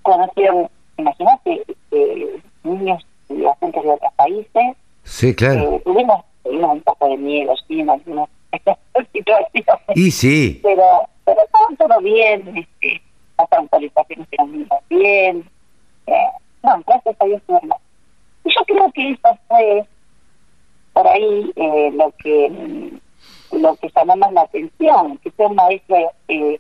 conocieron, 0.02 0.68
imagínate, 0.98 1.64
eh, 1.92 2.40
niños 2.64 3.06
y 3.30 3.46
agentes 3.46 3.84
de 3.84 3.90
otros 3.92 4.14
países, 4.16 4.76
Sí, 5.04 5.36
claro. 5.36 5.76
eh, 5.76 5.82
tuvimos, 5.86 6.24
tuvimos 6.44 6.72
un 6.74 6.82
poco 6.82 7.08
de 7.08 7.18
miedo, 7.18 7.54
sí, 7.68 7.80
en 7.82 7.90
situaciones, 9.12 9.66
Y 9.96 10.12
sí. 10.12 10.60
pero, 10.64 11.08
pero 11.26 11.42
todo 11.78 12.00
bien, 12.02 12.58
este, 12.58 13.02
las 13.38 13.52
autorizaciones 13.52 14.28
muy 14.40 14.68
bien, 14.90 15.50
eh, 16.08 16.28
no, 16.64 16.84
gracias 16.86 17.16
a 17.20 17.26
Dios 17.26 17.42
bien. 17.48 17.72
Y 18.46 18.50
yo 18.50 18.62
creo 18.66 18.92
que 18.92 19.12
eso 19.12 19.38
fue 19.48 19.86
por 20.94 21.08
ahí 21.08 21.52
eh, 21.56 21.92
lo 21.94 22.12
que 22.18 22.50
mm, 22.50 23.60
lo 23.60 23.76
que 23.76 23.92
llamó 23.96 24.16
más 24.16 24.34
la 24.34 24.42
atención, 24.42 25.18
que 25.18 25.32
sea 25.32 25.48
un 25.48 25.56
maestro 25.56 26.12
eh, 26.28 26.60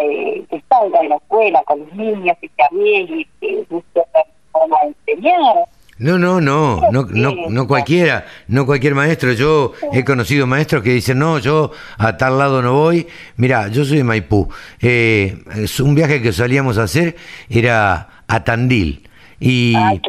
eh, 0.00 0.44
que 0.48 0.62
salga 0.68 1.02
de 1.02 1.08
la 1.08 1.16
escuela 1.16 1.62
con 1.64 1.80
los 1.80 1.92
niños, 1.94 2.36
que 2.40 2.48
se 2.48 2.62
arriesgue, 2.62 3.28
que 3.40 3.66
busque 3.68 4.00
otra 4.00 4.24
forma 4.52 4.76
de 4.82 4.94
enseñar. 5.14 5.64
No, 6.00 6.18
no, 6.18 6.40
no, 6.40 6.80
no, 6.90 7.06
no, 7.10 7.34
no 7.50 7.66
cualquiera, 7.66 8.24
no 8.48 8.64
cualquier 8.64 8.94
maestro. 8.94 9.34
Yo 9.34 9.74
he 9.92 10.02
conocido 10.02 10.46
maestros 10.46 10.82
que 10.82 10.94
dicen, 10.94 11.18
no, 11.18 11.38
yo 11.38 11.72
a 11.98 12.16
tal 12.16 12.38
lado 12.38 12.62
no 12.62 12.72
voy. 12.72 13.06
Mira, 13.36 13.68
yo 13.68 13.84
soy 13.84 13.98
de 13.98 14.04
Maipú. 14.04 14.48
Eh, 14.80 15.44
es 15.56 15.78
un 15.78 15.94
viaje 15.94 16.22
que 16.22 16.32
solíamos 16.32 16.78
hacer 16.78 17.16
era 17.50 18.08
a 18.26 18.44
Tandil. 18.44 19.10
Y, 19.40 19.72
bien. 19.76 20.00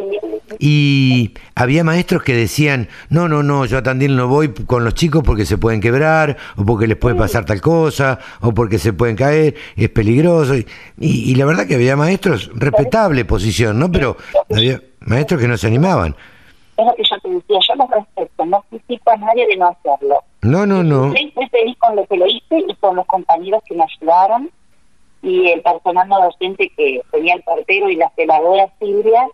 y 0.60 1.34
había 1.56 1.84
maestros 1.84 2.24
que 2.24 2.36
decían, 2.36 2.88
no, 3.10 3.28
no, 3.28 3.44
no, 3.44 3.66
yo 3.66 3.78
a 3.78 3.84
Tandil 3.84 4.16
no 4.16 4.30
voy 4.30 4.48
con 4.54 4.86
los 4.86 4.94
chicos 4.94 5.24
porque 5.26 5.46
se 5.46 5.58
pueden 5.58 5.82
quebrar, 5.82 6.38
o 6.56 6.66
porque 6.66 6.88
les 6.88 6.96
puede 6.96 7.18
pasar 7.18 7.44
tal 7.44 7.60
cosa, 7.60 8.18
o 8.40 8.54
porque 8.54 8.80
se 8.80 8.94
pueden 8.94 9.18
caer, 9.18 9.56
es 9.76 9.90
peligroso. 9.90 10.56
Y, 10.56 10.66
y 10.98 11.36
la 11.36 11.44
verdad 11.44 11.68
que 11.68 11.76
había 11.76 11.98
maestros, 11.98 12.50
respetable 12.56 13.26
posición, 13.26 13.78
¿no? 13.78 13.92
Pero 13.92 14.16
había 14.50 14.82
maestros 15.02 15.42
que 15.42 15.48
no 15.48 15.58
se 15.58 15.68
animaban. 15.68 16.16
Es 16.78 16.86
lo 16.86 16.96
que 16.96 17.04
yo 17.04 17.20
te 17.20 17.30
decía, 17.30 17.60
yo 17.68 17.76
los 17.76 17.90
respeto, 17.90 18.46
no 18.46 18.62
critico 18.70 19.12
a 19.12 19.18
nadie 19.18 19.46
de 19.48 19.58
no 19.58 19.68
hacerlo. 19.68 20.24
No, 20.42 20.66
no, 20.66 20.84
no. 20.84 21.08
Estoy 21.08 21.32
muy 21.36 21.48
feliz 21.50 21.78
con 21.78 21.96
lo 21.96 22.06
que 22.08 22.18
lo 22.18 22.26
hice 22.28 22.58
y 22.68 22.76
con 22.76 22.96
los 22.96 23.06
compañeros 23.06 23.62
que 23.68 23.76
me 23.76 23.84
ayudaron 23.84 24.50
y 25.22 25.50
el 25.50 25.62
personal 25.62 26.08
no 26.10 26.22
docente 26.22 26.72
que 26.76 27.02
tenía 27.12 27.36
el 27.36 27.44
portero 27.44 27.90
y 27.90 27.96
la 27.98 28.10
celadora 28.16 28.68
Silvia, 28.80 29.28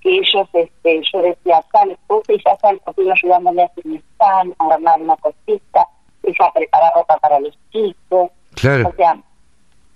que 0.00 0.18
ellos, 0.18 0.48
este, 0.52 1.02
yo 1.12 1.22
decía, 1.22 1.64
tal 1.72 1.96
cosa 2.06 2.32
y 2.32 2.38
ya 2.44 2.56
tal, 2.58 2.80
porque 2.84 3.10
ayudándome 3.10 3.62
a 3.62 3.66
hacer 3.66 3.84
stand, 4.14 4.54
a 4.58 4.74
armar 4.74 5.00
una 5.00 5.16
cosita, 5.16 5.88
ella 6.22 6.46
a 6.46 6.52
preparar 6.52 6.92
ropa 6.94 7.16
para 7.18 7.40
los 7.40 7.58
chicos. 7.72 8.30
Claro. 8.54 8.88
O 8.90 8.92
sea, 8.94 9.16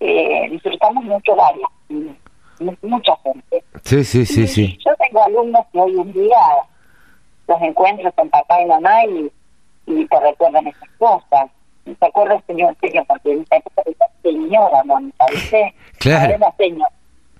eh, 0.01 0.49
disfrutamos 0.51 1.05
mucho 1.05 1.35
el 1.35 1.40
área, 1.40 1.69
y 1.90 1.95
mu- 1.95 2.15
mucha 2.60 3.16
gente. 3.22 3.64
Sí, 3.82 4.05
sí, 4.05 4.26
sí, 4.26 4.47
sí. 4.47 4.78
Yo 4.85 4.93
tengo 4.97 5.22
alumnos 5.22 5.64
que 5.72 5.80
hoy 5.80 5.98
en 5.98 6.12
día 6.12 6.36
los 7.47 7.62
encuentro 7.62 8.12
con 8.12 8.28
papá 8.30 8.60
y 8.60 8.66
mamá 8.66 9.05
y, 9.06 9.32
y 9.86 10.06
te 10.06 10.20
recuerdan 10.20 10.66
esas 10.66 10.89
cosas. 10.98 11.51
¿Se 11.85 12.06
acuerda 12.06 12.35
el 12.35 12.43
señor 12.47 12.76
señor? 12.80 13.06
Porque 13.06 13.32
en 13.32 13.40
esa 13.43 13.56
época 13.56 13.82
era 13.86 14.06
señora 14.22 14.85
Mónica, 14.85 15.24
¿viste? 15.30 15.74
Claro. 15.98 16.39
La 16.39 16.52
señora. 16.56 16.90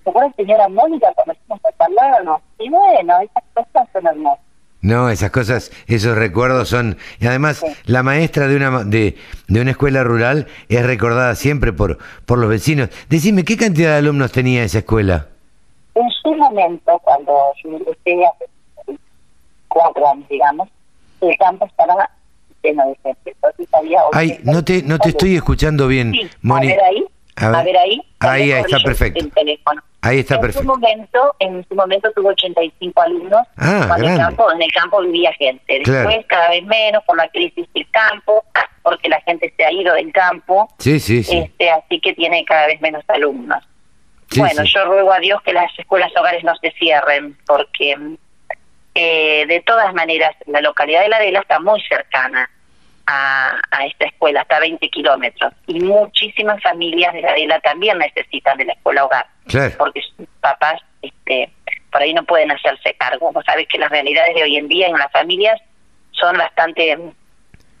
¿Se 0.03 0.09
acuerda 0.09 0.33
señora 0.35 0.67
Mónica 0.69 1.13
cuando 1.13 1.35
fuimos 1.47 1.61
a 1.65 1.85
hablarnos? 1.85 2.41
Y 2.57 2.69
bueno, 2.69 3.19
esas 3.19 3.43
cosas 3.53 3.87
son 3.93 4.07
hermosas. 4.07 4.48
No, 4.81 5.09
esas 5.09 5.31
cosas, 5.31 5.71
esos 5.87 6.17
recuerdos 6.17 6.69
son... 6.69 6.97
Y 7.19 7.27
además, 7.27 7.57
Sí. 7.57 7.67
la 7.85 8.01
maestra 8.01 8.47
de 8.47 8.55
una, 8.55 8.83
de, 8.85 9.17
de 9.47 9.61
una 9.61 9.71
escuela 9.71 10.03
rural 10.05 10.47
es 10.69 10.85
recordada 10.85 11.35
siempre 11.35 11.73
por, 11.73 11.97
por 12.25 12.37
los 12.39 12.49
vecinos. 12.49 12.89
Decime, 13.09 13.43
¿qué 13.43 13.57
cantidad 13.57 13.91
de 13.91 13.97
alumnos 13.97 14.31
tenía 14.31 14.63
esa 14.63 14.77
escuela? 14.79 15.27
En 15.95 16.09
su 16.23 16.33
momento, 16.33 16.97
cuando 17.03 17.33
yo 17.61 17.71
ingresé 17.71 18.23
hace 18.25 18.97
cuatro 19.67 20.09
años, 20.09 20.27
digamos, 20.29 20.69
el 21.21 21.37
campo 21.37 21.65
estaba 21.65 22.09
lleno 22.63 22.85
de 22.87 22.95
gente. 23.03 23.31
Entonces 23.35 23.67
había 23.73 23.99
Ay, 24.13 24.31
80 24.31 24.51
no 24.51 24.63
te, 24.63 24.83
no 24.83 24.99
te 24.99 25.09
estoy 25.09 25.35
escuchando 25.35 25.87
bien, 25.87 26.13
Sí, 26.13 26.29
Moni. 26.41 26.67
a 26.71 26.75
ver 26.75 26.83
ahí. 26.85 27.05
A 27.39 27.47
ver. 27.49 27.55
A 27.55 27.63
ver 27.63 27.77
ahí. 27.77 28.01
Ahí 28.19 28.51
está 28.51 28.79
perfecto. 28.79 29.19
el 29.23 29.31
teléfono. 29.31 29.81
Ahí 30.01 30.19
está 30.19 30.35
en 30.35 30.41
perfecto. 30.41 30.61
Su 30.61 30.67
momento, 30.79 31.35
en 31.39 31.65
su 31.67 31.75
momento 31.75 32.11
tuvo 32.13 32.29
85 32.29 33.01
alumnos. 33.01 33.41
Ah, 33.57 33.85
cuando 33.87 34.07
el 34.07 34.17
campo, 34.17 34.51
en 34.53 34.61
el 34.61 34.71
campo 34.71 35.01
vivía 35.01 35.33
gente. 35.33 35.79
Después 35.79 36.05
Claro. 36.05 36.23
cada 36.27 36.49
vez 36.51 36.63
menos 36.65 37.03
por 37.03 37.17
la 37.17 37.27
crisis 37.29 37.67
del 37.73 37.89
campo, 37.91 38.43
porque 38.81 39.09
la 39.09 39.19
gente 39.21 39.53
se 39.57 39.65
ha 39.65 39.71
ido 39.71 39.93
del 39.93 40.11
campo. 40.13 40.69
Sí, 40.77 40.99
sí, 40.99 41.23
sí. 41.23 41.37
Este, 41.39 41.69
así 41.69 41.99
que 41.99 42.13
tiene 42.13 42.45
cada 42.45 42.67
vez 42.67 42.79
menos 42.81 43.03
alumnos. 43.09 43.61
Sí, 44.29 44.39
bueno, 44.39 44.63
sí. 44.63 44.71
yo 44.73 44.85
ruego 44.85 45.11
a 45.11 45.19
Dios 45.19 45.41
que 45.41 45.51
las 45.53 45.71
escuelas 45.77 46.11
hogares 46.15 46.43
no 46.43 46.55
se 46.57 46.71
cierren, 46.71 47.35
porque 47.45 47.97
eh, 48.95 49.45
de 49.47 49.61
todas 49.61 49.93
maneras 49.93 50.31
la 50.45 50.61
localidad 50.61 51.01
de 51.01 51.09
La 51.09 51.19
Vela 51.19 51.39
está 51.39 51.59
muy 51.59 51.81
cercana 51.81 52.49
a, 53.11 53.59
a 53.71 53.85
esta 53.87 54.05
escuela, 54.05 54.41
hasta 54.41 54.59
20 54.59 54.87
kilómetros, 54.89 55.51
y 55.65 55.79
muchísimas 55.79 56.61
familias 56.61 57.11
de 57.13 57.21
La 57.21 57.33
Vela 57.33 57.59
también 57.61 57.97
necesitan 57.97 58.55
de 58.57 58.65
la 58.65 58.73
escuela 58.73 59.05
hogar, 59.05 59.25
Claro. 59.47 59.73
porque 59.79 60.01
sus 60.15 60.27
papás 60.39 60.79
este, 61.01 61.49
por 61.91 62.01
ahí 62.03 62.13
no 62.13 62.23
pueden 62.23 62.51
hacerse 62.51 62.93
cargo. 62.99 63.31
Vos 63.31 63.43
sabés 63.45 63.67
que 63.67 63.79
las 63.79 63.89
realidades 63.89 64.35
de 64.35 64.43
hoy 64.43 64.57
en 64.57 64.67
día 64.67 64.87
en 64.87 64.93
las 64.97 65.11
familias 65.11 65.59
son 66.11 66.37
bastante 66.37 66.97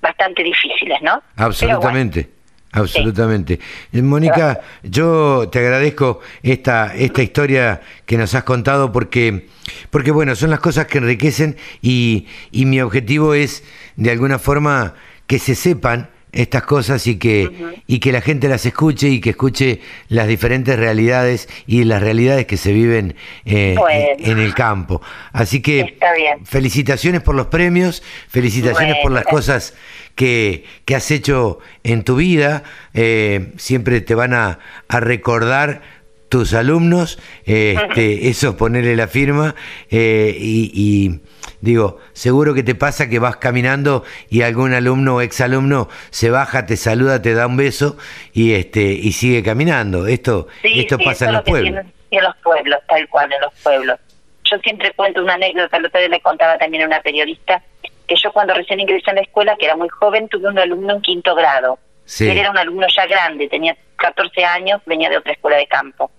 bastante 0.01 0.41
difíciles, 0.43 0.99
¿no? 1.01 1.11
Bueno, 1.11 1.23
Absolutamente. 1.35 2.29
Absolutamente. 2.71 3.59
Eh, 3.91 4.01
Mónica, 4.01 4.61
yo 4.83 5.49
te 5.51 5.59
agradezco 5.59 6.21
esta, 6.43 6.93
esta 6.95 7.21
historia 7.23 7.81
que 8.05 8.15
nos 8.17 8.33
has 8.35 8.43
contado 8.43 8.91
porque, 8.91 9.47
porque 9.89 10.11
bueno, 10.11 10.35
son 10.35 10.51
las 10.51 10.59
cosas 10.59 10.85
que 10.85 10.99
enriquecen 10.99 11.57
y, 11.81 12.27
y 12.51 12.65
mi 12.65 12.79
objetivo 12.79 13.33
es 13.33 13.63
de 13.95 14.11
alguna 14.11 14.37
forma 14.39 14.93
que 15.29 15.37
se 15.37 15.53
sepan 15.53 16.09
estas 16.31 16.63
cosas 16.63 17.05
y 17.05 17.17
que, 17.19 17.51
y 17.85 17.99
que 17.99 18.11
la 18.11 18.21
gente 18.21 18.49
las 18.49 18.65
escuche 18.65 19.09
y 19.09 19.21
que 19.21 19.29
escuche 19.29 19.79
las 20.07 20.27
diferentes 20.27 20.77
realidades 20.77 21.47
y 21.67 21.83
las 21.83 22.01
realidades 22.01 22.47
que 22.47 22.57
se 22.57 22.73
viven 22.73 23.15
eh, 23.45 23.75
Bueno. 23.77 24.07
en 24.17 24.39
el 24.39 24.55
campo. 24.55 25.03
Así 25.31 25.61
que 25.61 25.99
felicitaciones 26.45 27.21
por 27.21 27.35
los 27.35 27.45
premios, 27.45 28.01
felicitaciones 28.27 28.97
por 29.03 29.11
las 29.11 29.25
cosas 29.25 29.75
que, 30.15 30.65
que 30.85 30.95
has 30.95 31.11
hecho 31.11 31.59
en 31.83 32.03
tu 32.03 32.15
vida. 32.15 32.63
Eh, 32.95 33.53
siempre 33.57 34.01
te 34.01 34.15
van 34.15 34.33
a, 34.33 34.57
a 34.87 34.99
recordar 34.99 35.83
tus 36.29 36.53
alumnos, 36.53 37.19
este, 37.45 38.29
eso 38.29 38.55
ponerle 38.55 38.95
la 38.95 39.07
firma 39.07 39.55
eh, 39.89 40.35
y, 40.39 40.71
y, 40.73 41.19
digo, 41.61 41.99
seguro 42.13 42.53
que 42.53 42.63
te 42.63 42.75
pasa 42.75 43.09
que 43.09 43.19
vas 43.19 43.37
caminando 43.37 44.03
y 44.29 44.43
algún 44.43 44.73
alumno 44.73 45.15
o 45.15 45.21
exalumno 45.21 45.89
se 46.11 46.29
baja, 46.29 46.65
te 46.65 46.77
saluda, 46.77 47.21
te 47.21 47.33
da 47.33 47.47
un 47.47 47.57
beso 47.57 47.97
y 48.33 48.53
este 48.53 48.81
y 48.81 49.11
sigue 49.11 49.43
caminando. 49.43 50.07
Esto 50.07 50.47
Sí, 50.61 50.81
esto 50.81 50.97
sí, 50.97 51.03
pasa 51.03 51.25
en 51.25 51.33
los 51.33 51.39
lo 51.39 51.43
que 51.45 51.51
pueblos. 51.51 51.85
En 52.11 52.23
los 52.23 52.35
pueblos, 52.37 52.79
tal 52.87 53.07
cual, 53.09 53.31
en 53.33 53.41
los 53.41 53.53
pueblos. 53.61 53.99
Yo 54.43 54.57
siempre 54.59 54.91
cuento 54.93 55.21
una 55.21 55.35
anécdota, 55.35 55.77
otro 55.77 55.99
día 55.99 56.09
le 56.09 56.21
contaba 56.21 56.57
también 56.57 56.83
a 56.83 56.87
una 56.87 57.01
periodista, 57.01 57.61
que 58.07 58.15
yo 58.15 58.31
cuando 58.31 58.53
recién 58.55 58.79
ingresé 58.79 59.11
a 59.11 59.13
la 59.13 59.21
escuela, 59.21 59.55
que 59.57 59.65
era 59.65 59.75
muy 59.75 59.89
joven, 59.89 60.27
tuve 60.27 60.47
un 60.47 60.57
alumno 60.57 60.95
en 60.95 61.01
quinto 61.01 61.35
grado. 61.35 61.77
Sí. 62.05 62.27
Él 62.27 62.39
era 62.39 62.49
un 62.49 62.57
alumno 62.57 62.87
ya 62.95 63.05
grande, 63.05 63.47
tenía 63.47 63.77
14 63.97 64.43
años, 64.43 64.81
venía 64.87 65.09
de 65.09 65.17
otra 65.17 65.33
escuela 65.33 65.57
de 65.57 65.67
campo. 65.67 66.09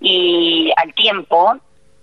Y 0.00 0.72
al 0.76 0.94
tiempo 0.94 1.56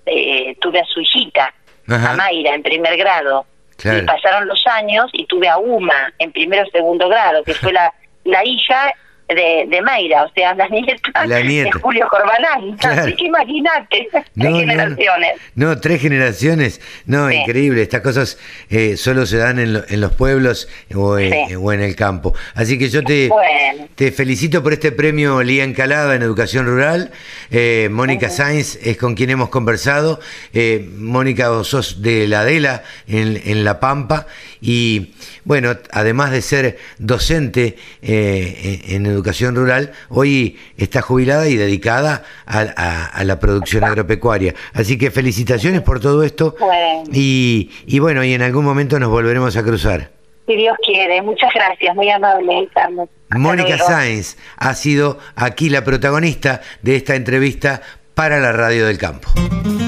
eh, 0.05 0.55
tuve 0.59 0.79
a 0.79 0.85
su 0.85 1.01
hijita, 1.01 1.53
Ajá. 1.87 2.11
a 2.11 2.15
Mayra, 2.15 2.53
en 2.55 2.63
primer 2.63 2.97
grado. 2.97 3.45
Claro. 3.77 3.99
Y 3.99 4.01
pasaron 4.03 4.47
los 4.47 4.65
años 4.67 5.09
y 5.13 5.25
tuve 5.25 5.47
a 5.47 5.57
Uma 5.57 6.13
en 6.17 6.31
primero 6.31 6.63
o 6.63 6.71
segundo 6.71 7.07
grado, 7.09 7.43
que 7.43 7.53
fue 7.53 7.71
la, 7.73 7.93
la 8.23 8.43
hija 8.45 8.93
de, 9.29 9.65
de 9.69 9.81
Mayra, 9.81 10.23
o 10.23 10.31
sea, 10.33 10.53
la 10.55 10.67
nieta, 10.69 11.25
La 11.25 11.41
nieta. 11.41 11.69
de 11.75 11.81
Julio 11.81 12.07
Corbalán. 12.09 12.77
Claro. 12.79 13.01
Así 13.03 13.15
que 13.15 13.25
imagínate, 13.25 14.07
tres 14.11 14.23
No, 14.35 14.57
generaciones. 14.59 15.31
No, 15.55 15.79
tres 15.79 16.01
generaciones. 16.01 16.81
No, 17.05 17.29
Sí. 17.29 17.35
increíble. 17.35 17.81
Estas 17.81 18.01
cosas 18.01 18.37
eh, 18.69 18.95
solo 18.97 19.25
se 19.25 19.37
dan 19.37 19.59
en, 19.59 19.73
lo- 19.73 19.83
en 19.89 19.99
los 20.01 20.13
pueblos 20.13 20.67
o, 20.95 21.17
en- 21.17 21.47
Sí. 21.47 21.55
o 21.55 21.73
en 21.73 21.81
el 21.81 21.95
campo. 21.95 22.33
Así 22.55 22.77
que 22.79 22.89
yo 22.89 23.03
te, 23.03 23.27
Bueno. 23.29 23.87
te 23.95 24.11
felicito 24.11 24.63
por 24.63 24.73
este 24.73 24.91
premio 24.91 25.43
Lía 25.43 25.63
Encalada 25.63 26.15
en 26.15 26.21
Educación 26.21 26.65
Rural. 26.65 27.11
Eh, 27.51 27.89
Mónica 27.91 28.29
Sainz 28.29 28.75
es 28.83 28.97
con 28.97 29.15
quien 29.15 29.29
hemos 29.29 29.49
conversado. 29.49 30.19
Eh, 30.53 30.87
Mónica, 30.97 31.49
vos 31.49 31.67
sos 31.67 32.01
de 32.01 32.27
la 32.27 32.41
Adela 32.41 32.83
en, 33.07 33.41
en 33.45 33.63
La 33.65 33.79
Pampa. 33.79 34.27
Y 34.61 35.13
bueno, 35.43 35.75
además 35.91 36.31
de 36.31 36.41
ser 36.41 36.77
docente 36.97 37.77
eh, 38.01 38.81
en, 38.89 38.95
en 38.95 39.11
Educación 39.11 39.55
Rural, 39.55 39.91
hoy 40.09 40.57
está 40.77 41.01
jubilada 41.01 41.47
y 41.47 41.55
dedicada 41.55 42.23
a, 42.45 42.59
a- 42.75 43.05
a 43.05 43.23
la 43.23 43.39
producción 43.39 43.83
agropecuaria. 43.83 44.55
Así 44.73 44.97
que 44.97 45.11
felicitaciones 45.11 45.81
por 45.81 45.99
todo 45.99 46.23
esto. 46.23 46.55
Bueno. 46.59 47.03
Y, 47.13 47.69
y 47.85 47.99
bueno, 47.99 48.23
y 48.23 48.33
en 48.33 48.41
algún 48.41 48.65
momento 48.65 48.99
nos 48.99 49.09
volveremos 49.09 49.55
a 49.57 49.63
cruzar. 49.63 50.11
Si 50.47 50.55
Dios 50.55 50.77
quiere. 50.85 51.21
Muchas 51.21 51.49
gracias, 51.53 51.93
muy 51.95 52.09
amable, 52.09 52.69
Carlos. 52.73 53.09
Mónica. 53.31 53.77
Sáenz 53.77 54.37
ha 54.55 54.73
sido 54.75 55.19
aquí 55.35 55.69
la 55.69 55.83
protagonista 55.83 56.61
de 56.81 56.95
esta 56.95 57.15
entrevista 57.15 57.81
para 58.13 58.39
la 58.39 58.53
Radio 58.53 58.87
del 58.87 58.97
Campo. 58.97 59.29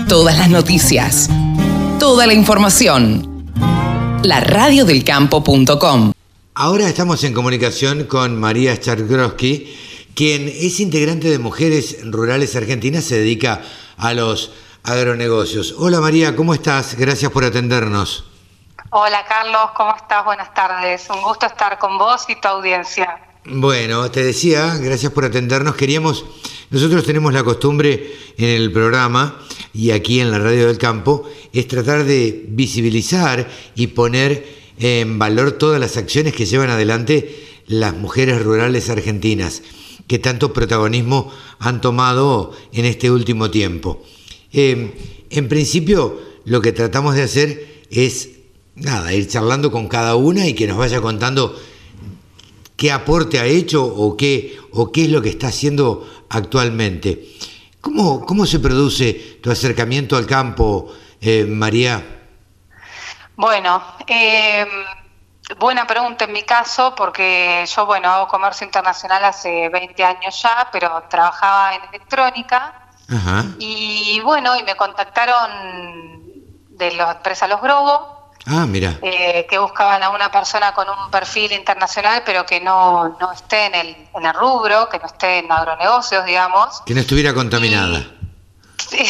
Todas 0.10 0.38
las 0.38 0.50
noticias, 0.50 1.30
toda 2.00 2.28
la 2.28 2.34
información. 2.34 3.39
laradiodelcampo.com 4.24 6.12
Ahora 6.56 6.90
estamos 6.90 7.24
en 7.24 7.34
comunicación 7.34 8.04
con 8.04 8.38
María 8.38 8.78
Chargrowski, 8.80 9.78
quien 10.14 10.50
es 10.50 10.82
integrante 10.82 11.30
de 11.30 11.40
Mujeres 11.40 12.00
Rurales 12.04 12.56
Argentinas, 12.56 13.06
se 13.06 13.18
dedica 13.18 13.62
a 13.98 14.14
los 14.14 14.52
agronegocios. 14.84 15.74
Hola 15.78 16.02
María, 16.02 16.36
¿cómo 16.36 16.54
estás? 16.54 16.96
Gracias 16.96 17.32
por 17.32 17.46
atendernos. 17.46 18.26
Hola 18.90 19.24
Carlos, 19.28 19.72
¿cómo 19.78 19.96
estás? 19.96 20.26
Buenas 20.26 20.54
tardes. 20.54 21.08
Un 21.10 21.22
gusto 21.22 21.46
estar 21.46 21.78
con 21.80 21.98
vos 21.98 22.26
y 22.28 22.36
tu 22.41 22.48
audiencia. 22.48 23.18
Bueno, 23.46 24.12
te 24.12 24.24
decía, 24.24 24.76
gracias 24.82 25.14
por 25.14 25.24
atendernos. 25.26 25.76
Queríamos, 25.76 26.26
nosotros 26.72 27.06
tenemos 27.06 27.32
la 27.34 27.44
costumbre 27.44 28.18
en 28.38 28.50
el 28.50 28.72
programa 28.74 29.36
y 29.80 29.91
aquí 29.91 30.19
en 30.19 30.30
la 30.30 30.39
Radio 30.39 30.68
del 30.68 30.77
Campo, 30.77 31.23
es 31.53 31.65
tratar 31.69 32.03
de 32.03 32.47
visibilizar 32.49 33.49
y 33.76 33.88
poner 33.88 34.45
en 34.77 35.18
valor 35.18 35.53
todas 35.53 35.80
las 35.80 35.95
acciones 35.95 36.34
que 36.34 36.45
llevan 36.45 36.69
adelante 36.69 37.47
las 37.65 37.95
mujeres 37.95 38.43
rurales 38.43 38.89
argentinas, 38.89 39.61
que 40.06 40.19
tanto 40.19 40.51
protagonismo 40.51 41.31
han 41.60 41.80
tomado 41.80 42.51
en 42.73 42.84
este 42.84 43.10
último 43.10 43.51
tiempo. 43.51 44.03
Eh, 44.51 44.91
en 45.30 45.47
principio, 45.47 46.19
lo 46.43 46.60
que 46.60 46.73
tratamos 46.73 47.15
de 47.15 47.23
hacer 47.23 47.85
es, 47.89 48.31
nada, 48.76 49.14
ir 49.14 49.30
charlando 49.30 49.72
con 49.72 49.88
cada 49.88 50.18
una 50.18 50.45
y 50.45 50.56
que 50.56 50.68
nos 50.68 50.77
vaya 50.77 50.99
contando 50.99 51.57
qué 52.76 52.91
aporte 52.91 53.39
ha 53.39 53.45
hecho 53.45 53.85
o 53.85 54.18
qué, 54.18 54.57
o 54.72 54.91
qué 54.91 55.06
es 55.06 55.10
lo 55.10 55.22
que 55.22 55.30
está 55.30 55.47
haciendo 55.47 56.06
actualmente. 56.27 57.30
¿Cómo, 57.81 58.26
cómo 58.26 58.45
se 58.45 58.60
produce 58.60 59.39
tu 59.41 59.51
acercamiento 59.51 60.18
al 60.18 60.26
campo, 60.26 60.93
eh, 61.22 61.45
María? 61.45 62.03
Bueno, 63.35 63.81
eh, 64.06 64.68
buena 65.57 65.88
pregunta 65.88 66.26
en 66.26 66.34
mi 66.34 66.43
caso, 66.43 66.93
porque 66.95 67.65
yo, 67.73 67.85
bueno, 67.85 68.10
hago 68.10 68.27
comercio 68.27 68.65
internacional 68.65 69.23
hace 69.23 69.69
20 69.69 70.03
años 70.03 70.41
ya, 70.41 70.68
pero 70.72 71.03
trabajaba 71.10 71.76
en 71.76 71.81
electrónica 71.89 72.89
Ajá. 73.10 73.45
y 73.57 74.19
bueno, 74.26 74.57
y 74.57 74.64
me 74.64 74.76
contactaron 74.76 76.19
de 76.69 76.91
la 76.91 77.14
empresa 77.14 77.47
Los 77.47 77.61
Grobo, 77.61 78.19
Ah, 78.50 78.66
mira. 78.66 78.98
eh, 79.02 79.46
que 79.50 79.58
buscaban 79.60 80.02
a 80.02 80.10
una 80.10 80.32
persona 80.32 80.74
con 80.74 80.88
un 80.90 81.12
perfil 81.12 81.52
internacional, 81.52 82.24
pero 82.26 82.46
que 82.46 82.60
no, 82.60 83.16
no 83.20 83.32
esté 83.32 83.68
en 83.68 83.76
el, 83.76 84.08
en 84.16 84.26
el 84.26 84.34
rubro, 84.34 84.90
que 84.90 84.98
no 85.00 85.06
esté 85.06 85.40
en 85.40 85.52
agronegocios, 85.52 86.26
digamos. 86.26 86.82
Que 86.86 86.94
no 86.94 87.02
estuviera 87.02 87.34
contaminada. 87.34 88.06
Sí, 88.90 89.06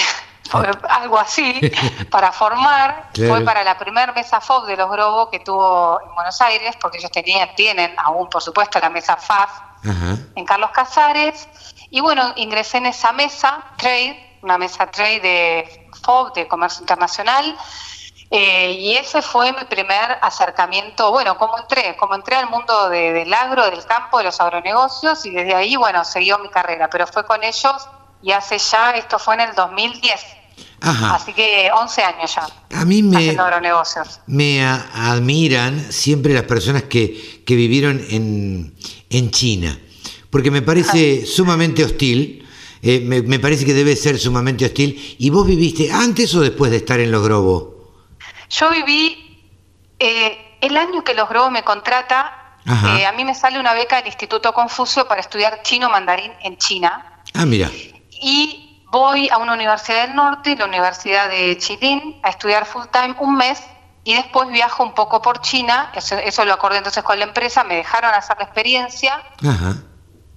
algo 0.89 1.19
así, 1.19 1.59
para 2.11 2.31
formar. 2.31 3.09
Fue 3.15 3.41
para 3.41 3.63
la 3.63 3.77
primera 3.77 4.11
mesa 4.11 4.41
FOB 4.41 4.65
de 4.65 4.77
los 4.77 4.91
Grobos 4.91 5.29
que 5.29 5.39
tuvo 5.39 6.01
en 6.01 6.15
Buenos 6.15 6.39
Aires, 6.41 6.75
porque 6.81 6.97
ellos 6.97 7.11
tenían, 7.11 7.53
tienen 7.55 7.93
aún, 7.97 8.29
por 8.29 8.41
supuesto, 8.41 8.79
la 8.79 8.89
mesa 8.89 9.15
FAF 9.15 9.49
en 10.35 10.45
Carlos 10.45 10.71
Casares. 10.71 11.47
Y 11.89 12.01
bueno, 12.01 12.33
ingresé 12.35 12.77
en 12.77 12.87
esa 12.87 13.11
mesa, 13.13 13.63
trade, 13.77 14.37
una 14.41 14.57
mesa 14.57 14.87
trade 14.87 15.19
de 15.21 15.89
FOB, 16.03 16.33
de 16.33 16.47
comercio 16.47 16.81
internacional. 16.81 17.57
Eh, 18.31 18.73
y 18.73 18.95
ese 18.95 19.21
fue 19.21 19.51
mi 19.53 19.65
primer 19.65 20.17
acercamiento, 20.21 21.11
bueno, 21.11 21.35
como 21.37 21.57
entré, 21.57 21.97
como 21.97 22.13
entré 22.13 22.35
al 22.35 22.49
mundo 22.49 22.89
del 22.89 23.33
agro, 23.33 23.69
del 23.69 23.83
campo, 23.85 24.19
de 24.19 24.25
los 24.25 24.39
agronegocios, 24.39 25.25
y 25.25 25.31
desde 25.31 25.55
ahí, 25.55 25.75
bueno, 25.75 26.05
siguió 26.05 26.37
mi 26.37 26.49
carrera, 26.49 26.89
pero 26.89 27.07
fue 27.07 27.25
con 27.25 27.43
ellos 27.43 27.87
y 28.21 28.31
hace 28.31 28.59
ya, 28.59 28.91
esto 28.91 29.17
fue 29.17 29.35
en 29.35 29.41
el 29.41 29.55
2010. 29.55 30.21
Así 30.81 31.33
que 31.33 31.69
11 31.73 32.03
años 32.03 32.35
ya. 32.35 32.47
A 32.79 32.85
mí 32.85 33.03
me, 33.03 33.35
me 34.27 34.63
admiran 34.63 35.91
siempre 35.91 36.33
las 36.33 36.43
personas 36.43 36.83
que, 36.83 37.43
que 37.45 37.55
vivieron 37.55 38.01
en, 38.09 38.75
en 39.09 39.31
China, 39.31 39.77
porque 40.29 40.51
me 40.51 40.61
parece 40.61 41.25
sumamente 41.25 41.83
hostil, 41.83 42.47
eh, 42.81 43.01
me, 43.01 43.39
parece 43.39 43.65
que 43.65 43.73
debe 43.73 43.95
ser 43.95 44.17
sumamente 44.19 44.65
hostil. 44.65 45.15
¿Y 45.17 45.29
vos 45.29 45.45
viviste 45.45 45.91
antes 45.91 46.33
o 46.35 46.41
después 46.41 46.71
de 46.71 46.77
estar 46.77 46.99
en 46.99 47.11
Los 47.11 47.23
Grobos? 47.23 47.78
Yo 48.49 48.69
viví 48.71 49.29
eh, 49.99 50.57
el 50.61 50.77
año 50.77 51.03
que 51.03 51.13
Los 51.13 51.29
Grobos 51.29 51.51
me 51.51 51.63
contrata, 51.63 52.35
eh, 52.65 53.05
a 53.05 53.11
mí 53.13 53.25
me 53.25 53.33
sale 53.33 53.59
una 53.59 53.73
beca 53.73 53.97
del 53.97 54.07
Instituto 54.07 54.53
Confucio 54.53 55.07
para 55.07 55.21
estudiar 55.21 55.61
chino 55.63 55.89
mandarín 55.89 56.31
en 56.41 56.57
China. 56.57 57.23
Ah, 57.33 57.45
mira. 57.45 57.69
Y 58.21 58.83
voy 58.91 59.29
a 59.29 59.37
una 59.37 59.53
universidad 59.53 60.07
del 60.07 60.15
norte, 60.15 60.55
la 60.55 60.65
Universidad 60.65 61.29
de 61.29 61.57
Chilín, 61.57 62.19
a 62.23 62.29
estudiar 62.29 62.65
full 62.65 62.85
time 62.91 63.15
un 63.19 63.35
mes 63.35 63.61
y 64.03 64.13
después 64.13 64.49
viajo 64.49 64.83
un 64.83 64.93
poco 64.93 65.21
por 65.21 65.41
China, 65.41 65.91
eso, 65.93 66.45
lo 66.45 66.53
acordé 66.53 66.77
entonces 66.77 67.03
con 67.03 67.19
la 67.19 67.25
empresa, 67.25 67.63
me 67.63 67.75
dejaron 67.75 68.13
hacer 68.13 68.37
la 68.39 68.45
experiencia. 68.45 69.21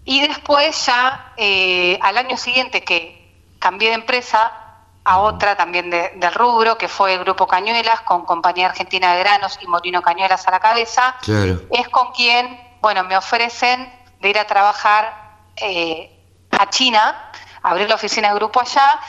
Y 0.04 0.20
después 0.26 0.86
ya 0.86 1.32
eh, 1.36 1.98
al 2.02 2.18
año 2.18 2.36
siguiente 2.36 2.82
que 2.82 3.22
cambié 3.58 3.90
de 3.90 3.94
empresa 3.94 4.52
a 5.04 5.18
otra 5.18 5.56
también 5.56 5.90
del 5.90 6.34
rubro, 6.34 6.78
que 6.78 6.88
fue 6.88 7.14
el 7.14 7.20
Grupo 7.20 7.46
Cañuelas, 7.46 8.02
con 8.02 8.24
Compañía 8.24 8.68
Argentina 8.68 9.14
de 9.14 9.20
Granos 9.20 9.58
y 9.60 9.66
Molino 9.66 10.00
Cañuelas 10.02 10.46
a 10.46 10.50
la 10.50 10.60
cabeza, 10.60 11.16
es 11.70 11.88
con 11.88 12.12
quien, 12.12 12.58
bueno, 12.80 13.02
me 13.04 13.16
ofrecen 13.16 13.92
de 14.20 14.30
ir 14.30 14.38
a 14.38 14.46
trabajar 14.46 15.40
eh, 15.56 16.18
a 16.50 16.70
China 16.70 17.30
abrir 17.62 17.88
la 17.88 17.94
oficina 17.94 18.28
de 18.28 18.34
grupo 18.34 18.60
allá 18.60 19.00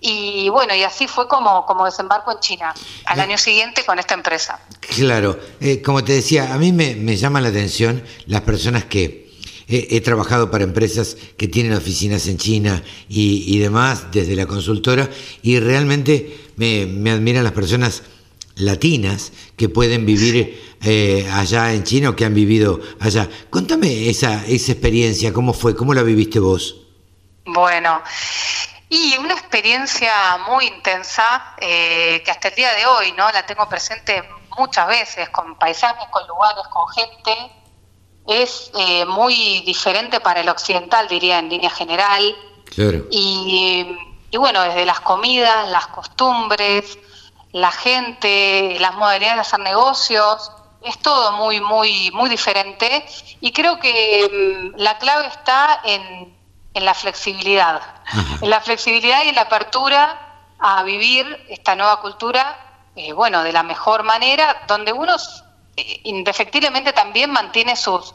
y 0.00 0.48
bueno, 0.50 0.74
y 0.74 0.84
así 0.84 1.08
fue 1.08 1.26
como, 1.26 1.66
como 1.66 1.84
desembarco 1.84 2.30
en 2.30 2.38
China, 2.38 2.72
al 3.06 3.18
año 3.18 3.36
siguiente 3.36 3.84
con 3.84 3.98
esta 3.98 4.14
empresa. 4.14 4.60
Claro, 4.80 5.36
eh, 5.60 5.82
como 5.82 6.04
te 6.04 6.12
decía, 6.12 6.54
a 6.54 6.56
mí 6.56 6.72
me, 6.72 6.94
me 6.94 7.16
llama 7.16 7.40
la 7.40 7.48
atención 7.48 8.04
las 8.26 8.42
personas 8.42 8.84
que 8.84 9.27
he, 9.68 10.00
trabajado 10.00 10.50
para 10.50 10.64
empresas 10.64 11.16
que 11.36 11.46
tienen 11.46 11.74
oficinas 11.74 12.26
en 12.26 12.38
China 12.38 12.82
y, 13.08 13.58
demás 13.58 14.10
desde 14.10 14.34
la 14.34 14.46
consultora 14.46 15.08
y 15.42 15.60
realmente 15.60 16.48
me, 16.56 16.86
me, 16.86 17.10
admiran 17.10 17.44
las 17.44 17.52
personas 17.52 18.02
latinas 18.56 19.32
que 19.56 19.68
pueden 19.68 20.06
vivir 20.06 20.76
eh, 20.82 21.28
allá 21.32 21.72
en 21.72 21.84
China 21.84 22.10
o 22.10 22.16
que 22.16 22.24
han 22.24 22.34
vivido 22.34 22.80
allá. 23.00 23.28
Contame 23.50 24.08
esa, 24.08 24.44
esa 24.46 24.72
experiencia, 24.72 25.32
¿cómo 25.32 25.52
fue? 25.52 25.76
¿Cómo 25.76 25.92
la 25.92 26.02
viviste 26.02 26.38
vos? 26.38 26.76
Bueno, 27.44 28.02
y 28.88 29.16
una 29.18 29.34
experiencia 29.34 30.38
muy 30.48 30.66
intensa 30.66 31.54
eh, 31.58 32.22
que 32.24 32.30
hasta 32.30 32.48
el 32.48 32.54
día 32.54 32.72
de 32.74 32.86
hoy 32.86 33.12
no 33.12 33.30
la 33.30 33.44
tengo 33.44 33.68
presente 33.68 34.22
muchas 34.56 34.88
veces 34.88 35.28
con 35.30 35.56
paisajes, 35.56 36.06
con 36.10 36.26
lugares, 36.26 36.64
con 36.70 36.88
gente. 36.88 37.57
Es 38.28 38.70
eh, 38.78 39.04
muy 39.06 39.62
diferente 39.62 40.20
para 40.20 40.40
el 40.40 40.48
occidental, 40.48 41.08
diría 41.08 41.38
en 41.38 41.48
línea 41.48 41.70
general. 41.70 42.36
Claro. 42.66 43.06
Y, 43.10 43.86
y 44.30 44.36
bueno, 44.36 44.62
desde 44.62 44.86
las 44.86 45.00
comidas, 45.00 45.68
las 45.70 45.88
costumbres, 45.88 46.98
la 47.52 47.72
gente, 47.72 48.76
las 48.78 48.94
modalidades 48.94 49.36
de 49.36 49.40
hacer 49.40 49.60
negocios, 49.60 50.52
es 50.82 50.98
todo 50.98 51.32
muy, 51.32 51.60
muy, 51.60 52.10
muy 52.12 52.28
diferente. 52.28 53.04
Y 53.40 53.50
creo 53.52 53.80
que 53.80 54.72
mm, 54.76 54.80
la 54.80 54.98
clave 54.98 55.26
está 55.26 55.80
en 55.84 56.38
en 56.78 56.84
la 56.84 56.94
flexibilidad, 56.94 57.82
en 58.40 58.50
la 58.50 58.60
flexibilidad 58.60 59.24
y 59.24 59.28
en 59.28 59.34
la 59.34 59.42
apertura 59.42 60.44
a 60.58 60.82
vivir 60.84 61.46
esta 61.48 61.74
nueva 61.74 62.00
cultura, 62.00 62.56
eh, 62.94 63.12
bueno, 63.12 63.42
de 63.42 63.52
la 63.52 63.62
mejor 63.62 64.04
manera, 64.04 64.64
donde 64.68 64.92
uno 64.92 65.16
eh, 65.76 66.00
indefectiblemente 66.04 66.92
también 66.92 67.30
mantiene 67.30 67.74
sus, 67.74 68.14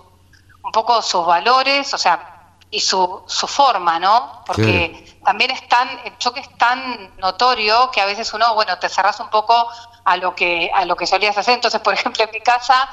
un 0.64 0.72
poco 0.72 1.02
sus 1.02 1.26
valores, 1.26 1.94
o 1.94 1.98
sea, 1.98 2.34
y 2.72 2.80
su, 2.80 3.24
su 3.28 3.48
forma, 3.48 4.00
¿no? 4.00 4.42
Porque 4.46 5.20
también 5.24 5.52
es 5.52 5.68
tan, 5.68 5.88
el 6.06 6.18
choque 6.18 6.40
es 6.40 6.58
tan 6.58 7.16
notorio 7.18 7.92
que 7.92 8.02
a 8.02 8.06
veces 8.06 8.34
uno, 8.34 8.56
bueno, 8.56 8.80
te 8.80 8.90
cerras 8.90 9.20
un 9.20 9.30
poco 9.30 9.68
a 10.04 10.18
lo 10.18 10.34
que, 10.34 10.72
a 10.74 10.86
lo 10.86 10.96
que 10.96 11.06
solías 11.06 11.38
hacer. 11.38 11.54
Entonces, 11.54 11.80
por 11.82 11.94
ejemplo, 11.94 12.24
en 12.24 12.32
mi 12.32 12.42
casa, 12.42 12.90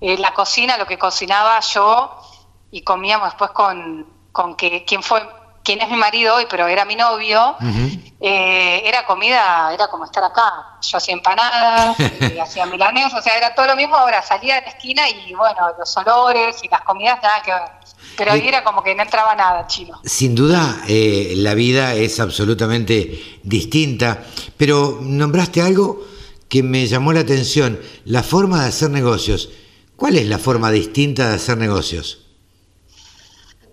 eh, 0.00 0.18
la 0.18 0.34
cocina, 0.34 0.76
lo 0.76 0.86
que 0.86 0.98
cocinaba 0.98 1.58
yo 1.60 2.20
y 2.70 2.82
comíamos 2.82 3.28
después 3.28 3.52
con, 3.52 4.06
con 4.32 4.54
que 4.54 4.84
quien 4.84 5.02
fue 5.02 5.26
quien 5.62 5.80
es 5.80 5.88
mi 5.88 5.96
marido 5.96 6.34
hoy, 6.34 6.46
pero 6.50 6.66
era 6.66 6.84
mi 6.84 6.96
novio, 6.96 7.56
eh, 8.20 8.82
era 8.84 9.04
comida, 9.06 9.72
era 9.72 9.88
como 9.88 10.04
estar 10.04 10.24
acá. 10.24 10.78
Yo 10.82 10.98
hacía 10.98 11.14
empanadas, 11.14 11.96
y 11.98 12.38
hacía 12.40 12.66
milanes, 12.66 13.12
o 13.14 13.22
sea, 13.22 13.36
era 13.36 13.54
todo 13.54 13.66
lo 13.66 13.76
mismo. 13.76 13.96
Ahora 13.96 14.22
salía 14.22 14.56
de 14.56 14.62
la 14.62 14.68
esquina 14.68 15.08
y 15.08 15.34
bueno, 15.34 15.72
los 15.78 15.96
olores 15.96 16.56
y 16.62 16.68
las 16.68 16.82
comidas, 16.82 17.18
nada 17.22 17.42
que 17.42 17.52
ver. 17.52 17.62
Pero 18.16 18.32
ahí 18.32 18.46
era 18.46 18.62
como 18.62 18.82
que 18.82 18.94
no 18.94 19.02
entraba 19.02 19.34
nada 19.34 19.66
chino. 19.66 20.00
Sin 20.04 20.34
duda, 20.34 20.82
eh, 20.88 21.34
la 21.36 21.54
vida 21.54 21.94
es 21.94 22.20
absolutamente 22.20 23.40
distinta, 23.42 24.22
pero 24.56 24.98
nombraste 25.00 25.62
algo 25.62 26.04
que 26.48 26.62
me 26.62 26.86
llamó 26.86 27.12
la 27.12 27.20
atención, 27.20 27.80
la 28.04 28.22
forma 28.22 28.62
de 28.62 28.68
hacer 28.68 28.90
negocios. 28.90 29.50
¿Cuál 29.96 30.16
es 30.16 30.26
la 30.26 30.38
forma 30.38 30.70
distinta 30.70 31.28
de 31.28 31.36
hacer 31.36 31.56
negocios? 31.56 32.21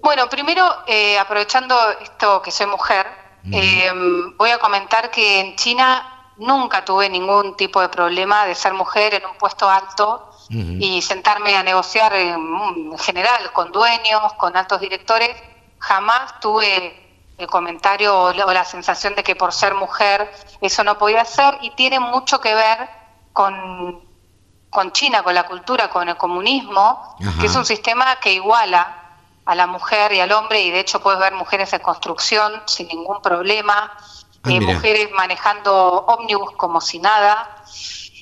Bueno, 0.10 0.28
primero, 0.28 0.68
eh, 0.88 1.20
aprovechando 1.20 1.76
esto 2.02 2.42
que 2.42 2.50
soy 2.50 2.66
mujer, 2.66 3.06
eh, 3.52 3.92
voy 4.38 4.50
a 4.50 4.58
comentar 4.58 5.12
que 5.12 5.40
en 5.40 5.56
China 5.56 6.32
nunca 6.38 6.84
tuve 6.84 7.08
ningún 7.10 7.56
tipo 7.56 7.80
de 7.80 7.90
problema 7.90 8.48
de 8.48 8.56
ser 8.56 8.74
mujer 8.74 9.14
en 9.14 9.28
un 9.28 9.38
puesto 9.38 9.70
alto 9.70 10.32
y 10.50 11.00
sentarme 11.04 11.56
a 11.56 11.62
negociar 11.62 12.12
en, 12.14 12.98
general 12.98 13.52
con 13.54 13.72
dueños, 13.72 14.34
con 14.34 14.58
altos 14.58 14.82
directores. 14.82 15.30
Jamás 15.78 16.40
tuve 16.40 17.22
el 17.38 17.46
comentario 17.46 18.20
o 18.20 18.34
la, 18.34 18.66
sensación 18.66 19.14
de 19.14 19.24
que 19.24 19.36
por 19.36 19.54
ser 19.54 19.76
mujer 19.76 20.34
eso 20.60 20.84
no 20.84 20.98
podía 20.98 21.24
ser 21.24 21.60
y 21.62 21.70
tiene 21.76 22.00
mucho 22.00 22.42
que 22.42 22.56
ver 22.56 22.90
con, 23.32 24.04
con 24.72 24.92
China, 24.92 25.22
con 25.22 25.36
la 25.36 25.44
cultura, 25.44 25.88
con 25.88 26.10
el 26.10 26.18
comunismo, 26.18 27.16
que 27.40 27.46
es 27.46 27.56
un 27.56 27.64
sistema 27.64 28.16
que 28.16 28.34
iguala 28.34 28.99
a 29.50 29.56
la 29.56 29.66
mujer 29.66 30.14
y 30.14 30.20
al 30.20 30.32
hombre, 30.32 30.62
y 30.62 30.70
de 30.70 30.80
hecho 30.80 31.02
puedes 31.02 31.20
ver 31.20 31.34
mujeres 31.34 31.74
en 31.74 31.80
construcción 31.80 32.62
sin 32.68 32.88
ningún 32.88 33.20
problema, 33.20 33.98
ah, 34.44 34.50
eh, 34.52 34.62
mujeres 34.62 35.10
manejando 35.10 36.06
ómnibus 36.06 36.52
como 36.52 36.80
si 36.80 37.00
nada, 37.00 37.64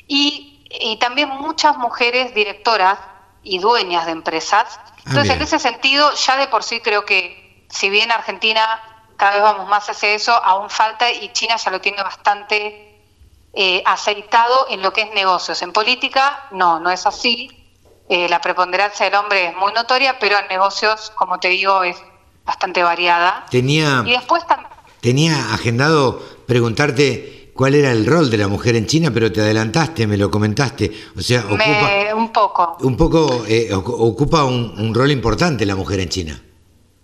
y, 0.08 0.66
y, 0.70 0.96
también 1.00 1.28
muchas 1.28 1.76
mujeres 1.78 2.34
directoras 2.34 2.98
y 3.44 3.60
dueñas 3.60 4.06
de 4.06 4.14
empresas. 4.14 4.80
Ah, 4.80 5.02
Entonces, 5.06 5.36
en 5.36 5.42
ese 5.42 5.60
sentido, 5.60 6.14
ya 6.14 6.38
de 6.38 6.48
por 6.48 6.64
sí 6.64 6.80
creo 6.80 7.04
que, 7.04 7.68
si 7.70 7.90
bien 7.90 8.10
Argentina 8.10 8.82
cada 9.18 9.34
vez 9.34 9.42
vamos 9.42 9.68
más 9.68 9.90
hacia 9.90 10.14
eso, 10.14 10.32
aún 10.32 10.70
falta 10.70 11.12
y 11.12 11.34
China 11.34 11.58
ya 11.58 11.72
lo 11.72 11.82
tiene 11.82 12.02
bastante 12.04 13.04
eh, 13.52 13.84
aceitado 13.86 14.68
en 14.70 14.82
lo 14.82 14.94
que 14.94 15.02
es 15.02 15.14
negocios. 15.14 15.62
En 15.62 15.74
política, 15.74 16.48
no, 16.52 16.80
no 16.80 16.90
es 16.90 17.06
así. 17.06 17.67
Eh, 18.10 18.30
la 18.30 18.40
preponderancia 18.40 19.06
del 19.06 19.16
hombre 19.16 19.48
es 19.48 19.56
muy 19.56 19.74
notoria, 19.74 20.18
pero 20.20 20.38
en 20.40 20.48
negocios, 20.48 21.12
como 21.16 21.40
te 21.40 21.50
digo, 21.50 21.84
es 21.84 21.98
bastante 22.46 22.82
variada. 22.82 23.46
Tenía, 23.50 24.04
y 24.06 24.12
después 24.12 24.44
tenía 25.02 25.54
agendado 25.54 26.20
preguntarte 26.48 27.52
cuál 27.54 27.76
era 27.76 27.92
el 27.92 28.06
rol 28.06 28.30
de 28.30 28.38
la 28.38 28.48
mujer 28.48 28.78
en 28.78 28.88
China, 28.88 29.12
pero 29.14 29.30
te 29.32 29.42
adelantaste, 29.42 30.08
me 30.08 30.16
lo 30.16 30.32
comentaste. 30.32 30.90
O 31.18 31.22
sea, 31.22 31.42
ocupa, 31.42 32.16
un 32.16 32.32
poco. 32.32 32.78
Un 32.82 32.96
poco 32.96 33.44
eh, 33.46 33.74
ocupa 33.74 34.46
un, 34.46 34.94
rol 34.96 35.12
importante 35.12 35.66
la 35.66 35.76
mujer 35.76 36.00
en 36.00 36.10
China. 36.10 36.42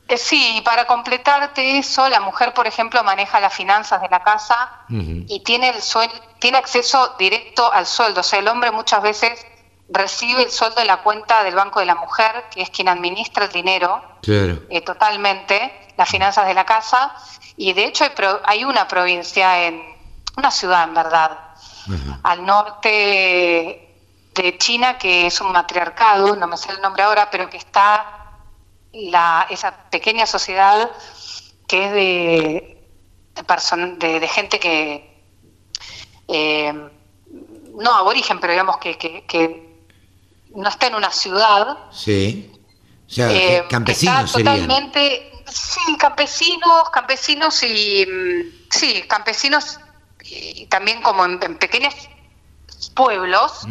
Eh, 0.07 0.17
sí, 0.17 0.61
para 0.63 0.87
completarte 0.87 1.77
eso, 1.77 2.07
la 2.07 2.21
mujer, 2.21 2.53
por 2.53 2.65
ejemplo, 2.65 3.03
maneja 3.03 3.41
las 3.41 3.53
finanzas 3.53 4.01
de 4.01 4.07
la 4.09 4.23
casa 4.23 4.85
y 4.89 5.41
tiene, 5.43 5.69
el 5.69 5.81
tiene 6.39 6.57
acceso 6.57 7.15
directo 7.19 7.69
al 7.73 7.85
sueldo. 7.85 8.21
O 8.21 8.23
sea, 8.23 8.39
el 8.39 8.47
hombre 8.47 8.71
muchas 8.71 9.01
veces 9.01 9.45
recibe 9.89 10.43
el 10.43 10.51
sueldo 10.51 10.77
de 10.77 10.85
la 10.85 11.03
cuenta 11.03 11.43
del 11.43 11.55
Banco 11.55 11.79
de 11.79 11.85
la 11.85 11.95
Mujer, 11.95 12.45
que 12.51 12.61
es 12.61 12.69
quien 12.69 12.87
administra 12.87 13.45
el 13.45 13.51
dinero 13.51 14.01
claro. 14.21 14.61
Eh, 14.69 14.81
totalmente. 14.81 15.93
las 15.97 16.09
finanzas 16.09 16.47
de 16.47 16.53
la 16.53 16.65
casa 16.65 17.13
y 17.55 17.73
de 17.73 17.85
hecho 17.85 18.03
hay, 18.03 18.11
hay 18.45 18.63
una 18.63 18.87
provincia 18.87 19.65
en 19.65 19.81
una 20.37 20.49
ciudad 20.49 20.85
en 20.85 20.93
verdad 20.93 21.39
al 22.23 22.45
norte 22.45 23.89
de 24.33 24.57
China 24.57 24.97
que 24.97 25.27
es 25.27 25.41
un 25.41 25.51
matriarcado, 25.51 26.35
no 26.35 26.47
me 26.47 26.57
sé 26.57 26.71
el 26.71 26.81
nombre 26.81 27.03
ahora, 27.03 27.29
pero 27.29 27.49
que 27.49 27.57
está 27.57 28.39
la, 28.93 29.45
esa 29.49 29.89
pequeña 29.89 30.25
sociedad 30.25 30.89
que 31.67 31.85
es 31.85 31.91
de, 31.91 32.87
de, 33.97 34.19
de, 34.19 34.27
gente 34.27 34.59
que, 34.59 35.23
eh, 36.27 36.73
no 37.75 37.93
aborigen, 37.93 38.39
pero 38.39 38.53
digamos 38.53 38.77
que, 38.77 38.97
que, 38.97 39.72
no 40.55 40.69
está 40.69 40.87
en 40.87 40.95
una 40.95 41.11
ciudad. 41.11 41.77
Sí. 41.91 42.51
O 43.07 43.11
sea, 43.13 43.31
eh, 43.31 43.65
campesinos 43.69 44.31
totalmente, 44.31 45.43
sí, 45.45 45.97
campesinos, 45.97 46.89
campesinos 46.91 47.63
y, 47.63 48.05
mm, 48.05 48.69
sí, 48.69 49.03
campesinos 49.07 49.79
y 50.23 50.65
también 50.67 51.01
como 51.01 51.25
en, 51.25 51.39
pequeños 51.57 51.93
pueblos, 52.95 53.67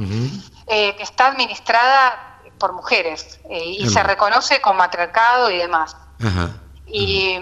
eh, 0.67 0.95
que 0.97 1.03
está 1.03 1.29
administrada 1.29 2.41
por 2.59 2.73
mujeres 2.73 3.41
y 3.51 3.89
se 3.89 4.03
reconoce 4.03 4.61
como 4.61 4.79
matriarcado 4.79 5.51
y 5.51 5.57
demás. 5.57 5.97
Y 6.87 7.41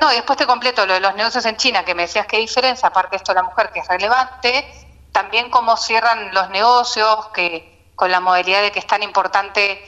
no, 0.00 0.08
después 0.08 0.38
te 0.38 0.46
completo 0.46 0.86
lo 0.86 0.94
de 0.94 1.00
los 1.00 1.14
negocios 1.14 1.44
en 1.46 1.56
China, 1.56 1.84
que 1.84 1.94
me 1.94 2.02
decías 2.02 2.26
qué 2.26 2.38
diferencia, 2.38 2.88
aparte 2.88 3.10
de 3.10 3.16
esto 3.18 3.32
de 3.32 3.36
la 3.36 3.42
mujer, 3.42 3.70
que 3.72 3.80
es 3.80 3.88
relevante, 3.88 4.64
también 5.12 5.50
cómo 5.50 5.76
cierran 5.76 6.32
los 6.32 6.48
negocios, 6.50 7.26
que 7.34 7.79
con 8.00 8.10
la 8.10 8.20
modalidad 8.20 8.62
de 8.62 8.72
que 8.72 8.78
es 8.78 8.86
tan 8.86 9.02
importante 9.02 9.78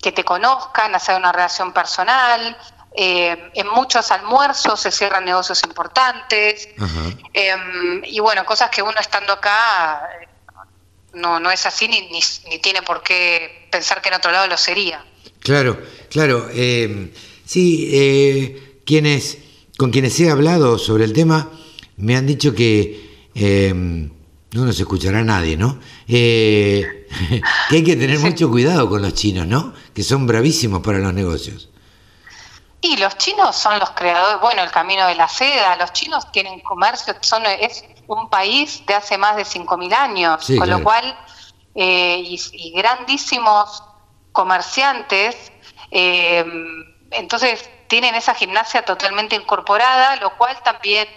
que 0.00 0.12
te 0.12 0.22
conozcan, 0.22 0.94
hacer 0.94 1.16
una 1.16 1.32
relación 1.32 1.72
personal. 1.72 2.56
Eh, 2.94 3.50
en 3.52 3.68
muchos 3.70 4.12
almuerzos 4.12 4.78
se 4.78 4.92
cierran 4.92 5.24
negocios 5.24 5.60
importantes. 5.64 6.68
Em, 7.32 8.04
y 8.04 8.20
bueno, 8.20 8.44
cosas 8.44 8.70
que 8.70 8.80
uno 8.80 8.94
estando 9.00 9.32
acá 9.32 10.08
no, 11.14 11.40
no 11.40 11.50
es 11.50 11.66
así 11.66 11.88
ni, 11.88 12.08
ni, 12.08 12.58
tiene 12.60 12.82
por 12.82 13.02
qué 13.02 13.66
pensar 13.72 14.00
que 14.00 14.10
en 14.10 14.14
otro 14.14 14.30
lado 14.30 14.46
lo 14.46 14.56
sería. 14.56 15.04
Claro, 15.40 15.82
claro. 16.10 16.48
Eh, 16.52 17.12
sí, 17.44 17.90
eh, 17.92 18.82
quienes 18.86 19.38
con 19.76 19.90
quienes 19.90 20.20
he 20.20 20.30
hablado 20.30 20.78
sobre 20.78 21.02
el 21.02 21.12
tema 21.12 21.50
me 21.96 22.16
han 22.16 22.24
dicho 22.24 22.54
que 22.54 23.28
eh, 23.34 23.72
no 23.74 24.64
nos 24.64 24.78
escuchará 24.78 25.24
nadie, 25.24 25.56
¿no? 25.56 25.80
Eh, 26.08 27.06
que 27.68 27.76
hay 27.76 27.84
que 27.84 27.96
tener 27.96 28.18
mucho 28.18 28.50
cuidado 28.50 28.88
con 28.88 29.02
los 29.02 29.14
chinos, 29.14 29.46
¿no? 29.46 29.74
Que 29.94 30.02
son 30.02 30.26
bravísimos 30.26 30.80
para 30.80 30.98
los 30.98 31.12
negocios. 31.12 31.68
Y 32.80 32.96
los 32.96 33.18
chinos 33.18 33.56
son 33.56 33.78
los 33.78 33.90
creadores, 33.90 34.40
bueno, 34.40 34.62
el 34.62 34.70
camino 34.70 35.06
de 35.06 35.16
la 35.16 35.28
seda, 35.28 35.76
los 35.76 35.92
chinos 35.92 36.30
tienen 36.32 36.60
comercio, 36.60 37.14
son, 37.20 37.44
es 37.44 37.84
un 38.06 38.30
país 38.30 38.84
de 38.86 38.94
hace 38.94 39.18
más 39.18 39.36
de 39.36 39.42
5.000 39.42 39.92
años, 39.94 40.46
con 40.56 40.70
lo 40.70 40.82
cual, 40.82 41.18
eh, 41.74 42.22
y, 42.24 42.72
grandísimos 42.76 43.82
comerciantes, 44.30 45.36
entonces 47.10 47.68
tienen 47.88 48.14
esa 48.14 48.34
gimnasia 48.34 48.84
totalmente 48.84 49.34
incorporada, 49.34 50.16
lo 50.16 50.36
cual 50.36 50.56
también 50.62 51.08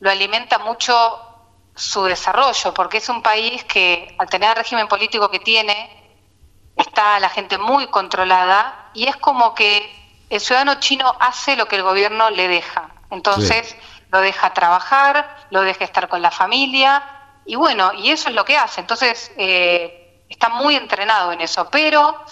lo 0.00 0.10
alimenta 0.10 0.58
mucho 0.58 0.94
su 1.78 2.04
desarrollo, 2.04 2.74
porque 2.74 2.98
es 2.98 3.08
un 3.08 3.22
país 3.22 3.62
que 3.64 4.14
al 4.18 4.28
tener 4.28 4.50
el 4.50 4.56
régimen 4.56 4.88
político 4.88 5.30
que 5.30 5.38
tiene, 5.38 5.88
está 6.76 7.20
la 7.20 7.28
gente 7.28 7.56
muy 7.56 7.86
controlada 7.86 8.90
y 8.94 9.06
es 9.06 9.16
como 9.16 9.54
que 9.54 9.94
el 10.28 10.40
ciudadano 10.40 10.80
chino 10.80 11.14
hace 11.20 11.56
lo 11.56 11.66
que 11.66 11.76
el 11.76 11.82
gobierno 11.82 12.30
le 12.30 12.48
deja. 12.48 12.90
Entonces 13.10 13.76
lo 14.10 14.20
deja 14.20 14.52
trabajar, 14.52 15.46
lo 15.50 15.62
deja 15.62 15.84
estar 15.84 16.08
con 16.08 16.20
la 16.20 16.30
familia 16.30 17.02
y 17.46 17.54
bueno, 17.54 17.92
y 17.94 18.10
eso 18.10 18.28
es 18.28 18.34
lo 18.34 18.44
que 18.44 18.56
hace. 18.56 18.80
Entonces 18.80 19.30
eh, 19.38 20.24
está 20.28 20.48
muy 20.48 20.74
entrenado 20.74 21.32
en 21.32 21.40
eso. 21.40 21.68
Pero 21.70 22.24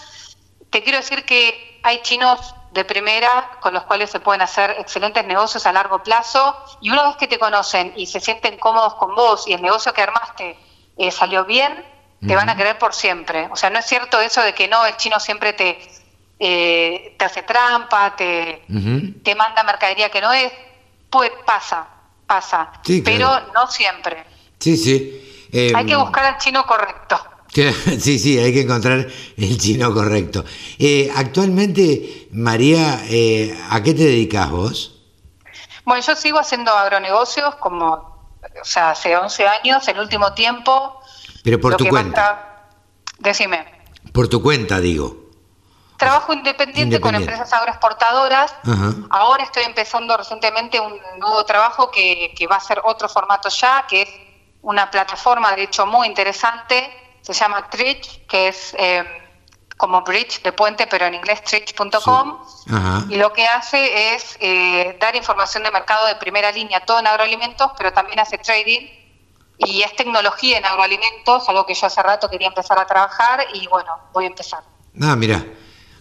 te 0.71 0.83
quiero 0.83 0.99
decir 0.99 1.25
que 1.25 1.81
hay 1.85 2.03
chinos 2.03 2.55
de 2.77 2.85
primera 2.85 3.59
con 3.61 3.75
los 3.75 3.83
cuales 3.85 4.11
se 4.11 4.21
pueden 4.21 4.43
hacer 4.43 4.77
excelentes 4.79 5.25
negocios 5.27 5.67
a 5.67 5.73
largo 5.73 6.03
plazo 6.03 6.57
y 6.81 6.91
una 6.91 7.09
vez 7.09 7.17
que 7.17 7.27
te 7.27 7.39
conocen 7.39 7.93
y 7.97 8.07
se 8.07 8.21
sienten 8.21 8.59
cómodos 8.59 8.95
con 8.95 9.15
vos 9.15 9.49
y 9.49 9.53
el 9.53 9.63
negocio 9.63 9.93
que 9.93 10.03
armaste 10.03 10.57
eh, 10.97 11.11
salió 11.11 11.45
bien, 11.45 11.85
te 12.27 12.35
van 12.35 12.49
a 12.49 12.57
querer 12.57 12.79
por 12.79 12.95
siempre. 12.95 13.49
O 13.53 13.57
sea, 13.57 13.71
no 13.71 13.79
es 13.79 13.87
cierto 13.87 14.21
eso 14.21 14.41
de 14.43 14.55
que 14.55 14.69
no, 14.69 14.87
el 14.87 14.97
chino 14.97 15.21
siempre 15.21 15.53
te, 15.53 15.79
eh, 16.39 17.15
te 17.19 17.25
hace 17.25 17.43
trampa, 17.43 18.15
te, 18.17 18.65
te 19.23 19.35
manda 19.35 19.63
mercadería 19.65 20.11
que 20.11 20.21
no 20.21 20.33
es. 20.33 20.53
Pues 21.11 21.31
pasa, 21.45 21.87
pasa, 22.27 22.73
pero 23.05 23.29
no 23.55 23.67
siempre. 23.69 24.25
Sí, 24.59 24.77
sí. 24.77 25.49
Hay 25.75 25.87
que 25.87 25.93
em, 25.93 26.01
buscar 26.01 26.25
al 26.25 26.39
chino 26.39 26.67
correcto. 26.67 27.19
Sí, 28.01 28.19
sí, 28.19 28.39
hay 28.39 28.53
que 28.53 28.63
encontrar 28.63 29.07
el 29.37 29.59
chino 29.59 29.93
correcto. 29.93 30.45
Eh, 30.79 31.11
actualmente, 31.15 32.29
María, 32.33 33.01
eh, 33.09 33.59
¿a 33.71 33.83
qué 33.83 33.95
te 33.95 34.05
dedicas 34.05 34.51
vos? 34.51 35.01
Bueno, 35.85 36.03
yo 36.03 36.17
sigo 36.17 36.39
haciendo 36.39 36.73
agronegocios 36.73 37.55
como, 37.57 37.93
o 37.93 38.65
sea, 38.65 38.91
hace 38.91 39.17
11 39.17 39.47
años, 39.47 39.89
el 39.89 39.99
último 39.99 40.35
tiempo. 40.35 41.01
Pero 41.43 41.61
por 41.61 41.77
tu 41.77 41.87
cuenta. 41.87 42.69
Decime. 43.19 43.65
Por 44.13 44.29
tu 44.29 44.43
cuenta, 44.43 44.81
digo. 44.81 45.25
Trabajo 45.97 46.35
independiente, 46.35 47.01
con 47.01 47.15
empresas 47.15 47.51
agroexportadoras. 47.53 48.55
Ahora 49.09 49.45
estoy 49.45 49.63
empezando 49.63 50.15
recientemente 50.17 50.79
un 50.79 50.93
nuevo 51.19 51.43
trabajo 51.47 51.91
que, 51.91 52.35
que 52.37 52.47
va 52.47 52.57
a 52.57 52.61
ser 52.61 52.83
otro 52.85 53.09
formato 53.09 53.49
ya, 53.49 53.87
que 53.89 54.03
es 54.03 54.09
una 54.61 54.91
plataforma, 54.91 55.55
de 55.55 55.63
hecho, 55.63 55.87
muy 55.87 56.07
interesante 56.09 57.06
se 57.33 57.41
llama 57.41 57.71
Tridge, 57.71 58.27
que 58.27 58.49
es 58.49 58.75
eh, 58.79 59.05
como 59.77 60.03
bridge 60.03 60.43
de 60.43 60.53
puente, 60.53 60.87
pero 60.87 61.07
en 61.07 61.15
inglés 61.15 61.43
tridge.com, 61.43 62.39
y 63.11 63.17
lo 63.17 63.33
que 63.33 63.47
hace 63.47 64.15
es 64.15 64.37
eh, 64.41 64.97
dar 65.01 65.17
información 65.17 65.65
de 65.65 65.71
mercado 65.71 66.07
de 66.07 66.17
primera 66.17 66.53
línea, 66.53 66.81
todo 66.81 67.01
en 67.01 67.07
agroalimentos, 67.07 67.73
pero 67.77 67.93
también 67.93 68.21
hace 68.21 68.39
trading, 68.39 68.89
y 69.59 69.83
es 69.83 69.95
tecnología 69.97 70.59
en 70.59 70.65
agroalimentos, 70.65 71.49
algo 71.49 71.67
que 71.67 71.75
yo 71.75 71.87
hace 71.87 72.03
rato 72.03 72.31
quería 72.31 72.49
empezar 72.49 72.79
a 72.79 72.87
trabajar, 72.87 73.47
y 73.55 73.67
bueno, 73.67 73.93
voy 74.13 74.25
a 74.25 74.29
empezar. 74.29 74.63
Ah, 75.03 75.17
mira. 75.17 75.45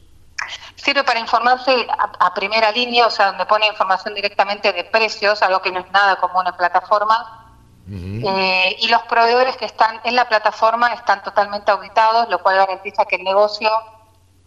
Sirve 0.76 1.03
para 1.03 1.19
informarse 1.19 1.88
a, 1.89 2.34
primera 2.34 2.72
línea, 2.72 3.07
o 3.07 3.09
sea, 3.09 3.27
donde 3.27 3.45
pone 3.47 3.67
información 3.67 4.13
directamente 4.13 4.72
de 4.72 4.84
precios, 4.84 5.41
algo 5.41 5.61
que 5.61 5.72
no 5.72 5.80
es 5.80 5.91
nada 5.91 6.15
común 6.17 6.45
en 6.45 6.55
plataforma. 6.55 7.41
Eh, 7.88 8.77
y 8.80 8.88
los 8.88 9.01
proveedores 9.03 9.57
que 9.57 9.65
están 9.65 9.99
en 10.03 10.15
la 10.15 10.27
plataforma 10.27 10.93
están 10.93 11.22
totalmente 11.23 11.72
auditados, 11.72 12.30
lo 12.30 12.39
cual 12.39 12.57
garantiza 12.57 13.05
que 13.05 13.15
el 13.17 13.23
negocio, 13.23 13.69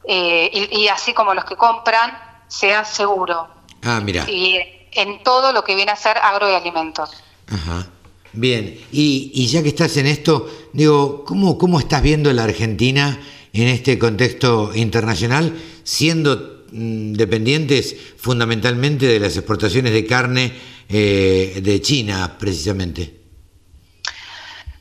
eh, 0.05 0.51
y, 0.53 0.81
y 0.81 0.89
así 0.89 1.13
como 1.13 1.35
los 1.35 1.45
que 1.45 1.57
compran, 1.57 2.19
sea 2.49 2.85
seguro. 2.85 3.58
Ah, 3.83 4.01
mira. 4.01 4.29
Y 4.29 4.59
en 4.93 5.23
todo 5.23 5.53
lo 5.53 5.65
que 5.65 5.75
viene 5.75 5.93
a 5.93 5.97
ser 5.97 6.17
agro 6.19 6.51
y 6.51 6.55
alimentos. 6.55 7.11
Ajá. 7.47 7.89
Bien, 8.33 8.79
y, 8.93 9.47
ya 9.47 9.63
que 9.63 9.69
estás 9.69 9.97
en 9.97 10.07
esto, 10.07 10.49
digo, 10.73 11.25
¿cómo, 11.25 11.57
¿cómo 11.57 11.79
estás 11.79 12.03
viendo 12.03 12.33
la 12.33 12.45
Argentina 12.45 13.19
en 13.53 13.69
este 13.69 13.99
contexto 13.99 14.71
internacional, 14.75 15.59
siendo 15.83 16.65
mm, 16.71 17.15
dependientes 17.15 17.97
fundamentalmente 18.19 19.07
de 19.07 19.19
las 19.19 19.37
exportaciones 19.37 19.93
de 19.93 20.07
carne 20.07 20.53
eh, 20.89 21.61
de 21.63 21.81
China, 21.81 22.37
precisamente? 22.39 23.19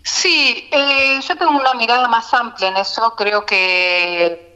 Sí, 0.04 0.68
eh, 0.72 1.20
yo 1.28 1.36
tengo 1.36 1.52
una 1.52 1.74
mirada 1.74 2.08
más 2.08 2.34
amplia 2.34 2.70
en 2.70 2.78
eso. 2.78 3.14
Creo 3.18 3.46
que 3.46 4.47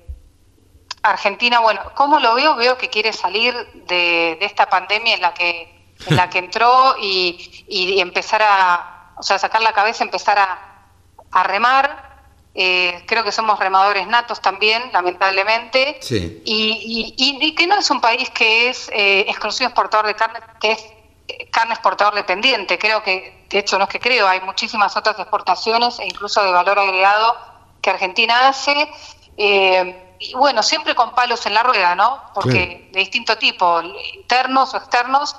Argentina, 1.04 1.60
bueno, 1.60 1.82
¿cómo 1.96 2.20
lo 2.20 2.36
veo? 2.36 2.56
Veo 2.56 2.78
que 2.78 2.90
quiere 2.90 3.12
salir 3.14 3.56
de, 3.88 4.38
esta 4.42 4.70
pandemia 4.70 5.16
en 5.16 5.22
la 5.22 5.34
que, 5.34 5.94
en 6.06 6.16
la 6.16 6.30
que 6.30 6.40
entró 6.40 6.96
y, 7.00 8.00
empezar 8.00 8.42
a, 8.44 9.14
o 9.18 9.24
sea, 9.24 9.40
sacar 9.40 9.62
la 9.62 9.74
cabeza, 9.74 10.04
empezar 10.04 10.38
a, 10.38 11.44
remar. 11.44 12.12
Eh, 12.54 13.04
creo 13.08 13.24
que 13.24 13.32
somos 13.32 13.58
remadores 13.58 14.06
natos 14.06 14.42
también, 14.42 14.92
lamentablemente. 14.92 15.98
Sí. 16.02 16.42
Y, 16.46 17.56
que 17.56 17.68
no 17.68 17.80
es 17.80 17.90
un 17.90 18.02
país 18.02 18.30
que 18.30 18.70
es 18.70 18.90
eh, 18.94 19.22
exclusivo 19.28 19.70
exportador 19.70 20.08
de 20.08 20.16
carne, 20.16 20.40
que 20.60 20.72
es 20.74 20.86
eh, 21.28 21.50
carne 21.50 21.74
exportador 21.74 22.14
dependiente. 22.14 22.78
Creo 22.78 23.02
que 23.02 23.46
de 23.50 23.60
hecho 23.60 23.78
no 23.78 23.86
es 23.86 23.90
que 23.90 24.00
creo, 24.00 24.28
hay 24.28 24.42
muchísimas 24.42 24.96
otras 24.96 25.18
exportaciones 25.20 26.00
e 26.00 26.06
incluso 26.06 26.44
de 26.44 26.52
valor 26.52 26.78
agregado 26.78 27.36
que 27.82 27.90
Argentina 27.90 28.50
hace. 28.50 28.90
Eh, 29.38 30.11
y 30.22 30.34
bueno, 30.36 30.62
siempre 30.62 30.94
con 30.94 31.16
palos 31.16 31.44
en 31.48 31.56
la 31.56 31.64
rueda, 31.64 31.96
¿no? 31.96 32.22
Porque 32.36 32.90
de 32.94 33.00
distinto 33.00 33.38
tipo, 33.38 33.82
internos 34.14 34.74
o 34.76 34.78
externos, 34.78 35.36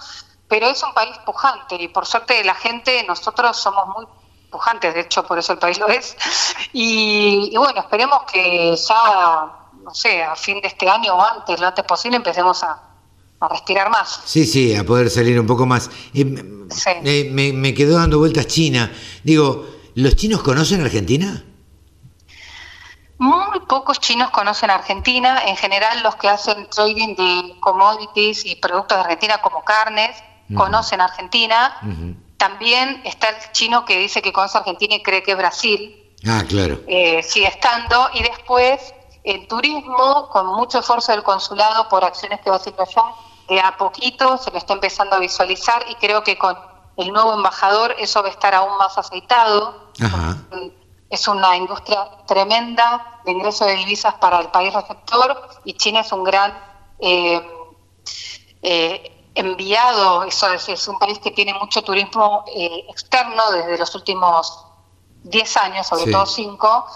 pero 0.48 0.66
es 0.66 0.82
un 0.82 0.92
país 0.92 1.16
pujante 1.24 1.76
y 1.76 1.86
por 1.86 2.04
suerte 2.04 2.42
la 2.42 2.56
gente, 2.56 3.04
nosotros 3.06 3.56
somos 3.56 3.86
muy 3.96 4.06
pujantes, 4.50 4.92
de 4.92 5.02
hecho 5.02 5.24
por 5.24 5.38
eso 5.38 5.52
el 5.52 5.58
país 5.60 5.78
lo 5.78 5.88
es. 5.88 6.16
Y, 6.74 7.54
bueno, 7.56 7.80
esperemos 7.80 8.22
que 8.32 8.74
ya, 8.74 9.52
no 9.84 9.94
sé, 9.94 10.22
a 10.22 10.34
fin 10.34 10.60
de 10.60 10.68
este 10.68 10.88
año 10.88 11.14
o 11.14 11.22
antes, 11.22 11.60
lo 11.60 11.66
antes 11.66 11.84
posible, 11.84 12.16
empecemos 12.16 12.62
a, 12.62 12.82
respirar 13.50 13.90
más. 13.90 14.20
Sí, 14.24 14.46
sí, 14.46 14.74
a 14.74 14.84
poder 14.84 15.10
salir 15.10 15.38
un 15.38 15.46
poco 15.46 15.66
más. 15.66 15.90
Eh, 16.14 16.24
eh, 17.04 17.28
me, 17.32 17.52
me 17.52 17.74
quedó 17.74 17.98
dando 17.98 18.18
vueltas 18.18 18.46
China. 18.46 18.92
Digo, 19.24 19.66
¿los 19.96 20.14
chinos 20.14 20.42
conocen 20.42 20.80
Argentina? 20.80 21.44
Muy 23.22 23.60
pocos 23.68 24.00
chinos 24.00 24.30
conocen 24.30 24.68
Argentina. 24.68 25.44
En 25.46 25.56
general, 25.56 26.02
los 26.02 26.16
que 26.16 26.28
hacen 26.28 26.68
trading 26.68 27.14
de 27.14 27.54
commodities 27.60 28.44
y 28.44 28.56
productos 28.56 28.98
de 28.98 29.04
Argentina, 29.04 29.40
como 29.40 29.62
carnes, 29.62 30.20
conocen 30.56 31.00
Argentina. 31.00 31.78
También 32.36 33.00
está 33.04 33.28
el 33.28 33.36
chino 33.52 33.84
que 33.84 33.96
dice 33.96 34.22
que 34.22 34.32
conoce 34.32 34.58
Argentina 34.58 34.96
y 34.96 35.04
cree 35.04 35.22
que 35.22 35.30
es 35.30 35.36
Brasil. 35.38 36.16
Ah, 36.26 36.42
claro. 36.48 36.80
Eh, 36.88 37.22
sigue 37.22 37.46
estando. 37.46 38.08
Y 38.12 38.24
después, 38.24 38.92
el 39.22 39.46
turismo, 39.46 40.28
con 40.32 40.46
mucho 40.46 40.80
esfuerzo 40.80 41.12
del 41.12 41.22
consulado 41.22 41.88
por 41.88 42.04
acciones 42.04 42.40
que 42.40 42.50
va 42.50 42.56
haciendo 42.56 42.82
allá, 42.82 43.04
de 43.48 43.60
a 43.60 43.76
poquito 43.76 44.36
se 44.36 44.50
lo 44.50 44.58
está 44.58 44.72
empezando 44.72 45.14
a 45.14 45.20
visualizar 45.20 45.84
y 45.88 45.94
creo 45.94 46.24
que 46.24 46.36
con 46.36 46.58
el 46.96 47.12
nuevo 47.12 47.34
embajador 47.34 47.94
eso 48.00 48.20
va 48.20 48.30
a 48.30 48.32
estar 48.32 48.52
aún 48.52 48.76
más 48.78 48.98
aceitado. 48.98 49.92
Ajá 50.02 50.38
es 51.12 51.28
una 51.28 51.54
industria 51.54 52.08
tremenda 52.26 53.20
de 53.26 53.32
ingreso 53.32 53.66
de 53.66 53.74
divisas 53.74 54.14
para 54.14 54.40
el 54.40 54.48
país 54.48 54.72
receptor 54.72 55.46
y 55.62 55.74
China 55.74 56.00
es 56.00 56.10
un 56.10 56.24
gran 56.24 56.58
eh, 56.98 57.46
eh, 58.62 59.28
enviado, 59.34 60.24
eso 60.24 60.50
es, 60.50 60.88
un 60.88 60.98
país 60.98 61.18
que 61.18 61.30
tiene 61.30 61.52
mucho 61.52 61.82
turismo 61.82 62.46
eh, 62.56 62.86
externo 62.88 63.42
desde 63.52 63.76
los 63.76 63.94
últimos 63.94 64.64
10 65.24 65.56
años, 65.58 65.86
sobre 65.86 66.10
todo 66.10 66.24
5, 66.24 66.86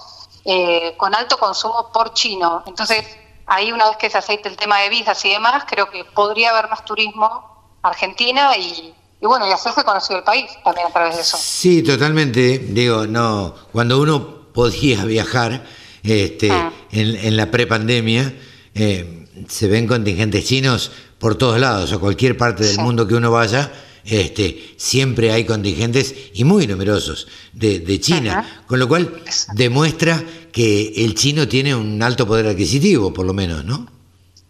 con 0.96 1.14
alto 1.14 1.36
consumo 1.36 1.92
por 1.92 2.14
chino. 2.14 2.62
Entonces, 2.66 3.04
ahí 3.44 3.70
una 3.70 3.88
vez 3.88 3.98
que 3.98 4.08
se 4.08 4.16
aceite 4.16 4.48
el 4.48 4.56
tema 4.56 4.78
de 4.78 4.88
visas 4.88 5.22
y 5.26 5.30
demás, 5.30 5.64
creo 5.66 5.90
que 5.90 6.06
podría 6.06 6.50
haber 6.50 6.70
más 6.70 6.86
turismo 6.86 7.78
Argentina 7.82 8.56
y, 8.56 8.94
y 9.26 9.28
bueno, 9.28 9.48
y 9.48 9.50
hacerse 9.50 9.82
conocido 9.82 10.18
el 10.18 10.24
país 10.24 10.44
también 10.62 10.86
a 10.86 10.90
través 10.90 11.16
de 11.16 11.22
eso. 11.22 11.36
Sí, 11.36 11.82
totalmente. 11.82 12.58
Digo, 12.58 13.08
no, 13.08 13.56
cuando 13.72 14.00
uno 14.00 14.52
podía 14.52 15.04
viajar 15.04 15.64
este, 16.04 16.52
ah. 16.52 16.72
en, 16.92 17.36
la 17.36 17.50
prepandemia, 17.50 18.32
eh, 18.72 19.26
se 19.48 19.66
ven 19.66 19.88
contingentes 19.88 20.44
chinos 20.44 20.92
por 21.18 21.34
todos 21.34 21.58
lados, 21.58 21.92
a 21.92 21.98
cualquier 21.98 22.36
parte 22.36 22.62
del 22.62 22.78
mundo 22.78 23.08
que 23.08 23.16
uno 23.16 23.32
vaya, 23.32 23.72
este, 24.04 24.74
siempre 24.76 25.32
hay 25.32 25.44
contingentes 25.44 26.14
y 26.32 26.44
muy 26.44 26.68
numerosos 26.68 27.26
de, 27.52 28.00
China, 28.00 28.62
con 28.68 28.78
lo 28.78 28.86
cual 28.86 29.22
demuestra 29.54 30.22
que 30.52 31.04
el 31.04 31.16
chino 31.16 31.48
tiene 31.48 31.74
un 31.74 32.00
alto 32.00 32.28
poder 32.28 32.46
adquisitivo, 32.46 33.12
por 33.12 33.26
lo 33.26 33.32
menos, 33.34 33.64
¿no? 33.64 33.88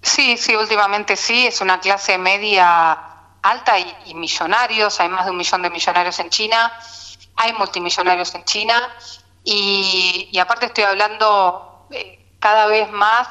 Sí, 0.02 0.36
sí, 0.36 0.54
últimamente 0.54 1.16
sí, 1.16 1.46
es 1.46 1.62
una 1.62 1.80
clase 1.80 2.18
media 2.18 3.15
alta 3.50 3.78
y, 3.78 4.14
millonarios, 4.14 5.00
hay 5.00 5.08
más 5.08 5.24
de 5.24 5.30
un 5.30 5.36
millón 5.36 5.62
de 5.62 5.70
millonarios 5.70 6.18
en 6.18 6.30
China, 6.30 6.72
hay 7.36 7.52
multimillonarios 7.52 8.34
en 8.34 8.44
China 8.44 8.94
y, 9.44 10.36
aparte 10.40 10.66
estoy 10.66 10.84
hablando 10.84 11.86
eh, 11.90 12.34
cada 12.38 12.66
vez 12.66 12.90
más, 12.90 13.28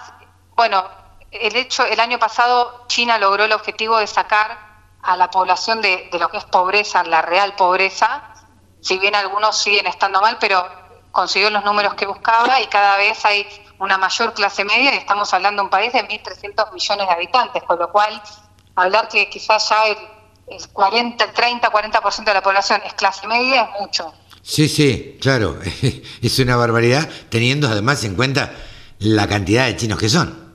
bueno, 0.56 0.84
el 1.32 1.56
hecho, 1.56 1.86
el 1.86 2.00
año 2.00 2.18
pasado 2.18 2.86
China 2.88 3.18
logró 3.18 3.44
el 3.44 3.52
objetivo 3.52 3.98
de 3.98 4.08
sacar 4.08 4.58
a 5.02 5.18
la 5.18 5.30
población 5.30 5.82
de, 5.82 6.10
de 6.12 6.20
lo 6.20 6.30
que 6.30 6.38
es 6.38 6.46
pobreza, 6.46 7.04
la 7.04 7.22
real 7.22 7.56
pobreza, 7.56 8.34
si 8.82 8.98
bien 8.98 9.16
algunos 9.16 9.58
siguen 9.58 9.88
estando 9.88 10.22
mal, 10.22 10.38
pero 10.40 10.68
consiguió 11.12 11.50
los 11.50 11.64
números 11.64 11.94
que 11.96 12.06
buscaba 12.06 12.60
y 12.60 12.68
cada 12.68 12.98
vez 12.98 13.24
hay 13.26 13.48
una 13.80 13.98
mayor 13.98 14.34
clase 14.34 14.64
media 14.64 14.94
y 14.94 14.98
estamos 14.98 15.34
hablando 15.34 15.62
de 15.62 15.66
un 15.66 15.70
país 15.70 15.94
de 15.94 16.08
1.300 16.08 16.72
millones 16.72 17.08
de 17.08 17.14
habitantes, 17.14 17.64
con 17.64 17.80
lo 17.80 17.92
cual 17.92 18.22
hablar 18.76 19.08
que 19.08 19.30
quizás 19.30 19.70
ya 19.70 19.78
el, 19.88 19.98
40, 20.74 21.34
30, 21.34 21.72
40% 21.72 22.24
de 22.24 22.34
la 22.34 22.42
población 22.44 22.82
es 22.86 22.94
clase 22.94 23.26
media 23.28 23.64
es 23.64 23.82
mucho. 23.82 24.14
Sí, 24.44 24.70
sí, 24.70 25.18
claro, 25.20 25.60
es 26.22 26.40
una 26.40 26.56
barbaridad, 26.56 27.10
teniendo 27.30 27.68
además 27.68 28.04
en 28.04 28.16
cuenta 28.16 28.54
la 29.00 29.28
cantidad 29.28 29.66
de 29.66 29.76
chinos 29.76 29.98
que 29.98 30.10
son. 30.10 30.46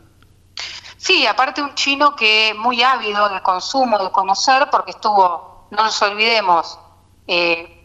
Sí, 0.96 1.26
aparte 1.26 1.60
un 1.62 1.74
chino 1.74 2.14
que 2.14 2.50
es 2.50 2.56
muy 2.56 2.82
ávido 2.82 3.28
de 3.30 3.42
consumo, 3.42 3.98
de 3.98 4.12
conocer, 4.12 4.68
porque 4.70 4.92
estuvo, 4.92 5.66
no 5.70 5.84
nos 5.84 6.00
olvidemos, 6.02 6.78
eh, 7.26 7.76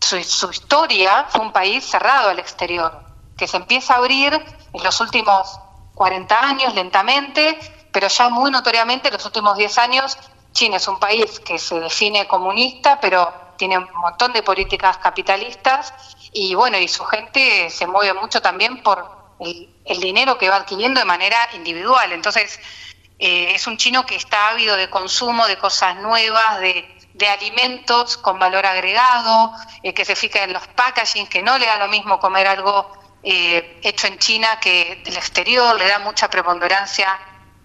su, 0.00 0.20
su, 0.24 0.50
historia 0.50 1.26
fue 1.28 1.42
un 1.42 1.52
país 1.52 1.84
cerrado 1.84 2.30
al 2.30 2.38
exterior, 2.38 2.98
que 3.36 3.46
se 3.46 3.58
empieza 3.58 3.94
a 3.94 3.98
abrir 3.98 4.32
en 4.32 4.82
los 4.82 5.00
últimos 5.00 5.60
40 5.94 6.40
años 6.40 6.74
lentamente, 6.74 7.58
pero 7.92 8.08
ya 8.08 8.28
muy 8.28 8.50
notoriamente 8.50 9.08
en 9.08 9.14
los 9.14 9.24
últimos 9.26 9.56
10 9.56 9.78
años 9.78 10.18
China 10.52 10.76
es 10.76 10.88
un 10.88 10.98
país 10.98 11.40
que 11.40 11.58
se 11.58 11.78
define 11.78 12.26
comunista, 12.26 12.98
pero 13.00 13.32
tiene 13.56 13.78
un 13.78 13.88
montón 13.94 14.32
de 14.32 14.42
políticas 14.42 14.98
capitalistas 14.98 15.92
y 16.32 16.54
bueno, 16.54 16.78
y 16.78 16.88
su 16.88 17.04
gente 17.04 17.70
se 17.70 17.86
mueve 17.86 18.14
mucho 18.14 18.40
también 18.40 18.82
por 18.82 19.06
el, 19.38 20.00
dinero 20.00 20.38
que 20.38 20.48
va 20.48 20.56
adquiriendo 20.56 21.00
de 21.00 21.06
manera 21.06 21.36
individual. 21.54 22.12
Entonces, 22.12 22.58
eh, 23.18 23.52
es 23.54 23.66
un 23.66 23.76
chino 23.76 24.06
que 24.06 24.16
está 24.16 24.48
ávido 24.48 24.76
de 24.76 24.88
consumo, 24.88 25.46
de 25.46 25.58
cosas 25.58 25.96
nuevas, 25.96 26.60
de, 26.60 26.96
alimentos 27.28 28.16
con 28.16 28.38
valor 28.38 28.64
agregado, 28.64 29.52
eh, 29.82 29.92
que 29.92 30.06
se 30.06 30.16
fija 30.16 30.42
en 30.42 30.54
los 30.54 30.66
packaging, 30.68 31.26
que 31.26 31.42
no 31.42 31.58
le 31.58 31.66
da 31.66 31.76
lo 31.76 31.88
mismo 31.88 32.18
comer 32.18 32.46
algo 32.46 32.90
eh, 33.22 33.78
hecho 33.82 34.06
en 34.06 34.18
China 34.18 34.58
que 34.58 35.02
del 35.04 35.18
exterior, 35.18 35.78
le 35.78 35.86
da 35.86 35.98
mucha 35.98 36.30
preponderancia 36.30 37.18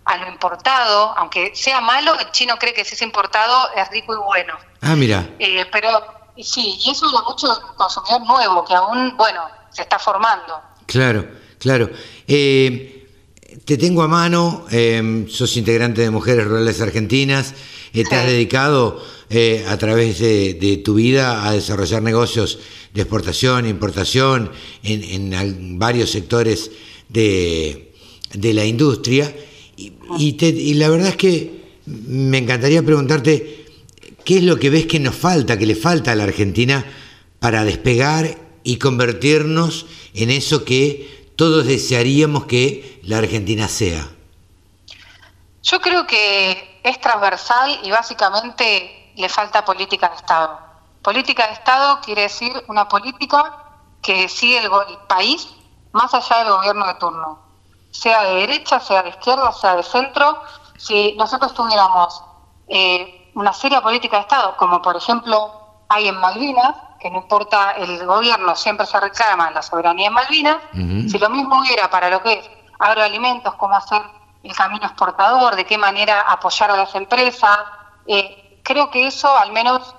a 0.05 0.17
lo 0.17 0.31
importado, 0.31 1.13
aunque 1.17 1.51
sea 1.55 1.81
malo, 1.81 2.17
el 2.19 2.31
chino 2.31 2.57
cree 2.57 2.73
que 2.73 2.85
si 2.85 2.93
es 2.93 3.01
importado 3.01 3.69
es 3.75 3.89
rico 3.89 4.13
y 4.13 4.17
bueno. 4.17 4.53
Ah, 4.81 4.95
mira. 4.95 5.27
Eh, 5.39 5.65
pero 5.71 5.89
sí, 6.37 6.77
y 6.85 6.91
eso 6.91 7.11
lo 7.11 7.23
mucho 7.23 7.47
consumidor 7.75 8.21
nuevo, 8.21 8.63
que 8.63 8.75
aún, 8.75 9.17
bueno, 9.17 9.41
se 9.71 9.81
está 9.81 9.97
formando. 9.97 10.61
Claro, 10.85 11.27
claro. 11.57 11.89
Eh, 12.27 13.07
te 13.65 13.77
tengo 13.77 14.03
a 14.03 14.07
mano, 14.07 14.65
eh, 14.69 15.25
sos 15.29 15.57
integrante 15.57 16.01
de 16.01 16.11
Mujeres 16.11 16.45
Rurales 16.45 16.79
Argentinas, 16.81 17.55
te 17.91 18.15
has 18.15 18.25
dedicado 18.25 19.01
a 19.67 19.77
través 19.77 20.19
de, 20.19 20.81
tu 20.83 20.95
vida 20.95 21.47
a 21.47 21.53
desarrollar 21.53 22.01
negocios 22.01 22.59
de 22.93 23.01
exportación, 23.01 23.65
importación 23.65 24.51
en, 24.83 25.33
en 25.33 25.79
varios 25.79 26.11
sectores 26.11 26.71
de, 27.07 27.95
de 28.33 28.53
la 28.53 28.65
industria. 28.65 29.33
Y, 30.17 30.73
la 30.75 30.89
verdad 30.89 31.09
es 31.09 31.17
que 31.17 31.79
me 31.85 32.37
encantaría 32.37 32.83
preguntarte, 32.83 33.65
¿qué 34.23 34.37
es 34.37 34.43
lo 34.43 34.57
que 34.57 34.69
ves 34.69 34.85
que 34.85 34.99
nos 34.99 35.15
falta, 35.15 35.57
que 35.57 35.65
le 35.65 35.75
falta 35.75 36.11
a 36.11 36.15
la 36.15 36.23
Argentina 36.23 36.85
para 37.39 37.63
despegar 37.63 38.37
y 38.63 38.77
convertirnos 38.77 39.85
en 40.13 40.31
eso 40.31 40.65
que 40.65 41.31
todos 41.35 41.65
desearíamos 41.65 42.45
que 42.45 42.99
la 43.03 43.19
Argentina 43.19 43.67
sea? 43.67 44.09
Yo 45.63 45.81
creo 45.81 46.05
que 46.05 46.79
es 46.83 47.01
transversal 47.01 47.79
y 47.83 47.89
básicamente 47.89 49.11
le 49.15 49.29
falta 49.29 49.65
política 49.65 50.09
de 50.09 50.15
Estado. 50.15 50.59
Política 51.01 51.47
de 51.47 51.53
Estado 51.53 51.99
quiere 52.03 52.23
decir 52.23 52.51
una 52.67 52.87
política 52.87 53.63
que 54.01 54.29
sigue 54.29 54.59
el 54.59 54.69
país 55.07 55.47
más 55.91 56.13
allá 56.13 56.43
del 56.43 56.53
gobierno 56.53 56.85
de 56.87 56.93
turno 56.95 57.44
sea 57.95 58.23
de 58.23 58.35
derecha, 58.35 58.79
sea 58.79 59.03
de 59.03 59.09
izquierda, 59.09 59.51
sea 59.51 59.75
de 59.75 59.83
centro, 59.83 60.41
si 60.77 61.13
nosotros 61.13 61.53
tuviéramos 61.53 62.23
eh, 62.67 63.31
una 63.35 63.53
seria 63.53 63.81
política 63.81 64.17
de 64.17 64.21
Estado, 64.23 64.55
como 64.57 64.81
por 64.81 64.95
ejemplo 64.95 65.83
hay 65.87 66.07
en 66.07 66.17
Malvinas, 66.17 66.75
que 66.99 67.09
no 67.09 67.17
importa 67.17 67.71
el 67.71 68.05
gobierno, 68.05 68.55
siempre 68.55 68.85
se 68.85 68.99
reclama 68.99 69.51
la 69.51 69.61
soberanía 69.61 70.07
en 70.07 70.13
Malvinas, 70.13 70.57
si 70.73 71.17
lo 71.17 71.29
mismo 71.29 71.59
hubiera 71.59 71.89
para 71.89 72.09
lo 72.09 72.21
que 72.21 72.33
es 72.33 72.49
agroalimentos, 72.79 73.53
cómo 73.55 73.75
hacer 73.75 74.01
el 74.43 74.55
camino 74.55 74.85
exportador, 74.85 75.55
de 75.55 75.65
qué 75.65 75.77
manera 75.77 76.21
apoyar 76.21 76.71
a 76.71 76.77
las 76.77 76.93
empresas, 76.95 77.59
eh, 78.07 78.59
creo 78.63 78.89
que 78.89 79.07
eso 79.07 79.35
al 79.37 79.51
menos 79.51 79.95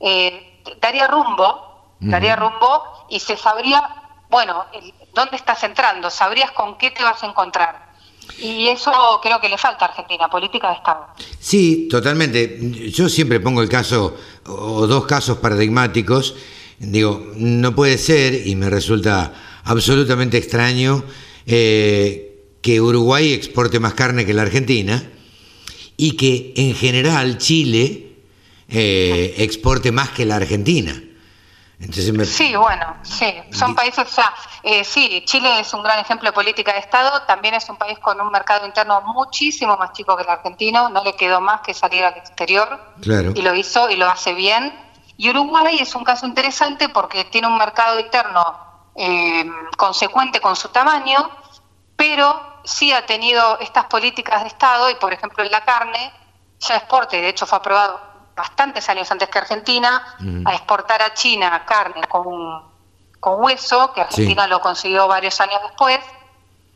eh, 0.00 0.62
daría 0.80 1.06
rumbo, 1.06 1.94
daría 2.00 2.36
rumbo 2.36 3.06
y 3.08 3.20
se 3.20 3.36
sabría, 3.36 3.82
bueno, 4.28 4.64
el, 4.72 4.92
dónde 5.18 5.36
estás 5.36 5.62
entrando, 5.64 6.10
sabrías 6.10 6.52
con 6.52 6.78
qué 6.78 6.90
te 6.90 7.02
vas 7.02 7.22
a 7.22 7.26
encontrar. 7.26 7.88
Y 8.40 8.68
eso 8.68 8.92
creo 9.22 9.40
que 9.40 9.48
le 9.48 9.58
falta 9.58 9.86
a 9.86 9.88
Argentina, 9.88 10.28
política 10.28 10.68
de 10.68 10.74
Estado. 10.74 11.06
Sí, 11.40 11.88
totalmente. 11.90 12.90
Yo 12.90 13.08
siempre 13.08 13.40
pongo 13.40 13.62
el 13.62 13.68
caso 13.68 14.16
o 14.46 14.86
dos 14.86 15.06
casos 15.06 15.38
paradigmáticos. 15.38 16.36
Digo, 16.78 17.32
no 17.34 17.74
puede 17.74 17.98
ser, 17.98 18.46
y 18.46 18.54
me 18.54 18.70
resulta 18.70 19.32
absolutamente 19.64 20.38
extraño, 20.38 21.02
eh, 21.46 22.44
que 22.62 22.80
Uruguay 22.80 23.32
exporte 23.32 23.80
más 23.80 23.94
carne 23.94 24.24
que 24.24 24.34
la 24.34 24.42
Argentina 24.42 25.02
y 25.96 26.12
que 26.12 26.52
en 26.56 26.74
general 26.74 27.38
Chile 27.38 28.12
eh, 28.68 29.34
exporte 29.38 29.90
más 29.90 30.10
que 30.10 30.26
la 30.26 30.36
Argentina. 30.36 31.02
Sí, 32.26 32.56
bueno, 32.56 32.96
sí, 33.02 33.32
son 33.52 33.74
países, 33.74 34.04
o 34.08 34.10
sea, 34.10 34.34
eh, 34.64 34.82
sí, 34.82 35.22
Chile 35.24 35.60
es 35.60 35.72
un 35.72 35.82
gran 35.82 36.00
ejemplo 36.00 36.28
de 36.28 36.32
política 36.32 36.72
de 36.72 36.80
Estado, 36.80 37.22
también 37.22 37.54
es 37.54 37.68
un 37.68 37.76
país 37.76 37.98
con 38.00 38.20
un 38.20 38.32
mercado 38.32 38.66
interno 38.66 39.00
muchísimo 39.02 39.76
más 39.76 39.92
chico 39.92 40.16
que 40.16 40.24
el 40.24 40.28
argentino, 40.28 40.88
no 40.88 41.04
le 41.04 41.14
quedó 41.14 41.40
más 41.40 41.60
que 41.60 41.74
salir 41.74 42.02
al 42.02 42.16
exterior, 42.16 42.94
y 43.00 43.42
lo 43.42 43.54
hizo 43.54 43.88
y 43.90 43.96
lo 43.96 44.10
hace 44.10 44.34
bien. 44.34 44.74
Y 45.16 45.30
Uruguay 45.30 45.78
es 45.80 45.94
un 45.94 46.02
caso 46.02 46.26
interesante 46.26 46.88
porque 46.88 47.24
tiene 47.26 47.46
un 47.46 47.56
mercado 47.56 48.00
interno 48.00 48.90
eh, 48.96 49.48
consecuente 49.76 50.40
con 50.40 50.56
su 50.56 50.70
tamaño, 50.70 51.30
pero 51.94 52.60
sí 52.64 52.92
ha 52.92 53.06
tenido 53.06 53.58
estas 53.60 53.84
políticas 53.84 54.42
de 54.42 54.48
Estado 54.48 54.90
y, 54.90 54.96
por 54.96 55.12
ejemplo, 55.12 55.44
en 55.44 55.52
la 55.52 55.64
carne 55.64 56.12
ya 56.58 56.76
exporte, 56.76 57.20
de 57.20 57.28
hecho 57.28 57.46
fue 57.46 57.58
aprobado 57.58 58.17
bastantes 58.38 58.88
años 58.88 59.10
antes 59.10 59.28
que 59.28 59.38
Argentina, 59.38 60.16
a 60.44 60.54
exportar 60.54 61.02
a 61.02 61.12
China 61.12 61.64
carne 61.66 62.00
con, 62.08 62.62
con 63.20 63.42
hueso, 63.42 63.92
que 63.92 64.00
Argentina 64.00 64.46
lo 64.46 64.60
consiguió 64.60 65.06
varios 65.06 65.38
años 65.40 65.60
después. 65.62 65.98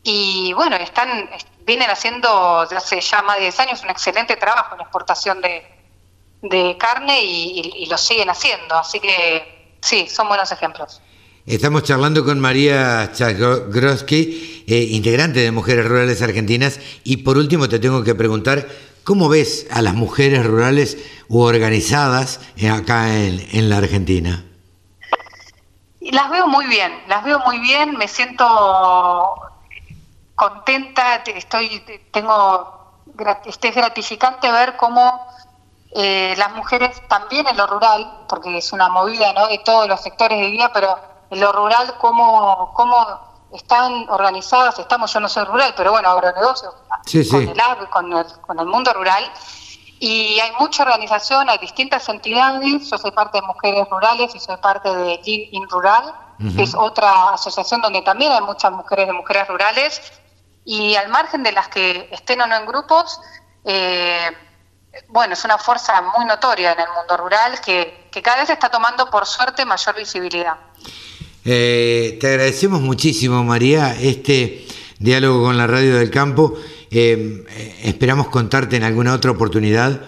Y 0.02 0.52
bueno, 0.52 0.76
están 0.76 1.30
vienen 1.64 1.89
haciendo 1.90 2.62
desde 2.62 2.76
hace 2.76 3.01
ya 3.01 3.22
más 3.22 3.36
de 3.36 3.43
10 3.43 3.60
años 3.60 3.82
un 3.82 3.90
excelente 3.90 4.36
trabajo 4.36 4.74
en 4.74 4.80
exportación 4.80 5.40
de, 5.40 5.64
de 6.43 6.76
carne 6.78 7.24
y, 7.24 7.86
lo 7.86 7.97
siguen 7.97 8.30
haciendo. 8.30 8.74
Así 8.74 9.01
que 9.01 9.76
sí, 9.80 10.09
son 10.09 10.28
buenos 10.28 10.51
ejemplos. 10.52 11.01
Estamos 11.47 11.82
charlando 11.82 12.24
con 12.24 12.39
María 12.39 13.10
Chagroski, 13.12 14.64
eh, 14.66 14.89
integrante 14.90 15.40
de 15.40 15.51
Mujeres 15.51 15.86
Rurales 15.86 16.22
Argentinas, 16.22 16.78
y 17.02 17.18
por 17.18 17.36
último 17.36 17.68
te 17.68 17.80
tengo 17.80 18.05
que 18.05 18.14
preguntar, 18.14 18.68
¿cómo 19.05 19.29
ves 19.29 19.66
a 19.70 19.83
las 19.83 19.95
mujeres 19.95 20.47
rurales 20.47 20.97
u 21.29 21.41
organizadas 21.41 22.41
acá 22.70 23.09
en, 23.09 23.69
la 23.69 23.79
Argentina? 23.79 24.45
Las 26.01 26.31
veo 26.31 26.47
muy 26.47 26.66
bien, 26.66 26.93
las 27.09 27.24
veo 27.24 27.39
muy 27.41 27.59
bien, 27.61 27.97
me 27.97 28.09
siento 28.09 28.45
contenta, 30.35 31.23
estoy, 31.27 31.83
tengo, 32.11 32.93
este, 33.47 33.69
es 33.69 33.74
gratificante 33.74 34.51
ver 34.51 34.77
cómo 34.77 35.27
eh, 35.95 36.35
las 36.37 36.53
mujeres 36.55 37.01
también 37.09 37.47
en 37.47 37.57
lo 37.57 37.66
rural, 37.66 38.24
porque 38.29 38.57
es 38.57 38.73
una 38.73 38.89
movida 38.89 39.33
¿no? 39.33 39.47
de 39.47 39.59
todos 39.59 39.89
los 39.89 40.01
sectores 40.01 40.39
de 40.41 40.51
vida, 40.51 40.70
pero 40.73 40.99
en 41.31 41.41
lo 41.41 41.53
rural 41.53 41.95
cómo, 41.99 42.73
cómo 42.74 43.31
están 43.53 44.09
organizadas, 44.09 44.79
estamos, 44.79 45.12
yo 45.12 45.20
no 45.20 45.29
soy 45.29 45.45
rural, 45.45 45.74
pero 45.77 45.93
bueno, 45.93 46.09
agronegocios, 46.09 46.74
sí, 47.05 47.29
con, 47.29 47.49
El, 47.49 47.89
con, 47.91 48.12
el, 48.12 48.27
con 48.41 48.59
el 48.59 48.66
mundo 48.66 48.93
rural, 48.93 49.31
y 49.99 50.41
hay 50.41 50.53
mucha 50.59 50.83
organización, 50.83 51.49
hay 51.49 51.59
distintas 51.59 52.09
entidades, 52.09 52.91
yo 52.91 52.99
soy 52.99 53.12
parte 53.12 53.41
de 53.41 53.47
Mujeres 53.47 53.87
Rurales 53.89 54.35
y 54.35 54.41
soy 54.41 54.57
parte 54.57 54.93
de 54.93 55.20
Live 55.24 55.49
in 55.53 55.69
Rural, 55.69 56.15
que 56.57 56.65
es 56.65 56.74
otra 56.74 57.35
asociación 57.35 57.81
donde 57.83 58.03
también 58.03 58.33
hay 58.33 58.41
muchas 58.41 58.73
mujeres 58.73 59.07
de 59.07 59.12
mujeres 59.12 59.47
rurales, 59.47 60.12
y 60.65 60.97
al 60.97 61.09
margen 61.09 61.45
de 61.45 61.53
las 61.53 61.69
que 61.69 62.09
estén 62.11 62.41
o 62.41 62.47
no 62.47 62.57
en 62.57 62.66
grupos, 62.66 63.20
eh, 63.65 64.31
bueno, 65.09 65.35
es 65.35 65.45
una 65.45 65.57
fuerza 65.59 66.03
muy 66.16 66.24
notoria 66.24 66.73
en 66.73 66.81
el 66.81 66.89
mundo 66.97 67.16
rural 67.16 67.61
que, 67.61 68.09
que 68.11 68.23
cada 68.23 68.39
vez 68.39 68.51
está 68.51 68.70
tomando, 68.70 69.09
por 69.09 69.24
suerte, 69.27 69.65
mayor 69.65 69.95
visibilidad. 69.95 70.57
Eh, 71.44 72.19
te 72.20 72.28
agradecemos 72.28 72.81
muchísimo, 72.81 73.43
María, 73.43 73.97
este 74.01 74.64
diálogo 74.98 75.44
con 75.44 75.56
la 75.56 75.66
Radio 75.66 75.97
del 75.97 76.10
Campo. 76.10 76.55
Eh, 76.90 77.44
esperamos 77.82 78.28
contarte 78.28 78.77
en 78.77 78.85
alguna 78.85 79.14
otra 79.14 79.32
oportunidad 79.32 80.02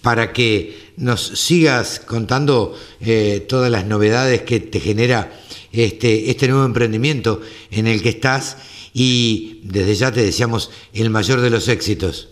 para 0.00 0.32
que 0.32 0.92
nos 0.96 1.20
sigas 1.22 2.00
contando 2.00 2.78
eh, 3.00 3.44
todas 3.48 3.70
las 3.70 3.84
novedades 3.84 4.42
que 4.42 4.60
te 4.60 4.80
genera 4.80 5.32
este, 5.72 6.30
este 6.30 6.48
nuevo 6.48 6.64
emprendimiento 6.64 7.40
en 7.70 7.86
el 7.86 8.02
que 8.02 8.10
estás 8.10 8.56
y 8.94 9.60
desde 9.64 9.94
ya 9.94 10.12
te 10.12 10.22
deseamos 10.22 10.70
el 10.92 11.10
mayor 11.10 11.40
de 11.40 11.50
los 11.50 11.68
éxitos. 11.68 12.28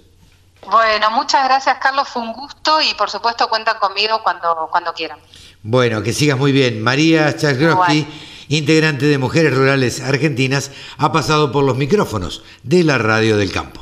Bueno, 0.70 1.10
muchas 1.10 1.44
gracias 1.44 1.78
Carlos, 1.80 2.08
fue 2.08 2.22
un 2.22 2.32
gusto 2.32 2.80
y 2.82 2.94
por 2.94 3.10
supuesto 3.10 3.48
cuentan 3.48 3.78
conmigo 3.78 4.22
cuando, 4.22 4.68
cuando 4.70 4.92
quieran. 4.92 5.18
Bueno, 5.62 6.02
que 6.02 6.12
sigas 6.12 6.38
muy 6.38 6.52
bien. 6.52 6.82
María 6.82 7.36
Chagrowski 7.36 8.06
integrante 8.50 9.06
de 9.06 9.16
Mujeres 9.16 9.54
Rurales 9.54 10.00
Argentinas, 10.00 10.70
ha 10.98 11.10
pasado 11.12 11.50
por 11.50 11.64
los 11.64 11.78
micrófonos 11.78 12.42
de 12.62 12.84
la 12.84 12.98
Radio 12.98 13.38
del 13.38 13.50
Campo. 13.50 13.80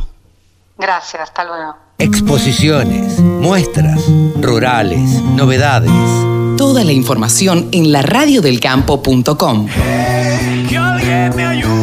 Gracias, 0.78 1.23
hasta 1.23 1.45
luego. 1.45 1.77
Exposiciones, 1.99 3.19
muestras, 3.19 4.01
rurales, 4.40 5.20
novedades. 5.35 5.90
Toda 6.57 6.85
la 6.85 6.93
información 6.93 7.69
en 7.73 7.90
laradiodelcampo.com. 7.90 9.66
Que 10.69 10.77
alguien 10.77 11.35
me 11.35 11.45
ayude, 11.45 11.77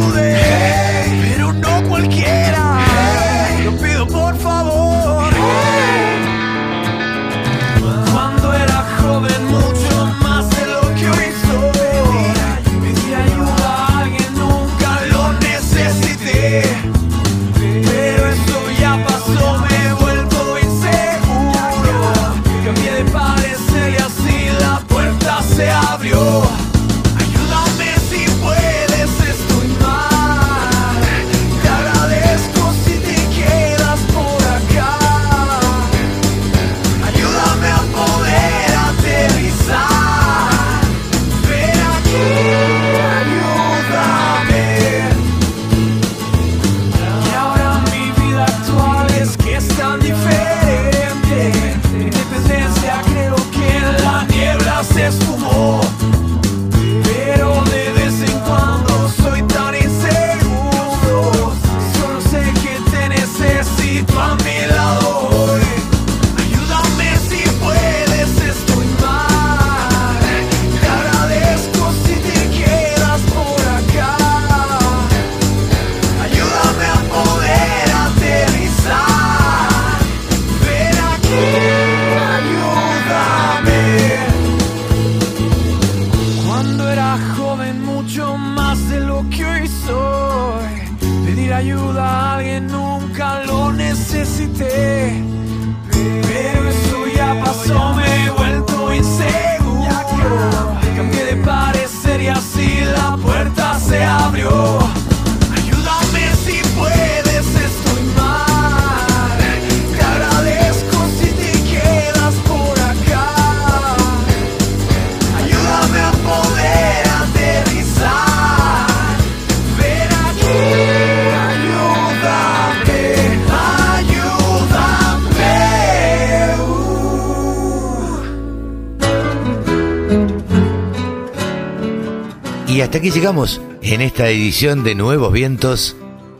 aquí 132.96 133.10
llegamos 133.10 133.60
en 133.82 134.00
esta 134.00 134.28
edición 134.30 134.82
de 134.82 134.94
Nuevos 134.94 135.32
Vientos 135.32 135.96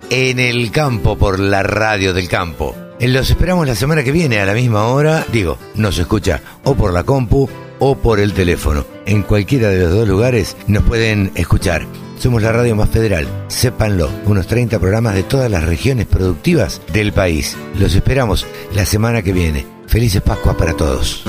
en 0.08 0.38
el 0.38 0.70
campo 0.70 1.18
por 1.18 1.38
la 1.38 1.62
radio 1.62 2.14
del 2.14 2.28
campo. 2.28 2.74
Eh, 2.98 3.08
Los 3.08 3.30
esperamos 3.30 3.66
la 3.66 3.74
semana 3.74 4.02
que 4.02 4.12
viene 4.12 4.40
a 4.40 4.46
la 4.46 4.54
misma 4.54 4.86
hora. 4.86 5.26
Digo, 5.32 5.58
nos 5.74 5.98
escucha 5.98 6.40
o 6.64 6.74
por 6.74 6.94
la 6.94 7.04
compu 7.04 7.48
o 7.78 7.96
por 7.96 8.20
el 8.20 8.32
teléfono. 8.32 8.86
En 9.04 9.22
cualquiera 9.22 9.68
de 9.68 9.80
los 9.80 9.92
dos 9.92 10.08
lugares 10.08 10.56
nos 10.66 10.82
pueden 10.84 11.30
escuchar. 11.34 11.86
Somos 12.18 12.42
la 12.42 12.52
radio 12.52 12.74
más 12.74 12.88
federal, 12.88 13.26
sépanlo, 13.48 14.08
unos 14.24 14.46
30 14.46 14.78
programas 14.78 15.14
de 15.14 15.24
todas 15.24 15.50
las 15.50 15.64
regiones 15.64 16.06
productivas 16.06 16.80
del 16.90 17.12
país. 17.12 17.54
Los 17.78 17.94
esperamos 17.94 18.46
la 18.74 18.86
semana 18.86 19.20
que 19.20 19.34
viene. 19.34 19.66
Felices 19.86 20.22
Pascuas 20.22 20.56
para 20.56 20.72
todos. 20.72 21.22